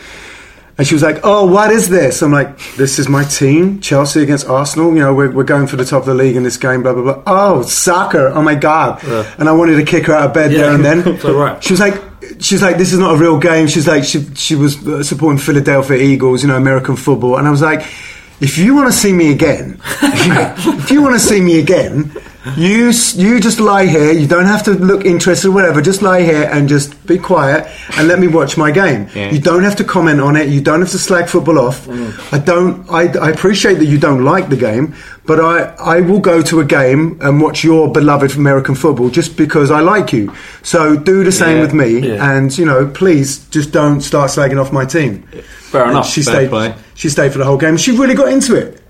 And 0.75 0.87
she 0.87 0.95
was 0.95 1.03
like, 1.03 1.19
"Oh, 1.23 1.45
what 1.45 1.69
is 1.69 1.89
this?" 1.89 2.23
I'm 2.23 2.31
like, 2.31 2.57
"This 2.77 2.97
is 2.97 3.07
my 3.07 3.23
team, 3.25 3.79
Chelsea 3.79 4.23
against 4.23 4.47
Arsenal. 4.47 4.91
You 4.93 5.01
know, 5.01 5.13
we're, 5.13 5.29
we're 5.31 5.43
going 5.43 5.67
for 5.67 5.75
the 5.75 5.85
top 5.85 5.99
of 6.01 6.05
the 6.07 6.15
league 6.15 6.35
in 6.35 6.41
this 6.41 6.57
game. 6.57 6.81
Blah 6.81 6.93
blah 6.93 7.03
blah. 7.03 7.23
Oh, 7.27 7.61
soccer! 7.61 8.29
Oh 8.29 8.41
my 8.41 8.55
god!" 8.55 9.03
And 9.37 9.47
I 9.47 9.51
wanted 9.51 9.75
to 9.75 9.83
kick 9.85 10.07
her 10.07 10.13
out 10.13 10.25
of 10.29 10.33
bed 10.33 10.51
Yeah, 10.51 10.61
there 10.61 10.73
and 10.73 10.83
then. 10.83 11.17
right. 11.35 11.63
She 11.63 11.73
was 11.73 11.79
like, 11.79 12.01
"She's 12.39 12.63
like, 12.63 12.77
this 12.79 12.91
is 12.91 12.97
not 12.97 13.13
a 13.13 13.17
real 13.19 13.37
game." 13.37 13.67
She's 13.67 13.87
like, 13.87 14.03
she 14.03 14.25
she 14.33 14.55
was 14.55 14.85
uh, 14.87 15.03
supporting 15.03 15.37
Philadelphia 15.37 15.97
Eagles, 15.97 16.41
you 16.41 16.47
know, 16.47 16.57
American 16.57 16.95
football, 16.95 17.37
and 17.37 17.47
I 17.47 17.51
was 17.51 17.61
like, 17.61 17.81
"If 18.41 18.57
you 18.57 18.73
want 18.73 18.91
to 18.91 18.97
see 18.97 19.13
me 19.13 19.31
again, 19.31 19.79
if 20.01 20.89
you 20.89 21.03
want 21.03 21.13
to 21.13 21.19
see 21.19 21.39
me 21.39 21.59
again." 21.59 22.15
You 22.57 22.91
you 23.15 23.39
just 23.39 23.59
lie 23.61 23.85
here. 23.85 24.11
You 24.11 24.27
don't 24.27 24.45
have 24.47 24.63
to 24.63 24.71
look 24.71 25.05
interested 25.05 25.47
or 25.47 25.51
whatever. 25.51 25.81
Just 25.81 26.01
lie 26.01 26.21
here 26.23 26.43
and 26.51 26.67
just 26.67 27.05
be 27.07 27.17
quiet 27.17 27.67
and 27.97 28.07
let 28.09 28.19
me 28.19 28.27
watch 28.27 28.57
my 28.57 28.69
game. 28.69 29.07
Yeah. 29.15 29.31
You 29.31 29.39
don't 29.39 29.63
have 29.63 29.77
to 29.77 29.83
comment 29.85 30.19
on 30.19 30.35
it. 30.35 30.49
You 30.49 30.59
don't 30.59 30.81
have 30.81 30.89
to 30.91 30.99
slag 30.99 31.29
football 31.29 31.57
off. 31.57 31.85
Mm. 31.87 32.33
I 32.33 32.39
don't. 32.39 32.89
I, 32.89 33.03
I 33.27 33.29
appreciate 33.29 33.75
that 33.75 33.85
you 33.85 33.97
don't 33.97 34.25
like 34.25 34.49
the 34.49 34.57
game, 34.57 34.93
but 35.25 35.39
I 35.39 35.73
I 35.79 36.01
will 36.01 36.19
go 36.19 36.41
to 36.41 36.59
a 36.59 36.65
game 36.65 37.17
and 37.21 37.41
watch 37.41 37.63
your 37.63 37.89
beloved 37.91 38.35
American 38.35 38.75
football 38.75 39.09
just 39.09 39.37
because 39.37 39.71
I 39.71 39.79
like 39.79 40.11
you. 40.11 40.33
So 40.63 40.97
do 40.97 41.23
the 41.23 41.31
same 41.31 41.57
Yeah, 41.57 41.61
with 41.61 41.73
me, 41.73 41.99
yeah. 41.99 42.35
and 42.37 42.55
you 42.57 42.65
know, 42.65 42.87
please 42.87 43.47
just 43.51 43.71
don't 43.71 44.01
start 44.01 44.31
slagging 44.31 44.59
off 44.61 44.73
my 44.73 44.83
team. 44.83 45.23
Fair 45.71 45.83
And 45.83 45.91
enough. 45.91 46.07
She 46.09 46.21
Fair 46.23 46.33
stayed. 46.35 46.49
play. 46.49 46.75
She 46.95 47.07
stayed 47.09 47.31
for 47.31 47.37
the 47.37 47.45
whole 47.45 47.57
game. 47.57 47.77
She 47.77 47.91
really 47.97 48.15
got 48.15 48.27
into 48.27 48.55
it. 48.55 48.82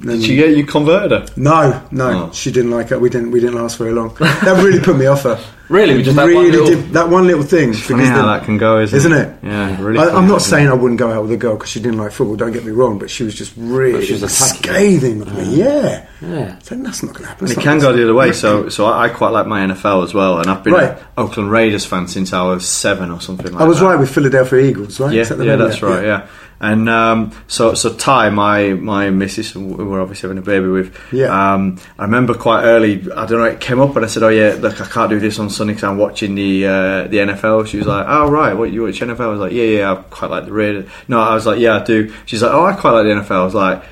Did 0.00 0.22
she 0.22 0.36
get 0.36 0.56
you 0.56 0.64
converted 0.66 1.10
her? 1.10 1.26
No, 1.36 1.82
no, 1.90 2.28
Oh. 2.28 2.32
she 2.32 2.52
didn't 2.52 2.70
like 2.70 2.90
it. 2.92 3.00
We 3.00 3.08
didn't. 3.08 3.30
We 3.30 3.40
didn't 3.40 3.54
last 3.56 3.78
very 3.78 3.92
long. 3.92 4.14
That 4.18 4.62
really 4.62 4.78
put 4.80 4.96
me 4.96 5.06
off 5.06 5.22
her. 5.22 5.38
Really? 5.68 6.00
Just 6.04 6.14
that 6.14 6.22
one 6.26 6.30
really 6.44 6.50
little- 6.52 6.66
did 6.66 6.92
that 6.92 7.08
one 7.10 7.26
little 7.26 7.42
thing. 7.42 7.72
Funny 7.72 8.02
because 8.04 8.08
how 8.10 8.16
then- 8.18 8.26
that 8.38 8.44
can 8.44 8.56
go, 8.56 8.78
isn't, 8.78 8.96
isn't 8.98 9.12
it? 9.12 9.36
Yeah, 9.42 9.82
really. 9.82 9.98
I, 9.98 10.10
I'm 10.16 10.28
not 10.28 10.36
isn't 10.36 10.48
saying? 10.50 10.68
I 10.68 10.74
wouldn't 10.74 11.00
go 11.00 11.10
out 11.10 11.22
with 11.22 11.32
a 11.32 11.36
girl 11.36 11.54
because 11.56 11.70
she 11.70 11.80
didn't 11.80 11.98
like 11.98 12.12
football. 12.12 12.36
Don't 12.36 12.52
get 12.52 12.64
me 12.64 12.70
wrong, 12.70 13.00
but 13.00 13.10
she 13.10 13.24
was 13.24 13.34
just 13.34 13.52
really 13.56 14.06
she 14.06 14.12
was 14.12 14.22
attacking. 14.22 14.62
scathing 14.62 15.22
of 15.22 15.34
me. 15.36 15.56
Yeah, 15.56 16.06
Yeah. 16.20 16.56
So 16.60 16.76
that's 16.76 17.02
not 17.02 17.14
going 17.14 17.24
to 17.24 17.28
happen. 17.30 17.46
And 17.46 17.50
it 17.52 17.56
not 17.56 17.64
can 17.64 17.78
gonna 17.80 17.90
go 17.90 17.96
the 17.96 18.04
other 18.04 18.14
way. 18.14 18.30
So, 18.32 18.68
so 18.68 18.86
I, 18.86 19.06
I 19.06 19.08
quite 19.08 19.30
like 19.30 19.48
my 19.48 19.66
NFL 19.66 20.04
as 20.04 20.14
well, 20.14 20.38
and 20.38 20.48
I've 20.48 20.62
been 20.62 20.72
Right. 20.74 20.90
an 20.98 21.04
Oakland 21.18 21.50
Raiders 21.50 21.84
fan 21.84 22.06
since 22.06 22.32
I 22.32 22.42
was 22.44 22.68
seven 22.68 23.10
or 23.10 23.20
something 23.20 23.46
like 23.46 23.58
that. 23.58 23.64
I 23.64 23.66
was 23.66 23.80
right 23.82 23.98
with 23.98 24.14
Philadelphia 24.14 24.60
Eagles, 24.60 25.00
right? 25.00 25.12
Yeah, 25.12 25.22
Is 25.22 25.30
that 25.30 25.34
the 25.34 25.46
yeah, 25.46 25.56
name 25.56 25.66
that's 25.68 25.82
right. 25.82 26.04
Yeah, 26.04 26.28
and 26.60 26.88
um, 26.88 27.32
so 27.48 27.74
so 27.74 27.92
Ty, 27.94 28.30
my 28.30 28.70
my 28.74 29.10
missus, 29.10 29.50
who 29.50 29.60
we're 29.64 30.00
obviously 30.00 30.28
having 30.28 30.38
a 30.42 30.46
baby 30.46 30.68
with. 30.68 30.96
Yeah. 31.12 31.26
Um, 31.54 31.78
I 31.98 32.04
remember 32.04 32.34
quite 32.34 32.64
early. 32.64 32.94
I 33.12 33.26
don't 33.26 33.38
know. 33.40 33.44
It 33.44 33.60
came 33.60 33.80
up, 33.80 33.94
and 33.96 34.04
I 34.04 34.08
said, 34.08 34.22
"Oh 34.22 34.28
yeah, 34.28 34.56
look, 34.58 34.80
I 34.80 34.86
can't 34.86 35.10
do 35.10 35.20
this 35.20 35.38
on 35.38 35.50
Sunday 35.50 35.74
because 35.74 35.84
I'm 35.84 35.98
watching 35.98 36.34
the 36.34 36.66
uh, 36.66 37.02
the 37.08 37.18
NFL." 37.18 37.66
She 37.66 37.76
was 37.78 37.86
like, 37.86 38.06
"Oh 38.08 38.30
right, 38.30 38.54
what 38.54 38.72
you 38.72 38.82
watch 38.84 39.00
NFL?" 39.00 39.20
I 39.20 39.26
was 39.26 39.40
like, 39.40 39.52
"Yeah, 39.52 39.64
yeah, 39.64 39.92
I 39.92 39.96
quite 39.96 40.30
like 40.30 40.46
the 40.46 40.52
Raiders." 40.52 40.88
No, 41.08 41.20
I 41.20 41.34
was 41.34 41.44
like, 41.46 41.58
"Yeah, 41.60 41.76
I 41.76 41.84
do." 41.84 42.12
She's 42.24 42.42
like, 42.42 42.52
"Oh, 42.52 42.64
I 42.64 42.72
quite 42.74 42.92
like 42.92 43.04
the 43.04 43.10
NFL." 43.22 43.40
I 43.40 43.44
was 43.44 43.54
like. 43.54 43.82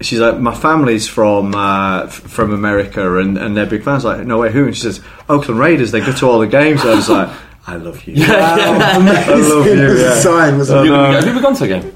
She's 0.00 0.20
like, 0.20 0.38
my 0.38 0.54
family's 0.54 1.08
from 1.08 1.56
uh, 1.56 2.04
f- 2.04 2.12
from 2.12 2.52
America, 2.52 3.18
and, 3.18 3.36
and 3.36 3.56
they're 3.56 3.66
big 3.66 3.82
fans. 3.82 4.04
Like, 4.04 4.24
no 4.24 4.38
way, 4.38 4.52
who? 4.52 4.66
And 4.66 4.76
she 4.76 4.82
says, 4.82 5.00
Oakland 5.28 5.58
Raiders. 5.58 5.90
They 5.90 5.98
go 5.98 6.12
to 6.12 6.26
all 6.28 6.38
the 6.38 6.46
games. 6.46 6.82
I 6.82 6.94
was 6.94 7.08
like, 7.08 7.28
I 7.66 7.74
love 7.78 8.04
you. 8.04 8.14
Wow, 8.22 8.28
I 8.38 8.96
love 9.34 9.66
you. 9.66 9.72
It 9.72 9.88
was 9.88 10.00
a 10.00 10.02
Yeah. 10.04 10.14
sign, 10.20 10.56
wasn't 10.58 10.78
I 10.78 10.82
it? 10.82 10.84
You, 10.86 10.92
have 10.92 11.24
you 11.24 11.30
ever 11.30 11.40
gone 11.40 11.54
to 11.56 11.64
a 11.64 11.66
game? 11.66 11.92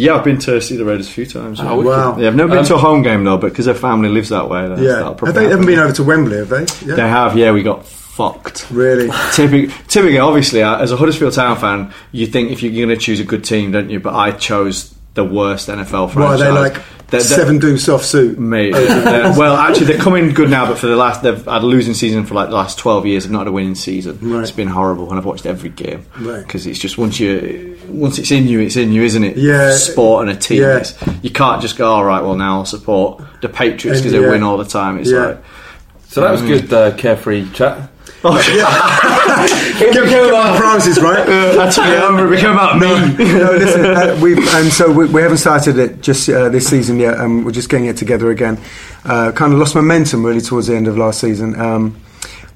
Yeah, 0.00 0.14
I've 0.16 0.24
been 0.24 0.38
to 0.40 0.60
see 0.60 0.76
the 0.76 0.84
Raiders 0.84 1.08
a 1.08 1.10
few 1.12 1.26
times. 1.26 1.58
yeah. 1.58 1.70
Oh. 1.70 1.80
Wow. 1.80 2.16
Yeah, 2.18 2.28
I've 2.28 2.34
never 2.36 2.48
been 2.50 2.58
Um, 2.58 2.64
to 2.66 2.74
a 2.74 2.78
home 2.78 3.02
game 3.02 3.24
though, 3.24 3.36
but 3.38 3.50
because 3.50 3.66
their 3.66 3.74
family 3.74 4.08
lives 4.08 4.28
that 4.30 4.48
way. 4.48 4.68
That's, 4.68 4.80
yeah, 4.80 5.04
have 5.04 5.16
probably 5.18 5.32
they 5.32 5.40
ever 5.46 5.50
happen. 5.50 5.66
been 5.66 5.78
over 5.78 5.92
to 5.92 6.02
Wembley? 6.04 6.36
Have 6.38 6.48
they? 6.48 6.66
Yeah. 6.86 6.94
They 6.96 7.08
have. 7.08 7.36
Yeah, 7.36 7.52
we 7.52 7.62
got 7.62 7.86
fucked. 7.86 8.66
Really? 8.70 9.10
Typically, 9.32 9.68
typically, 9.88 10.18
obviously, 10.18 10.62
as 10.62 10.92
a 10.92 10.96
Huddersfield 10.96 11.32
Town 11.34 11.56
fan, 11.56 11.92
you 12.12 12.26
think 12.26 12.50
if 12.50 12.62
you're 12.62 12.72
going 12.72 12.88
to 12.88 13.02
choose 13.02 13.20
a 13.20 13.24
good 13.24 13.44
team, 13.44 13.72
don't 13.72 13.90
you? 13.90 14.00
But 14.00 14.14
I 14.14 14.32
chose 14.32 14.94
the 15.14 15.24
worst 15.24 15.68
NFL 15.68 16.10
franchise. 16.12 16.16
Why 16.16 16.34
are 16.34 16.38
they 16.38 16.50
like 16.50 16.72
They're- 16.74 16.82
they're- 17.08 17.20
seven 17.20 17.58
deuce 17.58 17.84
soft 17.84 18.04
suit? 18.04 18.38
Mate, 18.38 18.72
well, 18.72 19.56
actually, 19.56 19.86
they're 19.86 19.98
coming 19.98 20.32
good 20.32 20.48
now, 20.50 20.66
but 20.66 20.78
for 20.78 20.86
the 20.86 20.94
last, 20.96 21.22
they've 21.22 21.44
had 21.44 21.62
a 21.62 21.66
losing 21.66 21.94
season 21.94 22.24
for 22.24 22.34
like 22.34 22.48
the 22.50 22.54
last 22.54 22.78
twelve 22.78 23.04
years. 23.06 23.24
They've 23.24 23.32
not 23.32 23.40
had 23.40 23.48
a 23.48 23.52
winning 23.52 23.74
season. 23.74 24.18
Right. 24.22 24.42
It's 24.42 24.52
been 24.52 24.68
horrible, 24.68 25.08
and 25.10 25.18
I've 25.18 25.24
watched 25.24 25.46
every 25.46 25.70
game 25.70 26.04
Right. 26.20 26.38
because 26.46 26.66
it's 26.68 26.78
just 26.78 26.98
once 26.98 27.18
you, 27.18 27.76
once 27.90 28.18
it's 28.18 28.30
in 28.30 28.46
you, 28.48 28.60
it's 28.60 28.76
in 28.76 28.92
you, 28.92 29.02
isn't 29.02 29.22
it? 29.24 29.36
Yeah. 29.36 29.72
sport 29.72 30.28
and 30.28 30.36
a 30.36 30.40
team. 30.40 30.62
Yeah. 30.62 30.76
It's- 30.78 30.94
you 31.22 31.30
can't 31.30 31.60
just 31.62 31.76
go, 31.76 31.90
all 31.90 32.04
right, 32.04 32.22
well 32.22 32.34
now 32.36 32.58
I'll 32.58 32.64
support 32.64 33.22
the 33.42 33.48
Patriots 33.48 34.00
And, 34.00 34.10
because 34.10 34.12
they 34.12 34.20
win 34.20 34.42
all 34.42 34.56
the 34.56 34.64
time. 34.64 34.98
It's 34.98 35.10
Yeah. 35.10 35.18
like. 35.26 35.44
So 36.08 36.22
that 36.22 36.30
was 36.32 36.42
good, 36.42 36.72
uh, 36.72 36.96
carefree 36.96 37.50
chat. 37.52 37.88
Give, 38.22 39.92
give 40.08 40.30
my 40.30 40.56
prizes, 40.58 41.00
right? 41.00 41.24
That's 41.26 41.78
it. 41.78 42.22
We 42.30 42.36
become 42.36 42.52
about 42.52 42.78
me. 42.78 42.88
no, 43.24 43.52
listen, 43.52 43.84
uh, 43.86 44.18
we've 44.22 44.38
and 44.54 44.70
so 44.72 44.90
we, 44.92 45.06
we 45.06 45.22
haven't 45.22 45.38
started 45.38 45.78
it 45.78 46.00
just 46.02 46.28
uh, 46.28 46.48
this 46.50 46.68
season 46.68 46.98
yet. 46.98 47.18
Um, 47.18 47.44
we're 47.44 47.52
just 47.52 47.68
getting 47.70 47.86
it 47.86 47.96
together 47.96 48.30
again. 48.30 48.58
Uh, 49.04 49.32
kind 49.32 49.52
of 49.52 49.58
lost 49.58 49.74
momentum 49.74 50.24
really 50.26 50.40
towards 50.42 50.66
the 50.66 50.76
end 50.76 50.86
of 50.88 50.98
last 50.98 51.20
season. 51.20 51.58
Um, 51.58 52.00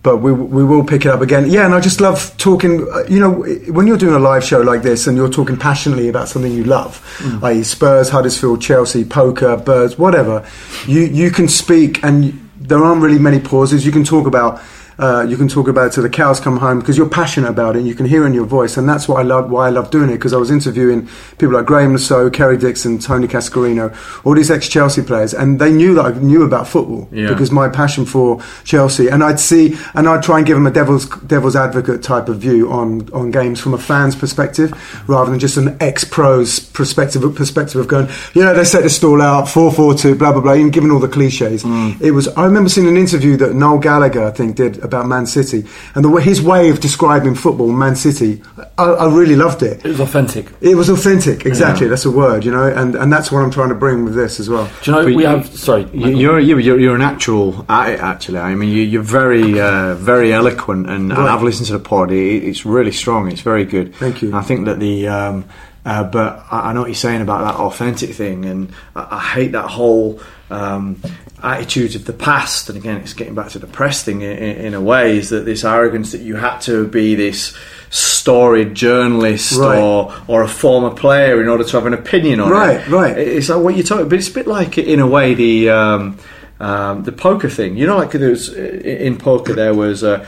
but 0.04 0.18
we, 0.18 0.32
we 0.32 0.62
will 0.62 0.84
pick 0.84 1.06
it 1.06 1.08
up 1.08 1.22
again. 1.22 1.50
Yeah, 1.50 1.64
and 1.64 1.74
I 1.74 1.80
just 1.80 2.00
love 2.00 2.36
talking. 2.36 2.86
Uh, 2.92 3.04
you 3.08 3.18
know, 3.18 3.42
when 3.72 3.86
you're 3.86 3.96
doing 3.96 4.14
a 4.14 4.18
live 4.18 4.44
show 4.44 4.60
like 4.60 4.82
this 4.82 5.06
and 5.06 5.16
you're 5.16 5.30
talking 5.30 5.56
passionately 5.56 6.08
about 6.08 6.28
something 6.28 6.52
you 6.52 6.62
love, 6.62 7.02
i.e., 7.42 7.62
Spurs, 7.64 8.10
Huddersfield, 8.10 8.60
Chelsea, 8.60 9.02
poker, 9.02 9.56
birds, 9.56 9.98
whatever, 9.98 10.46
you 10.86 11.00
you 11.00 11.30
can 11.30 11.48
speak, 11.48 12.04
and 12.04 12.38
there 12.56 12.84
aren't 12.84 13.02
really 13.02 13.18
many 13.18 13.40
pauses. 13.40 13.84
You 13.86 13.92
can 13.92 14.04
talk 14.04 14.26
about 14.26 14.60
Uh, 14.98 15.26
you 15.28 15.36
can 15.36 15.48
talk 15.48 15.66
about 15.68 15.86
it 15.88 15.92
till 15.92 16.02
the 16.02 16.08
cows 16.08 16.38
come 16.40 16.58
home 16.58 16.78
because 16.80 16.96
you're 16.96 17.08
passionate 17.08 17.48
about 17.50 17.74
it. 17.76 17.80
and 17.80 17.88
You 17.88 17.94
can 17.94 18.06
hear 18.06 18.26
in 18.26 18.34
your 18.34 18.44
voice, 18.46 18.76
and 18.76 18.88
that's 18.88 19.08
what 19.08 19.18
I 19.18 19.22
love. 19.22 19.50
Why 19.50 19.66
I 19.66 19.70
love 19.70 19.90
doing 19.90 20.08
it 20.10 20.14
because 20.14 20.32
I 20.32 20.36
was 20.36 20.50
interviewing 20.50 21.08
people 21.38 21.54
like 21.54 21.66
Graeme 21.66 21.92
Le 21.92 21.98
Saux, 21.98 22.34
Kerry 22.36 22.56
Dixon, 22.56 22.98
Tony 22.98 23.26
Cascarino, 23.26 23.94
all 24.24 24.34
these 24.34 24.50
ex-Chelsea 24.50 25.02
players, 25.02 25.34
and 25.34 25.58
they 25.60 25.72
knew 25.72 25.94
that 25.94 26.04
I 26.04 26.10
knew 26.18 26.42
about 26.44 26.68
football 26.68 27.08
Yeah. 27.12 27.28
because 27.28 27.50
my 27.50 27.68
passion 27.68 28.04
for 28.04 28.40
Chelsea, 28.64 29.08
and 29.08 29.24
I'd 29.24 29.40
see, 29.40 29.76
and 29.94 30.08
I'd 30.08 30.22
try 30.22 30.38
and 30.38 30.46
give 30.46 30.56
them 30.56 30.66
a 30.66 30.70
devil's 30.70 31.06
devil's 31.26 31.56
advocate 31.56 32.02
type 32.02 32.28
of 32.28 32.36
view 32.38 32.70
on 32.70 33.08
on 33.12 33.30
games 33.30 33.58
from 33.60 33.74
a 33.74 33.78
fan's 33.78 34.14
perspective, 34.14 34.72
rather 35.08 35.30
than 35.30 35.40
just 35.40 35.56
an 35.56 35.76
ex-pros 35.80 36.60
perspective 36.60 37.22
perspective 37.34 37.80
of 37.80 37.88
going, 37.88 38.08
you 38.34 38.42
know, 38.44 38.54
they 38.54 38.64
set 38.64 38.82
the 38.82 38.90
stall 38.90 39.20
out 39.22 39.48
four 39.48 39.72
four 39.72 39.94
two, 39.94 40.14
blah 40.14 40.32
blah 40.32 40.40
blah, 40.40 40.54
even 40.54 40.70
given 40.70 40.90
all 40.90 41.00
the 41.00 41.08
cliches. 41.08 41.64
It 42.00 42.12
was. 42.12 42.28
I 42.28 42.44
remember 42.44 42.68
seeing 42.68 42.86
an 42.88 42.96
interview 42.96 43.36
that 43.38 43.54
Noel 43.54 43.78
Gallagher, 43.78 44.24
I 44.24 44.30
think, 44.30 44.56
did 44.56 44.83
about 44.84 45.06
Man 45.06 45.26
City, 45.26 45.64
and 45.94 46.04
the 46.04 46.08
way, 46.10 46.22
his 46.22 46.40
way 46.42 46.68
of 46.70 46.80
describing 46.80 47.34
football, 47.34 47.72
Man 47.72 47.96
City, 47.96 48.42
I, 48.78 48.84
I 48.84 49.12
really 49.12 49.34
loved 49.36 49.62
it. 49.62 49.84
It 49.84 49.88
was 49.88 50.00
authentic. 50.00 50.46
It 50.60 50.74
was 50.76 50.88
authentic, 50.88 51.46
exactly. 51.46 51.86
Yeah. 51.86 51.90
That's 51.90 52.04
a 52.04 52.10
word, 52.10 52.44
you 52.44 52.52
know, 52.52 52.66
and, 52.68 52.94
and 52.94 53.12
that's 53.12 53.32
what 53.32 53.42
I'm 53.42 53.50
trying 53.50 53.70
to 53.70 53.74
bring 53.74 54.04
with 54.04 54.14
this 54.14 54.38
as 54.38 54.48
well. 54.48 54.70
Do 54.82 54.90
you 54.90 54.96
know 54.96 55.04
But 55.04 55.14
we 55.14 55.22
you- 55.22 55.28
have? 55.28 55.46
Sorry, 55.46 55.88
You- 55.92 56.08
You're, 56.16 56.38
you're 56.38 56.60
you're 56.60 56.78
you're 56.80 56.94
an 56.94 57.02
actual 57.02 57.64
at 57.68 57.90
it 57.90 58.00
actually. 58.00 58.38
I 58.38 58.54
mean, 58.54 58.68
you, 58.70 58.82
you're 58.82 59.02
very 59.02 59.60
uh, 59.60 59.94
very 59.94 60.32
eloquent, 60.32 60.88
and, 60.88 61.12
and 61.12 61.20
I've 61.22 61.42
listened 61.42 61.66
to 61.68 61.72
the 61.74 61.80
pod. 61.80 62.10
It, 62.12 62.44
it's 62.44 62.64
really 62.66 62.92
strong. 62.92 63.30
It's 63.32 63.40
very 63.40 63.64
good. 63.64 63.94
Thank 63.96 64.22
you. 64.22 64.28
And 64.28 64.36
I 64.36 64.42
think 64.42 64.66
that 64.66 64.78
the. 64.80 65.08
Um, 65.08 65.44
uh, 65.84 66.04
but 66.04 66.44
I, 66.50 66.70
I 66.70 66.72
know 66.72 66.80
what 66.80 66.88
you're 66.88 66.94
saying 66.94 67.22
about 67.22 67.44
that 67.44 67.60
authentic 67.60 68.10
thing, 68.10 68.44
and 68.44 68.72
I, 68.96 69.08
I 69.10 69.20
hate 69.20 69.52
that 69.52 69.68
whole 69.68 70.20
um, 70.50 71.00
attitude 71.42 71.94
of 71.96 72.04
the 72.04 72.12
past. 72.12 72.68
And 72.68 72.78
again, 72.78 72.98
it's 72.98 73.12
getting 73.12 73.34
back 73.34 73.48
to 73.50 73.58
the 73.58 73.66
press 73.66 74.02
thing 74.02 74.22
in, 74.22 74.30
in, 74.38 74.56
in 74.66 74.74
a 74.74 74.80
way. 74.80 75.16
Is 75.18 75.30
that 75.30 75.44
this 75.44 75.64
arrogance 75.64 76.12
that 76.12 76.20
you 76.20 76.36
had 76.36 76.58
to 76.60 76.86
be 76.86 77.14
this 77.14 77.56
storied 77.90 78.74
journalist 78.74 79.56
Right. 79.58 79.78
or 79.78 80.12
or 80.26 80.42
a 80.42 80.48
former 80.48 80.90
player 80.90 81.40
in 81.40 81.48
order 81.48 81.64
to 81.64 81.76
have 81.76 81.86
an 81.86 81.94
opinion 81.94 82.40
on 82.40 82.48
it. 82.48 82.54
Right, 82.54 82.88
right. 82.88 83.18
It's 83.18 83.48
like 83.48 83.62
what 83.62 83.74
you're 83.76 83.84
talking, 83.84 84.08
but 84.08 84.18
it's 84.18 84.28
a 84.28 84.34
bit 84.34 84.46
like 84.46 84.78
in 84.78 85.00
a 85.00 85.06
way 85.06 85.34
the 85.34 85.70
um, 85.70 86.18
um, 86.60 87.04
the 87.04 87.12
poker 87.12 87.48
thing. 87.48 87.76
You 87.76 87.86
know, 87.86 87.96
like 87.98 88.12
there 88.12 88.30
was 88.30 88.52
in 88.54 89.16
poker 89.18 89.52
there 89.52 89.74
was 89.74 90.02
uh, 90.02 90.24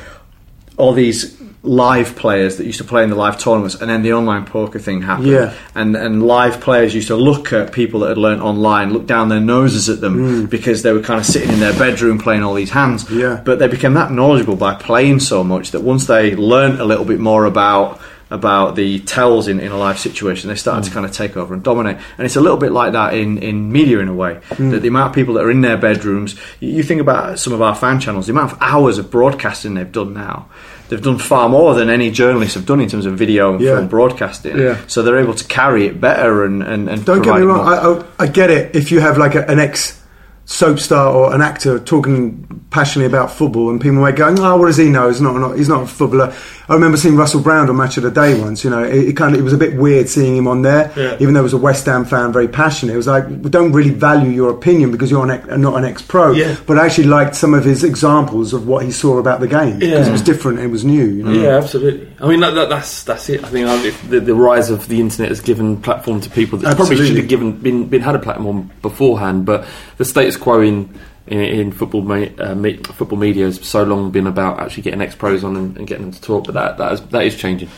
all 0.76 0.92
these 0.92 1.35
live 1.66 2.16
players 2.16 2.56
that 2.56 2.64
used 2.66 2.78
to 2.78 2.84
play 2.84 3.02
in 3.02 3.10
the 3.10 3.16
live 3.16 3.38
tournaments, 3.38 3.74
and 3.74 3.90
then 3.90 4.02
the 4.02 4.12
online 4.12 4.44
poker 4.46 4.78
thing 4.78 5.02
happened. 5.02 5.28
Yeah. 5.28 5.52
and 5.74 5.96
and 5.96 6.22
live 6.26 6.60
players 6.60 6.94
used 6.94 7.08
to 7.08 7.16
look 7.16 7.52
at 7.52 7.72
people 7.72 8.00
that 8.00 8.08
had 8.10 8.18
learnt 8.18 8.40
online, 8.42 8.92
look 8.92 9.06
down 9.06 9.28
their 9.28 9.40
noses 9.40 9.88
at 9.88 10.00
them 10.00 10.46
because 10.46 10.82
they 10.82 10.92
were 10.92 11.02
kind 11.02 11.18
of 11.20 11.26
sitting 11.26 11.50
in 11.50 11.60
their 11.60 11.72
bedroom 11.78 12.18
playing 12.18 12.42
all 12.42 12.54
these 12.54 12.70
hands. 12.70 13.04
Mm. 13.04 13.20
Yeah. 13.20 13.42
but 13.44 13.58
they 13.58 13.68
became 13.68 13.94
that 13.94 14.10
knowledgeable 14.12 14.56
by 14.56 14.74
playing 14.74 15.20
so 15.20 15.42
much 15.44 15.70
that 15.72 15.80
once 15.82 16.06
they 16.06 16.34
learnt 16.36 16.80
a 16.80 16.84
little 16.84 17.04
bit 17.04 17.20
more 17.20 17.44
about 17.44 18.00
about 18.28 18.74
the 18.74 18.98
tells 19.00 19.46
in, 19.46 19.60
in 19.60 19.70
a 19.70 19.76
live 19.78 19.98
situation, 20.00 20.48
they 20.48 20.56
started 20.56 20.82
Mm. 20.82 20.88
to 20.88 20.94
kind 20.94 21.06
of 21.06 21.12
take 21.12 21.36
over 21.36 21.54
and 21.54 21.62
dominate. 21.62 21.96
And 22.18 22.24
it's 22.26 22.34
a 22.34 22.40
little 22.40 22.58
bit 22.58 22.72
like 22.72 22.92
that 22.92 23.14
in, 23.14 23.38
in 23.38 23.70
media 23.70 24.00
in 24.00 24.08
a 24.08 24.14
way. 24.14 24.40
Mm. 24.50 24.72
That 24.72 24.80
the 24.82 24.88
amount 24.88 25.10
of 25.10 25.14
people 25.14 25.34
that 25.34 25.44
are 25.44 25.50
in 25.50 25.60
their 25.60 25.76
bedrooms, 25.76 26.34
you, 26.58 26.70
you 26.70 26.82
think 26.82 27.00
about 27.00 27.38
some 27.38 27.52
of 27.52 27.62
our 27.62 27.76
fan 27.76 28.00
channels, 28.00 28.26
the 28.26 28.32
amount 28.32 28.50
of 28.52 28.58
hours 28.60 28.98
of 28.98 29.12
broadcasting 29.12 29.74
they've 29.74 29.92
done 29.92 30.12
now. 30.12 30.48
They've 30.88 31.02
done 31.02 31.18
far 31.18 31.48
more 31.48 31.74
than 31.74 31.90
any 31.90 32.10
journalists 32.10 32.54
have 32.54 32.64
done 32.66 32.80
in 32.80 32.88
terms 32.88 33.06
of 33.06 33.16
video 33.18 33.52
and 33.54 33.60
Yeah. 33.60 33.76
film 33.76 33.88
broadcasting. 33.88 34.58
Yeah. 34.58 34.78
So 34.86 35.02
they're 35.02 35.18
able 35.18 35.34
to 35.34 35.44
carry 35.44 35.86
it 35.86 36.00
better 36.00 36.44
and, 36.44 36.62
and, 36.62 36.88
and 36.88 37.04
Don't 37.04 37.22
get 37.22 37.34
me 37.34 37.42
wrong. 37.42 37.66
I, 37.66 38.22
I, 38.22 38.24
I 38.24 38.26
get 38.28 38.50
it. 38.50 38.74
If 38.76 38.92
you 38.92 39.00
have 39.00 39.18
like 39.18 39.34
a, 39.34 39.48
an 39.50 39.58
ex 39.58 40.00
soap 40.48 40.78
star 40.78 41.12
or 41.12 41.34
an 41.34 41.42
actor 41.42 41.78
talking 41.78 42.64
passionately 42.70 43.06
about 43.06 43.30
football, 43.32 43.68
and 43.70 43.80
people 43.80 43.98
might 43.98 44.16
go, 44.16 44.32
"Oh, 44.38 44.56
what 44.56 44.66
does 44.66 44.76
he 44.76 44.88
know? 44.88 45.08
He's 45.08 45.20
not, 45.20 45.36
not 45.36 45.56
he's 45.58 45.68
not 45.68 45.82
a 45.82 45.86
footballer." 45.86 46.32
I 46.68 46.74
remember 46.74 46.96
seeing 46.96 47.14
Russell 47.16 47.40
Brand 47.40 47.70
on 47.70 47.76
Match 47.76 47.96
of 47.96 48.02
the 48.02 48.10
Day 48.10 48.40
once. 48.40 48.64
You 48.64 48.70
know, 48.70 48.82
it, 48.82 49.10
it 49.10 49.16
kind 49.16 49.34
of 49.34 49.40
it 49.40 49.44
was 49.44 49.52
a 49.52 49.56
bit 49.58 49.76
weird 49.76 50.08
seeing 50.08 50.36
him 50.36 50.48
on 50.48 50.62
there, 50.62 50.92
Yeah. 50.96 51.16
even 51.20 51.34
though 51.34 51.40
he 51.40 51.44
was 51.44 51.52
a 51.52 51.58
West 51.58 51.86
Ham 51.86 52.04
fan, 52.04 52.32
very 52.32 52.48
passionate. 52.48 52.92
It 52.94 52.96
was 52.96 53.06
like 53.06 53.26
we 53.28 53.50
don't 53.50 53.72
really 53.72 53.90
value 53.90 54.30
your 54.30 54.50
opinion 54.50 54.90
because 54.90 55.10
you're 55.10 55.28
an 55.30 55.60
not 55.60 55.76
an 55.76 55.84
ex-pro. 55.84 56.32
Yeah. 56.32 56.56
But 56.66 56.78
I 56.78 56.86
actually 56.86 57.06
liked 57.08 57.34
some 57.36 57.54
of 57.54 57.64
his 57.64 57.84
examples 57.84 58.52
of 58.52 58.66
what 58.66 58.84
he 58.84 58.90
saw 58.92 59.18
about 59.18 59.40
the 59.40 59.46
game 59.48 59.78
because 59.78 60.06
Yeah. 60.06 60.08
it 60.08 60.12
was 60.12 60.22
different. 60.22 60.58
It 60.60 60.68
was 60.68 60.84
new. 60.84 61.04
You 61.06 61.22
know? 61.24 61.32
Yeah, 61.32 61.56
absolutely. 61.56 62.08
I 62.20 62.26
mean, 62.28 62.40
that, 62.40 62.54
that, 62.54 62.68
that's 62.68 63.04
that's 63.04 63.28
it. 63.28 63.44
I 63.44 63.48
think 63.48 64.00
the, 64.10 64.20
the 64.20 64.34
rise 64.34 64.70
of 64.70 64.88
the 64.88 65.00
internet 65.00 65.28
has 65.30 65.40
given 65.40 65.80
platform 65.82 66.20
to 66.22 66.30
people 66.30 66.58
that 66.60 66.76
probably 66.76 66.96
should 66.96 67.16
have 67.16 67.28
given 67.28 67.52
been, 67.52 67.88
been 67.88 68.02
had 68.02 68.14
a 68.14 68.18
platform 68.20 68.70
beforehand. 68.82 69.44
But 69.46 69.66
the 69.98 70.04
status 70.04 70.35
quo 70.36 70.60
in 70.60 70.98
in, 71.26 71.40
in 71.40 71.72
football 71.72 72.02
me, 72.02 72.36
uh, 72.38 72.54
me, 72.54 72.76
football 72.76 73.18
media 73.18 73.46
has 73.46 73.66
so 73.66 73.82
long 73.82 74.10
been 74.10 74.26
about 74.26 74.60
actually 74.60 74.84
getting 74.84 75.00
ex 75.00 75.14
pros 75.14 75.42
on 75.42 75.56
and, 75.56 75.76
and 75.76 75.86
getting 75.86 76.04
them 76.04 76.12
to 76.12 76.20
talk. 76.20 76.44
But 76.44 76.54
that 76.54 76.78
that 76.78 76.92
is, 76.92 77.00
that 77.08 77.24
is 77.24 77.36
changing, 77.36 77.68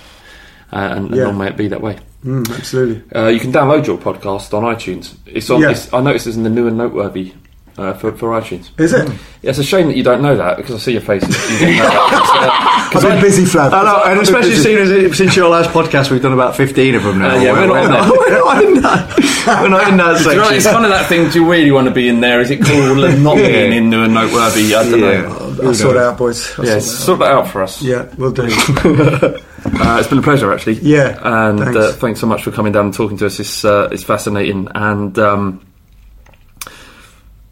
uh, 0.73 0.77
and, 0.77 1.13
and 1.13 1.17
long 1.17 1.39
may 1.39 1.49
it 1.49 1.57
be 1.57 1.69
that 1.69 1.81
way. 1.81 1.99
Mm, 2.25 2.51
absolutely. 2.57 3.03
Uh, 3.15 3.29
you 3.29 3.41
can 3.41 3.53
download 3.53 3.87
your 3.87 3.97
podcast 3.97 4.53
on 4.53 4.65
iTunes. 4.65 5.17
It's 5.27 5.51
on. 5.51 5.61
Yeah. 5.61 5.71
It's, 5.71 5.93
I 5.93 6.01
noticed 6.01 6.27
it's 6.27 6.37
in 6.37 6.43
the 6.43 6.51
new 6.51 6.67
and 6.67 6.77
noteworthy 6.77 7.33
uh, 7.79 7.95
for, 7.95 8.13
for 8.13 8.31
iTunes. 8.41 8.69
Is 8.79 8.93
it? 8.93 9.09
Yeah, 9.41 9.51
it's 9.51 9.59
a 9.59 9.65
shame 9.65 9.87
that 9.87 9.97
you 9.97 10.03
don't 10.03 10.21
know 10.21 10.37
that 10.37 10.57
because 10.57 10.75
I 10.75 10.79
see 10.79 10.93
your 10.93 11.01
faces. 11.01 11.29
You 11.53 11.59
don't 11.61 11.77
know 11.77 11.85
that. 11.85 12.91
I've 12.97 13.03
been 13.03 13.21
busy, 13.21 13.45
Flav. 13.45 13.73
I 13.73 13.83
know, 13.85 14.03
and 14.05 14.21
especially 14.21 14.51
busy. 14.51 14.63
seeing 14.63 15.07
as 15.09 15.17
since 15.17 15.37
your 15.37 15.49
last 15.49 15.71
podcast, 15.71 16.11
we've 16.11 16.21
done 16.23 16.33
about 16.33 16.57
fifteen 16.57 16.95
of 16.97 17.05
them 17.05 17.19
now. 17.21 17.37
Uh, 17.37 17.41
yeah, 17.41 17.53
we're 17.53 17.67
not 17.67 17.77
on 17.85 17.91
there. 17.93 18.11
we're 18.19 18.39
not 18.45 18.65
in 18.65 18.83
that. 18.83 19.35
We're 19.49 19.69
not 19.69 19.89
in 19.89 19.97
that 19.97 20.19
Do 20.23 20.31
you 20.31 20.37
know, 20.37 20.43
section. 20.43 20.57
it's 20.57 20.67
kind 20.67 20.85
of 20.85 20.91
that 20.91 21.07
thing. 21.09 21.31
Do 21.31 21.41
you 21.41 21.51
really 21.51 21.71
want 21.71 21.89
to 21.89 21.95
be 21.95 22.07
in 22.07 22.21
there? 22.21 22.43
Is 22.43 22.51
it 22.51 22.61
cool 22.63 23.03
and 23.05 23.25
not 23.25 23.39
Yeah. 23.39 23.47
being 23.47 23.73
in 23.73 23.89
new 23.89 24.03
and 24.03 24.13
noteworthy? 24.13 24.75
I 24.75 24.83
don't 24.83 25.01
Yeah. 25.01 25.23
know. 25.23 25.57
I'll 25.63 25.75
sort 25.75 25.97
it 25.97 26.03
out, 26.03 26.19
boys. 26.19 26.53
I'll 26.59 26.67
Yeah, 26.67 26.79
sort 26.81 26.83
it 26.83 26.83
out. 26.83 26.83
sort 26.83 27.19
that 27.21 27.31
out 27.33 27.49
for 27.49 27.63
us. 27.63 27.81
Yeah, 27.81 28.07
we'll 28.19 28.33
do. 28.33 28.43
Uh, 28.43 29.97
it's 29.99 30.09
been 30.09 30.19
a 30.19 30.23
pleasure, 30.23 30.53
actually. 30.53 30.75
Yeah, 30.81 31.19
and 31.23 31.59
thanks. 31.61 31.77
Uh, 31.77 31.93
thanks 31.99 32.21
so 32.21 32.27
much 32.27 32.43
for 32.43 32.51
coming 32.51 32.73
down 32.73 32.87
and 32.87 32.95
talking 32.95 33.17
to 33.19 33.27
us. 33.27 33.41
It's 33.41 33.65
uh, 33.65 33.89
it's 33.91 34.03
fascinating, 34.05 34.69
and 34.75 35.19
um, 35.19 35.61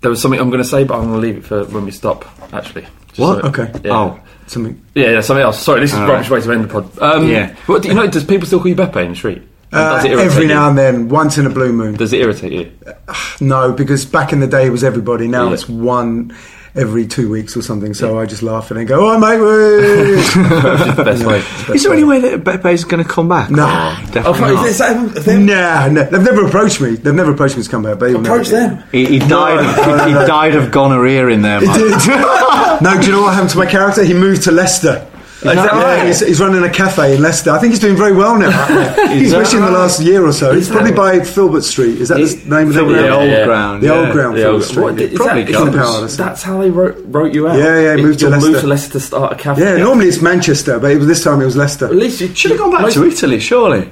there 0.06 0.10
was 0.10 0.22
something 0.22 0.38
I'm 0.38 0.50
going 0.50 0.62
to 0.62 0.68
say, 0.68 0.84
but 0.84 0.94
I'm 0.96 1.08
going 1.08 1.20
to 1.20 1.26
leave 1.26 1.36
it 1.38 1.44
for 1.44 1.64
when 1.64 1.84
we 1.84 1.90
stop. 1.90 2.24
Actually, 2.54 2.82
Just 3.08 3.18
What? 3.18 3.40
so- 3.42 3.48
Okay. 3.48 3.72
Yeah. 3.82 3.92
Oh, 3.92 4.20
Something. 4.46 4.80
Yeah, 4.94 5.10
yeah, 5.10 5.20
something 5.20 5.42
else. 5.42 5.60
Sorry, 5.60 5.80
this 5.80 5.92
is 5.92 5.98
All 5.98 6.06
rubbish 6.06 6.30
right. 6.30 6.38
way 6.40 6.46
to 6.46 6.52
end 6.52 6.64
the 6.64 6.68
pod. 6.72 6.98
Um, 7.02 7.28
Yeah. 7.28 7.56
What 7.66 7.82
do 7.82 7.88
you 7.88 7.94
know? 7.94 8.06
Does 8.06 8.22
people 8.22 8.46
still 8.46 8.60
call 8.60 8.68
you 8.68 8.76
Beppe 8.76 9.02
in 9.02 9.10
the 9.10 9.16
street? 9.16 9.42
Uh, 9.72 9.96
Does 9.96 10.04
it 10.04 10.12
irritate 10.12 10.30
every 10.30 10.46
now 10.46 10.68
and 10.68 10.78
then, 10.78 11.08
once 11.08 11.36
in 11.36 11.46
a 11.46 11.50
blue 11.50 11.72
moon. 11.72 11.96
Does 11.96 12.12
it 12.12 12.20
irritate 12.20 12.52
you? 12.52 12.70
No, 13.40 13.72
because 13.72 14.04
back 14.04 14.32
in 14.32 14.38
the 14.38 14.46
day 14.46 14.66
it 14.66 14.70
was 14.70 14.84
everybody. 14.84 15.26
Now 15.26 15.48
Yeah. 15.48 15.54
it's 15.54 15.68
one 15.68 16.32
every 16.76 17.06
two 17.06 17.30
weeks 17.30 17.56
or 17.56 17.62
something. 17.62 17.94
So 17.94 18.18
I 18.18 18.26
just 18.26 18.42
laugh 18.42 18.70
and 18.70 18.78
then 18.78 18.86
go, 18.86 19.10
"Oh, 19.10 19.18
mate!" 19.18 19.38
woo." 19.38 20.16
Which 20.16 20.26
is 20.26 21.24
best 21.24 21.68
is 21.74 21.82
there 21.82 21.92
any 21.92 22.04
way 22.04 22.20
that 22.20 22.44
Beppe's 22.44 22.84
going 22.84 23.02
to 23.02 23.08
come 23.08 23.28
back? 23.28 23.50
No. 23.50 23.66
Oh, 23.66 23.96
Oh, 23.98 24.12
definitely 24.12 24.50
oh, 24.50 24.54
not. 24.54 24.66
is 24.66 24.78
that 24.78 25.14
them? 25.24 25.46
Nah, 25.46 25.88
no, 25.88 26.04
they've 26.04 26.22
never 26.22 26.46
approached 26.46 26.80
me. 26.80 26.96
They've 26.96 27.14
never 27.14 27.32
approached 27.32 27.56
me 27.56 27.62
to 27.62 27.70
come 27.70 27.82
back. 27.82 27.98
But 27.98 28.14
Approach 28.14 28.48
them. 28.48 28.82
He, 28.92 29.06
he 29.06 29.18
died. 29.18 29.62
no, 29.86 29.96
no, 29.96 30.06
he 30.06 30.26
died 30.26 30.54
of 30.54 30.70
gonorrhea 30.70 31.28
in 31.28 31.42
there. 31.42 31.60
Man. 31.60 31.66
no, 32.82 32.98
do 33.00 33.06
you 33.06 33.12
know 33.12 33.22
what 33.22 33.34
happened 33.34 33.50
to 33.50 33.58
my 33.58 33.66
character? 33.66 34.04
He 34.04 34.14
moved 34.14 34.42
to 34.44 34.52
Leicester. 34.52 35.06
Is 35.48 35.54
that 35.56 35.72
Yeah, 35.74 35.82
right? 35.82 36.06
he's, 36.06 36.20
he's 36.20 36.40
running 36.40 36.62
a 36.62 36.70
cafe 36.70 37.16
in 37.16 37.22
Leicester. 37.22 37.50
I 37.50 37.58
think 37.58 37.72
he's 37.72 37.80
doing 37.80 37.96
very 37.96 38.12
well 38.12 38.38
now. 38.38 38.48
Is 39.12 39.32
Especially 39.32 39.58
in 39.60 39.64
the 39.66 39.70
last 39.72 40.00
year 40.00 40.24
or 40.26 40.32
so. 40.32 40.52
He's 40.54 40.68
probably 40.68 40.92
by 40.92 41.20
Filbert 41.20 41.64
Street. 41.64 42.00
Is 42.00 42.08
that 42.08 42.16
the 42.18 42.22
It- 42.24 42.46
name 42.46 42.68
of 42.68 42.74
the 42.74 42.84
the 42.84 43.08
old 43.10 43.28
yeah. 43.30 43.44
ground. 43.44 43.82
The 43.82 43.86
yeah. 43.88 43.92
old 43.94 44.12
ground, 44.12 44.36
The 44.36 44.42
Filbert 44.42 44.54
old- 44.54 44.64
Street. 44.64 44.82
what- 44.82 45.00
is 45.00 45.14
Probably 45.14 45.42
that- 45.44 45.52
comes. 45.54 45.76
Power, 45.76 45.92
that's- 45.92 46.16
That's 46.16 46.42
how 46.42 46.60
they 46.60 46.70
wrote, 46.70 46.96
wrote 47.08 47.32
you 47.34 47.48
out. 47.48 47.58
Yeah, 47.58 47.78
yeah, 47.80 47.94
It- 47.94 48.02
moved 48.02 48.18
to 48.20 48.26
you'll 48.26 48.34
move 48.34 48.42
Leicester. 48.42 48.60
to 48.60 48.66
Leicester 48.66 48.92
to 48.92 49.00
start 49.00 49.32
a 49.32 49.36
cafe. 49.36 49.62
Yeah, 49.62 49.76
normally 49.82 50.08
it's 50.08 50.20
Manchester, 50.20 50.78
but 50.78 50.90
it 50.90 50.98
was, 50.98 51.06
this 51.06 51.22
time 51.24 51.40
it 51.40 51.44
was 51.44 51.56
Leicester. 51.56 51.86
At 51.86 51.96
least 51.96 52.20
you 52.20 52.34
Should 52.34 52.52
have 52.52 52.60
gone 52.60 52.70
back 52.72 52.92
to 52.92 53.04
Italy, 53.06 53.40
surely. 53.40 53.90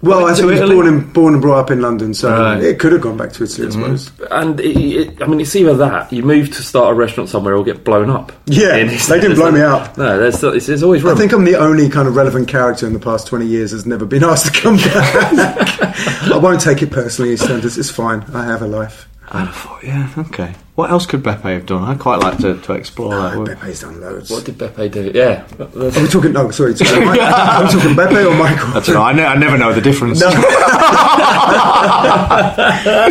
Well, 0.00 0.26
I 0.26 0.34
think 0.34 0.52
he 0.52 0.60
was 0.60 0.70
born 0.70 0.86
and, 0.86 1.12
born 1.12 1.34
and 1.34 1.42
brought 1.42 1.58
up 1.58 1.70
in 1.72 1.80
London, 1.82 2.14
so 2.14 2.30
Right. 2.30 2.62
it 2.62 2.78
could 2.78 2.92
have 2.92 3.00
gone 3.00 3.16
back 3.16 3.32
to 3.32 3.44
Italy, 3.44 3.66
I 3.66 3.70
mm-hmm. 3.70 3.96
suppose. 3.96 4.28
And 4.30 4.60
it, 4.60 4.76
it, 4.76 5.22
I 5.22 5.26
mean, 5.26 5.40
it's 5.40 5.54
either 5.56 5.76
that 5.76 6.12
you 6.12 6.22
move 6.22 6.48
to 6.54 6.62
start 6.62 6.92
a 6.92 6.94
restaurant 6.94 7.28
somewhere 7.28 7.56
or 7.56 7.64
get 7.64 7.84
blown 7.84 8.08
up. 8.08 8.30
Yeah, 8.46 8.76
In- 8.76 8.88
they 8.88 9.20
didn't 9.20 9.34
blow 9.34 9.50
me 9.50 9.60
up. 9.60 9.98
No, 9.98 10.18
there's, 10.18 10.40
there's, 10.40 10.66
there's 10.66 10.82
always 10.82 11.04
I 11.04 11.14
think 11.16 11.32
I'm 11.32 11.44
the 11.44 11.56
only 11.56 11.88
kind 11.88 12.06
of 12.06 12.14
relevant 12.14 12.46
character 12.46 12.86
in 12.86 12.92
the 12.92 13.00
past 13.00 13.26
20 13.26 13.46
years 13.46 13.72
that's 13.72 13.86
never 13.86 14.06
been 14.06 14.22
asked 14.30 14.54
to 14.54 14.60
come 14.60 14.76
back. 14.76 15.84
I 16.32 16.38
won't 16.40 16.60
take 16.60 16.82
it 16.82 16.90
personally, 16.90 17.36
Sanders. 17.36 17.76
It's 17.76 17.90
fine. 17.90 18.22
I 18.32 18.44
have 18.44 18.62
a 18.62 18.66
life. 18.68 19.08
I 19.30 19.46
thought, 19.46 19.84
yeah, 19.84 20.08
okay. 20.16 20.54
What 20.74 20.90
else 20.90 21.04
could 21.06 21.22
Beppe 21.22 21.42
have 21.42 21.66
done? 21.66 21.82
I'd 21.84 21.98
quite 21.98 22.20
like 22.20 22.38
to, 22.38 22.56
to 22.60 22.72
explore 22.72 23.14
ah, 23.14 23.22
that. 23.22 23.34
Oh, 23.36 23.40
Would- 23.40 23.50
Beppe's 23.50 23.80
done 23.80 24.00
loads. 24.00 24.30
what 24.30 24.44
did 24.44 24.56
Beppe 24.56 24.90
do? 24.90 25.10
Yeah, 25.14 25.44
Are 25.58 26.02
we 26.02 26.08
talking? 26.08 26.32
No, 26.32 26.50
sorry. 26.50 26.74
sorry 26.76 27.02
am 27.02 27.08
I- 27.20 27.56
Are 27.58 27.64
we 27.64 27.70
talking 27.70 27.94
Bepe 27.96 28.24
or 28.24 28.34
Michael? 28.36 28.68
I 28.68 28.80
don't. 28.80 28.96
I, 28.96 29.12
ne- 29.12 29.26
I 29.26 29.34
never 29.36 29.58
know 29.58 29.72
the 29.72 29.80
difference. 29.80 30.20
No. 30.20 30.30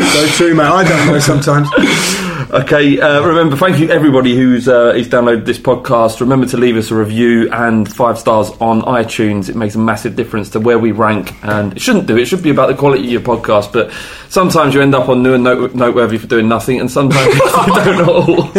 so 0.09 0.27
true, 0.37 0.55
mate. 0.55 0.63
I 0.65 0.83
don't 0.87 1.07
know 1.07 1.19
sometimes. 1.19 1.69
Okay, 2.57 2.97
uh, 2.99 3.21
remember, 3.23 3.57
thank 3.57 3.77
you 3.77 3.89
everybody 3.89 4.33
who's 4.33 4.69
uh, 4.69 4.93
who's 4.93 5.09
downloaded 5.09 5.45
this 5.45 5.57
podcast. 5.59 6.21
Remember 6.21 6.45
to 6.47 6.55
leave 6.57 6.77
us 6.77 6.91
a 6.91 6.95
review 6.95 7.51
and 7.51 7.91
five 7.93 8.17
stars 8.17 8.49
on 8.61 8.81
iTunes. 8.83 9.49
It 9.49 9.55
makes 9.57 9.75
a 9.75 9.79
massive 9.79 10.15
difference 10.15 10.49
to 10.51 10.59
where 10.61 10.79
we 10.79 10.93
rank, 10.93 11.33
and 11.43 11.73
it 11.73 11.81
shouldn't 11.81 12.07
do. 12.07 12.15
It 12.17 12.25
should 12.25 12.41
be 12.43 12.49
about 12.49 12.67
the 12.67 12.75
quality 12.75 13.03
of 13.03 13.09
your 13.11 13.21
podcast, 13.21 13.73
but 13.73 13.91
sometimes 14.29 14.73
you 14.73 14.81
end 14.81 14.95
up 14.95 15.09
on 15.09 15.23
new 15.23 15.33
and 15.33 15.43
note- 15.43 15.75
noteworthy 15.75 16.17
for 16.17 16.27
doing 16.27 16.47
nothing, 16.47 16.79
and 16.79 16.89
sometimes 16.89 17.33
you 17.35 17.39
don't 17.75 17.99
at 17.99 18.07
all. 18.07 18.43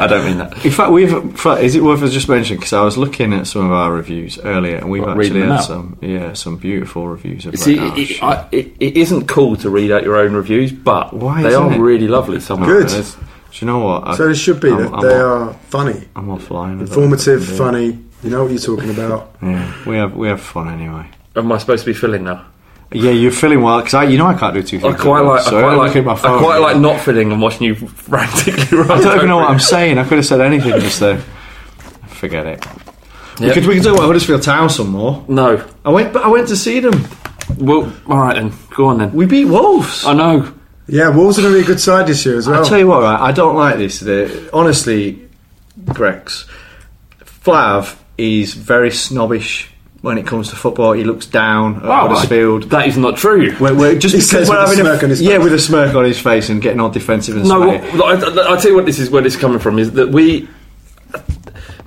I 0.00 0.06
don't 0.06 0.24
mean 0.24 0.38
that. 0.38 0.64
In 0.64 0.70
fact, 0.72 0.90
we've. 0.90 1.12
in 1.12 1.32
fact, 1.32 1.62
Is 1.62 1.74
it 1.74 1.82
worth 1.82 2.02
us 2.02 2.12
just 2.14 2.30
mentioning? 2.30 2.60
Because 2.60 2.72
I 2.72 2.82
was 2.82 2.96
looking 2.96 3.34
at 3.34 3.46
some 3.46 3.66
of 3.66 3.72
our 3.72 3.92
reviews 3.92 4.38
earlier, 4.38 4.76
and 4.76 4.90
we've 4.90 5.02
What, 5.02 5.18
reading 5.18 5.36
actually 5.36 5.40
them 5.42 5.50
had 5.50 5.58
out? 5.58 5.64
some, 5.66 5.98
yeah, 6.00 6.32
some 6.32 6.56
beautiful 6.56 7.06
reviews. 7.06 7.44
About 7.44 7.58
See, 7.58 7.78
our 7.78 7.92
it. 7.98 8.22
I, 8.22 8.48
it, 8.52 8.72
it 8.80 8.96
isn't 8.96 9.26
cool 9.28 9.56
to 9.56 9.68
read 9.68 9.92
out 9.92 10.02
your 10.04 10.16
own 10.16 10.32
reviews, 10.32 10.72
but 10.72 11.12
Why 11.12 11.42
they 11.42 11.48
isn't 11.50 11.62
are 11.62 11.72
it? 11.74 11.78
really 11.78 12.08
lovely. 12.08 12.40
Some 12.40 12.62
of 12.62 12.68
Good. 12.68 12.88
them. 12.88 12.92
There's- 13.02 13.16
Do 13.52 13.64
you 13.64 13.66
know 13.66 13.78
what? 13.80 14.06
I- 14.08 14.16
So 14.16 14.28
it 14.28 14.34
should 14.36 14.60
be 14.60 14.70
I'm- 14.70 14.82
that 14.82 14.92
I'm 14.94 15.00
they 15.00 15.20
off- 15.20 15.50
are 15.50 15.54
funny, 15.70 16.00
I'm 16.16 16.26
offline. 16.28 16.78
with 16.80 16.88
informative. 16.90 17.48
Yeah. 17.48 17.56
funny. 17.56 17.98
You 18.22 18.30
know 18.30 18.42
what 18.42 18.50
you're 18.52 18.60
talking 18.60 18.90
about. 18.90 19.36
Yeah, 19.42 19.72
we 19.86 19.96
have 19.96 20.14
we 20.16 20.28
have 20.28 20.40
fun 20.40 20.68
anyway. 20.68 21.06
Am 21.36 21.50
I 21.52 21.58
supposed 21.58 21.84
to 21.84 21.90
be 21.90 21.94
filling 21.94 22.24
now? 22.24 22.44
Yeah, 22.90 23.10
you're 23.10 23.30
feeling 23.32 23.60
well 23.62 23.78
because 23.78 23.94
I, 23.94 24.04
you 24.04 24.16
know, 24.18 24.26
I 24.26 24.34
can't 24.34 24.54
do 24.54 24.62
two 24.62 24.78
I 24.78 24.80
things. 24.80 24.94
at 24.94 25.00
quite 25.00 25.20
like. 25.20 25.44
once, 25.44 25.46
I 25.48 25.50
quite 25.60 25.74
like. 25.74 25.86
look 25.94 25.96
at 25.96 26.04
my 26.04 26.12
I 26.14 26.38
quite 26.40 26.58
like 26.58 26.76
not 26.78 27.00
filling 27.00 27.30
and 27.32 27.40
watching 27.40 27.66
you 27.66 27.74
frantically 28.08 28.78
run. 28.78 28.90
I 28.90 29.00
don't 29.00 29.16
even 29.16 29.28
know 29.28 29.36
what 29.36 29.50
I'm 29.50 29.60
saying. 29.60 29.98
I 29.98 30.04
could 30.04 30.16
have 30.18 30.26
said 30.26 30.40
anything 30.40 30.72
just 30.80 30.98
then. 31.00 31.22
Forget 32.08 32.46
it. 32.46 32.66
We, 33.40 33.52
could, 33.52 33.66
we 33.66 33.74
can 33.74 33.84
talk 33.84 33.94
about 33.94 34.06
Huddersfield 34.06 34.42
Town 34.42 34.68
some 34.68 34.88
more. 34.88 35.24
No. 35.28 35.64
I 35.84 35.90
went, 35.90 36.12
but 36.12 36.24
I 36.24 36.28
went 36.28 36.48
to 36.48 36.56
see 36.56 36.80
them. 36.80 37.06
Well, 37.56 37.92
all 38.08 38.18
right 38.18 38.34
then. 38.34 38.52
Go 38.70 38.86
on 38.86 38.98
then. 38.98 39.12
We 39.12 39.26
beat 39.26 39.44
Wolves. 39.44 40.04
I 40.04 40.14
know. 40.14 40.52
Yeah, 40.88 41.10
Wolves 41.10 41.38
are 41.38 41.42
going 41.42 41.52
to 41.54 41.58
be 41.60 41.64
a 41.64 41.66
good 41.66 41.80
side 41.80 42.06
this 42.06 42.24
year 42.24 42.36
as 42.38 42.48
well. 42.48 42.60
I'll 42.60 42.64
tell 42.66 42.78
you 42.78 42.86
what, 42.86 43.02
right? 43.02 43.20
I 43.20 43.32
don't 43.32 43.56
like 43.56 43.76
this. 43.76 44.00
The, 44.00 44.48
honestly, 44.52 45.28
Grex, 45.84 46.46
Flav 47.20 47.96
is 48.16 48.54
very 48.54 48.90
snobbish 48.90 49.70
when 50.00 50.16
it 50.16 50.26
comes 50.26 50.48
to 50.50 50.56
football. 50.56 50.92
He 50.92 51.04
looks 51.04 51.26
down 51.26 51.76
at 51.76 51.82
Wow, 51.84 52.08
Huddersfield. 52.08 52.70
That 52.70 52.88
is 52.88 52.96
not 52.96 53.16
true. 53.16 53.54
We're, 53.60 53.74
we're 53.74 53.98
just 53.98 54.14
He 54.14 54.18
because 54.20 54.30
says 54.30 54.48
we're 54.48 54.54
with 54.60 54.64
a 54.64 54.76
having 54.76 54.84
smirk 54.84 55.02
on 55.02 55.10
his 55.10 55.20
yeah, 55.22 55.38
with 55.38 55.52
a 55.52 55.58
smirk 55.58 55.94
on 55.94 56.04
his 56.04 56.18
face 56.18 56.48
and 56.48 56.62
getting 56.62 56.80
all 56.80 56.88
defensive 56.90 57.36
and 57.36 57.46
No, 57.48 57.60
smirky. 57.60 57.98
what, 57.98 58.24
I, 58.24 58.42
I, 58.42 58.46
I'll 58.50 58.60
tell 58.60 58.70
you 58.70 58.76
what 58.76 58.86
this 58.86 58.98
is. 58.98 59.10
Where 59.10 59.22
this 59.22 59.34
is 59.34 59.40
coming 59.40 59.58
from 59.58 59.78
is 59.78 59.92
that 59.92 60.08
we. 60.08 60.48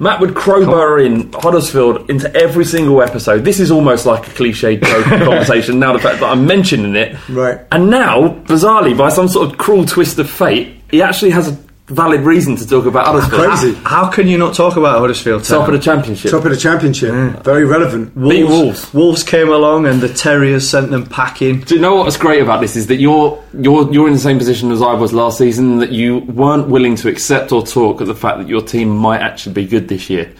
Matt 0.01 0.19
would 0.19 0.33
crowbar 0.33 0.99
in 0.99 1.31
Huddersfield 1.31 2.09
into 2.09 2.35
every 2.35 2.65
single 2.65 3.03
episode. 3.03 3.45
This 3.45 3.59
is 3.59 3.69
almost 3.69 4.07
like 4.07 4.27
a 4.27 4.31
cliched 4.31 4.81
conversation. 5.03 5.77
Now 5.77 5.93
the 5.93 5.99
fact 5.99 6.21
that 6.21 6.25
I'm 6.25 6.47
mentioning 6.47 6.95
it, 6.95 7.15
Right. 7.29 7.59
And 7.71 7.91
now, 7.91 8.29
bizarrely, 8.45 8.97
by 8.97 9.09
some 9.09 9.27
sort 9.27 9.51
of 9.51 9.59
cruel 9.59 9.85
twist 9.85 10.17
of 10.17 10.27
fate, 10.27 10.81
he 10.89 11.03
actually 11.03 11.29
has 11.31 11.49
a 11.49 11.57
valid 11.91 12.21
reason 12.21 12.55
to 12.55 12.67
talk 12.67 12.85
about 12.85 13.05
Huddersfield. 13.05 13.41
Crazy. 13.49 13.73
How 13.83 14.09
can 14.09 14.27
you 14.27 14.37
not 14.37 14.53
talk 14.55 14.77
about 14.77 14.99
Huddersfield 14.99 15.43
Top 15.43 15.67
of 15.67 15.73
the 15.73 15.79
championship. 15.79 16.31
Top 16.31 16.45
of 16.45 16.51
the 16.51 16.57
championship. 16.57 17.11
Very 17.43 17.65
relevant. 17.65 18.13
Beat 18.15 18.45
Wolves. 18.45 18.93
Wolves 18.93 19.23
came 19.23 19.49
along 19.49 19.85
and 19.85 20.01
the 20.01 20.09
Terriers 20.09 20.67
sent 20.69 20.89
them 20.91 21.05
packing. 21.05 21.61
Do 21.61 21.75
you 21.75 21.81
know 21.81 21.95
what's 21.95 22.17
great 22.17 22.41
about 22.41 22.61
this 22.61 22.75
is 22.75 22.87
that 22.87 22.95
you're 22.97 23.41
you're 23.53 23.91
you're 23.93 24.07
in 24.07 24.13
the 24.13 24.19
same 24.19 24.37
position 24.37 24.71
as 24.71 24.81
I 24.81 24.93
was 24.93 25.13
last 25.13 25.37
season. 25.37 25.79
That 25.79 25.91
you 25.91 26.19
weren't 26.19 26.67
willing 26.67 26.95
to 26.97 27.09
accept 27.09 27.51
or 27.51 27.65
talk 27.65 28.01
at 28.01 28.07
the 28.07 28.15
fact 28.15 28.37
that 28.39 28.47
your 28.47 28.61
team 28.61 28.89
might 28.89 29.21
actually 29.21 29.53
be 29.53 29.65
good 29.67 29.87
this 29.87 30.09
year. 30.09 30.31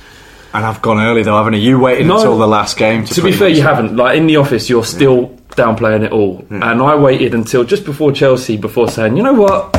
And 0.53 0.65
I've 0.65 0.81
gone 0.81 0.99
early 0.99 1.23
though, 1.23 1.37
haven't 1.37 1.53
I? 1.55 1.57
You 1.57 1.79
waited 1.79 2.07
No. 2.07 2.17
until 2.17 2.37
the 2.37 2.47
last 2.47 2.77
game 2.77 3.05
to 3.05 3.13
To 3.13 3.21
be 3.21 3.31
fair, 3.31 3.49
much- 3.49 3.57
you 3.57 3.63
haven't. 3.63 3.95
Like 3.95 4.17
in 4.17 4.27
the 4.27 4.35
office, 4.37 4.69
you're 4.69 4.83
still 4.83 5.37
downplaying 5.51 6.03
it 6.03 6.11
all, 6.13 6.45
and 6.49 6.63
I 6.81 6.95
waited 6.95 7.33
until 7.33 7.63
just 7.65 7.83
before 7.85 8.11
Chelsea 8.11 8.55
before 8.57 8.87
saying, 8.89 9.17
you 9.17 9.23
know 9.23 9.33
what? 9.33 9.75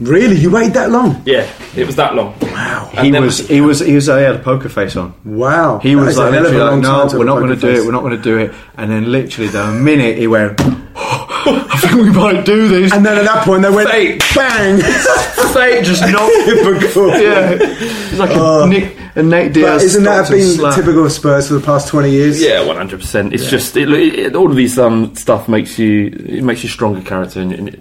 Really? 0.00 0.36
You 0.36 0.50
waited 0.50 0.74
that 0.74 0.90
long? 0.90 1.22
Yeah, 1.24 1.48
it 1.76 1.86
was 1.86 1.94
that 1.96 2.14
long. 2.16 2.34
Wow. 2.42 2.90
He 3.00 3.12
was, 3.12 3.46
he 3.46 3.60
was, 3.60 3.78
he 3.78 3.94
was, 3.94 4.06
he 4.06 4.12
had 4.12 4.34
a 4.34 4.38
poker 4.40 4.68
face 4.68 4.96
on. 4.96 5.14
Wow. 5.24 5.78
He 5.78 5.94
was 5.94 6.18
like, 6.18 6.32
hell 6.32 6.46
of 6.46 6.52
a 6.52 6.54
literally 6.54 6.80
like, 6.82 7.10
no, 7.12 7.18
we're 7.18 7.24
not 7.24 7.38
going 7.38 7.50
to 7.50 7.56
do 7.56 7.68
it, 7.80 7.86
we're 7.86 7.92
not 7.92 8.00
going 8.02 8.16
to 8.16 8.22
do 8.22 8.38
it. 8.38 8.54
And 8.76 8.90
then 8.90 9.12
literally 9.12 9.48
the 9.50 9.70
minute 9.70 10.18
he 10.18 10.26
went, 10.26 10.60
I 10.96 11.78
think 11.80 11.94
we 11.94 12.10
might 12.10 12.44
do 12.44 12.66
this. 12.66 12.92
And 12.92 13.06
then 13.06 13.18
at 13.18 13.24
that 13.24 13.44
point 13.44 13.62
they 13.62 13.70
went 13.70 13.88
Fate. 13.88 14.22
bang. 14.34 14.80
Fate 15.52 15.84
just 15.84 16.02
knocked 16.02 16.32
Typical. 16.44 17.08
Yeah, 17.20 17.56
it's 17.60 18.18
like 18.18 18.30
a 18.32 18.66
Nick 18.66 18.96
and 19.14 19.30
Nate 19.30 19.48
But 19.52 19.60
Diaz. 19.60 19.84
isn't 19.84 20.02
that 20.04 20.28
been 20.28 20.42
slapped. 20.56 20.76
typical 20.76 21.04
of 21.06 21.12
Spurs 21.12 21.48
for 21.48 21.54
the 21.54 21.60
past 21.60 21.88
twenty 21.88 22.10
years? 22.10 22.42
Yeah, 22.42 22.64
one 22.66 22.76
hundred 22.76 23.00
percent. 23.00 23.32
It's 23.32 23.48
just 23.48 23.76
it, 23.76 23.88
it, 23.90 24.34
all 24.34 24.50
of 24.50 24.56
these 24.56 24.78
um, 24.78 25.14
stuff 25.14 25.48
makes 25.48 25.78
you 25.78 26.06
it 26.08 26.42
makes 26.42 26.62
you 26.64 26.68
stronger 26.68 27.00
character, 27.02 27.40
and, 27.40 27.52
and 27.52 27.68
it 27.68 27.80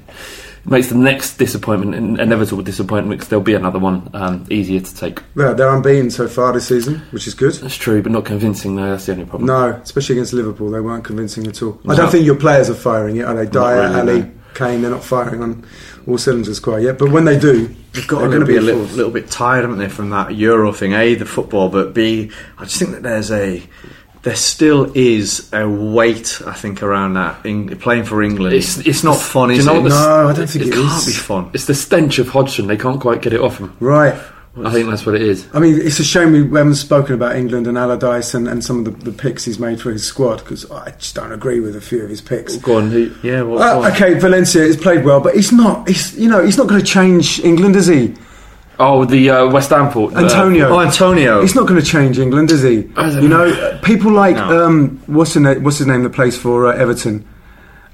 makes 0.66 0.88
the 0.88 0.96
next 0.96 1.38
disappointment 1.38 1.96
an 1.96 2.20
inevitable 2.20 2.64
disappointment 2.64 3.20
because 3.20 3.30
there'll 3.30 3.44
be 3.44 3.54
another 3.54 3.80
one 3.80 4.10
um, 4.14 4.46
easier 4.50 4.80
to 4.80 4.96
take. 4.96 5.22
Well, 5.36 5.56
they're 5.56 5.74
unbeaten 5.74 6.10
so 6.10 6.28
far 6.28 6.54
this 6.54 6.68
season, 6.68 7.00
which 7.12 7.28
is 7.28 7.34
good. 7.34 7.54
That's 7.56 7.76
true, 7.76 8.02
but 8.02 8.12
not 8.12 8.26
convincing. 8.26 8.76
though. 8.76 8.92
that's 8.92 9.06
the 9.06 9.14
only 9.14 9.26
problem. 9.26 9.48
No, 9.48 9.72
especially 9.84 10.16
against 10.16 10.34
Liverpool, 10.34 10.70
they 10.70 10.80
weren't 10.80 11.04
convincing 11.04 11.48
at 11.48 11.62
all. 11.62 11.80
I 11.88 11.96
don't 11.96 12.12
think 12.12 12.26
your 12.26 12.36
players 12.36 12.70
are 12.70 12.76
firing 12.76 13.18
yet, 13.18 13.28
are 13.28 13.36
they? 13.36 13.46
Dier, 13.46 13.82
really, 13.82 13.96
Alli, 13.96 14.20
no. 14.22 14.32
Kane, 14.54 14.82
they're 14.82 14.92
not 14.92 15.04
firing 15.04 15.42
on 15.42 15.66
all 16.08 16.18
cylinders 16.18 16.60
quite 16.60 16.84
yet. 16.84 16.98
But 16.98 17.12
when 17.12 17.26
they 17.26 17.40
do, 17.40 17.68
they've 17.94 18.08
got 18.08 18.20
They're 18.20 18.30
going 18.30 18.42
to 18.42 18.46
be 18.46 18.58
a 18.58 18.62
little, 18.62 18.84
little 18.84 19.12
bit 19.12 19.30
tired, 19.30 19.62
haven't 19.64 19.80
they, 19.80 19.90
from 19.90 20.12
that 20.12 20.36
Euro 20.36 20.72
thing? 20.72 20.94
A, 20.94 21.16
the 21.16 21.26
football, 21.26 21.70
but 21.70 21.94
B, 21.94 22.32
I 22.58 22.64
just 22.64 22.78
think 22.78 22.92
that 22.92 23.04
there's 23.04 23.32
a, 23.32 23.64
there 24.24 24.36
still 24.36 24.92
is 24.96 25.50
a 25.54 25.68
weight, 25.70 26.42
I 26.48 26.54
think, 26.54 26.82
around 26.82 27.14
that 27.16 27.46
in, 27.46 27.78
playing 27.78 28.06
for 28.06 28.24
England. 28.24 28.56
It's 28.56 28.78
it's 28.80 29.04
not 29.04 29.18
fun, 29.20 29.52
is 29.52 29.60
you 29.60 29.66
know 29.66 29.80
it? 29.80 29.84
the- 29.84 29.90
No, 29.90 30.28
I 30.30 30.34
don't 30.34 30.48
think 30.50 30.66
it 30.66 30.70
it 30.70 30.74
can't 30.74 30.98
is. 30.98 31.06
be 31.06 31.12
fun. 31.14 31.50
It's 31.54 31.66
the 31.66 31.76
stench 31.76 32.20
of 32.20 32.30
Hodgson. 32.30 32.68
They 32.68 32.78
can't 32.78 33.00
quite 33.02 33.22
get 33.22 33.34
it 33.34 33.42
off 33.42 33.58
him. 33.60 33.76
Right. 33.80 34.16
I 34.64 34.72
think 34.72 34.88
that's 34.88 35.04
what 35.04 35.16
it 35.16 35.24
is. 35.24 35.48
I 35.52 35.58
mean, 35.60 35.82
it's 35.82 36.00
a 36.00 36.04
shame 36.04 36.32
we 36.32 36.58
haven't 36.60 36.76
spoken 36.76 37.16
about 37.16 37.36
England 37.36 37.66
and 37.66 37.76
Allardyce 37.76 38.36
and, 38.36 38.48
and 38.48 38.64
some 38.64 38.86
of 38.86 38.86
the, 38.86 39.10
the 39.10 39.12
picks 39.12 39.44
he's 39.46 39.58
made 39.58 39.82
for 39.82 39.92
his 39.92 40.06
squad 40.06 40.38
because 40.44 40.70
I 40.70 40.92
just 40.92 41.16
don't 41.16 41.32
agree 41.32 41.60
with 41.60 41.76
a 41.76 41.82
few 41.82 42.04
of 42.04 42.10
his 42.12 42.22
picks. 42.22 42.56
Go 42.58 42.78
on. 42.78 42.92
Who, 42.92 43.12
Yeah, 43.24 43.42
well, 43.42 43.58
Uh, 43.58 43.80
well, 43.80 43.92
okay, 43.92 44.14
Valencia 44.14 44.62
has 44.62 44.78
played 44.78 45.04
well, 45.06 45.20
but 45.20 45.34
he's 45.34 45.52
not. 45.52 45.88
He's 45.88 46.16
you 46.16 46.30
know 46.30 46.44
he's 46.46 46.56
not 46.60 46.68
going 46.68 46.80
to 46.80 46.86
change 46.86 47.40
England, 47.40 47.76
is 47.76 47.88
he? 47.88 48.14
Oh, 48.80 49.06
the 49.06 49.30
uh, 49.30 49.48
West 49.50 49.70
Ham 49.70 49.92
port. 49.92 50.14
Antonio. 50.16 50.70
oh, 50.70 50.80
Antonio. 50.80 51.42
He's 51.42 51.56
not 51.56 51.68
going 51.68 51.80
to 51.80 51.86
change 51.86 52.20
England, 52.20 52.52
is 52.52 52.64
he? 52.64 52.76
You 52.98 53.28
know. 53.28 53.80
people 53.84 54.12
like 54.12 54.36
No. 54.36 54.66
um, 54.66 55.02
what's 55.08 55.34
his 55.34 55.44
name? 55.44 55.64
What's 55.64 55.78
his 55.78 55.88
name? 55.88 56.04
That 56.04 56.12
plays 56.14 56.38
for 56.38 56.68
uh, 56.68 56.76
Everton, 56.76 57.26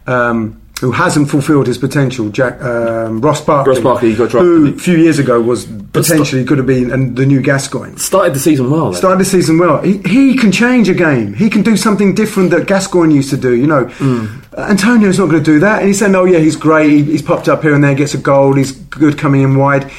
um, 0.08 0.62
who 0.80 0.92
hasn't 0.92 1.30
fulfilled 1.30 1.68
his 1.68 1.78
potential. 1.78 2.30
Jack 2.30 2.62
um, 2.62 3.20
Ross 3.22 3.42
Barkley. 3.42 3.74
Ross 3.74 3.84
Barkley, 3.84 4.12
he 4.12 4.16
got 4.16 4.30
dropped, 4.30 4.46
Who 4.46 4.66
didn't 4.66 4.80
a 4.80 4.84
few 4.84 4.98
years 4.98 5.20
ago 5.20 5.42
was 5.42 5.66
potentially 5.92 6.46
could 6.46 6.58
have 6.58 6.68
been 6.68 6.90
and 6.92 7.18
the 7.18 7.26
new 7.26 7.42
Gascoigne. 7.42 7.98
started 7.98 8.34
the 8.34 8.40
season 8.40 8.72
well. 8.72 8.92
though. 8.92 8.98
Started 8.98 9.20
the 9.20 9.26
season 9.26 9.58
well. 9.60 9.82
He, 9.82 9.98
he 10.00 10.36
can 10.36 10.52
change 10.52 10.88
a 10.88 10.94
game. 10.94 11.34
He 11.34 11.50
can 11.50 11.62
do 11.64 11.76
something 11.76 12.16
different 12.16 12.52
that 12.52 12.66
Gascoigne 12.68 13.14
used 13.14 13.30
to 13.32 13.38
do. 13.38 13.54
You 13.56 13.68
know. 13.68 13.92
Uh, 14.58 14.68
Antonio's 14.70 15.20
not 15.20 15.28
going 15.28 15.44
to 15.44 15.52
do 15.52 15.60
that. 15.60 15.80
And 15.80 15.88
he's 15.88 16.00
saying, 16.00 16.16
"Oh 16.16 16.26
yeah, 16.26 16.40
he's 16.40 16.56
great. 16.56 16.90
He, 16.90 17.04
he's 17.04 17.22
popped 17.22 17.48
up 17.50 17.62
here 17.62 17.74
and 17.74 17.84
there, 17.84 17.94
gets 17.94 18.14
a 18.14 18.18
goal. 18.18 18.54
He's 18.54 18.72
good 18.72 19.18
coming 19.18 19.42
in 19.42 19.56
wide." 19.58 19.92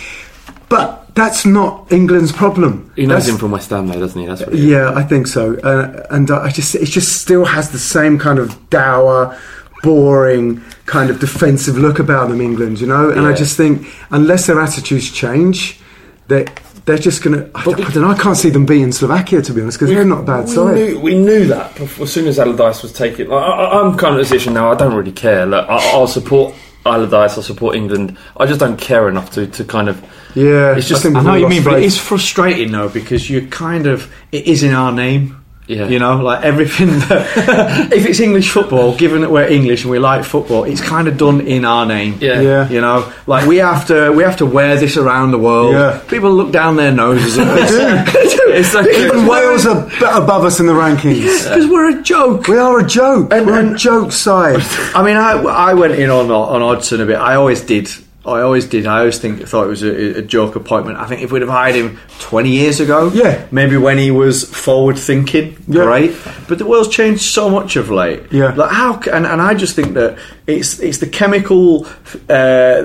But 0.70 1.14
that's 1.16 1.44
not 1.44 1.90
England's 1.92 2.30
problem. 2.32 2.92
He 2.96 3.02
knows 3.02 3.24
That's- 3.24 3.28
him 3.28 3.38
from 3.38 3.50
West 3.50 3.70
Ham, 3.70 3.88
though, 3.88 3.98
doesn't 3.98 4.18
he? 4.18 4.26
That's 4.26 4.40
what 4.46 4.54
yeah, 4.54 4.94
I 4.94 5.02
think 5.02 5.26
so. 5.26 5.58
Uh, 5.58 6.06
and 6.10 6.30
uh, 6.30 6.40
I 6.40 6.50
just 6.50 6.74
it 6.76 6.86
just 6.86 7.20
still 7.20 7.44
has 7.44 7.70
the 7.72 7.78
same 7.78 8.18
kind 8.18 8.38
of 8.38 8.70
dour, 8.70 9.36
boring 9.82 10.62
kind 10.86 11.10
of 11.10 11.18
defensive 11.20 11.76
look 11.76 11.98
about 11.98 12.28
them, 12.28 12.40
England. 12.40 12.80
You 12.80 12.86
know, 12.86 13.10
and 13.10 13.26
I 13.26 13.34
just 13.34 13.56
think 13.56 13.86
unless 14.10 14.46
their 14.46 14.60
attitudes 14.60 15.10
change, 15.10 15.80
they 16.28 16.46
they're 16.84 16.98
just 16.98 17.22
gonna. 17.24 17.50
I, 17.54 17.64
don't- 17.64 17.80
I 17.80 17.90
don't 17.90 18.02
know. 18.04 18.10
I 18.10 18.16
can't 18.18 18.36
see 18.36 18.50
them 18.50 18.64
beating 18.64 18.92
Slovakia 18.92 19.42
to 19.42 19.52
be 19.52 19.60
honest 19.62 19.78
because 19.80 19.92
they're 19.92 20.04
not 20.04 20.20
a 20.20 20.22
bad 20.22 20.44
we 20.46 20.54
side. 20.54 20.74
Knew, 20.76 21.00
we 21.00 21.14
knew 21.16 21.46
that 21.46 21.74
before, 21.74 22.04
as 22.04 22.12
soon 22.12 22.28
as 22.28 22.38
Allardyce 22.38 22.82
was 22.82 22.92
taken. 22.92 23.28
Like, 23.28 23.42
I, 23.42 23.80
I'm 23.80 23.98
kind 23.98 24.14
of 24.14 24.20
a 24.20 24.22
position 24.22 24.54
now. 24.54 24.70
I 24.70 24.76
don't 24.76 24.94
really 24.94 25.12
care. 25.12 25.46
Look, 25.46 25.68
I, 25.68 25.76
I'll 25.92 26.06
support 26.06 26.54
Allardyce. 26.86 27.36
I'll 27.36 27.42
support 27.42 27.76
England. 27.76 28.16
I 28.36 28.46
just 28.46 28.60
don't 28.60 28.78
care 28.80 29.08
enough 29.08 29.30
to, 29.32 29.46
to 29.46 29.64
kind 29.64 29.88
of. 29.88 30.00
Yeah, 30.34 30.76
It's 30.76 30.88
just- 30.88 31.04
I, 31.04 31.08
I 31.08 31.22
know 31.22 31.30
what 31.30 31.40
you 31.40 31.48
mean, 31.48 31.64
but 31.64 31.78
it 31.80 31.84
is 31.84 31.98
frustrating 31.98 32.70
though 32.72 32.88
because 32.88 33.28
you 33.28 33.46
kind 33.48 33.86
of 33.86 34.12
it 34.32 34.46
is 34.46 34.62
in 34.62 34.72
our 34.72 34.92
name. 34.92 35.39
Yeah. 35.70 35.86
You 35.88 35.98
know, 35.98 36.16
like 36.20 36.44
everything. 36.44 36.88
That, 36.88 37.90
if 37.92 38.04
it's 38.06 38.20
English 38.20 38.50
football, 38.50 38.96
given 38.96 39.20
that 39.22 39.30
we're 39.30 39.46
English 39.48 39.82
and 39.84 39.90
we 39.90 39.98
like 39.98 40.24
football, 40.24 40.64
it's 40.64 40.80
kind 40.80 41.06
of 41.08 41.16
done 41.16 41.40
in 41.42 41.64
our 41.64 41.86
name. 41.86 42.18
Yeah. 42.20 42.40
Yeah. 42.40 42.68
You 42.68 42.80
know, 42.80 43.12
like 43.26 43.46
we 43.46 43.58
have 43.58 43.86
to 43.86 44.10
we 44.12 44.22
have 44.24 44.36
to 44.38 44.46
wear 44.46 44.76
this 44.76 44.96
around 44.96 45.30
the 45.30 45.38
world. 45.38 45.72
Yeah. 45.74 46.00
People 46.08 46.32
look 46.32 46.50
down 46.52 46.76
their 46.76 46.92
noses. 46.92 47.38
at 47.38 47.46
us. 47.48 47.70
It's 48.50 48.74
like- 48.74 48.88
Even 48.88 49.26
Wales 49.28 49.64
are 49.64 49.86
b- 49.86 49.96
above 50.02 50.44
us 50.44 50.58
in 50.58 50.66
the 50.66 50.72
rankings. 50.72 51.44
because 51.48 51.68
we're 51.70 52.00
a 52.00 52.02
joke. 52.02 52.48
We 52.48 52.58
are 52.58 52.80
a 52.80 52.86
joke. 52.86 53.30
We're 53.30 53.74
a 53.74 53.76
joke 53.78 54.10
side. 54.10 54.60
I 54.92 55.04
mean, 55.04 55.16
I, 55.16 55.40
I 55.70 55.74
went 55.74 55.92
in 55.94 56.10
on 56.10 56.30
on 56.32 56.60
Hodgson 56.60 57.00
a 57.00 57.06
bit. 57.06 57.16
I 57.16 57.36
always 57.36 57.60
did 57.60 57.88
I 58.24 58.42
always 58.42 58.66
did. 58.66 58.86
I 58.86 58.98
always 58.98 59.18
think 59.18 59.40
thought 59.48 59.64
it 59.64 59.68
was 59.68 59.82
a, 59.82 60.18
a 60.18 60.22
joke 60.22 60.54
appointment. 60.54 60.98
I 60.98 61.06
think 61.06 61.22
if 61.22 61.32
we'd 61.32 61.40
have 61.40 61.50
hired 61.50 61.74
him 61.74 61.98
twenty 62.18 62.50
years 62.50 62.78
ago, 62.78 63.10
Yeah. 63.14 63.46
maybe 63.50 63.78
when 63.78 63.96
he 63.96 64.10
was 64.10 64.44
forward 64.44 64.98
thinking, 64.98 65.56
Yeah. 65.66 65.84
great. 65.84 66.14
But 66.46 66.58
the 66.58 66.66
world's 66.66 66.88
changed 66.88 67.22
so 67.22 67.48
much 67.48 67.76
of 67.76 67.90
late. 67.90 68.24
Yeah. 68.30 68.52
like 68.54 68.70
how? 68.72 69.00
And, 69.10 69.24
and 69.26 69.40
I 69.40 69.54
just 69.54 69.74
think 69.74 69.94
that 69.94 70.18
it's 70.46 70.78
it's 70.80 70.98
the 70.98 71.06
chemical 71.08 71.86
uh, 72.28 72.82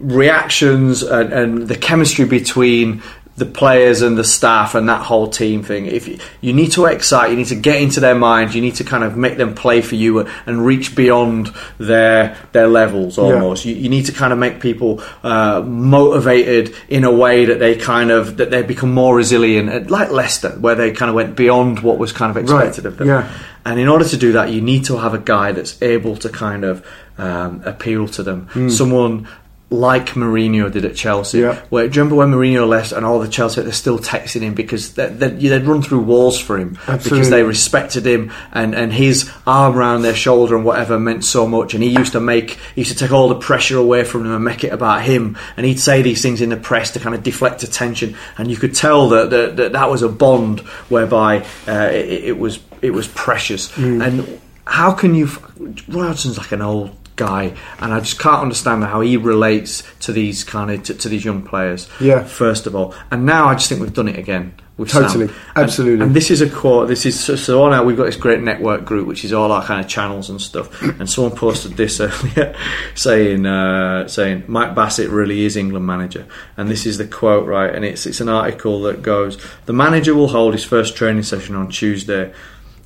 reactions 0.00 1.02
and, 1.02 1.32
and 1.32 1.68
the 1.68 1.76
chemistry 1.76 2.26
between 2.26 3.02
the 3.36 3.46
players 3.46 4.00
and 4.00 4.16
the 4.16 4.22
staff 4.24 4.76
and 4.76 4.88
that 4.88 5.02
whole 5.02 5.28
team 5.28 5.62
thing. 5.62 5.86
If 5.86 6.06
you, 6.06 6.18
you 6.40 6.52
need 6.52 6.70
to 6.72 6.86
excite, 6.86 7.30
you 7.30 7.36
need 7.36 7.48
to 7.48 7.56
get 7.56 7.80
into 7.80 7.98
their 7.98 8.14
minds. 8.14 8.54
You 8.54 8.62
need 8.62 8.76
to 8.76 8.84
kind 8.84 9.02
of 9.02 9.16
make 9.16 9.36
them 9.36 9.54
play 9.54 9.80
for 9.80 9.96
you 9.96 10.20
and 10.46 10.64
reach 10.64 10.94
beyond 10.94 11.52
their 11.78 12.36
their 12.52 12.68
levels 12.68 13.18
almost. 13.18 13.64
You, 13.64 13.74
you 13.74 13.88
need 13.88 14.06
to 14.06 14.12
kind 14.12 14.32
of 14.32 14.38
make 14.38 14.60
people 14.60 15.02
uh, 15.24 15.62
motivated 15.62 16.74
in 16.88 17.02
a 17.04 17.12
way 17.12 17.46
that 17.46 17.58
they 17.58 17.76
kind 17.76 18.10
of 18.10 18.36
that 18.36 18.50
they 18.50 18.62
become 18.62 18.92
more 18.92 19.16
resilient, 19.16 19.68
uh, 19.68 19.80
like 19.88 20.10
Leicester, 20.10 20.50
where 20.50 20.76
they 20.76 20.92
kind 20.92 21.08
of 21.08 21.16
went 21.16 21.34
beyond 21.34 21.80
what 21.80 21.98
was 21.98 22.12
kind 22.12 22.30
of 22.30 22.36
expected 22.36 22.86
of 22.86 22.98
them. 22.98 23.08
yeah. 23.08 23.30
And 23.66 23.80
in 23.80 23.88
order 23.88 24.04
to 24.04 24.16
do 24.18 24.32
that, 24.32 24.50
you 24.50 24.60
need 24.60 24.84
to 24.86 24.98
have 24.98 25.14
a 25.14 25.18
guy 25.18 25.52
that's 25.52 25.80
able 25.80 26.16
to 26.18 26.28
kind 26.28 26.64
of 26.64 26.86
um, 27.16 27.62
appeal 27.64 28.08
to 28.08 28.22
them. 28.22 28.46
Hmm. 28.48 28.68
Someone 28.68 29.26
like 29.74 30.10
Mourinho 30.10 30.70
did 30.70 30.84
at 30.84 30.94
Chelsea. 30.94 31.40
Yeah. 31.40 31.60
Where, 31.68 31.88
do 31.88 31.96
you 31.96 32.02
remember 32.02 32.16
when 32.16 32.30
Mourinho 32.30 32.68
left 32.68 32.92
and 32.92 33.04
all 33.04 33.18
the 33.18 33.28
Chelsea 33.28 33.62
they're 33.62 33.72
still 33.72 33.98
texting 33.98 34.42
him 34.42 34.54
because 34.54 34.94
they, 34.94 35.08
they, 35.08 35.28
they'd 35.28 35.64
run 35.64 35.82
through 35.82 36.00
walls 36.00 36.40
for 36.40 36.58
him 36.58 36.78
because 36.86 37.30
they 37.30 37.42
respected 37.42 38.06
him 38.06 38.32
and, 38.52 38.74
and 38.74 38.92
his 38.92 39.30
arm 39.46 39.76
around 39.76 40.02
their 40.02 40.14
shoulder 40.14 40.56
and 40.56 40.64
whatever 40.64 40.98
meant 40.98 41.24
so 41.24 41.46
much. 41.46 41.74
And 41.74 41.82
he 41.82 41.90
used 41.90 42.12
to 42.12 42.20
make, 42.20 42.52
he 42.74 42.82
used 42.82 42.92
to 42.92 42.98
take 42.98 43.12
all 43.12 43.28
the 43.28 43.34
pressure 43.34 43.76
away 43.76 44.04
from 44.04 44.22
them 44.22 44.32
and 44.32 44.44
make 44.44 44.64
it 44.64 44.72
about 44.72 45.02
him. 45.02 45.36
And 45.56 45.66
he'd 45.66 45.80
say 45.80 46.02
these 46.02 46.22
things 46.22 46.40
in 46.40 46.50
the 46.50 46.56
press 46.56 46.92
to 46.92 47.00
kind 47.00 47.14
of 47.14 47.22
deflect 47.22 47.62
attention. 47.62 48.16
And 48.38 48.50
you 48.50 48.56
could 48.56 48.74
tell 48.74 49.08
that 49.10 49.30
that, 49.30 49.56
that, 49.56 49.72
that 49.72 49.90
was 49.90 50.02
a 50.02 50.08
bond 50.08 50.60
whereby 50.88 51.44
uh, 51.66 51.90
it, 51.92 52.24
it 52.24 52.38
was 52.38 52.60
it 52.82 52.90
was 52.90 53.08
precious. 53.08 53.72
Mm. 53.72 54.06
And 54.06 54.40
how 54.66 54.92
can 54.92 55.14
you? 55.14 55.26
Roy 55.88 56.06
Hodgson's 56.06 56.38
like 56.38 56.52
an 56.52 56.62
old 56.62 56.96
guy, 57.16 57.54
and 57.78 57.92
I 57.92 58.00
just 58.00 58.18
can't 58.18 58.42
understand 58.42 58.84
how 58.84 59.00
he 59.00 59.16
relates 59.16 59.82
to 60.00 60.12
these 60.12 60.44
kind 60.44 60.70
of 60.70 60.82
to, 60.84 60.94
to 60.94 61.08
these 61.08 61.24
young 61.24 61.42
players. 61.42 61.88
Yeah. 62.00 62.24
First 62.24 62.66
of 62.66 62.74
all, 62.74 62.94
and 63.10 63.26
now 63.26 63.46
I 63.46 63.54
just 63.54 63.68
think 63.68 63.80
we've 63.80 63.92
done 63.92 64.08
it 64.08 64.18
again. 64.18 64.54
With 64.76 64.90
Totally. 64.90 65.28
Sam. 65.28 65.36
And- 65.54 65.64
Absolutely. 65.64 66.04
And, 66.04 66.16
this 66.16 66.32
is 66.32 66.40
a 66.40 66.50
quote. 66.50 66.88
This 66.88 67.06
is 67.06 67.18
so, 67.18 67.36
so 67.36 67.62
on 67.62 67.72
our. 67.72 67.84
We've 67.84 67.96
got 67.96 68.06
this 68.06 68.16
great 68.16 68.40
network 68.40 68.84
group, 68.84 69.06
which 69.06 69.24
is 69.24 69.32
all 69.32 69.52
our 69.52 69.62
kind 69.62 69.80
of 69.80 69.88
channels 69.88 70.30
and 70.30 70.40
stuff. 70.40 70.82
And 70.98 71.08
someone 71.08 71.36
posted 71.36 71.76
this 71.76 72.00
earlier, 72.00 72.56
saying 72.96 73.46
uh, 73.46 74.08
saying 74.08 74.44
Mike 74.48 74.74
Bassett 74.74 75.10
really 75.10 75.44
is 75.44 75.56
England 75.56 75.86
manager. 75.86 76.26
And 76.56 76.68
this 76.68 76.86
is 76.86 76.98
the 76.98 77.06
quote, 77.06 77.46
right? 77.46 77.72
And 77.72 77.84
it's 77.84 78.04
it's 78.04 78.20
an 78.20 78.28
article 78.28 78.82
that 78.82 79.00
goes: 79.00 79.38
the 79.66 79.72
manager 79.72 80.12
will 80.12 80.28
hold 80.28 80.54
his 80.54 80.64
first 80.64 80.96
training 80.96 81.22
session 81.22 81.54
on 81.54 81.68
Tuesday. 81.68 82.32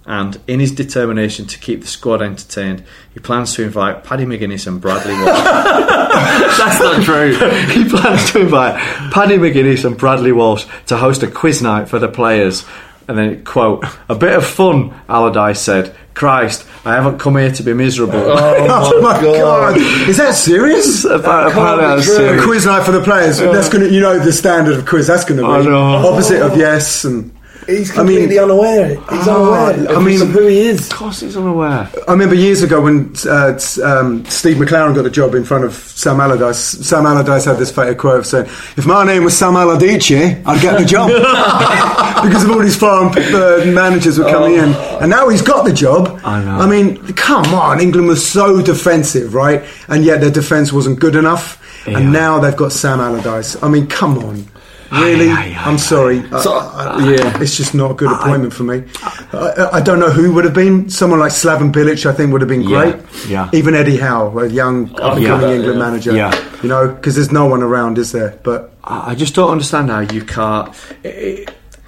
And 0.09 0.41
in 0.47 0.59
his 0.59 0.73
determination 0.73 1.45
to 1.49 1.59
keep 1.59 1.83
the 1.83 1.87
squad 1.87 2.23
entertained, 2.23 2.83
he 3.13 3.21
plans 3.21 3.55
to 3.57 3.63
invite 3.63 4.05
Paddy 4.05 4.25
McGuinness 4.25 4.67
and 4.67 4.81
Bradley 4.81 5.13
Walsh. 5.13 5.27
That's 6.59 6.81
not 6.81 7.05
true. 7.05 7.33
he 7.75 7.87
plans 7.87 8.33
to 8.33 8.41
invite 8.41 8.77
Paddy 9.13 9.37
McGuinness 9.37 9.85
and 9.85 9.99
Bradley 9.99 10.33
Walsh 10.33 10.65
to 10.87 10.97
host 10.97 11.23
a 11.23 11.31
quiz 11.31 11.61
night 11.61 11.91
for 11.91 11.99
the 11.99 12.09
players. 12.09 12.65
And 13.07 13.19
then, 13.19 13.45
quote, 13.45 13.85
a 14.09 14.15
bit 14.15 14.33
of 14.33 14.47
fun, 14.47 14.99
Allardyce 15.11 15.61
said. 15.61 15.95
Christ, 16.15 16.67
I 16.87 16.95
haven't 16.95 17.19
come 17.19 17.37
here 17.37 17.53
to 17.53 17.63
be 17.63 17.75
miserable. 17.75 18.15
Oh, 18.17 19.01
my 19.03 19.19
oh, 19.19 19.23
god. 19.23 19.77
Is 20.09 20.17
that 20.17 20.35
serious? 20.35 21.05
Apparently 21.05 21.55
that 21.55 21.95
was 21.97 22.09
A 22.09 22.43
quiz 22.43 22.65
night 22.65 22.85
for 22.85 22.93
the 22.93 23.03
players. 23.03 23.39
That's 23.39 23.69
gonna, 23.69 23.87
you 23.87 24.01
know, 24.01 24.19
the 24.19 24.33
standard 24.33 24.79
of 24.79 24.87
quiz. 24.87 25.07
That's 25.07 25.25
going 25.27 25.39
to 25.39 25.47
be 25.47 25.49
I 25.49 25.63
know. 25.63 26.09
opposite 26.09 26.41
of 26.41 26.57
yes 26.57 27.05
and. 27.05 27.38
He's 27.69 27.90
I 27.90 28.03
mean- 28.03 28.07
completely 28.16 28.39
unaware. 28.39 28.89
He's 28.89 29.28
Ah, 29.28 29.36
unaware. 29.36 29.97
I 29.97 30.01
mean- 30.01 30.27
who 30.27 30.47
he 30.47 30.61
is. 30.69 30.90
Of 30.90 30.97
course 30.97 31.20
he's 31.20 31.36
unaware. 31.36 31.86
I 32.09 32.11
remember 32.12 32.35
years 32.35 32.62
ago 32.62 32.81
when 32.81 33.12
uh, 33.28 33.59
um, 33.85 34.24
Steve 34.24 34.57
McClaren 34.57 34.95
got 34.95 35.03
the 35.03 35.11
job 35.11 35.35
in 35.35 35.45
front 35.45 35.65
of 35.65 35.74
Sam 35.74 36.19
Allardyce. 36.19 36.59
Sam 36.59 37.05
Allardyce 37.05 37.45
had 37.45 37.59
this 37.59 37.70
fatal 37.70 37.95
quote 37.95 38.20
of 38.20 38.27
saying, 38.27 38.47
"If 38.78 38.86
my 38.86 39.05
name 39.05 39.23
was 39.24 39.36
Sam 39.36 39.55
Allardyce, 39.55 40.11
I'd 40.47 40.61
get 40.62 40.78
the 40.78 40.85
job," 40.86 41.09
because 42.24 42.45
of 42.45 42.51
all 42.51 42.61
these 42.61 42.77
foreign 42.77 43.09
uh, 43.35 43.65
managers 43.66 44.19
were 44.19 44.31
coming 44.31 44.55
in, 44.55 44.73
and 45.01 45.11
now 45.11 45.28
he's 45.28 45.43
got 45.43 45.65
the 45.66 45.73
job. 45.73 46.19
I 46.24 46.43
know. 46.43 46.59
I 46.59 46.66
mean, 46.66 46.97
come 47.15 47.53
on, 47.55 47.81
England 47.81 48.09
was 48.09 48.27
so 48.27 48.62
defensive, 48.62 49.35
right? 49.35 49.62
And 49.89 50.05
yet 50.05 50.20
their 50.23 50.31
defence 50.31 50.73
wasn't 50.73 51.01
good 51.01 51.16
enough, 51.16 51.61
Yeah. 51.86 51.99
and 51.99 52.12
now 52.12 52.39
they've 52.40 52.57
got 52.57 52.73
Sam 52.73 52.99
Allardyce. 53.01 53.62
I 53.62 53.69
mean, 53.69 53.86
come 53.89 54.19
on. 54.19 54.47
Really, 54.90 55.28
Aye, 55.28 55.32
aye, 55.32 55.55
aye, 55.59 55.62
I'm 55.66 55.78
sorry. 55.78 56.23
I- 56.32 56.40
So- 56.40 56.55
I- 56.55 57.10
yeah. 57.10 57.40
it's 57.43 57.56
just 57.56 57.74
not 57.74 57.90
a 57.90 57.94
good 57.94 58.10
appointment 58.10 58.55
for 58.55 58.62
me. 58.65 58.85
I, 59.32 59.69
I 59.74 59.81
don't 59.81 60.01
know 60.01 60.10
who 60.10 60.32
would 60.32 60.44
have 60.44 60.55
been. 60.55 60.89
Someone 60.89 61.20
like 61.20 61.32
Slaven 61.32 61.73
Bilic, 61.73 62.06
I 62.06 62.12
think, 62.12 62.32
would 62.32 62.40
have 62.40 62.48
been 62.48 62.65
great. 62.65 62.97
yeah. 63.28 63.51
Even 63.52 63.74
Eddie 63.74 63.98
Howe, 63.98 64.36
a 64.39 64.47
young 64.47 64.90
oh, 64.98 65.09
up 65.09 65.15
and 65.15 65.23
yeah, 65.23 65.28
coming 65.28 65.51
England 65.56 65.78
yeah. 65.78 65.85
manager. 65.85 66.12
Yeah. 66.16 66.48
You 66.62 66.69
know, 66.70 66.89
because 66.89 67.15
there's 67.16 67.31
no 67.32 67.47
one 67.47 67.62
around, 67.62 67.98
is 67.98 68.12
there? 68.12 68.39
But 68.43 68.73
I 68.82 69.10
I 69.10 69.15
just 69.15 69.35
don't 69.35 69.51
understand 69.51 69.90
how 69.90 70.01
you 70.01 70.23
can't 70.24 70.74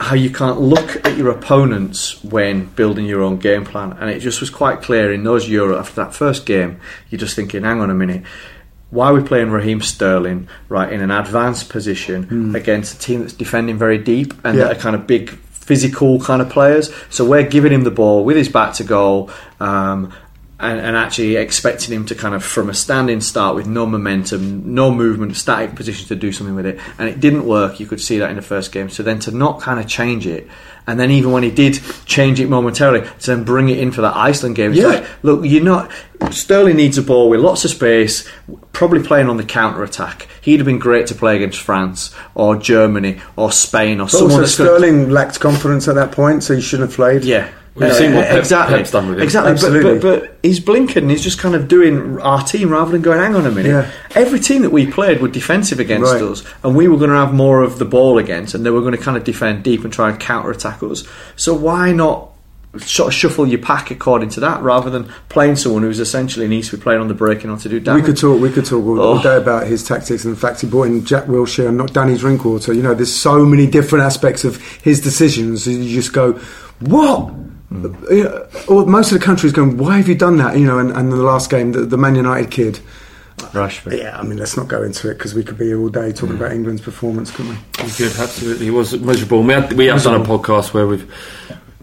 how 0.00 0.14
you 0.14 0.30
can't 0.30 0.60
look 0.60 0.96
at 1.06 1.16
your 1.18 1.28
opponents 1.28 2.22
when 2.24 2.64
building 2.74 3.04
your 3.04 3.22
own 3.22 3.36
game 3.36 3.64
plan. 3.64 3.92
And 4.00 4.08
it 4.10 4.20
just 4.20 4.40
was 4.40 4.48
quite 4.48 4.80
clear 4.80 5.12
in 5.12 5.24
those 5.24 5.46
Euro 5.48 5.78
after 5.78 5.96
that 5.96 6.14
first 6.14 6.46
game. 6.46 6.80
You're 7.10 7.18
just 7.18 7.36
thinking, 7.36 7.64
hang 7.64 7.80
on 7.80 7.90
a 7.90 7.94
minute. 7.94 8.22
Why 8.90 9.06
are 9.10 9.14
we 9.14 9.22
playing 9.22 9.50
Raheem 9.50 9.80
Sterling 9.80 10.48
right 10.68 10.92
in 10.92 11.00
an 11.00 11.10
advanced 11.10 11.68
position 11.68 12.54
against 12.56 12.96
a 12.96 12.98
team 12.98 13.20
that's 13.20 13.32
defending 13.32 13.78
very 13.78 13.98
deep 13.98 14.34
and 14.44 14.58
Yeah. 14.58 14.64
that 14.64 14.76
are 14.76 14.80
kind 14.80 14.96
of 14.96 15.06
big 15.06 15.30
physical 15.30 16.20
kind 16.20 16.42
of 16.42 16.48
players? 16.48 16.92
So 17.08 17.24
we're 17.24 17.44
giving 17.48 17.72
him 17.72 17.84
the 17.84 17.90
ball 17.92 18.24
with 18.24 18.36
his 18.36 18.48
back 18.48 18.74
to 18.74 18.84
goal. 18.84 19.30
Um, 19.60 20.12
and, 20.60 20.78
and 20.78 20.96
actually 20.96 21.36
expecting 21.36 21.94
him 21.94 22.04
to 22.06 22.14
kind 22.14 22.34
of 22.34 22.44
from 22.44 22.68
a 22.68 22.74
standing 22.74 23.20
start 23.20 23.54
with 23.56 23.66
no 23.66 23.86
momentum, 23.86 24.74
no 24.74 24.92
movement, 24.92 25.36
static 25.36 25.74
position 25.74 26.06
to 26.08 26.16
do 26.16 26.32
something 26.32 26.54
with 26.54 26.66
it, 26.66 26.78
and 26.98 27.08
it 27.08 27.18
didn't 27.18 27.46
work. 27.46 27.80
You 27.80 27.86
could 27.86 28.00
see 28.00 28.18
that 28.18 28.30
in 28.30 28.36
the 28.36 28.42
first 28.42 28.70
game. 28.70 28.90
So 28.90 29.02
then 29.02 29.18
to 29.20 29.30
not 29.30 29.60
kind 29.60 29.80
of 29.80 29.86
change 29.88 30.26
it, 30.26 30.46
and 30.86 31.00
then 31.00 31.10
even 31.10 31.32
when 31.32 31.42
he 31.42 31.50
did 31.50 31.80
change 32.04 32.40
it 32.40 32.48
momentarily, 32.48 33.00
to 33.20 33.26
then 33.26 33.44
bring 33.44 33.68
it 33.70 33.78
in 33.78 33.90
for 33.90 34.02
that 34.02 34.14
Iceland 34.14 34.56
game. 34.56 34.74
Yeah. 34.74 34.86
like, 34.86 35.06
look, 35.22 35.44
you're 35.44 35.64
not. 35.64 35.90
Sterling 36.30 36.76
needs 36.76 36.98
a 36.98 37.02
ball 37.02 37.30
with 37.30 37.40
lots 37.40 37.64
of 37.64 37.70
space, 37.70 38.28
probably 38.72 39.02
playing 39.02 39.30
on 39.30 39.38
the 39.38 39.44
counter 39.44 39.82
attack. 39.82 40.28
He'd 40.42 40.60
have 40.60 40.66
been 40.66 40.78
great 40.78 41.06
to 41.06 41.14
play 41.14 41.36
against 41.36 41.60
France 41.60 42.14
or 42.34 42.56
Germany 42.56 43.20
or 43.36 43.50
Spain 43.50 44.00
or 44.00 44.04
But 44.04 44.10
someone 44.10 44.40
also 44.40 44.64
Sterling 44.64 45.10
lacked 45.10 45.40
confidence 45.40 45.88
at 45.88 45.94
that 45.94 46.12
point, 46.12 46.42
so 46.42 46.54
he 46.54 46.60
shouldn't 46.60 46.90
have 46.90 46.96
played. 46.96 47.24
yeah. 47.24 47.50
We've 47.76 47.88
Uh, 47.88 47.94
seen 47.94 48.14
what 48.14 48.26
Pep- 48.26 48.38
exactly. 48.38 48.76
Pep's 48.78 48.90
done 48.90 49.08
with 49.08 49.18
him. 49.18 49.22
Exactly, 49.22 49.52
Absolutely. 49.52 49.92
But, 49.94 50.02
but, 50.02 50.20
but 50.22 50.38
he's 50.42 50.58
blinking. 50.60 51.08
He's 51.08 51.22
just 51.22 51.38
kind 51.38 51.54
of 51.54 51.68
doing 51.68 52.18
our 52.20 52.42
team 52.42 52.68
rather 52.70 52.90
than 52.90 53.00
going. 53.00 53.18
Hang 53.20 53.34
on 53.36 53.46
a 53.46 53.50
minute. 53.50 53.68
Yeah. 53.70 53.90
Every 54.14 54.40
team 54.40 54.62
that 54.62 54.70
we 54.70 54.86
played 54.86 55.20
were 55.22 55.28
defensive 55.28 55.78
against 55.78 56.12
Right. 56.12 56.20
us, 56.22 56.42
and 56.64 56.74
we 56.74 56.88
were 56.88 56.96
going 56.96 57.10
to 57.10 57.16
have 57.16 57.32
more 57.32 57.62
of 57.62 57.78
the 57.78 57.84
ball 57.84 58.18
against, 58.18 58.54
and 58.54 58.66
they 58.66 58.70
were 58.70 58.80
going 58.80 58.96
to 58.96 58.98
kind 59.02 59.16
of 59.16 59.22
defend 59.24 59.62
deep 59.62 59.84
and 59.84 59.92
try 59.92 60.10
and 60.10 60.18
counter 60.18 60.50
attack 60.50 60.82
us. 60.82 61.04
So 61.36 61.54
why 61.54 61.92
not? 61.92 62.26
Sort 62.78 63.08
of 63.08 63.14
shuffle 63.14 63.48
your 63.48 63.58
pack 63.58 63.90
according 63.90 64.28
to 64.30 64.40
that, 64.40 64.62
rather 64.62 64.90
than 64.90 65.08
playing 65.28 65.56
someone 65.56 65.82
who's 65.82 65.98
essentially 65.98 66.46
needs 66.46 66.70
to 66.70 66.76
be 66.76 66.82
playing 66.82 67.00
on 67.00 67.08
the 67.08 67.14
break 67.14 67.42
and 67.42 67.50
order 67.50 67.64
to 67.64 67.80
do 67.80 67.94
We 67.94 68.00
could 68.00 68.16
talk. 68.16 68.40
We 68.40 68.48
could 68.50 68.64
talk 68.64 68.84
all, 68.86 69.00
all 69.00 69.18
Oh. 69.18 69.22
day 69.22 69.36
about 69.36 69.66
his 69.66 69.82
tactics 69.82 70.24
and 70.24 70.36
the 70.36 70.38
fact 70.38 70.60
he 70.60 70.68
brought 70.68 70.86
in 70.86 71.04
Jack 71.04 71.26
Wilshere 71.26 71.66
and 71.68 71.76
not 71.76 71.92
Danny 71.92 72.16
Drinkwater. 72.16 72.72
You 72.72 72.82
know, 72.84 72.94
there's 72.94 73.12
so 73.12 73.44
many 73.44 73.66
different 73.66 74.04
aspects 74.04 74.44
of 74.44 74.58
his 74.82 75.00
decisions. 75.00 75.66
You 75.66 75.82
just 75.92 76.12
go, 76.12 76.38
what? 76.78 77.30
Know, 77.70 78.48
or 78.68 78.84
most 78.86 79.12
of 79.12 79.18
the 79.20 79.24
country's 79.24 79.52
going, 79.52 79.76
why 79.76 79.96
have 79.98 80.08
you 80.08 80.14
done 80.16 80.36
that? 80.38 80.58
You 80.58 80.66
know, 80.66 80.78
and, 80.78 80.90
and 80.90 81.12
the 81.12 81.16
last 81.16 81.50
game, 81.50 81.72
the, 81.72 81.80
the 81.82 81.96
Man 81.96 82.14
United 82.16 82.50
kid. 82.50 82.80
Rashford. 83.38 83.96
Yeah, 83.96 84.18
I 84.18 84.22
mean, 84.22 84.38
let's 84.38 84.56
not 84.56 84.68
go 84.68 84.82
into 84.82 85.08
it 85.10 85.14
because 85.14 85.34
we 85.34 85.42
could 85.42 85.56
be 85.56 85.66
here 85.66 85.80
all 85.80 85.88
day 85.88 86.12
talking 86.12 86.36
about 86.36 86.52
England's 86.52 86.82
performance, 86.82 87.30
couldn't 87.30 87.52
we? 87.52 87.58
Good, 87.96 88.12
absolutely. 88.18 88.66
He 88.66 88.70
was 88.70 88.98
miserable. 89.00 89.42
We, 89.42 89.54
had, 89.54 89.72
we 89.72 89.86
have 89.86 90.02
done 90.02 90.20
a 90.20 90.24
podcast 90.24 90.74
where 90.74 90.86
we've 90.86 91.10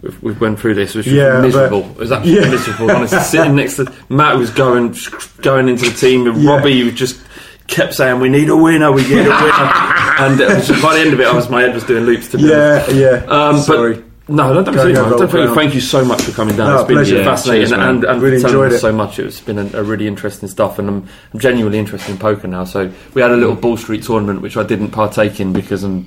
we've, 0.02 0.22
we've 0.22 0.40
went 0.40 0.60
through 0.60 0.74
this. 0.74 0.94
It 0.94 0.98
was 0.98 1.06
Yeah, 1.08 1.40
miserable. 1.40 1.82
but- 1.82 1.90
It 1.90 1.98
was 1.98 2.12
absolutely 2.12 2.44
Yeah. 2.44 2.50
miserable. 2.52 2.90
Honestly, 2.92 3.18
sitting 3.20 3.56
next 3.56 3.76
to 3.76 3.92
Matt 4.08 4.36
was 4.36 4.50
going 4.50 4.94
going 5.42 5.68
into 5.68 5.90
the 5.90 5.96
team, 5.96 6.26
and 6.28 6.40
Yeah. 6.40 6.56
Robbie 6.58 6.92
just 6.92 7.20
kept 7.66 7.94
saying, 7.94 8.20
"We 8.20 8.28
need 8.28 8.48
a 8.50 8.56
winner. 8.56 8.92
We 8.92 9.02
need 9.02 9.12
a 9.26 9.30
winner." 9.30 9.72
and 10.20 10.38
was 10.38 10.68
by 10.80 10.94
the 10.94 11.00
end 11.00 11.12
of 11.12 11.20
it, 11.20 11.26
I 11.26 11.32
was 11.34 11.50
my 11.50 11.62
head 11.62 11.74
was 11.74 11.82
doing 11.84 12.04
loops 12.04 12.28
to 12.28 12.36
be 12.38 12.44
Yeah, 12.44 12.84
honest. 12.84 12.92
yeah. 12.94 13.24
Um, 13.26 13.58
Sorry. 13.58 13.94
But, 13.94 14.04
no, 14.28 14.52
don't, 14.54 14.64
don't, 14.64 14.74
Go, 14.74 14.84
say 14.84 14.92
go, 14.92 15.08
no. 15.08 15.18
Don't 15.18 15.30
thank, 15.30 15.54
thank 15.54 15.74
you 15.74 15.80
so 15.80 16.04
much 16.04 16.22
for 16.22 16.32
coming 16.32 16.56
down. 16.56 16.68
No, 16.68 16.78
it's 16.80 16.86
been 16.88 16.96
pleasure. 16.96 17.16
yeah, 17.18 17.24
fascinating 17.24 17.68
Cheers, 17.68 17.78
man. 17.78 17.88
and, 17.96 18.04
and 18.04 18.22
Really 18.22 18.40
telling 18.40 18.54
enjoyed 18.56 18.72
us 18.72 18.78
it. 18.78 18.80
so 18.80 18.92
much. 18.92 19.18
It's 19.18 19.40
been 19.40 19.58
a, 19.58 19.78
a 19.78 19.82
really 19.82 20.06
interesting 20.06 20.48
stuff, 20.48 20.78
and 20.78 20.88
I'm, 20.88 21.08
I'm 21.32 21.40
genuinely 21.40 21.78
interested 21.78 22.10
in 22.12 22.18
poker 22.18 22.46
now. 22.46 22.64
So 22.64 22.92
we 23.14 23.22
had 23.22 23.30
a 23.30 23.36
little 23.36 23.56
Ball 23.56 23.76
Street 23.76 24.02
tournament, 24.02 24.40
which 24.42 24.56
I 24.56 24.62
didn't 24.64 24.90
partake 24.90 25.40
in 25.40 25.52
because 25.52 25.82
I'm. 25.84 26.06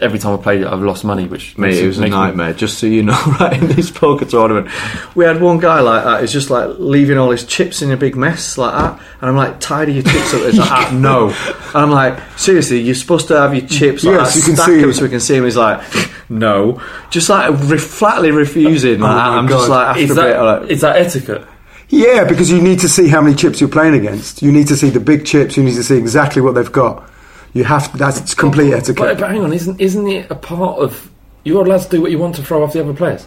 Every 0.00 0.18
time 0.18 0.38
I 0.38 0.42
played 0.42 0.60
it, 0.62 0.66
I've 0.66 0.80
lost 0.82 1.04
money, 1.04 1.26
which 1.26 1.56
Mate, 1.58 1.68
makes 1.68 1.78
it 1.78 1.86
was 1.86 1.98
a 1.98 2.00
makes 2.02 2.10
me- 2.12 2.16
nightmare. 2.18 2.52
Just 2.54 2.78
so 2.78 2.86
you 2.86 3.02
know, 3.02 3.18
right 3.40 3.52
in 3.60 3.68
this 3.68 3.90
poker 3.90 4.24
tournament, 4.24 4.68
we 5.14 5.24
had 5.24 5.40
one 5.40 5.58
guy 5.58 5.80
like 5.80 6.04
that. 6.04 6.22
It's 6.24 6.32
just 6.32 6.50
like 6.50 6.68
leaving 6.78 7.18
all 7.18 7.30
his 7.30 7.44
chips 7.44 7.82
in 7.82 7.90
a 7.90 7.96
big 7.96 8.16
mess 8.16 8.56
like 8.58 8.72
that, 8.74 9.00
and 9.20 9.30
I'm 9.30 9.36
like, 9.36 9.60
tidy 9.60 9.94
your 9.94 10.02
chips 10.02 10.34
up. 10.34 10.42
It's 10.42 10.58
like, 10.58 10.70
ah, 10.70 10.90
no, 10.94 11.28
and 11.74 11.76
I'm 11.76 11.90
like, 11.90 12.18
seriously, 12.38 12.80
you're 12.80 12.94
supposed 12.94 13.28
to 13.28 13.38
have 13.38 13.54
your 13.54 13.66
chips 13.66 14.04
like 14.04 14.14
Yes, 14.16 14.34
that, 14.34 14.38
you 14.40 14.44
can 14.46 14.56
stack 14.56 14.66
see 14.66 14.80
them 14.80 14.92
so 14.92 15.02
we 15.02 15.08
can 15.08 15.20
see 15.20 15.36
him. 15.36 15.44
He's 15.44 15.56
like, 15.56 15.82
no, 16.30 16.80
just 17.10 17.28
like 17.28 17.50
re- 17.68 17.78
flatly 17.78 18.30
refusing. 18.30 19.00
Like, 19.00 19.10
Oh 19.14 19.38
I'm 19.38 19.48
just 19.48 19.68
like, 19.68 19.88
after 19.88 20.00
Is 20.02 20.10
a 20.10 20.14
that, 20.14 20.22
bit, 20.22 20.40
like, 20.40 20.70
is 20.70 20.80
that 20.82 20.96
etiquette? 20.96 21.46
Yeah, 21.88 22.24
because 22.24 22.50
you 22.50 22.60
need 22.60 22.80
to 22.80 22.88
see 22.88 23.06
how 23.06 23.20
many 23.20 23.36
chips 23.36 23.60
you're 23.60 23.70
playing 23.70 23.94
against. 23.94 24.42
You 24.42 24.50
need 24.50 24.66
to 24.66 24.76
see 24.76 24.90
the 24.90 24.98
big 24.98 25.24
chips. 25.24 25.56
You 25.56 25.62
need 25.62 25.76
to 25.76 25.84
see 25.84 25.96
exactly 25.96 26.42
what 26.42 26.56
they've 26.56 26.72
got. 26.72 27.08
You 27.56 27.64
have 27.64 27.90
to, 27.92 27.96
that's 27.98 28.34
complete 28.34 28.70
But, 28.70 28.78
etiquette. 28.80 29.18
but 29.18 29.30
hang 29.30 29.42
on, 29.42 29.52
isn't 29.52 29.80
isn't 29.80 30.06
it 30.08 30.30
a 30.30 30.34
part 30.34 30.78
of 30.78 31.10
you're 31.44 31.64
allowed 31.64 31.82
to 31.82 31.88
do 31.88 32.02
what 32.02 32.10
you 32.10 32.18
want 32.18 32.34
to 32.34 32.42
throw 32.42 32.62
off 32.64 32.72
the 32.72 32.80
other 32.80 32.92
players? 32.92 33.26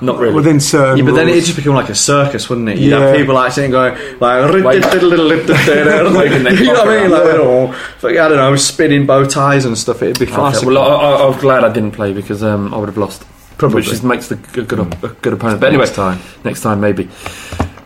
Not 0.00 0.18
really. 0.18 0.32
Within 0.32 0.60
certain 0.60 0.96
Yeah, 0.98 1.04
but 1.04 1.12
then 1.14 1.26
rules. 1.26 1.36
it'd 1.36 1.44
just 1.44 1.56
become 1.58 1.74
like 1.74 1.90
a 1.90 1.94
circus, 1.94 2.48
wouldn't 2.48 2.70
it? 2.70 2.78
You'd 2.78 2.90
Yeah. 2.92 3.00
have 3.08 3.16
people 3.16 3.34
like 3.34 3.52
sitting 3.52 3.70
going 3.70 3.92
like, 4.18 4.64
Wait. 4.64 4.74
you 4.74 4.80
know 4.80 6.72
what 6.72 6.88
I 6.88 7.02
mean? 7.02 7.10
Like, 7.10 7.24
little, 7.24 7.66
like, 8.02 8.16
I 8.16 8.28
don't 8.28 8.36
know, 8.38 8.56
spinning 8.56 9.04
bow 9.06 9.24
ties 9.26 9.66
and 9.66 9.76
stuff. 9.76 10.02
It'd 10.02 10.18
be 10.18 10.24
Okay, 10.24 10.34
classic. 10.34 10.66
well, 10.66 10.78
I, 10.78 10.86
I, 10.88 11.28
I'm 11.28 11.38
glad 11.38 11.62
I 11.64 11.72
didn't 11.72 11.92
play 11.92 12.12
because 12.14 12.42
um, 12.42 12.72
I 12.72 12.78
would 12.78 12.88
have 12.88 12.98
lost. 12.98 13.24
Probably. 13.58 13.76
Which 13.82 13.92
is, 13.92 14.02
makes 14.02 14.28
the 14.28 14.36
good, 14.36 14.66
good, 14.66 14.80
op- 14.80 15.04
a 15.04 15.08
good 15.08 15.34
opponent. 15.34 15.60
But 15.60 15.66
anyway, 15.68 15.84
Next 15.84 15.94
time. 15.96 16.18
next 16.44 16.62
time 16.62 16.80
maybe. 16.80 17.10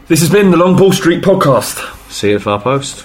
This 0.06 0.20
has 0.20 0.30
been 0.30 0.52
the 0.52 0.56
Long 0.56 0.76
Ball 0.76 0.92
Street 0.92 1.22
podcast. 1.24 1.82
See 2.12 2.30
you 2.30 2.36
at 2.36 2.42
far 2.42 2.60
post. 2.60 3.04